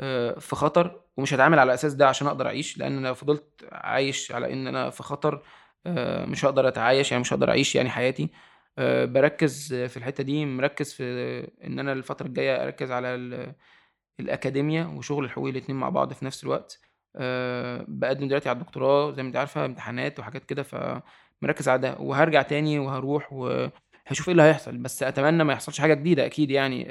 آآ 0.00 0.40
في 0.40 0.56
خطر 0.56 1.00
ومش 1.16 1.34
هاتعامل 1.34 1.58
على 1.58 1.68
الأساس 1.68 1.94
ده 1.94 2.08
عشان 2.08 2.26
أقدر 2.26 2.46
أعيش، 2.46 2.78
لإن 2.78 3.06
لو 3.06 3.14
فضلت 3.14 3.68
عايش 3.72 4.32
على 4.32 4.52
إن 4.52 4.66
أنا 4.66 4.90
في 4.90 5.02
خطر 5.02 5.42
مش 6.26 6.44
هاقدر 6.44 6.68
أتعايش، 6.68 7.10
يعني 7.12 7.20
مش 7.20 7.32
هاقدر 7.32 7.50
أعيش 7.50 7.74
يعني 7.76 7.90
حياتي، 7.90 8.28
آآ 8.78 9.04
باركّز 9.04 9.74
في 9.74 9.96
الحتّة 9.96 10.24
دي، 10.24 10.46
مركّز 10.46 10.92
في 10.94 11.02
إن 11.64 11.78
أنا 11.78 11.92
الفترة 11.92 12.26
الجاية 12.26 12.62
أركّز 12.62 12.90
على 12.92 13.14
ال 13.14 13.54
الأكاديميا 14.20 14.84
وشغل 14.86 15.24
الحقوقي 15.24 15.50
الاتنين 15.50 15.78
مع 15.78 15.88
بعض 15.88 16.12
في 16.12 16.24
نفس 16.24 16.44
الوقت، 16.44 16.80
آآ 17.16 17.84
باقدّم 17.88 18.28
دلوقتي 18.28 18.48
على 18.48 18.58
الدكتوراه 18.58 19.12
زي 19.12 19.22
ما 19.22 19.28
أنتِ 19.28 19.36
عارفة، 19.36 19.64
امتحانات 19.66 20.18
وحاجات 20.20 20.44
كده، 20.44 20.62
فمركّز 20.62 21.68
على 21.68 21.82
ده، 21.82 21.96
وهارجع 22.00 22.42
تاني 22.42 22.78
وهاروح 22.78 23.32
وهاشوف 23.32 24.28
إيه 24.28 24.32
اللي 24.32 24.42
هيحصل، 24.42 24.78
بس 24.78 25.02
أتمنى 25.02 25.44
ما 25.44 25.52
يحصلش 25.52 25.80
حاجة 25.80 25.94
جديدة 25.94 26.26
أكيد 26.26 26.50
يعني. 26.50 26.88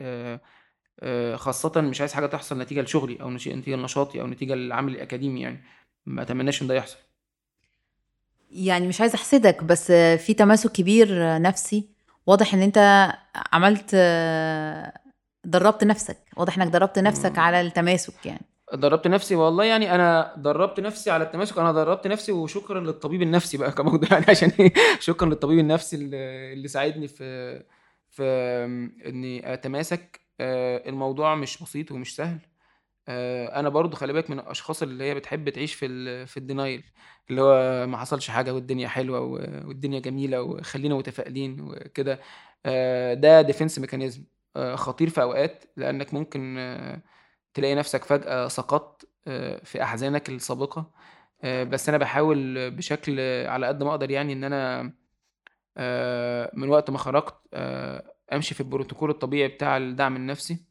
خاصةً 1.35 1.81
مش 1.81 2.01
عايز 2.01 2.13
حاجة 2.13 2.25
تحصل 2.25 2.59
نتيجة 2.59 2.81
لشغلي 2.81 3.21
أو 3.21 3.29
نتيجة 3.31 3.75
لنشاطي 3.75 4.21
أو 4.21 4.27
نتيجة 4.27 4.55
لعملي 4.55 4.95
الأكاديمي 4.95 5.41
يعني، 5.41 5.63
ما 6.05 6.21
أتمناش 6.21 6.61
إن 6.61 6.67
ده 6.67 6.75
يحصل. 6.75 7.06
يعني 8.51 8.87
مش 8.87 9.01
عايزة 9.01 9.15
أحسدك، 9.15 9.63
بس 9.63 9.91
في 9.91 10.33
تماسك 10.33 10.71
كبير 10.71 11.41
نفسي، 11.41 11.89
واضح 12.27 12.53
إن 12.53 12.61
أنت 12.61 13.09
عملت 13.53 13.95
درّبت 15.45 15.83
نفسك، 15.83 16.17
واضح 16.37 16.57
إنك 16.57 16.67
درّبت 16.73 16.99
نفسك. 16.99 17.37
على 17.37 17.61
التماسك 17.61 18.25
يعني. 18.25 18.41
درّبت 18.73 19.07
نفسي؟ 19.07 19.35
والله 19.35 19.63
يعني 19.63 19.95
أنا 19.95 20.33
درّبت 20.37 20.79
نفسي 20.79 21.11
على 21.11 21.23
التماسك، 21.23 21.57
أنا 21.57 21.71
درّبت 21.71 22.07
نفسي 22.07 22.31
وشكرًا 22.31 22.79
للطبيب 22.79 23.21
النفسي 23.21 23.57
بقى 23.57 23.71
كموضوع 23.71 24.09
يعني 24.11 24.25
عشان 24.29 24.51
إيه، 24.59 24.73
شكرًا 24.99 25.29
للطبيب 25.29 25.59
النفسي 25.59 25.95
ال 25.95 26.15
اللي 26.53 26.67
ساعدني 26.67 27.07
في 27.07 27.63
في 28.09 28.23
آمم 28.23 28.91
إني 29.05 29.53
أتماسك، 29.53 30.19
آآ 30.39 30.89
الموضوع 30.89 31.35
مش 31.35 31.63
بسيط 31.63 31.91
ومش 31.91 32.15
سهل، 32.15 32.37
آآ 33.07 33.59
أنا 33.59 33.69
برضه 33.69 33.95
خلّي 33.97 34.13
بالِك 34.13 34.29
من 34.29 34.39
الأشخاص 34.39 34.81
اللي 34.83 35.03
هي 35.03 35.15
بتحب 35.15 35.49
تعيش 35.49 35.73
في 35.73 35.85
ال 35.85 36.27
في 36.27 36.39
الdenial 36.39 36.91
اللي 37.29 37.41
هو 37.41 37.87
ما 37.87 37.97
حصلش 37.97 38.29
حاجة 38.29 38.53
والدنيا 38.53 38.87
حلوة 38.87 39.19
و 39.19 39.31
والدنيا 39.67 39.99
جميلة 39.99 40.41
وخلّينا 40.41 40.95
متفائلين 40.95 41.61
وكده، 41.61 42.19
آآ 42.65 43.13
ده 43.13 43.43
defense 43.47 43.81
mechanism. 43.83 44.19
آآ 44.55 44.75
خطير 44.75 45.09
في 45.09 45.21
أوقات، 45.21 45.63
لإنّك 45.77 46.13
ممكن 46.13 46.55
تلاقي 47.53 47.75
نفسك 47.75 48.03
فجأة 48.05 48.47
سقطت 48.47 49.09
في 49.63 49.83
أحزانك 49.83 50.29
السابقة، 50.29 50.91
آآ 51.43 51.63
بس 51.63 51.89
أنا 51.89 51.97
باحاول 51.97 52.71
بشكل 52.71 53.19
على 53.47 53.67
قد 53.67 53.83
ما 53.83 53.89
أقدر 53.91 54.11
يعني 54.11 54.33
أنا 54.47 54.93
آآ 55.77 56.51
من 56.55 56.69
وقت 56.69 56.89
ما 56.91 56.97
خرجت 56.97 57.35
آآ 57.53 58.13
أمشي 58.33 58.55
في 58.55 58.61
البروتوكول 58.61 59.09
الطبيعي 59.09 59.47
بتاع 59.49 59.77
الدعم 59.77 60.15
النفسي، 60.15 60.66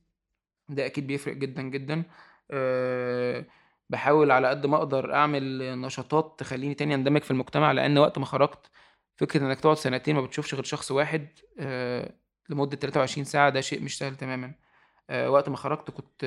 ده 0.69 0.87
أكيد 0.87 1.07
بيفرق 1.07 1.35
جدًا، 1.37 1.62
جدًا، 1.62 2.03
آآ 2.51 3.45
باحاول 3.91 4.31
على 4.31 4.49
قد 4.49 4.67
ما 4.67 4.77
أقدر 4.77 5.14
أعمل 5.14 5.81
نشاطات 5.81 6.35
تخلّيني 6.41 6.75
تاني 6.75 6.95
أندمج 6.95 7.23
في 7.23 7.31
المجتمع، 7.31 7.73
لإن 7.73 7.99
وقت 7.99 8.19
ما 8.19 8.25
خرجت 8.27 8.71
فكرة 9.17 9.41
إنّك 9.47 9.61
تقعد 9.61 9.77
سنتين 9.77 10.14
ما 10.17 10.21
بتشوفش 10.21 10.55
غير 10.55 10.64
شخص 10.64 10.91
واحد 10.91 11.29
آآ 11.61 12.14
لمدة 12.49 12.77
23 12.77 13.25
ساعة 13.25 13.51
ده 13.51 13.61
شيء 13.61 13.83
مش 13.83 13.99
سهل 13.99 14.17
تمامًا، 14.17 14.55
آآ 15.11 15.29
وقت 15.29 15.49
ما 15.49 15.57
خرجت 15.57 15.91
كنت 15.91 16.25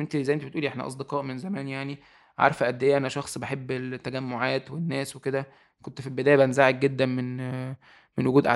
أنتِ 0.00 0.16
زي 0.16 0.34
ما 0.34 0.40
أنتِ 0.42 0.48
بتقولي 0.48 0.68
إحنا 0.68 0.86
أصدقاء 0.86 1.22
من 1.22 1.38
زمان 1.38 1.68
يعني، 1.68 1.98
عارفة 2.38 2.66
قد 2.66 2.82
إيه 2.82 2.96
أنا 2.96 3.08
شخص 3.08 3.38
باحب 3.38 3.70
التجمعات 3.70 4.70
والناس 4.70 5.16
وكده، 5.16 5.46
كنت 5.82 6.00
في 6.00 6.06
البداية 6.06 6.36
بانزعج 6.36 6.80
جدًا 6.80 7.06
من 7.06 7.36
من 8.18 8.26
وجود 8.26 8.46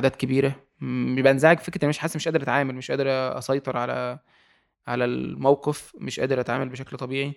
م 0.81 1.23
بانزعج 1.23 1.59
فكرة 1.59 1.83
إني 1.85 1.89
مش 1.89 1.99
حاسس 1.99 2.17
مش 2.17 2.29
قادر 2.29 2.43
أتعامل، 2.43 2.75
مش 2.75 2.91
قادر 2.91 3.07
أسيطر 3.39 3.77
على 3.77 4.19
على 4.89 5.05
الموقف، 5.05 5.93
مش 6.01 6.21
قادر 6.21 6.41
أتعامل 6.41 6.69
بشكل 6.69 6.97
طبيعي، 6.97 7.35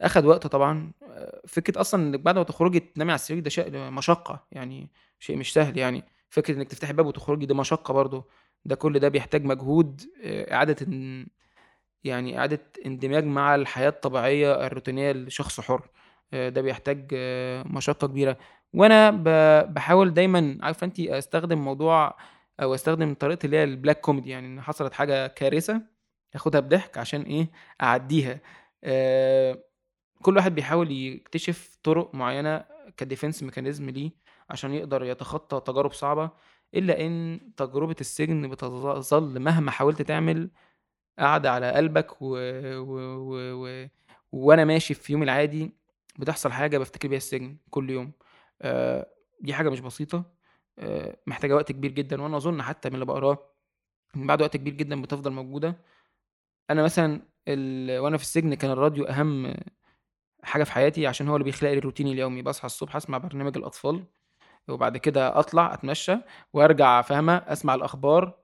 أخد 0.00 0.24
وقت 0.26 0.46
طبعًا، 0.46 0.92
فكرة 1.48 1.80
أصلًا 1.80 2.02
إنِّك 2.08 2.20
بعد 2.20 2.38
ما 2.38 2.44
تخرجي 2.44 2.80
تنامي 2.80 3.10
على 3.12 3.16
السرير 3.18 3.40
ده 3.42 3.50
شيء 3.50 3.70
مشقة، 3.90 4.46
يعني 4.52 4.90
شيء 5.18 5.36
مش 5.36 5.52
سهل 5.52 5.78
يعني، 5.78 6.04
فكرة 6.30 6.54
إنِّك 6.56 6.68
تفتحي 6.68 6.90
الباب 6.90 7.06
وتخرجي 7.06 7.46
دي 7.46 7.54
مشقة 7.54 7.94
برضه، 7.94 8.24
ده 8.64 8.74
كل 8.76 8.98
ده 8.98 9.08
بيحتاج 9.08 9.44
مجهود 9.44 10.02
إعادة 10.26 10.76
إن 10.86 11.26
يعني 12.04 12.38
إعادة 12.38 12.60
اندماج 12.86 13.24
مع 13.24 13.54
الحياة 13.54 13.88
الطبيعية 13.88 14.66
الروتينية 14.66 15.12
لشخص 15.12 15.60
حُر، 15.60 15.88
آآ 16.34 16.48
ده 16.48 16.62
بيحتاج 16.62 17.08
مشقة 17.66 18.08
كبيرة، 18.08 18.38
وأنا 18.74 19.10
ب 19.10 19.24
باحاول 19.74 20.14
دايمًا 20.14 20.58
عارفة 20.62 20.84
أنتِ 20.84 21.00
أستخدم 21.00 21.58
موضوع 21.58 22.16
أو 22.62 22.74
أستخدم 22.74 23.14
طريقة 23.14 23.46
اللي 23.46 23.56
هي 23.58 23.66
الblack 23.76 23.96
comedy 24.10 24.26
يعني 24.26 24.46
إن 24.46 24.60
حصلت 24.62 24.92
حاجة 24.92 25.26
كارثة، 25.26 25.82
آخدها 26.36 26.60
بضحك 26.60 26.98
عشان 26.98 27.22
إيه، 27.22 27.50
أعدّيها، 27.82 28.40
آآ 28.84 29.64
كل 30.22 30.36
واحد 30.36 30.54
بيحاول 30.54 30.92
يكتشف 30.92 31.78
طرق 31.82 32.14
معيّنة 32.14 32.64
كdefense 33.04 33.42
mechanism 33.50 33.80
ليه، 33.82 34.10
عشان 34.50 34.74
يقدر 34.74 35.04
يتخطى 35.04 35.60
تجارب 35.72 35.92
صعبة، 35.92 36.30
إلا 36.74 37.06
إن 37.06 37.40
تجربة 37.56 37.96
السجن 38.00 38.48
بتظل 38.50 39.40
مهما 39.40 39.70
حاولت 39.70 40.02
تعمل 40.02 40.50
قاعدة 41.18 41.50
على 41.52 41.72
قلبك 41.72 42.22
و 42.22 42.26
و 42.78 42.98
و 43.18 43.66
و 43.66 43.86
وأنا 44.32 44.64
ماشي 44.64 44.94
في 44.94 45.12
يومي 45.12 45.24
العادي 45.24 45.72
بتحصل 46.18 46.52
حاجة 46.52 46.78
بافتكر 46.78 47.08
بيها 47.08 47.16
السجن 47.18 47.56
كل 47.70 47.90
يوم، 47.90 48.12
آآ 48.62 49.06
دي 49.40 49.54
حاجة 49.54 49.70
مش 49.70 49.80
بسيطة، 49.80 50.24
آآ 50.78 51.16
محتاجة 51.26 51.54
وقت 51.56 51.72
كبير 51.72 51.90
جدًا، 51.92 52.22
وأنا 52.22 52.36
أظن 52.36 52.62
حتى 52.62 52.88
من 52.90 52.94
اللي 52.94 53.06
باقراه 53.06 53.38
من 54.16 54.26
بعد 54.26 54.42
وقت 54.42 54.56
كبير 54.56 54.74
جدًا 54.74 55.02
بتفضل 55.02 55.32
موجودة. 55.32 55.76
أنا 56.70 56.82
مثلًا 56.82 57.20
ال 57.48 57.98
وأنا 57.98 58.16
في 58.16 58.22
السجن 58.22 58.54
كان 58.54 58.70
الراديو 58.70 59.04
أهم 59.04 59.54
حاجة 60.44 60.64
في 60.64 60.72
حياتي 60.72 61.08
عشان 61.08 61.28
هو 61.28 61.36
اللي 61.36 61.44
بيخلق 61.44 61.70
لي 61.72 61.78
روتيني 61.78 62.12
اليومي، 62.12 62.42
باصحى 62.42 62.66
الصبح 62.66 62.96
أسمع 62.96 63.18
برنامج 63.18 63.58
الأطفال، 63.58 64.04
وبعد 64.68 64.96
كده 64.96 65.40
أطلع 65.40 65.74
أتمشى 65.74 66.16
وأرجع 66.54 67.02
فاهمة، 67.02 67.36
أسمع 67.36 67.74
الأخبار 67.76 68.34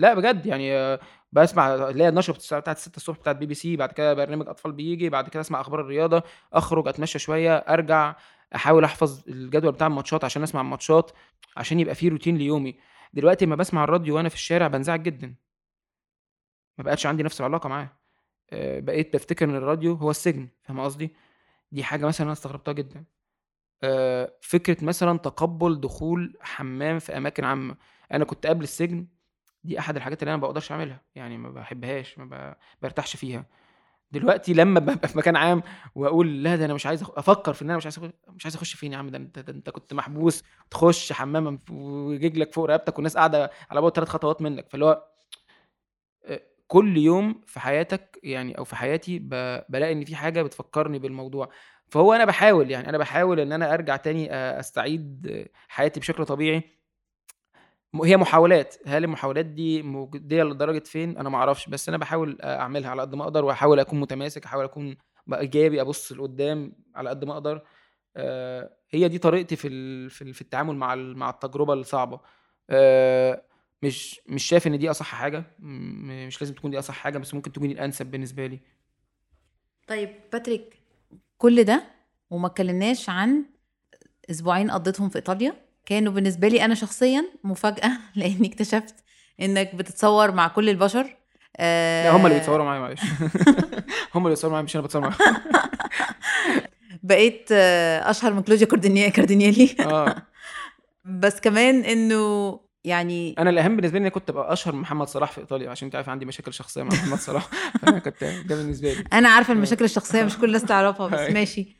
لأ 0.00 0.14
بجد 0.14 0.46
يعني 0.46 0.98
باسمع 1.32 1.74
اللي 1.74 2.04
هي 2.04 2.08
النشرة 2.10 2.36
الساعة 2.36 2.62
بتاعة 2.62 2.76
6:00 2.76 3.14
بتاعة 3.14 3.36
BBC 3.36 3.66
بعد 3.78 3.92
كده 3.92 4.14
برنامج 4.14 4.48
أطفال 4.48 4.72
بييجي، 4.72 5.10
بعد 5.10 5.28
كده 5.30 5.40
أسمع 5.40 5.62
أخبار 5.62 5.80
الرياضة، 5.80 6.22
أخرج 6.54 6.88
أتمشى 6.88 7.18
شوية، 7.20 7.56
أرجع 7.56 8.16
أحاول 8.56 8.84
أحفظ 8.84 9.22
الجدول 9.28 9.72
بتاع 9.72 9.88
الماتشات 9.88 10.24
عشان 10.24 10.44
أسمع 10.44 10.60
الماتشات، 10.62 11.12
عشان 11.56 11.80
يبقى 11.80 11.96
في 11.96 12.08
روتين 12.08 12.38
ليومي. 12.38 12.76
دلوقتي 13.14 13.44
أمّا 13.44 13.56
باسمع 13.56 13.84
الراديو 13.84 14.16
وأنا 14.16 14.30
في 14.30 14.36
الشارع 14.36 14.68
بانزعج 14.68 15.02
جدًا. 15.02 15.36
ما 16.82 16.86
بقتش 16.86 17.06
عندي 17.06 17.22
نفس 17.22 17.40
العلاقة 17.40 17.68
معاه. 17.68 17.88
آآ 18.52 18.80
بقيت 18.80 19.12
بافتكر 19.12 19.44
إن 19.44 19.54
الراديو 19.56 19.94
هو 19.94 20.10
السجن، 20.10 20.48
فاهمة 20.62 20.84
قصدي؟ 20.84 21.16
دي 21.72 21.84
حاجة 21.84 22.06
مثلًا 22.06 22.24
أنا 22.24 22.32
استغربتها 22.32 22.72
جدًا. 22.72 23.04
آآ 23.84 24.34
فكرة 24.42 24.84
مثلًا 24.84 25.18
تقبُّل 25.18 25.80
دخول 25.80 26.38
حمام 26.40 26.98
في 26.98 27.16
أماكن 27.16 27.44
عامة، 27.44 27.76
أنا 28.12 28.24
كنت 28.24 28.46
قبل 28.46 28.64
السجن 28.64 29.06
دي 29.64 29.78
أحد 29.78 29.96
الحاجات 29.96 30.22
اللي 30.22 30.30
أنا 30.30 30.36
ما 30.36 30.42
باقدرش 30.42 30.72
أعملها، 30.72 31.02
يعني 31.14 31.38
ما 31.38 31.50
باحبهاش، 31.50 32.18
ما 32.18 32.24
ب 32.24 32.56
بارتاحش 32.82 33.16
فيها. 33.16 33.46
دلوقتي 34.12 34.54
لمّا 34.54 34.80
بابقى 34.80 35.08
في 35.08 35.18
مكان 35.18 35.36
عام 35.36 35.62
وأقول 35.94 36.42
لا 36.44 36.56
ده 36.56 36.64
أنا 36.64 36.74
مش 36.74 36.86
عايز 36.86 37.02
أخ 37.02 37.10
أفكّر 37.18 37.52
في 37.54 37.62
إن 37.62 37.70
أنا 37.70 37.76
مش 37.78 37.86
عايز 37.86 37.98
أخ 37.98 38.04
مش 38.28 38.46
عايز 38.46 38.56
أخش 38.56 38.74
فين 38.74 38.92
يا 38.92 38.98
عم 38.98 39.10
ده 39.10 39.18
أنت 39.18 39.38
ده 39.38 39.52
أنت 39.52 39.70
كنت 39.70 39.94
محبوس 39.94 40.44
تخش 40.70 41.12
حمام 41.12 41.58
ورجلك 41.70 42.52
فوق 42.54 42.66
رقبتك 42.66 42.96
والناس 42.96 43.16
قاعدة 43.16 43.50
على 43.70 43.80
بُعد 43.82 43.92
3 43.92 44.08
خطوات 44.10 44.42
منك، 44.42 44.70
فاللي 44.70 44.84
هو 44.86 45.04
كل 46.72 46.96
يوم 46.96 47.40
في 47.46 47.60
حياتك 47.60 48.18
يعني 48.22 48.58
أو 48.58 48.64
في 48.64 48.76
حياتي 48.76 49.18
ب 49.18 49.28
بالاقي 49.68 49.92
إن 49.92 50.04
في 50.04 50.16
حاجة 50.16 50.42
بتفكّرني 50.42 50.98
بالموضوع، 50.98 51.48
فهو 51.90 52.12
أنا 52.14 52.24
باحاول 52.24 52.70
يعني 52.70 52.88
أنا 52.88 52.98
باحاول 52.98 53.40
إن 53.40 53.52
أنا 53.52 53.74
أرجع 53.74 53.96
تاني 53.96 54.32
أ 54.34 54.60
أستعيد 54.60 55.28
حياتي 55.68 56.00
بشكل 56.00 56.24
طبيعي. 56.24 56.62
هي 58.04 58.16
محاولات، 58.16 58.76
هل 58.86 59.04
المحاولات 59.04 59.46
دي 59.46 59.82
مُجدية 59.82 60.42
لدرجة 60.42 60.82
فين؟ 60.86 61.18
أنا 61.18 61.28
ما 61.28 61.36
أعرفش، 61.38 61.68
بس 61.68 61.88
أنا 61.88 61.98
باحاول 61.98 62.38
أ 62.40 62.60
أعملها 62.60 62.90
على 62.90 63.02
قد 63.02 63.14
ما 63.14 63.24
أقدر 63.24 63.44
وأحاول 63.44 63.80
أكون 63.80 64.00
متماسك، 64.00 64.44
أحاول 64.44 64.64
أكون 64.64 64.96
ب 65.26 65.34
إيجابي، 65.34 65.80
أبُص 65.80 66.12
لقدّام 66.12 66.72
على 66.94 67.10
قد 67.10 67.24
ما 67.24 67.32
أقدر. 67.32 67.62
آآ 68.16 68.70
هي 68.90 69.08
دي 69.08 69.18
طريقتي 69.18 69.56
في 69.56 69.68
في 70.10 70.22
ال 70.24 70.34
في 70.34 70.40
التعامل 70.42 70.76
مع 70.76 70.94
مع 70.94 71.30
التجربة 71.30 71.74
الصعبة. 71.74 72.20
مش 73.82 74.20
مش 74.26 74.44
شايف 74.44 74.66
إن 74.66 74.78
دي 74.78 74.90
أصح 74.90 75.06
حاجة، 75.06 75.44
م 75.58 76.26
مش 76.26 76.40
لازم 76.40 76.54
تكون 76.54 76.70
دي 76.70 76.78
أصح 76.78 76.94
حاجة، 76.94 77.18
بس 77.18 77.34
ممكن 77.34 77.52
تكون 77.52 77.70
الأنسب 77.70 78.06
بالنسبة 78.06 78.46
لي. 78.46 78.60
طيب 79.86 80.10
باتريك 80.32 80.78
كل 81.38 81.64
ده 81.64 81.82
وما 82.30 82.46
اتكلمناش 82.46 83.10
عن 83.10 83.44
أسبوعين 84.30 84.70
قضيتهم 84.70 85.08
في 85.08 85.16
إيطاليا، 85.16 85.54
كانوا 85.86 86.12
بالنسبة 86.12 86.48
لي 86.48 86.64
أنا 86.64 86.74
شخصيًا 86.74 87.24
مفاجأة 87.44 87.92
لإني 88.16 88.48
اكتشفت 88.48 88.94
إنك 89.40 89.74
بتتصور 89.74 90.32
مع 90.32 90.48
كل 90.48 90.68
البشر 90.68 91.16
لأ 91.58 92.10
هم 92.10 92.26
اللي 92.26 92.34
آآ 92.34 92.38
بيتصوروا 92.38 92.64
معايا 92.64 92.80
معلش. 92.80 93.00
هم 94.14 94.22
اللي 94.22 94.28
بيتصوروا 94.28 94.52
معايا 94.52 94.64
مش 94.64 94.76
أنا 94.76 94.82
باتصور 94.82 95.02
معاهم. 95.02 95.16
بقيت 97.02 97.52
أشهر 97.52 98.34
من 98.34 98.42
كلوديا 98.42 98.66
كارديني 98.66 99.10
كاردينالي. 99.10 99.76
آه. 99.80 100.16
بس 101.04 101.40
كمان 101.40 101.84
إنه 101.84 102.60
يعني 102.84 103.34
أنا 103.38 103.50
الأهم 103.50 103.76
بالنسبة 103.76 103.98
لي 103.98 104.02
أنا 104.02 104.08
كنت 104.08 104.30
أبقى 104.30 104.52
أشهر 104.52 104.74
من 104.74 104.80
محمد 104.80 105.06
صلاح 105.06 105.32
في 105.32 105.40
إيطاليا، 105.40 105.70
عشان 105.70 105.86
أنتِ 105.86 105.94
عارفة 105.94 106.12
عندي 106.12 106.24
مشاكل 106.24 106.52
شخصية 106.52 106.82
مع 106.82 106.88
محمد 106.92 107.18
صلاح، 107.18 107.48
فأنا 107.82 107.98
كنت 107.98 108.24
ده 108.24 108.56
بالنسبة 108.56 108.92
لي. 108.92 109.04
أنا 109.12 109.28
عارفة 109.28 109.50
آه. 109.52 109.56
المشاكل 109.56 109.84
الشخصية 109.84 110.22
مش 110.22 110.38
كل 110.38 110.46
الناس 110.46 110.62
تعرفها، 110.64 111.08
بس. 111.08 111.30
ماشي. 111.36 111.76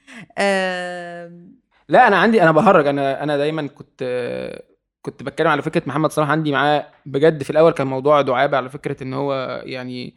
لأ 1.88 2.08
أنا 2.08 2.16
عندي 2.16 2.42
أنا 2.42 2.52
باهرّج، 2.52 2.86
أنا 2.86 3.22
أنا 3.22 3.36
دايمًا 3.36 3.66
كنت 3.66 4.02
كنت 5.02 5.22
باتكلم 5.22 5.48
على 5.48 5.62
فكرة 5.62 5.82
محمد 5.86 6.10
صلاح 6.12 6.30
عندي 6.30 6.52
معاه 6.52 6.86
بجد 7.06 7.42
في 7.42 7.50
الأول 7.50 7.72
كان 7.72 7.86
موضوع 7.86 8.20
دُعابة 8.20 8.56
على 8.56 8.68
فكرة 8.68 9.02
إن 9.02 9.14
هو 9.14 9.62
يعني 9.66 10.14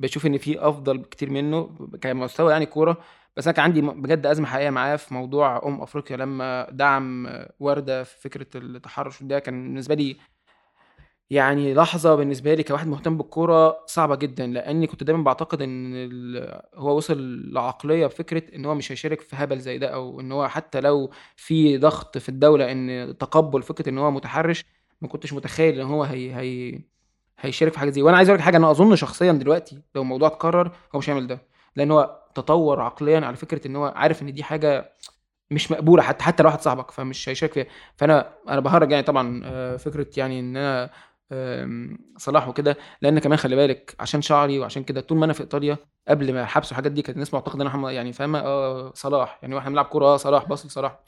باشوف 0.00 0.26
إن 0.26 0.38
في 0.38 0.58
أفضل 0.68 0.98
بكتير 0.98 1.30
منه 1.30 1.70
كمستوى 2.00 2.52
يعني 2.52 2.66
كورة، 2.66 2.96
بس 3.36 3.46
أنا 3.46 3.56
كان 3.56 3.64
عندي 3.64 3.80
بجد 3.80 4.26
أزمة 4.26 4.46
حقيقية 4.46 4.70
معاه 4.70 4.96
في 4.96 5.14
موضوع 5.14 5.66
أمم 5.66 5.80
أفريقيا 5.82 6.16
لمّا 6.16 6.70
دعم 6.70 7.28
وردة 7.60 8.04
في 8.04 8.20
فكرة 8.20 8.46
التحرُّش 8.54 9.22
وده 9.22 9.38
كان 9.38 9.62
بالنسبة 9.68 9.94
لي 9.94 10.16
يعني 11.30 11.74
لحظة 11.74 12.14
بالنسبة 12.14 12.54
لي 12.54 12.62
كواحد 12.62 12.86
مهتم 12.88 13.16
بالكورة 13.16 13.84
صعبة 13.86 14.16
جدًا، 14.16 14.46
لإني 14.46 14.86
كنت 14.86 15.04
دايمًا 15.04 15.22
باعتقد 15.24 15.62
إن 15.62 15.94
هو 16.74 16.96
وصل 16.96 17.42
لعقلية 17.52 18.06
بفكرة 18.06 18.42
إن 18.54 18.64
هو 18.64 18.74
مش 18.74 18.92
هيشارك 18.92 19.20
في 19.20 19.36
هبل 19.36 19.58
زي 19.60 19.78
ده، 19.78 19.86
أو 19.88 20.20
إن 20.20 20.32
هو 20.32 20.48
حتى 20.48 20.80
لو 20.80 21.10
في 21.36 21.78
ضغط 21.78 22.18
في 22.18 22.28
الدولة 22.28 22.72
إن 22.72 23.14
تقبُّل 23.18 23.62
فكرة 23.62 23.88
إن 23.88 23.98
هو 23.98 24.10
متحرِّش، 24.10 24.64
ما 25.00 25.08
كنتش 25.08 25.32
متخيل 25.32 25.80
إن 25.80 25.86
هو 25.86 26.02
هي 26.04 26.34
هي 26.34 26.80
هيشارك 27.40 27.72
في 27.72 27.78
حاجة 27.78 27.90
زي 27.90 28.02
وأنا 28.02 28.16
عايز 28.16 28.28
أقول 28.28 28.42
حاجة 28.42 28.56
أنا 28.56 28.70
أظن 28.70 28.96
شخصيًا 28.96 29.32
دلوقتي 29.32 29.82
لو 29.94 30.02
الموضوع 30.02 30.28
اتكرر 30.28 30.72
هو 30.94 30.98
مش 30.98 31.10
هيعمل 31.10 31.26
ده، 31.26 31.40
لإن 31.76 31.90
هو 31.90 32.22
تطوّر 32.34 32.80
عقليًا 32.80 33.20
على 33.26 33.36
فكرة 33.36 33.66
إن 33.66 33.76
هو 33.76 33.92
عارف 33.96 34.22
إن 34.22 34.32
دي 34.34 34.42
حاجة 34.44 34.92
مش 35.50 35.70
مقبولة 35.72 36.02
حتى 36.02 36.24
حتى 36.24 36.42
لو 36.42 36.48
واحد 36.48 36.60
صاحبك، 36.62 36.90
فمش 36.90 37.28
هيشارك 37.28 37.52
فيها. 37.52 37.66
فأنا 37.96 38.34
أنا 38.48 38.60
باهرّج 38.60 38.90
يعني 38.92 39.02
طبعًا 39.04 39.42
آآ 39.44 39.76
فكرة 39.76 40.06
يعني 40.16 40.40
أنا 40.40 40.90
آمم 41.32 41.98
صلاح 42.18 42.48
وكده، 42.48 42.76
لإن 43.02 43.18
كمان 43.18 43.38
خلّي 43.38 43.56
بالِك 43.56 43.96
عشان 44.00 44.22
شعري 44.22 44.58
وعشان 44.58 44.84
كده 44.84 45.00
طول 45.00 45.18
ما 45.18 45.24
أنا 45.24 45.32
في 45.32 45.40
إيطاليا 45.40 45.78
قبل 46.08 46.34
ما 46.34 46.42
الحبس 46.42 46.68
والحاجات 46.68 46.92
دي 46.92 47.02
كانت 47.02 47.16
الناس 47.16 47.34
معتقدة 47.34 47.54
إن 47.56 47.60
أنا 47.60 47.70
محمد 47.70 47.92
يعني 47.92 48.12
فاهمة، 48.12 48.40
آه 48.40 48.92
صلاح، 48.94 49.38
يعني 49.42 49.54
وإحنا 49.54 49.70
بنلعب 49.70 49.84
كورة 49.84 50.06
آه 50.06 50.16
صلاح، 50.16 50.44
باص 50.44 50.66
لصلاح. 50.66 51.00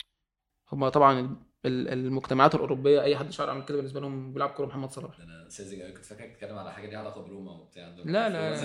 هم 0.73 0.89
طبعًا 0.89 1.37
المجتمعات 1.69 2.55
الأوروبية 2.55 3.03
أي 3.03 3.17
حد 3.17 3.31
شعره 3.33 3.51
عامل 3.51 3.65
كده 3.65 3.77
بالنسبة 3.77 4.01
لهم 4.01 4.33
بيلعب 4.33 4.51
كورة 4.51 4.67
محمد 4.67 4.91
صلاح. 4.91 5.21
أنا 5.21 5.49
ساذج 5.49 5.83
كنت 5.97 6.05
فاكرك 6.05 6.29
بتتكلم 6.31 6.59
على 6.59 6.73
حاجة 6.73 6.87
ليها 6.87 6.99
علاقة 6.99 7.21
بروما 7.21 7.53
وبتاع 7.53 7.89
لا، 8.05 8.29
في 8.29 8.33
لا،. 8.33 8.65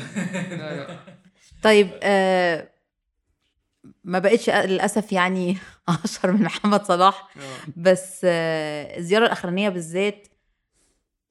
لا، 0.58 0.76
لا. 0.78 0.98
طيب 1.64 1.90
آآ 2.04 2.70
ما 4.04 4.20
بقيتش 4.20 4.50
أ 4.50 4.66
للأسف 4.66 5.12
يعني 5.12 5.58
أشهر 6.06 6.32
من 6.32 6.42
محمد 6.44 6.84
صلاح، 6.86 7.30
آه. 7.38 7.42
بس 7.78 8.22
الزيارة 8.26 9.26
الأخرانية 9.26 9.70
بالذات 9.70 10.28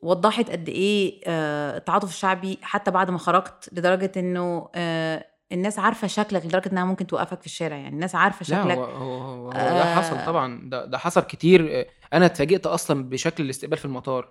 وضّحت 0.01 0.51
قد 0.51 0.69
إيه 0.69 1.21
آآ 1.27 1.77
التعاطف 1.77 2.09
الشعبي 2.09 2.59
حتى 2.63 2.91
بعد 2.91 3.11
ما 3.11 3.19
خرجت، 3.19 3.69
لدرجة 3.73 4.13
إنه 4.17 4.69
آآ 4.75 5.32
الناس 5.53 5.79
عارفة 5.79 6.07
شكلك 6.07 6.47
لدرجة 6.47 6.71
إنها 6.73 6.85
ممكن 6.85 7.07
توقّفك 7.07 7.41
في 7.41 7.47
الشارع، 7.47 7.77
يعني 7.77 7.95
الناس 7.95 8.15
عارفة 8.15 8.47
لا 8.49 8.63
شكلك. 8.63 8.79
هو 8.79 8.85
هو 8.85 9.19
هو 9.21 9.51
هو 9.51 9.51
ده 9.53 9.97
حصل 9.97 10.27
طبعًا، 10.27 10.69
ده 10.71 10.85
ده 10.85 10.99
حصل 10.99 11.21
كتير، 11.21 11.87
أنا 12.13 12.27
اتفاجئت 12.27 12.67
أصلًا 12.67 13.05
بشكل 13.09 13.45
الاستقبال 13.45 13.79
في 13.79 13.85
المطار، 13.85 14.29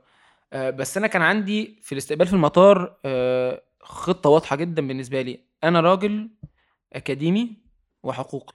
آآ 0.53 0.71
بس 0.71 0.97
أنا 0.97 1.07
كان 1.07 1.21
عندي 1.21 1.79
في 1.81 1.91
الاستقبال 1.91 2.27
في 2.27 2.33
المطار 2.33 2.95
آآ 3.05 3.61
خطة 3.81 4.29
واضحة 4.29 4.55
جدًا 4.55 4.87
بالنسبة 4.87 5.21
لي، 5.21 5.39
أنا 5.63 5.79
راجل 5.79 6.29
أكاديمي 6.93 7.57
وحقوقي، 8.03 8.53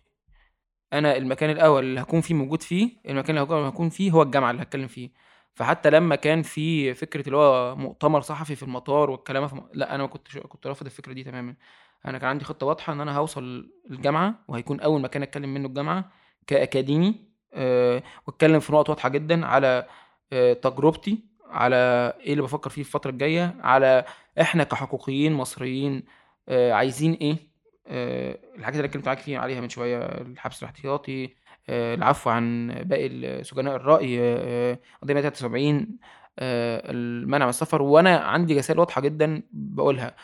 أنا 0.93 1.17
المكان 1.17 1.51
الأول 1.51 1.85
اللي 1.85 2.01
هاكون 2.01 2.21
فيه 2.21 2.35
موجود 2.35 2.63
فيه، 2.63 2.91
المكان 3.09 3.39
اللي 3.39 3.55
هاكون 3.55 3.89
فيه 3.89 4.11
هو 4.11 4.23
الجامعة 4.23 4.51
اللي 4.51 4.63
هاتكلم 4.63 4.89
فيه، 4.89 5.11
فحتى 5.55 5.91
لمّا 5.91 6.17
كان 6.17 6.43
في 6.43 6.95
فكرة 6.95 7.27
اللي 7.27 7.37
هو 7.37 7.77
مؤتمر 7.77 8.21
صحفي 8.21 8.57
في 8.57 8.63
المطار 8.63 9.11
والكلام 9.11 9.49
في 9.49 9.63
لأ 9.73 9.95
أنا 9.95 10.03
ما 10.03 10.09
كنتش 10.09 10.39
كنت 10.39 10.67
رافض 10.67 10.87
الفكرة 10.87 11.13
دي 11.13 11.25
تمامًا، 11.25 11.55
أنا 12.07 12.19
كان 12.19 12.29
عندي 12.29 12.45
خطة 12.45 12.67
واضحة 12.67 12.93
إن 12.93 13.01
أنا 13.01 13.17
هاوصل 13.17 13.71
الجامعة 13.91 14.35
وهيكون 14.49 14.81
أول 14.81 15.01
مكان 15.01 15.23
أتكلم 15.23 15.55
منه 15.55 15.69
الجامعة 15.69 16.11
كأكاديمي 16.47 17.15
آآ 17.55 18.03
وأتكلم 18.27 18.61
في 18.61 18.73
نقط 18.73 18.89
واضحة 18.89 19.09
جدًا 19.09 19.47
على 19.47 19.87
آآ 20.33 20.55
تجربتي، 20.55 21.25
على 21.51 21.77
إيه 22.21 22.31
اللي 22.33 22.43
بافكر 22.43 22.71
فيه 22.71 22.81
الفترة 22.81 23.11
الجاية، 23.11 23.57
على 23.61 24.05
إحنا 24.41 24.65
كحقوقيين 24.65 25.33
مصريين 25.33 26.05
آآ 26.49 26.73
عايزين 26.73 27.39
آآ 27.87 28.39
الحاجات 28.59 28.77
اللي 28.77 28.87
اتكلمت 28.87 29.07
معاكِ 29.07 29.19
فيها 29.19 29.39
عليها 29.41 29.61
من 29.61 29.69
شوية، 29.69 29.99
الحبس 29.99 30.63
الاحتياطي، 30.63 31.35
العفو 31.69 32.31
عن 32.31 32.75
باقي 32.85 33.45
سجناء 33.45 33.79
قضية 33.79 35.15
173 35.15 35.99
آآ 36.39 36.91
المنع 36.91 37.45
من 37.45 37.51
السفر، 37.51 37.83
وأنا 37.83 38.17
عندي 38.19 38.59
رسايل 38.59 38.79
واضحة 38.79 39.01
جدًا 39.01 39.43
باقولها، 39.53 40.15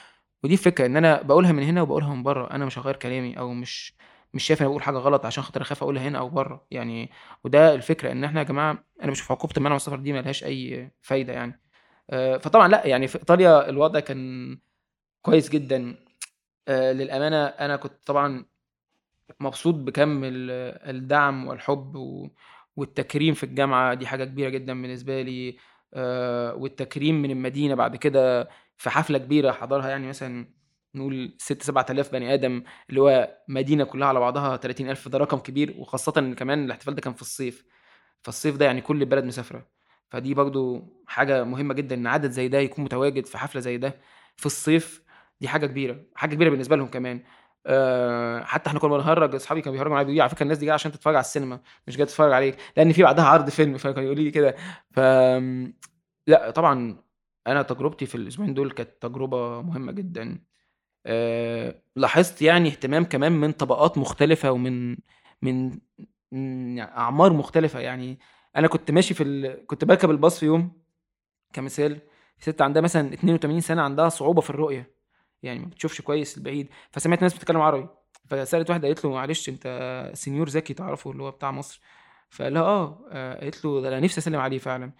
ودي 0.44 0.54
الفكرة 0.54 0.86
إن 0.86 0.96
أنا 0.96 1.22
باقولها 1.22 1.52
من 1.52 1.62
هنا 1.62 1.82
وباقولها 1.82 2.14
من 2.14 2.22
برّه، 2.22 2.50
أنا 2.50 2.64
مش 2.66 2.78
هاغيّر 2.78 2.96
كلامي 2.96 3.38
أو 3.38 3.52
مش 3.54 3.94
مش 4.34 4.44
شايف 4.44 4.60
إن 4.60 4.64
أنا 4.64 4.68
باقول 4.70 4.82
حاجة 4.82 4.96
غلط 4.98 5.26
عشان 5.26 5.42
خاطر 5.42 5.62
أخاف 5.62 5.82
أقولها 5.82 6.02
هنا 6.08 6.18
أو 6.18 6.28
برّه، 6.28 6.66
يعني 6.70 7.10
وده 7.44 7.74
الفكرة 7.74 8.12
إن 8.12 8.24
إحنا 8.24 8.40
يا 8.40 8.44
جماعة 8.46 8.84
أنا 9.02 9.08
باشوف 9.08 9.32
عقوبة 9.32 9.54
المنع 9.56 9.70
من 9.70 9.76
السفر 9.76 9.96
دي 9.96 10.12
ما 10.12 10.18
لهاش 10.18 10.44
أي 10.44 10.90
فايدة 11.02 11.32
يعني، 11.32 11.60
آآ 12.10 12.38
فطبعًا 12.38 12.68
لأ 12.68 12.86
يعني 12.86 13.08
في 13.08 13.18
إيطاليا 13.18 13.68
الوضع 13.68 14.00
كان 14.00 14.58
كويس 15.22 15.50
جدًا، 15.50 15.96
آآ 16.68 16.92
للأمانة 16.92 17.46
أنا 17.46 17.76
كنت 17.76 17.94
طبعًا 18.06 18.46
مبسوط 19.40 19.74
بكم 19.74 20.24
ال 20.24 20.50
الدعم 20.96 21.46
والحب 21.48 21.96
والتكريم 22.76 23.34
في 23.34 23.44
الجامعة، 23.44 23.94
دي 23.94 24.06
حاجة 24.06 24.24
كبيرة 24.24 24.48
جدًا 24.48 24.82
بالنسبة 24.82 25.22
لي، 25.22 25.56
آه، 25.94 26.54
والتكريم 26.54 27.22
من 27.22 27.30
المدينة 27.30 27.74
بعد 27.74 27.96
كده 27.96 28.48
في 28.82 28.90
حفلة 28.90 29.18
كبيرة 29.18 29.52
حضرها 29.52 29.88
يعني 29.88 30.06
مثلا 30.08 30.46
نقول 30.94 31.36
6 31.38 31.64
7000 31.64 32.12
بني 32.12 32.34
آدم 32.34 32.62
اللي 32.90 33.00
هو 33.00 33.38
مدينة 33.48 33.84
كلها 33.84 34.08
على 34.08 34.20
بعضها 34.20 34.56
30000 34.56 35.08
ده 35.08 35.18
رقم 35.18 35.38
كبير. 35.38 35.74
وخاصة 35.78 36.12
إن 36.18 36.34
كمان 36.34 36.64
الاحتفال 36.64 36.94
ده 36.94 37.00
كان 37.00 37.12
في 37.12 37.22
الصيف. 37.22 37.64
فالصيف 38.22 38.56
ده 38.56 38.66
يعني 38.66 38.80
كل 38.80 39.02
البلد 39.02 39.24
مسافرة. 39.24 39.66
فدي 40.10 40.34
برضو 40.34 40.82
حاجة 41.06 41.44
مهمة 41.44 41.74
جدا 41.74 41.94
إن 41.96 42.06
عدد 42.06 42.30
زي 42.30 42.48
ده 42.48 42.58
يكون 42.58 42.84
متواجد 42.84 43.26
في 43.26 43.38
حفلة 43.38 43.60
زي 43.60 43.76
ده 43.78 44.00
في 44.36 44.46
الصيف. 44.46 45.02
دي 45.40 45.48
حاجة 45.48 45.66
كبيرة 45.66 46.00
حاجة 46.14 46.34
كبيرة 46.34 46.50
بالنسبة 46.50 46.76
لهم 46.76 46.86
كمان. 46.88 47.22
أه 47.66 48.44
حتى 48.44 48.68
إحنا 48.68 48.80
كنا 48.80 48.96
بنهرج 48.96 49.34
أصحابي 49.34 49.60
كانوا 49.60 49.72
بيهرجوا 49.76 49.92
معايا 49.94 50.04
بيقولوا 50.06 50.22
على 50.22 50.30
فكرة 50.30 50.42
الناس 50.42 50.58
دي 50.58 50.64
جاية 50.66 50.74
عشان 50.74 50.92
تتفرج 50.92 51.14
على 51.14 51.20
السينما 51.24 51.60
مش 51.88 51.96
جاية 51.96 52.06
تتفرج 52.06 52.32
عليك 52.32 52.56
لأن 52.76 52.92
في 52.92 53.02
بعدها 53.02 53.24
عرض 53.24 53.50
فيلم. 53.50 53.76
فكانوا 53.78 54.02
يقولوا 54.02 54.24
لي 54.24 54.30
كده. 54.30 54.56
ف 54.92 55.00
لا 56.26 56.50
طبعا 56.50 57.01
أنا 57.46 57.62
تجربتي 57.62 58.06
في 58.06 58.14
الأسبوعين 58.14 58.54
دول 58.54 58.70
كانت 58.72 58.90
تجربة 59.00 59.62
مهمة 59.62 59.92
جدا. 59.92 60.44
أه 61.06 61.82
لاحظت 61.96 62.42
يعني 62.42 62.68
اهتمام 62.68 63.04
كمان 63.04 63.32
من 63.32 63.52
طبقات 63.52 63.98
مختلفة 63.98 64.52
ومن 64.52 64.96
من 65.42 65.78
أعمار 66.80 67.32
مختلفة. 67.32 67.80
يعني 67.80 68.18
أنا 68.56 68.68
كنت 68.68 68.90
ماشي 68.90 69.14
في 69.14 69.22
ال... 69.22 69.66
كنت 69.66 69.84
بركب 69.84 70.10
الباص 70.10 70.38
في 70.40 70.46
يوم 70.46 70.82
كمثال 71.52 72.00
ست 72.38 72.62
عندها 72.62 72.82
مثلا 72.82 73.14
82 73.14 73.60
سنة 73.60 73.82
عندها 73.82 74.08
صعوبة 74.08 74.40
في 74.40 74.50
الرؤية 74.50 74.94
يعني 75.42 75.58
ما 75.58 75.66
بتشوفش 75.66 76.00
كويس 76.00 76.38
البعيد. 76.38 76.68
فسمعت 76.90 77.22
ناس 77.22 77.34
بتتكلم 77.34 77.60
عربي 77.60 77.88
فسألت 78.28 78.70
واحدة 78.70 78.88
قالت 78.88 79.04
له 79.04 79.10
معلش 79.12 79.48
أنت 79.48 80.10
سنيور 80.14 80.48
زكي 80.48 80.74
تعرفه 80.74 81.10
اللي 81.10 81.22
هو 81.22 81.30
بتاع 81.30 81.50
مصر؟ 81.50 81.80
فقال 82.30 82.54
لها 82.54 82.62
آه 82.62 83.06
آه، 83.10 83.40
قالت 83.40 83.64
له 83.64 83.80
ده 83.80 83.88
أنا 83.88 84.00
نفسي 84.00 84.20
أسلم 84.20 84.40
عليه 84.40 84.58
فعلا. 84.58 84.92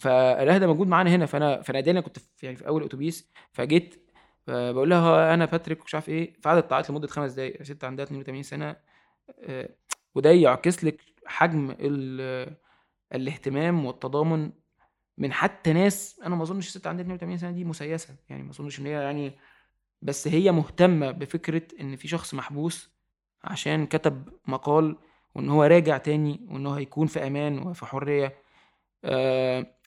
فقال 0.00 0.46
لها 0.46 0.58
ده 0.58 0.66
موجود 0.66 0.86
معانا 0.88 1.10
هنا 1.10 1.26
فأنا 1.26 1.62
فناداني 1.62 2.02
كنت 2.02 2.18
في 2.18 2.46
يعني 2.46 2.56
في 2.56 2.66
أول 2.68 2.84
أتوبيس 2.84 3.30
فجيت 3.52 4.10
آه، 4.48 4.72
بقول 4.72 4.90
لها 4.90 5.34
أنا 5.34 5.44
باتريك 5.44 5.80
ومش 5.80 5.94
عارف 5.94 6.08
إيه 6.08 6.34
فقعدت 6.42 6.70
تعيط 6.70 6.90
لمدة 6.90 7.06
خمس 7.08 7.32
دقايق. 7.32 7.62
ست 7.62 7.84
عندها 7.84 8.04
82 8.04 8.42
سنة 8.42 8.76
آه، 9.40 9.68
وده 10.14 10.30
يعكس 10.30 10.84
لك 10.84 11.00
حجم 11.26 11.74
ال- 11.80 12.56
الاهتمام 13.14 13.84
والتضامن 13.86 14.52
من 15.18 15.32
حتى 15.32 15.72
ناس. 15.72 16.20
أنا 16.26 16.36
ما 16.36 16.42
أظنش 16.42 16.68
ست 16.68 16.86
عندها 16.86 17.04
82 17.04 17.38
سنة 17.38 17.50
دي 17.50 17.64
مسيسة 17.64 18.14
يعني 18.28 18.42
ما 18.42 18.50
أظنش 18.50 18.80
إن 18.80 18.86
هي 18.86 18.92
يعني 18.92 19.32
بس 20.02 20.28
هي 20.28 20.52
مهتمة 20.52 21.10
بفكرة 21.10 21.62
إن 21.80 21.96
في 21.96 22.08
شخص 22.08 22.34
محبوس 22.34 22.90
عشان 23.44 23.86
كتب 23.86 24.28
مقال 24.46 24.96
وإن 25.34 25.48
هو 25.48 25.62
راجع 25.64 25.98
تاني 25.98 26.46
وإن 26.50 26.66
هو 26.66 26.72
هيكون 26.74 27.06
في 27.06 27.26
أمان 27.26 27.58
وفي 27.58 27.86
حرية. 27.86 28.26
آه، 28.26 28.32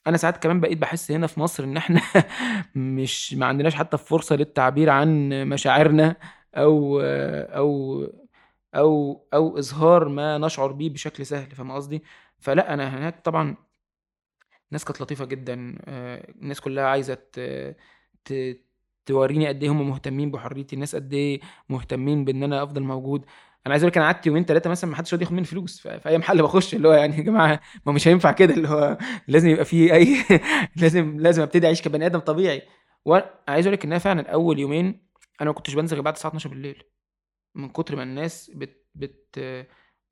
أنا 0.06 0.16
ساعات 0.16 0.36
كمان 0.42 0.60
بقيت 0.60 0.78
بحس 0.78 1.10
هنا 1.10 1.26
في 1.26 1.40
مصر 1.40 1.64
إن 1.64 1.76
إحنا 1.76 2.00
مش 2.76 3.34
ما 3.34 3.46
عندناش 3.46 3.74
حتى 3.74 3.98
فرصة 3.98 4.36
للتعبير 4.36 4.90
عن 4.90 5.28
مشاعرنا 5.48 6.16
أو 6.54 7.00
أو 7.00 8.02
أو 8.74 9.26
أو 9.34 9.58
إظهار 9.58 10.08
ما 10.08 10.38
نشعر 10.38 10.72
بيه 10.72 10.90
بشكل 10.90 11.26
سهل 11.26 11.50
فاهم 11.56 11.72
قصدي؟ 11.72 12.02
فلا 12.38 12.74
أنا 12.74 12.98
هناك 12.98 13.20
طبعا 13.24 13.56
الناس 14.68 14.84
كانت 14.84 15.00
لطيفة 15.00 15.24
جدا 15.24 15.78
آه، 15.84 16.30
الناس 16.30 16.60
كلها 16.60 16.84
عايزة 16.84 17.18
توريني 19.06 19.48
قد 19.48 19.62
إيه 19.62 19.70
هم 19.70 19.88
مهتمين 19.88 20.30
بحريتي 20.30 20.74
الناس 20.76 20.96
قد 20.96 21.12
إيه 21.14 21.40
مهتمين 21.68 22.24
بإن 22.24 22.42
أنا 22.42 22.62
أفضل 22.62 22.82
موجود. 22.82 23.26
أنا 23.66 23.72
عايز 23.74 23.82
أقول 23.82 23.90
لك 23.90 23.96
أنا 23.98 24.06
قعدت 24.06 24.26
يومين 24.26 24.44
ثلاثة 24.44 24.70
مثلا 24.70 24.90
ما 24.90 24.96
حدش 24.96 25.12
راضي 25.14 25.24
ياخد 25.24 25.34
مني 25.34 25.44
فلوس. 25.44 25.80
في 25.80 26.08
أي 26.08 26.18
محل 26.18 26.42
بخش 26.42 26.74
اللي 26.74 26.88
هو 26.88 26.92
يعني 26.92 27.16
يا 27.16 27.22
جماعة 27.22 27.60
ما 27.86 27.92
مش 27.92 28.08
هينفع 28.08 28.32
كده 28.32 28.54
اللي 28.54 28.68
هو 28.68 28.98
لازم 29.28 29.48
يبقى 29.48 29.64
في 29.64 29.94
أي 29.94 30.16
لازم 30.82 31.20
لازم 31.20 31.42
أبتدي 31.42 31.66
أعيش 31.66 31.82
كبني 31.82 32.06
آدم 32.06 32.18
طبيعي. 32.18 32.62
وأنا 33.04 33.30
عايز 33.48 33.66
أقول 33.66 33.74
لك 33.74 33.84
إنها 33.84 33.98
فعلا 33.98 34.30
أول 34.30 34.58
يومين 34.58 35.06
أنا 35.40 35.50
ما 35.50 35.54
كنتش 35.54 35.74
بنزل 35.74 35.94
غير 35.96 36.02
بعد 36.04 36.14
الساعة 36.14 36.28
12 36.30 36.48
بالليل. 36.50 36.82
من 37.54 37.68
كتر 37.68 37.96
ما 37.96 38.02
الناس 38.02 38.50
بت 38.54 38.86
بت 38.94 39.38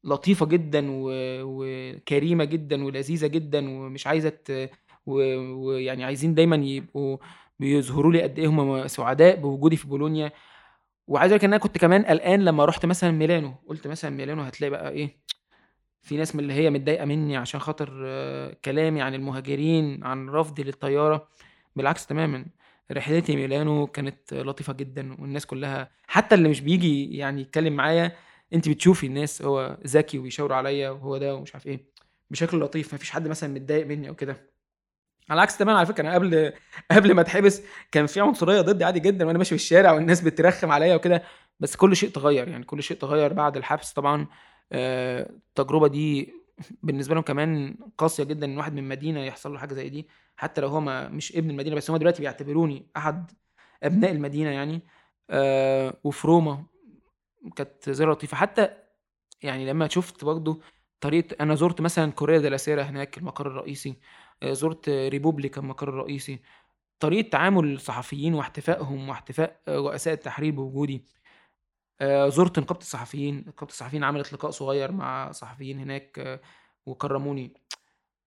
لطيفة 0.04 0.46
جدا 0.46 0.86
و... 0.90 1.10
وكريمة 1.42 2.44
جدا 2.44 2.84
ولذيذة 2.84 3.26
جدا 3.26 3.70
ومش 3.70 4.06
عايزة 4.06 4.28
ت... 4.28 4.70
و... 5.06 5.14
ويعني 5.66 6.04
عايزين 6.04 6.34
دايما 6.34 6.56
يبقوا 6.56 7.18
بيظهروا 7.58 8.12
لي 8.12 8.22
قد 8.22 8.38
إيه 8.38 8.46
هم 8.48 8.88
سعداء 8.88 9.36
بوجودي 9.36 9.76
في 9.76 9.88
بولونيا. 9.88 10.32
وعايز 11.12 11.32
أقول 11.32 11.44
إن 11.44 11.48
أنا 11.52 11.58
كنت 11.62 11.78
كمان 11.78 12.04
قلقان 12.04 12.44
لما 12.44 12.64
رحت 12.64 12.86
مثلا 12.86 13.10
ميلانو. 13.10 13.54
قلت 13.68 13.86
مثلا 13.86 14.10
ميلانو 14.10 14.42
هتلاقي 14.42 14.70
بقى 14.70 14.90
إيه 14.90 15.16
في 16.02 16.16
ناس 16.16 16.34
من 16.34 16.40
اللي 16.42 16.52
هي 16.54 16.70
متضايقة 16.70 17.04
مني 17.04 17.36
عشان 17.36 17.60
خاطر 17.60 18.02
آه، 18.06 18.56
كلامي 18.64 19.02
عن 19.02 19.14
المهاجرين 19.14 20.04
عن 20.04 20.28
رفضي 20.30 20.62
للطيارة. 20.62 21.28
بالعكس 21.76 22.06
تماما 22.06 22.46
رحلتي 22.92 23.36
ميلانو 23.36 23.86
كانت 23.86 24.34
لطيفة 24.34 24.72
جدا 24.72 25.12
والناس 25.20 25.46
كلها 25.46 25.90
حتى 26.06 26.34
اللي 26.34 26.48
مش 26.48 26.60
بيجي 26.60 27.16
يعني 27.16 27.40
يتكلم 27.40 27.72
معايا 27.76 28.12
أنت 28.52 28.68
بتشوفي 28.68 29.06
الناس 29.06 29.42
هو 29.42 29.78
ذكي 29.86 30.18
وبيشاوروا 30.18 30.56
عليا 30.56 30.90
وهو 30.90 31.18
ده 31.18 31.34
ومش 31.34 31.54
عارف 31.54 31.66
إيه. 31.66 31.84
بشكل 32.30 32.60
لطيف 32.60 32.94
مفيش 32.94 33.10
حد 33.10 33.28
مثلا 33.28 33.54
متضايق 33.54 33.86
مني 33.86 34.08
أو 34.08 34.14
كده. 34.14 34.51
على 35.30 35.38
العكس 35.38 35.56
تماما 35.58 35.78
على 35.78 35.86
فكرة 35.86 36.02
أنا 36.02 36.14
قبل 36.14 36.52
قبل 36.90 37.14
ما 37.14 37.20
أتحبس 37.20 37.62
كان 37.92 38.06
في 38.06 38.20
عنصرية 38.20 38.60
ضدي 38.60 38.84
عادي 38.84 39.00
جدا 39.00 39.26
وأنا 39.26 39.38
ماشي 39.38 39.48
في 39.48 39.54
الشارع 39.54 39.92
والناس 39.92 40.20
بترخم 40.20 40.70
عليا 40.70 40.94
وكده 40.94 41.22
بس 41.60 41.76
كل 41.76 41.96
شيء 41.96 42.10
تغير 42.10 42.48
يعني 42.48 42.64
كل 42.64 42.82
شيء 42.82 42.96
تغير 42.96 43.32
بعد 43.32 43.56
الحبس 43.56 43.92
طبعا. 43.92 44.26
آه، 44.72 45.30
التجربة 45.48 45.88
دي 45.88 46.34
بالنسبة 46.82 47.14
لهم 47.14 47.22
كمان 47.24 47.76
قاسية 47.98 48.24
جدا 48.24 48.46
إن 48.46 48.58
واحد 48.58 48.74
من 48.74 48.88
مدينة 48.88 49.20
يحصل 49.20 49.52
له 49.52 49.58
حاجة 49.58 49.74
زي 49.74 49.88
دي 49.88 50.08
حتى 50.36 50.60
لو 50.60 50.68
هو 50.68 50.80
مش 51.10 51.36
ابن 51.36 51.50
المدينة 51.50 51.76
بس 51.76 51.90
هم 51.90 51.96
دلوقتي 51.96 52.22
بيعتبروني 52.22 52.86
أحد 52.96 53.30
أبناء 53.82 54.12
المدينة 54.12 54.50
يعني. 54.50 54.82
آه، 55.30 55.94
وفي 56.04 56.26
روما 56.26 56.64
كانت 57.56 57.90
زي 57.90 58.04
لطيفة. 58.04 58.36
حتى 58.36 58.68
يعني 59.42 59.66
لما 59.66 59.88
شفت 59.88 60.24
برضه 60.24 60.60
طريقة 61.00 61.36
أنا 61.40 61.54
زرت 61.54 61.80
مثلا 61.80 62.12
كوريا 62.12 62.38
دي 62.38 62.48
هناك 62.82 63.18
المقر 63.18 63.46
الرئيسي. 63.46 63.96
زرت 64.44 64.88
ريبوبليكا 64.88 65.60
المقر 65.60 65.88
الرئيسي. 65.88 66.38
طريقة 67.00 67.28
تعامل 67.30 67.74
الصحفيين 67.74 68.34
واحتفائهم 68.34 69.08
واحتفاء 69.08 69.60
رؤساء 69.68 70.14
التحرير 70.14 70.52
بوجودي. 70.52 71.04
آه، 72.00 72.28
زرت 72.28 72.58
نقابة 72.58 72.80
الصحفيين. 72.80 73.44
نقابة 73.46 73.70
الصحفيين 73.72 74.04
عملت 74.04 74.32
لقاء 74.32 74.50
صغير 74.50 74.92
مع 74.92 75.32
صحفيين 75.32 75.78
هناك 75.78 76.18
آه، 76.18 76.40
وكرموني. 76.86 77.52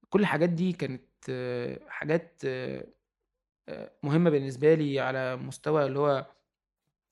كل 0.10 0.22
الحاجات 0.22 0.50
دي 0.50 0.74
كانت 0.74 1.04
آه، 1.30 1.80
حاجات 1.90 2.42
مهمة 4.04 4.30
بالنسبة 4.30 4.74
لي 4.74 5.00
على 5.00 5.36
مستوى 5.36 5.86
اللي 5.86 6.00
هو 6.00 6.26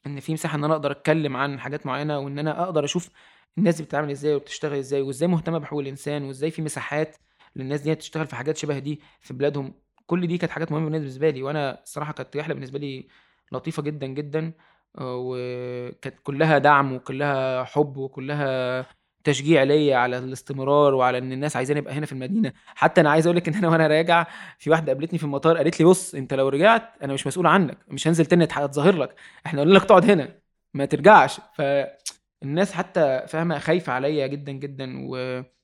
إن 0.08 0.20
في 0.20 0.34
مساحة 0.34 0.58
إن 0.58 0.64
أنا 0.64 0.74
أقدر 0.74 0.92
أتكلم 0.92 1.38
عن 1.38 1.60
حاجات 1.60 1.86
معينة 1.86 2.20
وإن 2.20 2.40
أنا 2.40 2.64
أقدر 2.64 2.86
أشوف 2.86 3.10
الناس 3.58 3.82
بتتعامل 3.82 4.12
إزاي 4.12 4.36
وبتشتغل 4.36 4.78
إزاي 4.78 5.02
وإزاي 5.02 5.28
مهتمة 5.28 5.58
بحقوق 5.58 5.80
الإنسان 5.82 6.24
وإزاي 6.24 6.52
في 6.52 6.62
مساحات 6.62 7.18
للناس 7.56 7.82
دي 7.82 7.96
تشتغل 7.96 8.28
في 8.28 8.36
حاجات 8.36 8.58
شبه 8.58 8.80
دي 8.80 9.02
في 9.22 9.34
بلادهم. 9.34 9.74
كل 10.08 10.28
دي 10.28 10.38
كانت 10.38 10.52
حاجات 10.52 10.72
مهمة 10.72 10.90
بالنسبة 10.90 11.30
لي 11.30 11.44
وأنا 11.44 11.82
الصراحه 11.84 12.14
كانت 12.14 12.38
رحلة 12.38 12.54
بالنسبة 12.54 12.80
لي 12.80 13.08
لطيفة 13.52 13.84
جدا 13.84 14.08
جدا. 14.08 14.54
وكانت 15.00 16.16
كلها 16.24 16.58
دعم 16.58 16.94
وكلها 16.94 17.64
حب 17.64 17.98
وكلها 17.98 18.86
تشجيع 19.24 19.64
ليا 19.64 19.98
على 19.98 20.18
الاستمرار 20.18 20.94
وعلى 20.94 21.18
إن 21.18 21.32
الناس 21.32 21.56
عايزاني 21.56 21.80
أبقى 21.80 21.94
هنا 21.94 22.06
في 22.06 22.12
المدينة. 22.12 22.54
حتى 22.66 23.02
أنا 23.02 23.10
عايز 23.10 23.28
أقول 23.28 23.38
لك 23.38 23.48
إن 23.48 23.56
أنا 23.56 23.70
وأنا 23.70 23.88
راجع 23.88 24.28
في 24.60 24.70
واحدة 24.70 24.94
قابلتني 24.94 25.20
في 25.20 25.26
المطار 25.26 25.58
قالت 25.58 25.80
لي 25.80 25.86
بص 25.86 26.16
أنت 26.16 26.34
لو 26.34 26.50
رجعت 26.50 27.04
أنا 27.04 27.14
مش 27.14 27.28
مسؤول 27.28 27.48
عنك 27.48 27.78
مش 27.88 28.08
هنزل 28.08 28.26
تاني 28.26 28.44
اتظاهر 28.44 28.98
لك. 28.98 29.16
إحنا 29.46 29.62
قلنا 29.62 29.74
لك 29.74 29.84
تقعد 29.84 30.12
هنا 30.12 30.40
ما 30.74 30.86
ترجعش. 30.86 31.42
فالناس 31.56 32.74
حتى 32.74 33.24
فاهمة 33.28 33.60
خايفة 33.60 33.94
عليا 33.94 34.28
جدا 34.28 34.52
جدا. 34.52 34.94
ومهتمين 35.10 35.63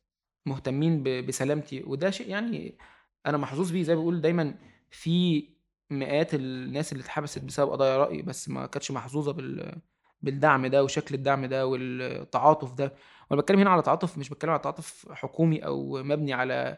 ب- 1.04 1.26
بسلامتي. 1.26 1.84
وده 1.84 2.10
شيء 2.10 2.30
يعني 2.30 2.78
أنا 3.26 3.38
محظوظ 3.38 3.72
بيه. 3.72 3.84
زي 3.84 3.96
ما 3.96 4.02
بقول 4.02 4.22
دايما 4.22 4.56
في 4.92 5.48
مئات 5.90 6.34
الناس 6.34 6.92
اللي 6.92 7.02
اتحبست 7.04 7.40
بسبب 7.44 7.70
قضايا 7.72 7.98
رأي 7.98 8.22
بس 8.22 8.50
ما 8.50 8.66
كانتش 8.66 8.92
محظوظة 8.92 9.34
بال 9.34 9.82
بالدعم 10.22 10.68
ده 10.68 10.84
وشكل 10.84 11.16
الدعم 11.16 11.46
ده 11.46 11.68
والتعاطف 11.68 12.74
ده. 12.74 12.94
وأنا 13.32 13.42
بتكلم 13.42 13.60
هنا 13.60 13.70
على 13.70 13.82
تعاطف 13.82 14.18
مش 14.18 14.30
بتكلم 14.30 14.52
على 14.52 14.60
تعاطف 14.60 15.06
حكومي 15.12 15.66
أو 15.66 16.04
مبني 16.04 16.34
على 16.34 16.78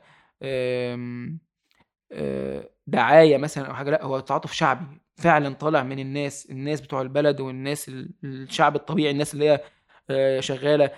آه، 2.12 2.70
دعاية 2.88 3.38
مثلا 3.38 3.68
أو 3.68 3.74
حاجة. 3.74 3.90
لا 3.90 4.04
هو 4.06 4.20
تعاطف 4.20 4.52
شعبي. 4.54 4.86
فعلا 5.16 5.54
طالع 5.54 5.84
من 5.84 6.00
الناس 6.00 6.48
الناس 6.52 6.82
بتوع 6.82 7.02
البلد 7.02 7.42
والناس 7.42 7.90
ال- 7.90 8.12
الشعب 8.24 8.76
الطبيعي 8.76 9.12
الناس 9.12 9.34
اللي 9.34 9.50
هي 9.50 9.62
آه، 10.10 10.40
شغالة. 10.40 10.92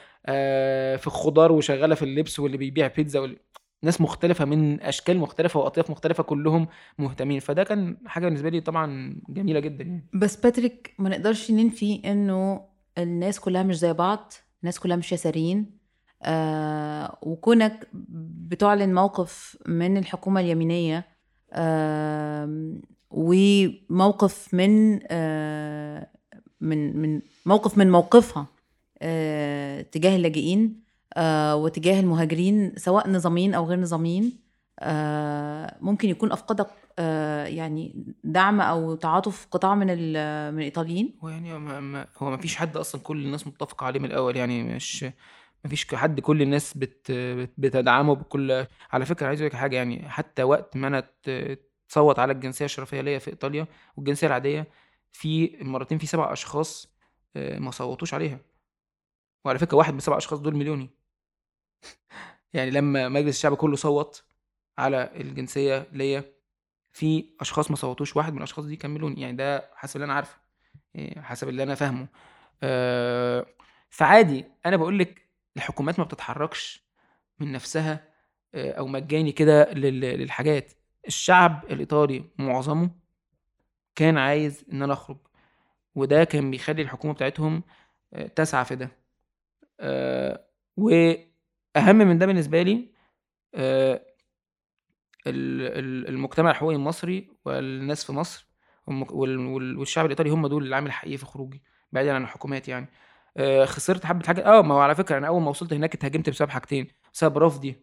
في 0.98 1.08
الخضار 1.08 1.52
وشغالة 1.52 1.96
في 1.96 2.06
اللبس 2.06 2.40
واللي 2.40 2.58
بيبيع 2.58 2.88
بيتزا 2.88 3.20
واللي... 3.20 3.38
ناس 3.84 4.02
مختلفة 4.02 4.46
من 4.46 4.82
أشكال 4.82 5.18
مختلفة 5.18 5.60
وأطياف 5.60 5.90
مختلفة 5.92 6.24
كلهم 6.24 6.68
مهتمين. 6.98 7.40
فده 7.40 7.64
كان 7.64 7.98
حاجة 8.06 8.26
بالنسبة 8.26 8.50
لي 8.50 8.62
طبعا 8.62 9.16
جميلة 9.30 9.60
جدا 9.60 9.84
يعني. 9.84 10.10
بس 10.14 10.36
باتريك 10.36 10.94
ما 11.00 11.10
نقدرش 11.10 11.52
ننفي 11.52 12.02
إنه 12.06 12.62
الناس 12.98 13.40
كلها 13.40 13.64
مش 13.64 13.80
زي 13.80 13.94
بعض 13.94 14.34
الناس 14.62 14.80
كلها 14.80 14.98
مش 14.98 15.12
يساريين 15.12 15.78
آه 16.24 17.18
وكونك 17.22 17.88
بتعلن 18.48 18.94
موقف 18.94 19.58
من 19.68 19.98
الحكومة 19.98 20.42
اليمينية 20.42 21.06
آم، 21.54 22.82
وموقف 23.12 24.54
من 24.54 25.00
آه، 25.12 26.08
من 26.62 26.98
من 26.98 27.22
موقف 27.46 27.78
من 27.78 27.92
موقفها 27.92 28.42
آه، 28.42 28.48
تجاه 29.92 30.16
اللاجئين 30.16 30.84
آه، 31.18 31.56
وتجاه 31.56 32.00
المهاجرين 32.00 32.74
سواء 32.78 33.10
نظاميين 33.10 33.54
أو 33.54 33.66
غير 33.66 33.80
نظاميين. 33.80 34.40
آه، 34.80 35.78
ممكن 35.82 36.10
يكون 36.10 36.32
افقدك 36.32 36.68
آه، 37.00 37.46
يعني 37.46 38.06
دعم 38.24 38.62
أو 38.62 38.96
تعاطف 38.96 39.48
قطاع 39.52 39.76
من 39.76 39.88
من 39.88 40.60
الإيطاليين. 40.60 41.16
هو 41.24 41.30
يعني 41.30 41.60
ما 41.60 42.08
هو 42.18 42.30
ما 42.30 42.38
فيش 42.38 42.56
حد 42.56 42.78
أصلا 42.78 43.02
كل 43.02 43.26
الناس 43.26 43.48
متفقه 43.48 43.86
عليه 43.86 44.00
من 44.00 44.06
الأول 44.06 44.38
يعني 44.38 44.64
مش 44.64 45.04
ما 45.64 45.70
فيش 45.70 45.96
حد 45.96 46.20
كل 46.20 46.42
الناس 46.42 46.78
بت 46.78 47.12
بت- 47.12 47.54
بتدعمه 47.58 48.16
بكل 48.16 48.66
على 48.92 49.06
فكرة 49.06 49.28
عايز 49.28 49.42
أقول 49.42 49.50
لك 49.52 49.56
حاجة 49.56 49.76
يعني 49.76 50.10
حتى 50.10 50.44
وقت 50.44 50.78
ما 50.78 50.88
أنا 50.88 51.04
تصوت 51.90 52.20
على 52.20 52.34
الجنسية 52.34 52.66
الشرفية 52.66 53.02
ليا 53.02 53.20
في 53.20 53.30
إيطاليا 53.30 53.68
والجنسية 53.98 54.28
العادية 54.28 54.68
في 55.12 55.58
مرتين 55.62 55.98
في 55.98 56.06
سبع 56.08 56.34
أشخاص 56.34 56.94
آه، 57.36 57.60
ما 57.60 57.72
صوتوش 57.72 58.14
عليها. 58.14 58.40
وعلى 59.46 59.60
فكرة 59.60 59.78
واحد 59.78 59.92
من 59.94 59.98
السبع 59.98 60.18
أشخاص 60.18 60.40
دول 60.40 60.56
مليوني. 60.56 60.90
يعني 62.54 62.72
لما 62.72 63.10
مجلس 63.10 63.36
الشعب 63.38 63.54
كله 63.56 63.76
صوت 63.76 64.24
على 64.78 65.12
الجنسية 65.16 65.88
ليا 65.92 66.24
في 66.92 67.36
أشخاص 67.42 67.70
ما 67.72 67.76
صوتوش 67.78 68.16
واحد 68.16 68.32
من 68.34 68.38
الأشخاص 68.38 68.66
دي 68.66 68.76
كان 68.76 68.92
مليوني. 68.92 69.22
يعني 69.22 69.38
ده 69.38 69.70
حسب 69.76 69.96
اللي 69.96 70.06
أنا 70.06 70.14
عارفه 70.14 70.38
إيه، 70.96 71.22
حسب 71.22 71.50
اللي 71.50 71.64
أنا 71.64 71.76
فاهمه. 71.76 72.08
آه، 72.64 73.46
فعادي 73.90 74.46
أنا 74.66 74.78
بقول 74.78 75.00
لك 75.00 75.30
الحكومات 75.58 76.00
ما 76.00 76.06
بتتحركش 76.06 76.88
من 77.40 77.52
نفسها 77.52 78.14
آه، 78.56 78.72
أو 78.72 78.88
مجاني 78.88 79.32
كده 79.32 79.72
لل- 79.74 80.00
للحاجات. 80.20 80.74
الشعب 81.08 81.66
الإيطالي 81.70 82.24
معظمه 82.40 82.90
كان 83.96 84.18
عايز 84.18 84.66
إن 84.74 84.82
أنا 84.84 84.94
أخرج 84.94 85.18
وده 85.96 86.24
كان 86.24 86.52
بيخلي 86.52 86.82
الحكومة 86.82 87.14
بتاعتهم 87.14 87.64
آه، 88.14 88.28
تسعى 88.28 88.66
في 88.66 88.76
ده. 88.76 89.03
آه، 89.80 90.46
وأهم 90.78 91.96
من 91.96 92.18
ده 92.18 92.26
بالنسبة 92.26 92.62
لي 92.62 92.92
آه، 93.56 94.06
ال- 95.28 95.62
ال- 95.80 96.08
المجتمع 96.10 96.52
الحقوقي 96.52 96.76
المصري 96.76 97.30
والناس 97.46 98.04
في 98.06 98.12
مصر 98.14 98.48
والشعب 98.88 100.06
الإيطالي 100.06 100.30
هم 100.30 100.48
دول 100.48 100.68
العامل 100.68 100.88
الحقيقي 100.88 101.18
في 101.18 101.26
خروجي 101.26 101.64
بعيدا 101.92 102.14
عن 102.14 102.24
الحكومات 102.24 102.68
يعني. 102.68 102.88
آه، 103.38 103.66
خسرت 103.66 104.06
حبة 104.06 104.26
حاجة 104.28 104.46
آه 104.46 104.62
ما 104.62 104.76
هو 104.76 104.80
على 104.80 104.96
فكرة 104.96 105.18
أنا 105.18 105.28
أول 105.28 105.42
ما 105.42 105.50
وصلت 105.50 105.74
هناك 105.74 105.96
اتهاجمت 105.96 106.30
بسبب 106.30 106.50
حاجتين 106.50 106.88
بسبب 107.14 107.38
رفضي 107.38 107.76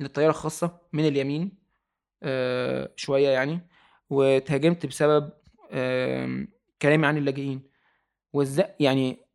للطيارة 0.00 0.30
الخاصة 0.30 0.80
من 0.92 1.08
اليمين 1.08 1.58
شوية 2.96 3.28
يعني 3.28 3.60
واتهاجمت 4.10 4.86
بسبب 4.86 5.30
كلامي 6.82 7.06
عن 7.06 7.16
اللاجئين. 7.16 7.70
وازاي 8.32 8.74
يعني 8.80 9.27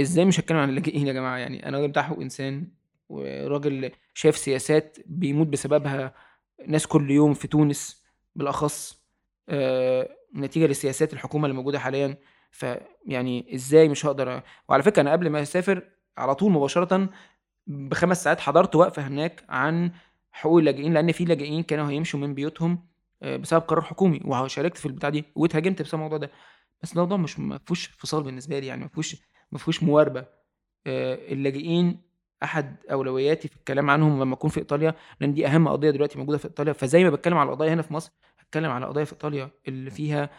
إزاي 0.00 0.24
مش 0.24 0.40
هتكلم 0.40 0.58
عن 0.58 0.68
اللاجئين 0.68 1.06
يا 1.06 1.12
جماعة؟ 1.12 1.36
يعني 1.38 1.68
أنا 1.68 1.76
راجل 1.78 1.88
بتاع 1.88 2.02
حقوق 2.02 2.20
إنسان 2.20 2.68
وراجل 3.08 3.90
شايف 4.14 4.36
سياسات 4.36 4.98
بيموت 5.06 5.46
بسببها 5.46 6.14
ناس 6.66 6.86
كل 6.86 7.10
يوم 7.10 7.34
في 7.34 7.48
تونس 7.48 8.04
بالأخص 8.36 9.04
آه، 9.48 10.08
نتيجة 10.36 10.66
لسياسات 10.66 11.12
الحكومة 11.12 11.44
اللي 11.46 11.56
موجودة 11.56 11.78
حاليا. 11.78 12.18
فيعني 12.50 13.54
إزاي 13.54 13.88
مش 13.88 14.06
هقدر 14.06 14.42
وعلى 14.68 14.82
فكرة 14.82 15.02
أنا 15.02 15.12
قبل 15.12 15.30
ما 15.30 15.42
أسافر 15.42 15.82
على 16.18 16.34
طول 16.34 16.52
مباشرة 16.52 17.08
بخمس 17.66 18.24
ساعات 18.24 18.40
حضرت 18.40 18.76
وقفة 18.76 19.06
هناك 19.06 19.44
عن 19.48 19.92
حقوق 20.32 20.58
اللاجئين 20.58 20.94
لأن 20.94 21.12
في 21.12 21.24
لاجئين 21.24 21.62
كانوا 21.62 21.90
هيمشوا 21.90 22.20
من 22.20 22.34
بيوتهم 22.34 22.86
آه، 23.22 23.36
بسبب 23.36 23.60
قرار 23.62 23.82
حكومي 23.82 24.20
وشاركت 24.24 24.78
في 24.78 24.86
البتاع 24.86 25.08
دي 25.10 25.24
واتهاجمت 25.34 25.82
بسبب 25.82 25.94
الموضوع 25.94 26.18
ده. 26.18 26.30
بس 26.82 26.92
الموضوع 26.92 27.16
مش 27.16 27.38
ما 27.38 27.58
فيهوش 27.58 27.86
فصال 27.86 28.22
بالنسبة 28.22 28.58
لي 28.58 28.66
يعني 28.66 28.82
ما 28.82 28.88
فيهوش 28.88 29.16
ما 29.54 29.58
فيهوش 29.58 29.82
مواربة. 29.82 30.20
آه، 30.86 31.32
اللاجئين 31.32 32.00
أحد 32.42 32.76
أولوياتي 32.92 33.48
في 33.48 33.56
الكلام 33.56 33.90
عنهم 33.90 34.20
لما 34.20 34.34
أكون 34.34 34.50
في 34.50 34.60
إيطاليا 34.60 34.94
لأن 35.20 35.34
دي 35.34 35.46
أهم 35.46 35.68
قضية 35.68 35.90
دلوقتي 35.90 36.18
موجودة 36.18 36.38
في 36.38 36.44
إيطاليا. 36.44 36.72
فزي 36.72 37.04
ما 37.04 37.10
بتكلم 37.10 37.38
على 37.38 37.46
القضايا 37.48 37.72
هنا 37.74 37.82
في 37.82 37.92
مصر 37.92 38.12
هتكلم 38.38 38.70
على 38.70 38.86
قضايا 38.86 39.04
في 39.04 39.12
إيطاليا 39.12 39.50
اللي 39.68 39.90
فيها 39.90 40.30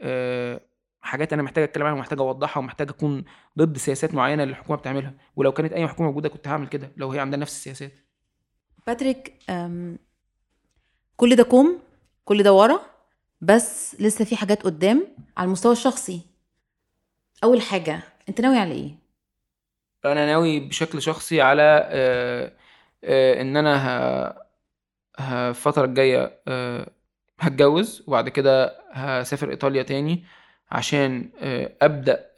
آه، 0.00 0.60
حاجات 1.00 1.32
أنا 1.32 1.42
محتاج 1.42 1.64
أتكلم 1.64 1.84
عنها 1.86 1.96
ومحتاج 1.96 2.18
أوضحها 2.20 2.60
ومحتاج 2.60 2.88
أكون 2.88 3.24
ضد 3.58 3.76
سياسات 3.76 4.14
معينة 4.14 4.42
اللي 4.42 4.52
الحكومة 4.52 4.78
بتعملها. 4.78 5.14
ولو 5.36 5.52
كانت 5.52 5.72
أي 5.72 5.88
حكومة 5.88 6.08
موجودة 6.08 6.28
كنت 6.28 6.48
هعمل 6.48 6.68
كده 6.68 6.92
لو 6.96 7.10
هي 7.12 7.20
عندها 7.20 7.38
نفس 7.38 7.52
السياسات. 7.56 7.92
باتريك 8.86 9.38
كل 11.16 11.36
ده 11.36 11.42
كوم 11.42 11.78
كل 12.24 12.42
ده 12.42 12.52
ورا 12.52 12.80
بس 13.40 14.00
لسه 14.00 14.24
في 14.24 14.36
حاجات 14.36 14.62
قدام 14.62 15.06
على 15.36 15.46
المستوى 15.46 15.72
الشخصي. 15.72 16.20
أول 17.44 17.60
حاجة 17.60 18.00
انت 18.28 18.40
ناوي 18.40 18.58
على 18.58 18.72
إيه؟ 18.74 18.94
أنا 20.04 20.26
ناوي 20.26 20.60
بشكل 20.60 21.02
شخصي 21.02 21.40
على 21.40 21.62
آه، 21.90 22.52
آه، 23.04 23.40
ان 23.42 23.56
أنا 23.56 23.76
ه- 25.18 25.48
الفترة 25.50 25.84
الجاية 25.84 26.40
آه، 26.48 26.90
هتجوز 27.40 28.04
وبعد 28.06 28.28
كده 28.28 28.80
هسافر 28.92 29.50
إيطاليا 29.50 29.82
تاني 29.82 30.24
عشان 30.70 31.30
أبدأ 31.82 32.30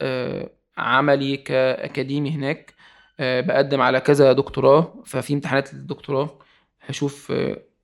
عملي 0.79 1.37
كأكاديمي 1.37 2.31
هناك. 2.31 2.75
بقدم 3.21 3.81
على 3.81 4.01
كذا 4.01 4.33
دكتوراه 4.33 5.03
ففي 5.07 5.35
امتحانات 5.35 5.75
للدكتوراه. 5.75 6.39
هشوف 6.83 7.31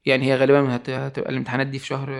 يعني 0.06 0.26
هي 0.26 0.36
غالبا 0.36 0.76
هت- 0.76 0.90
هتبقى 0.90 1.30
الامتحانات 1.30 1.66
دي 1.66 1.78
في 1.78 1.86
شهر 1.86 2.10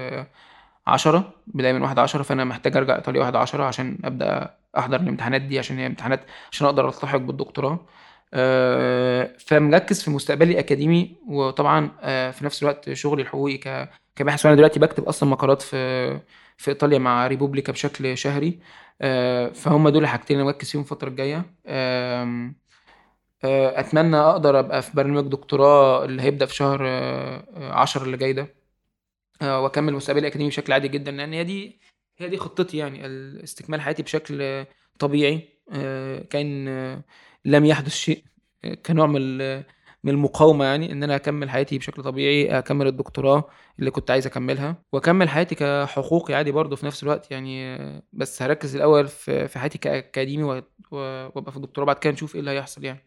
عشرة 0.87 1.33
بداية 1.47 1.73
من 1.73 1.83
واحد 1.83 1.99
عشرة 1.99 2.23
فأنا 2.23 2.45
محتاج 2.45 2.77
أرجع 2.77 2.97
إيطاليا 2.97 3.21
واحد 3.21 3.37
عشرة 3.37 3.65
عشان 3.65 3.99
أبدأ 4.05 4.55
أحضر 4.79 5.01
الامتحانات 5.01 5.43
دي 5.43 5.59
عشان 5.59 5.79
هي 5.79 5.87
امتحانات 5.87 6.21
عشان 6.53 6.67
أقدر 6.67 6.89
ألتحق 6.89 7.17
بالدكتوراه. 7.19 7.87
آه، 8.35 9.31
فمركز 9.39 10.03
في 10.03 10.11
مستقبلي 10.11 10.53
الأكاديمي 10.53 11.17
وطبعا 11.29 11.91
آه، 12.01 12.31
في 12.31 12.45
نفس 12.45 12.63
الوقت 12.63 12.93
شغلي 12.93 13.23
الحقوقي 13.23 13.87
كباحث. 14.17 14.47
وأنا 14.47 14.57
دلوقتي 14.57 14.81
بكتب 14.81 15.05
أصلا 15.05 15.29
مقالات 15.29 15.63
في 15.63 16.21
في 16.57 16.69
إيطاليا 16.71 16.99
مع 16.99 17.27
ريبوبليكا 17.27 17.73
بشكل 17.73 18.19
شهري. 18.19 18.61
آه، 19.03 19.49
فهم 19.49 19.89
دول 19.89 20.03
الحاجتين 20.03 20.37
اللي 20.37 20.47
مركز 20.47 20.71
فيهم 20.71 20.83
الفترة 20.83 21.09
الجاية. 21.09 21.45
أتمنى 23.45 24.17
أقدر 24.17 24.59
أبقى 24.59 24.83
في 24.83 24.91
برنامج 24.97 25.29
دكتوراه 25.29 26.05
اللي 26.05 26.23
هيبدأ 26.23 26.47
في 26.47 26.55
شهر 26.55 26.83
عشرة 27.57 28.03
اللي 28.05 28.17
جاي 28.17 28.33
ده. 28.33 28.66
وأكمل 29.43 29.93
مستقبلي 29.93 30.21
الأكاديمي 30.21 30.49
بشكل 30.51 30.73
عادي 30.73 30.89
جدا 30.89 31.11
لأن 31.13 31.33
هي 31.33 31.45
دي 31.45 31.81
هي 32.19 32.29
دي 32.29 32.37
خطتي 32.37 32.77
يعني 32.77 33.07
ال- 33.07 33.43
استكمال 33.43 33.81
حياتي 33.81 34.03
بشكل 34.03 34.39
آه، 34.43 34.67
طبيعي. 34.99 35.49
آه، 35.73 36.23
كأن 36.23 36.69
آه، 36.69 37.05
لم 37.45 37.65
يحدث 37.65 37.93
شيء 37.95 38.25
آه، 38.65 38.75
كنوع 38.75 39.07
من 39.07 39.39
من 40.05 40.13
المقاومة 40.13 40.65
يعني 40.65 40.93
إن 40.93 41.03
أنا 41.03 41.17
أكمل 41.17 41.51
حياتي 41.51 41.79
بشكل 41.79 42.03
طبيعي 42.03 42.59
أكمل 42.59 42.87
الدكتوراه 42.87 43.45
اللي 43.79 43.91
كنت 43.91 44.11
عايز 44.11 44.27
أكملها 44.27 44.83
وأكمل 44.93 45.29
حياتي 45.29 45.55
كحقوقي 45.55 46.35
عادي 46.35 46.53
برضه 46.53 46.77
في 46.77 46.87
نفس 46.87 47.03
الوقت 47.03 47.31
يعني. 47.31 47.75
آه، 47.77 48.03
بس 48.13 48.43
هركز 48.43 48.77
الأول 48.77 49.09
في 49.09 49.59
حياتي 49.59 49.79
كأكاديمي 49.79 50.63
وأبقى 50.91 51.51
في 51.53 51.57
الدكتوراه 51.57 51.87
بعد 51.87 51.99
كده 51.99 52.13
نشوف 52.13 52.35
إيه 52.35 52.41
اللي 52.41 52.51
هيحصل 52.51 52.85
يعني. 52.85 53.03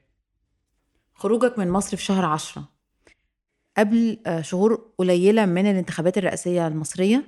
خروجك 1.13 1.59
من 1.59 1.69
مصر 1.69 1.97
في 1.97 2.03
شهر 2.03 2.25
عشرة. 2.25 2.78
قبل 3.77 4.19
آه، 4.27 4.41
شهور 4.41 4.91
قليلة 4.97 5.45
من 5.45 5.65
الانتخابات 5.71 6.17
الرئاسية 6.17 6.67
المصرية 6.67 7.23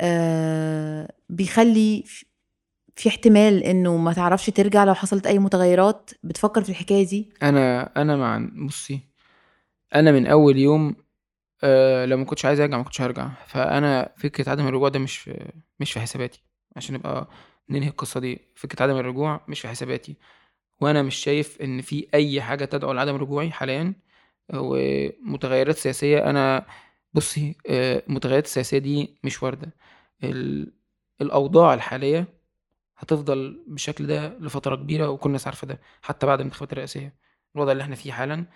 آه، 0.00 1.12
بيخلي 1.28 2.04
في- 2.06 3.08
احتمال 3.08 3.62
إنه 3.62 3.96
ما 3.96 4.12
تعرفش 4.12 4.46
ترجع 4.46 4.84
لو 4.84 4.94
حصلت 4.94 5.26
أي 5.26 5.38
متغيرات. 5.38 6.10
بتفكر 6.22 6.62
في 6.62 6.68
الحكاية 6.68 7.06
دي؟ 7.06 7.28
أنا 7.42 7.92
أنا 8.02 8.16
مع 8.16 8.48
بصي 8.66 9.00
أنا 9.94 10.12
من 10.12 10.26
أول 10.26 10.58
يوم 10.58 10.96
أه 11.64 12.04
لو 12.04 12.16
ما 12.16 12.24
كنتش 12.24 12.44
عايز 12.44 12.60
أرجع 12.60 12.76
ما 12.76 12.82
كنتش 12.84 13.00
هرجع. 13.00 13.28
فأنا 13.46 14.12
فكرة 14.16 14.50
عدم 14.50 14.66
الرجوع 14.68 14.88
ده 14.88 14.98
مش 14.98 15.18
في 15.18 15.50
مش 15.80 15.92
في 15.92 16.00
حساباتي 16.00 16.42
عشان 16.76 16.94
نبقى 16.94 17.28
ننهي 17.70 17.88
القصة 17.88 18.20
دي. 18.20 18.40
فكرة 18.54 18.82
عدم 18.82 18.96
الرجوع 18.96 19.40
مش 19.48 19.60
في 19.60 19.68
حساباتي. 19.68 20.14
وأنا 20.80 21.02
مش 21.02 21.16
شايف 21.16 21.62
إن 21.62 21.80
في 21.80 22.06
أي 22.14 22.42
حاجة 22.42 22.64
تدعو 22.64 22.92
لعدم 22.92 23.14
رجوعي 23.16 23.50
حاليا. 23.50 23.94
ومتغيرات 24.54 25.76
سياسية. 25.76 26.30
أنا 26.30 26.66
بصي 27.14 27.56
آه، 27.68 28.02
المتغيرات 28.08 28.44
السياسيه 28.44 28.78
دي 28.78 29.18
مش 29.24 29.42
واردة. 29.42 29.74
ال- 30.24 30.72
الأوضاع 31.20 31.74
الحالية 31.74 32.26
هتفضل 32.96 33.64
بالشكل 33.68 34.06
ده 34.06 34.38
لفترة 34.38 34.76
كبيرة 34.76 35.08
وكل 35.08 35.28
الناس 35.28 35.46
عارفة 35.46 35.66
ده 35.66 35.80
حتى 36.02 36.26
بعد 36.26 36.38
الانتخابات 36.40 36.72
الرئاسية 36.72 37.14
الوضع 37.56 37.72
اللي 37.72 37.82
إحنا 37.82 37.94
فيه 37.96 38.12
حالا. 38.12 38.46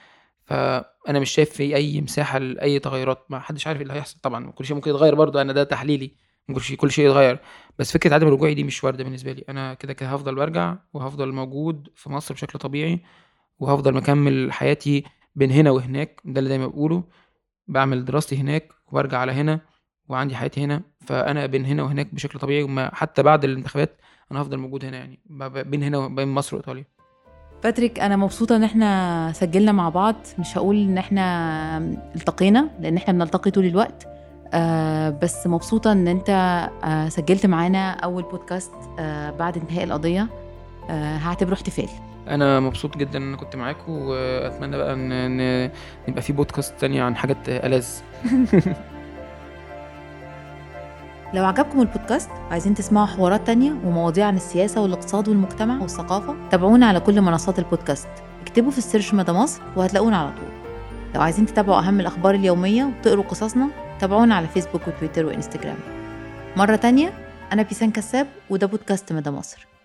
فأنا 0.45 1.21
مش 1.21 1.31
شايف 1.31 1.51
في 1.51 1.77
أي 1.77 2.01
مساحة 2.01 2.39
لأي 2.39 2.79
تغيرات. 2.79 3.27
ما 3.31 3.41
حدش 3.41 3.67
عارف 3.67 3.79
إيه 3.79 3.83
اللي 3.83 3.95
هيحصل. 3.95 4.21
طبعا 4.21 4.51
كل 4.51 4.65
شيء 4.65 4.77
ممكن 4.77 4.91
يتغير 4.91 5.15
برضه 5.15 5.43
أنا 5.43 5.53
ده 5.53 5.65
تحليلي. 5.65 6.13
ممكن 6.49 6.61
شيء 6.61 6.77
كل 6.77 6.91
شيء 6.91 7.07
يتغير. 7.07 7.39
بس 7.79 7.93
فكرة 7.93 8.15
عدم 8.15 8.29
رجوعي 8.29 8.55
دي 8.55 8.65
مش 8.65 8.85
واردة 8.85 9.05
بالنسبة 9.05 9.33
لي. 9.33 9.45
أنا 9.49 9.75
كده 9.75 9.93
كده 9.93 10.09
هفضل 10.09 10.35
برجع 10.35 10.77
وهفضل 10.95 11.33
موجود 11.33 11.89
في 11.95 12.11
مصر 12.11 12.35
بشكل 12.35 12.59
طبيعي 12.59 13.01
وهفضل 13.59 13.95
مكمل 13.95 14.53
حياتي 14.53 15.05
بين 15.39 15.51
هنا 15.51 15.71
وهناك 15.71 16.21
ده 16.25 16.39
اللي 16.39 16.49
دايما 16.49 16.67
بقوله 16.67 17.03
بعمل 17.69 18.05
دراستي 18.05 18.37
هناك 18.37 18.69
وبارجع 18.93 19.19
على 19.19 19.33
هنا 19.33 19.61
وعندي 20.09 20.37
حياتي 20.37 20.65
هنا 20.65 20.83
فأنا 21.07 21.47
بين 21.47 21.65
هنا 21.67 21.83
وهناك 21.83 22.15
بشكل 22.15 22.39
طبيعي 22.39 22.63
وما 22.63 22.95
حتى 22.95 23.23
بعد 23.23 23.45
الانتخابات 23.45 24.01
أنا 24.33 24.43
هفضل 24.43 24.57
موجود 24.59 24.85
هنا 24.85 24.97
يعني 24.99 25.19
بين 25.63 25.83
هنا 25.83 25.99
وبين 25.99 26.29
مصر 26.29 26.57
وإيطاليا. 26.57 26.85
باتريك 27.65 28.01
أنا 28.01 28.17
مبسوطة 28.17 28.57
إن 28.57 28.65
إحنا 28.65 29.33
سجلنا 29.35 29.73
مع 29.73 29.89
بعض 29.89 30.15
مش 30.39 30.59
هقول 30.59 30.77
إن 30.77 30.99
إحنا 30.99 31.79
التقينا 32.17 32.71
لأن 32.81 32.97
إحنا 32.97 33.13
بنلتقي 33.13 33.51
طول 33.51 33.65
الوقت 33.65 34.09
آه 34.53 35.11
بس 35.23 35.47
مبسوطة 35.47 35.93
إن 35.93 36.09
إنت 36.09 36.31
آه 36.85 37.09
سجلت 37.09 37.47
معانا 37.47 37.91
أول 37.91 38.23
بودكاست 38.23 38.73
آه 38.99 39.31
بعد 39.31 39.57
انتهاء 39.57 39.85
القضية 39.85 40.29
آه 40.91 41.17
هعتبره 41.17 41.55
احتفال. 41.55 41.89
أنا 42.29 42.61
مبسوط 42.61 42.97
جدا 42.97 43.19
إن 43.19 43.29
أنا 43.29 43.37
كنت 43.37 43.57
معاكم 43.57 43.93
وأتمنى 43.93 44.77
بقى 44.77 44.93
ان 44.93 45.13
إن 45.13 45.71
يبقى 46.09 46.23
في 46.23 46.33
بودكاست 46.33 46.81
تانية 46.81 47.03
عن 47.03 47.17
حاجات 47.17 47.49
ألذ. 47.49 47.87
لو 51.35 51.45
عجبكم 51.45 51.81
البودكاست 51.81 52.31
وعايزين 52.49 52.75
تسمعوا 52.75 53.07
حوارات 53.07 53.47
تانية 53.47 53.71
ومواضيع 53.71 54.27
عن 54.27 54.37
السياسة 54.37 54.83
والاقتصاد 54.83 55.29
والمجتمع 55.29 55.81
والثقافة 55.81 56.37
تابعونا 56.51 56.87
على 56.87 57.01
كل 57.01 57.21
منصات 57.21 57.59
البودكاست. 57.59 58.09
اكتبوا 58.43 58.71
في 58.71 58.79
ال 58.79 58.84
search 58.84 59.15
مدى 59.15 59.33
مصر 59.33 59.63
وهتلاقونا 59.77 60.17
على 60.17 60.31
طول. 60.31 60.49
لو 61.15 61.21
عايزين 61.21 61.47
تتابعوا 61.47 61.79
أهم 61.79 62.01
الأخبار 62.01 62.35
اليومية 62.35 62.85
وتقروا 62.85 63.25
قصصنا 63.25 63.69
تابعونا 64.01 64.35
على 64.35 64.47
فيسبوك 64.47 64.89
وتويتر 64.89 65.27
وإنستجرام. 65.27 65.79
مرة 66.57 66.77
تانية 66.77 67.13
أنا 67.53 67.63
بيسان 67.63 67.91
كساب 67.91 68.27
وده 68.51 68.67
بودكاست 68.67 69.13
مدى 69.13 69.31
مصر. 69.31 69.78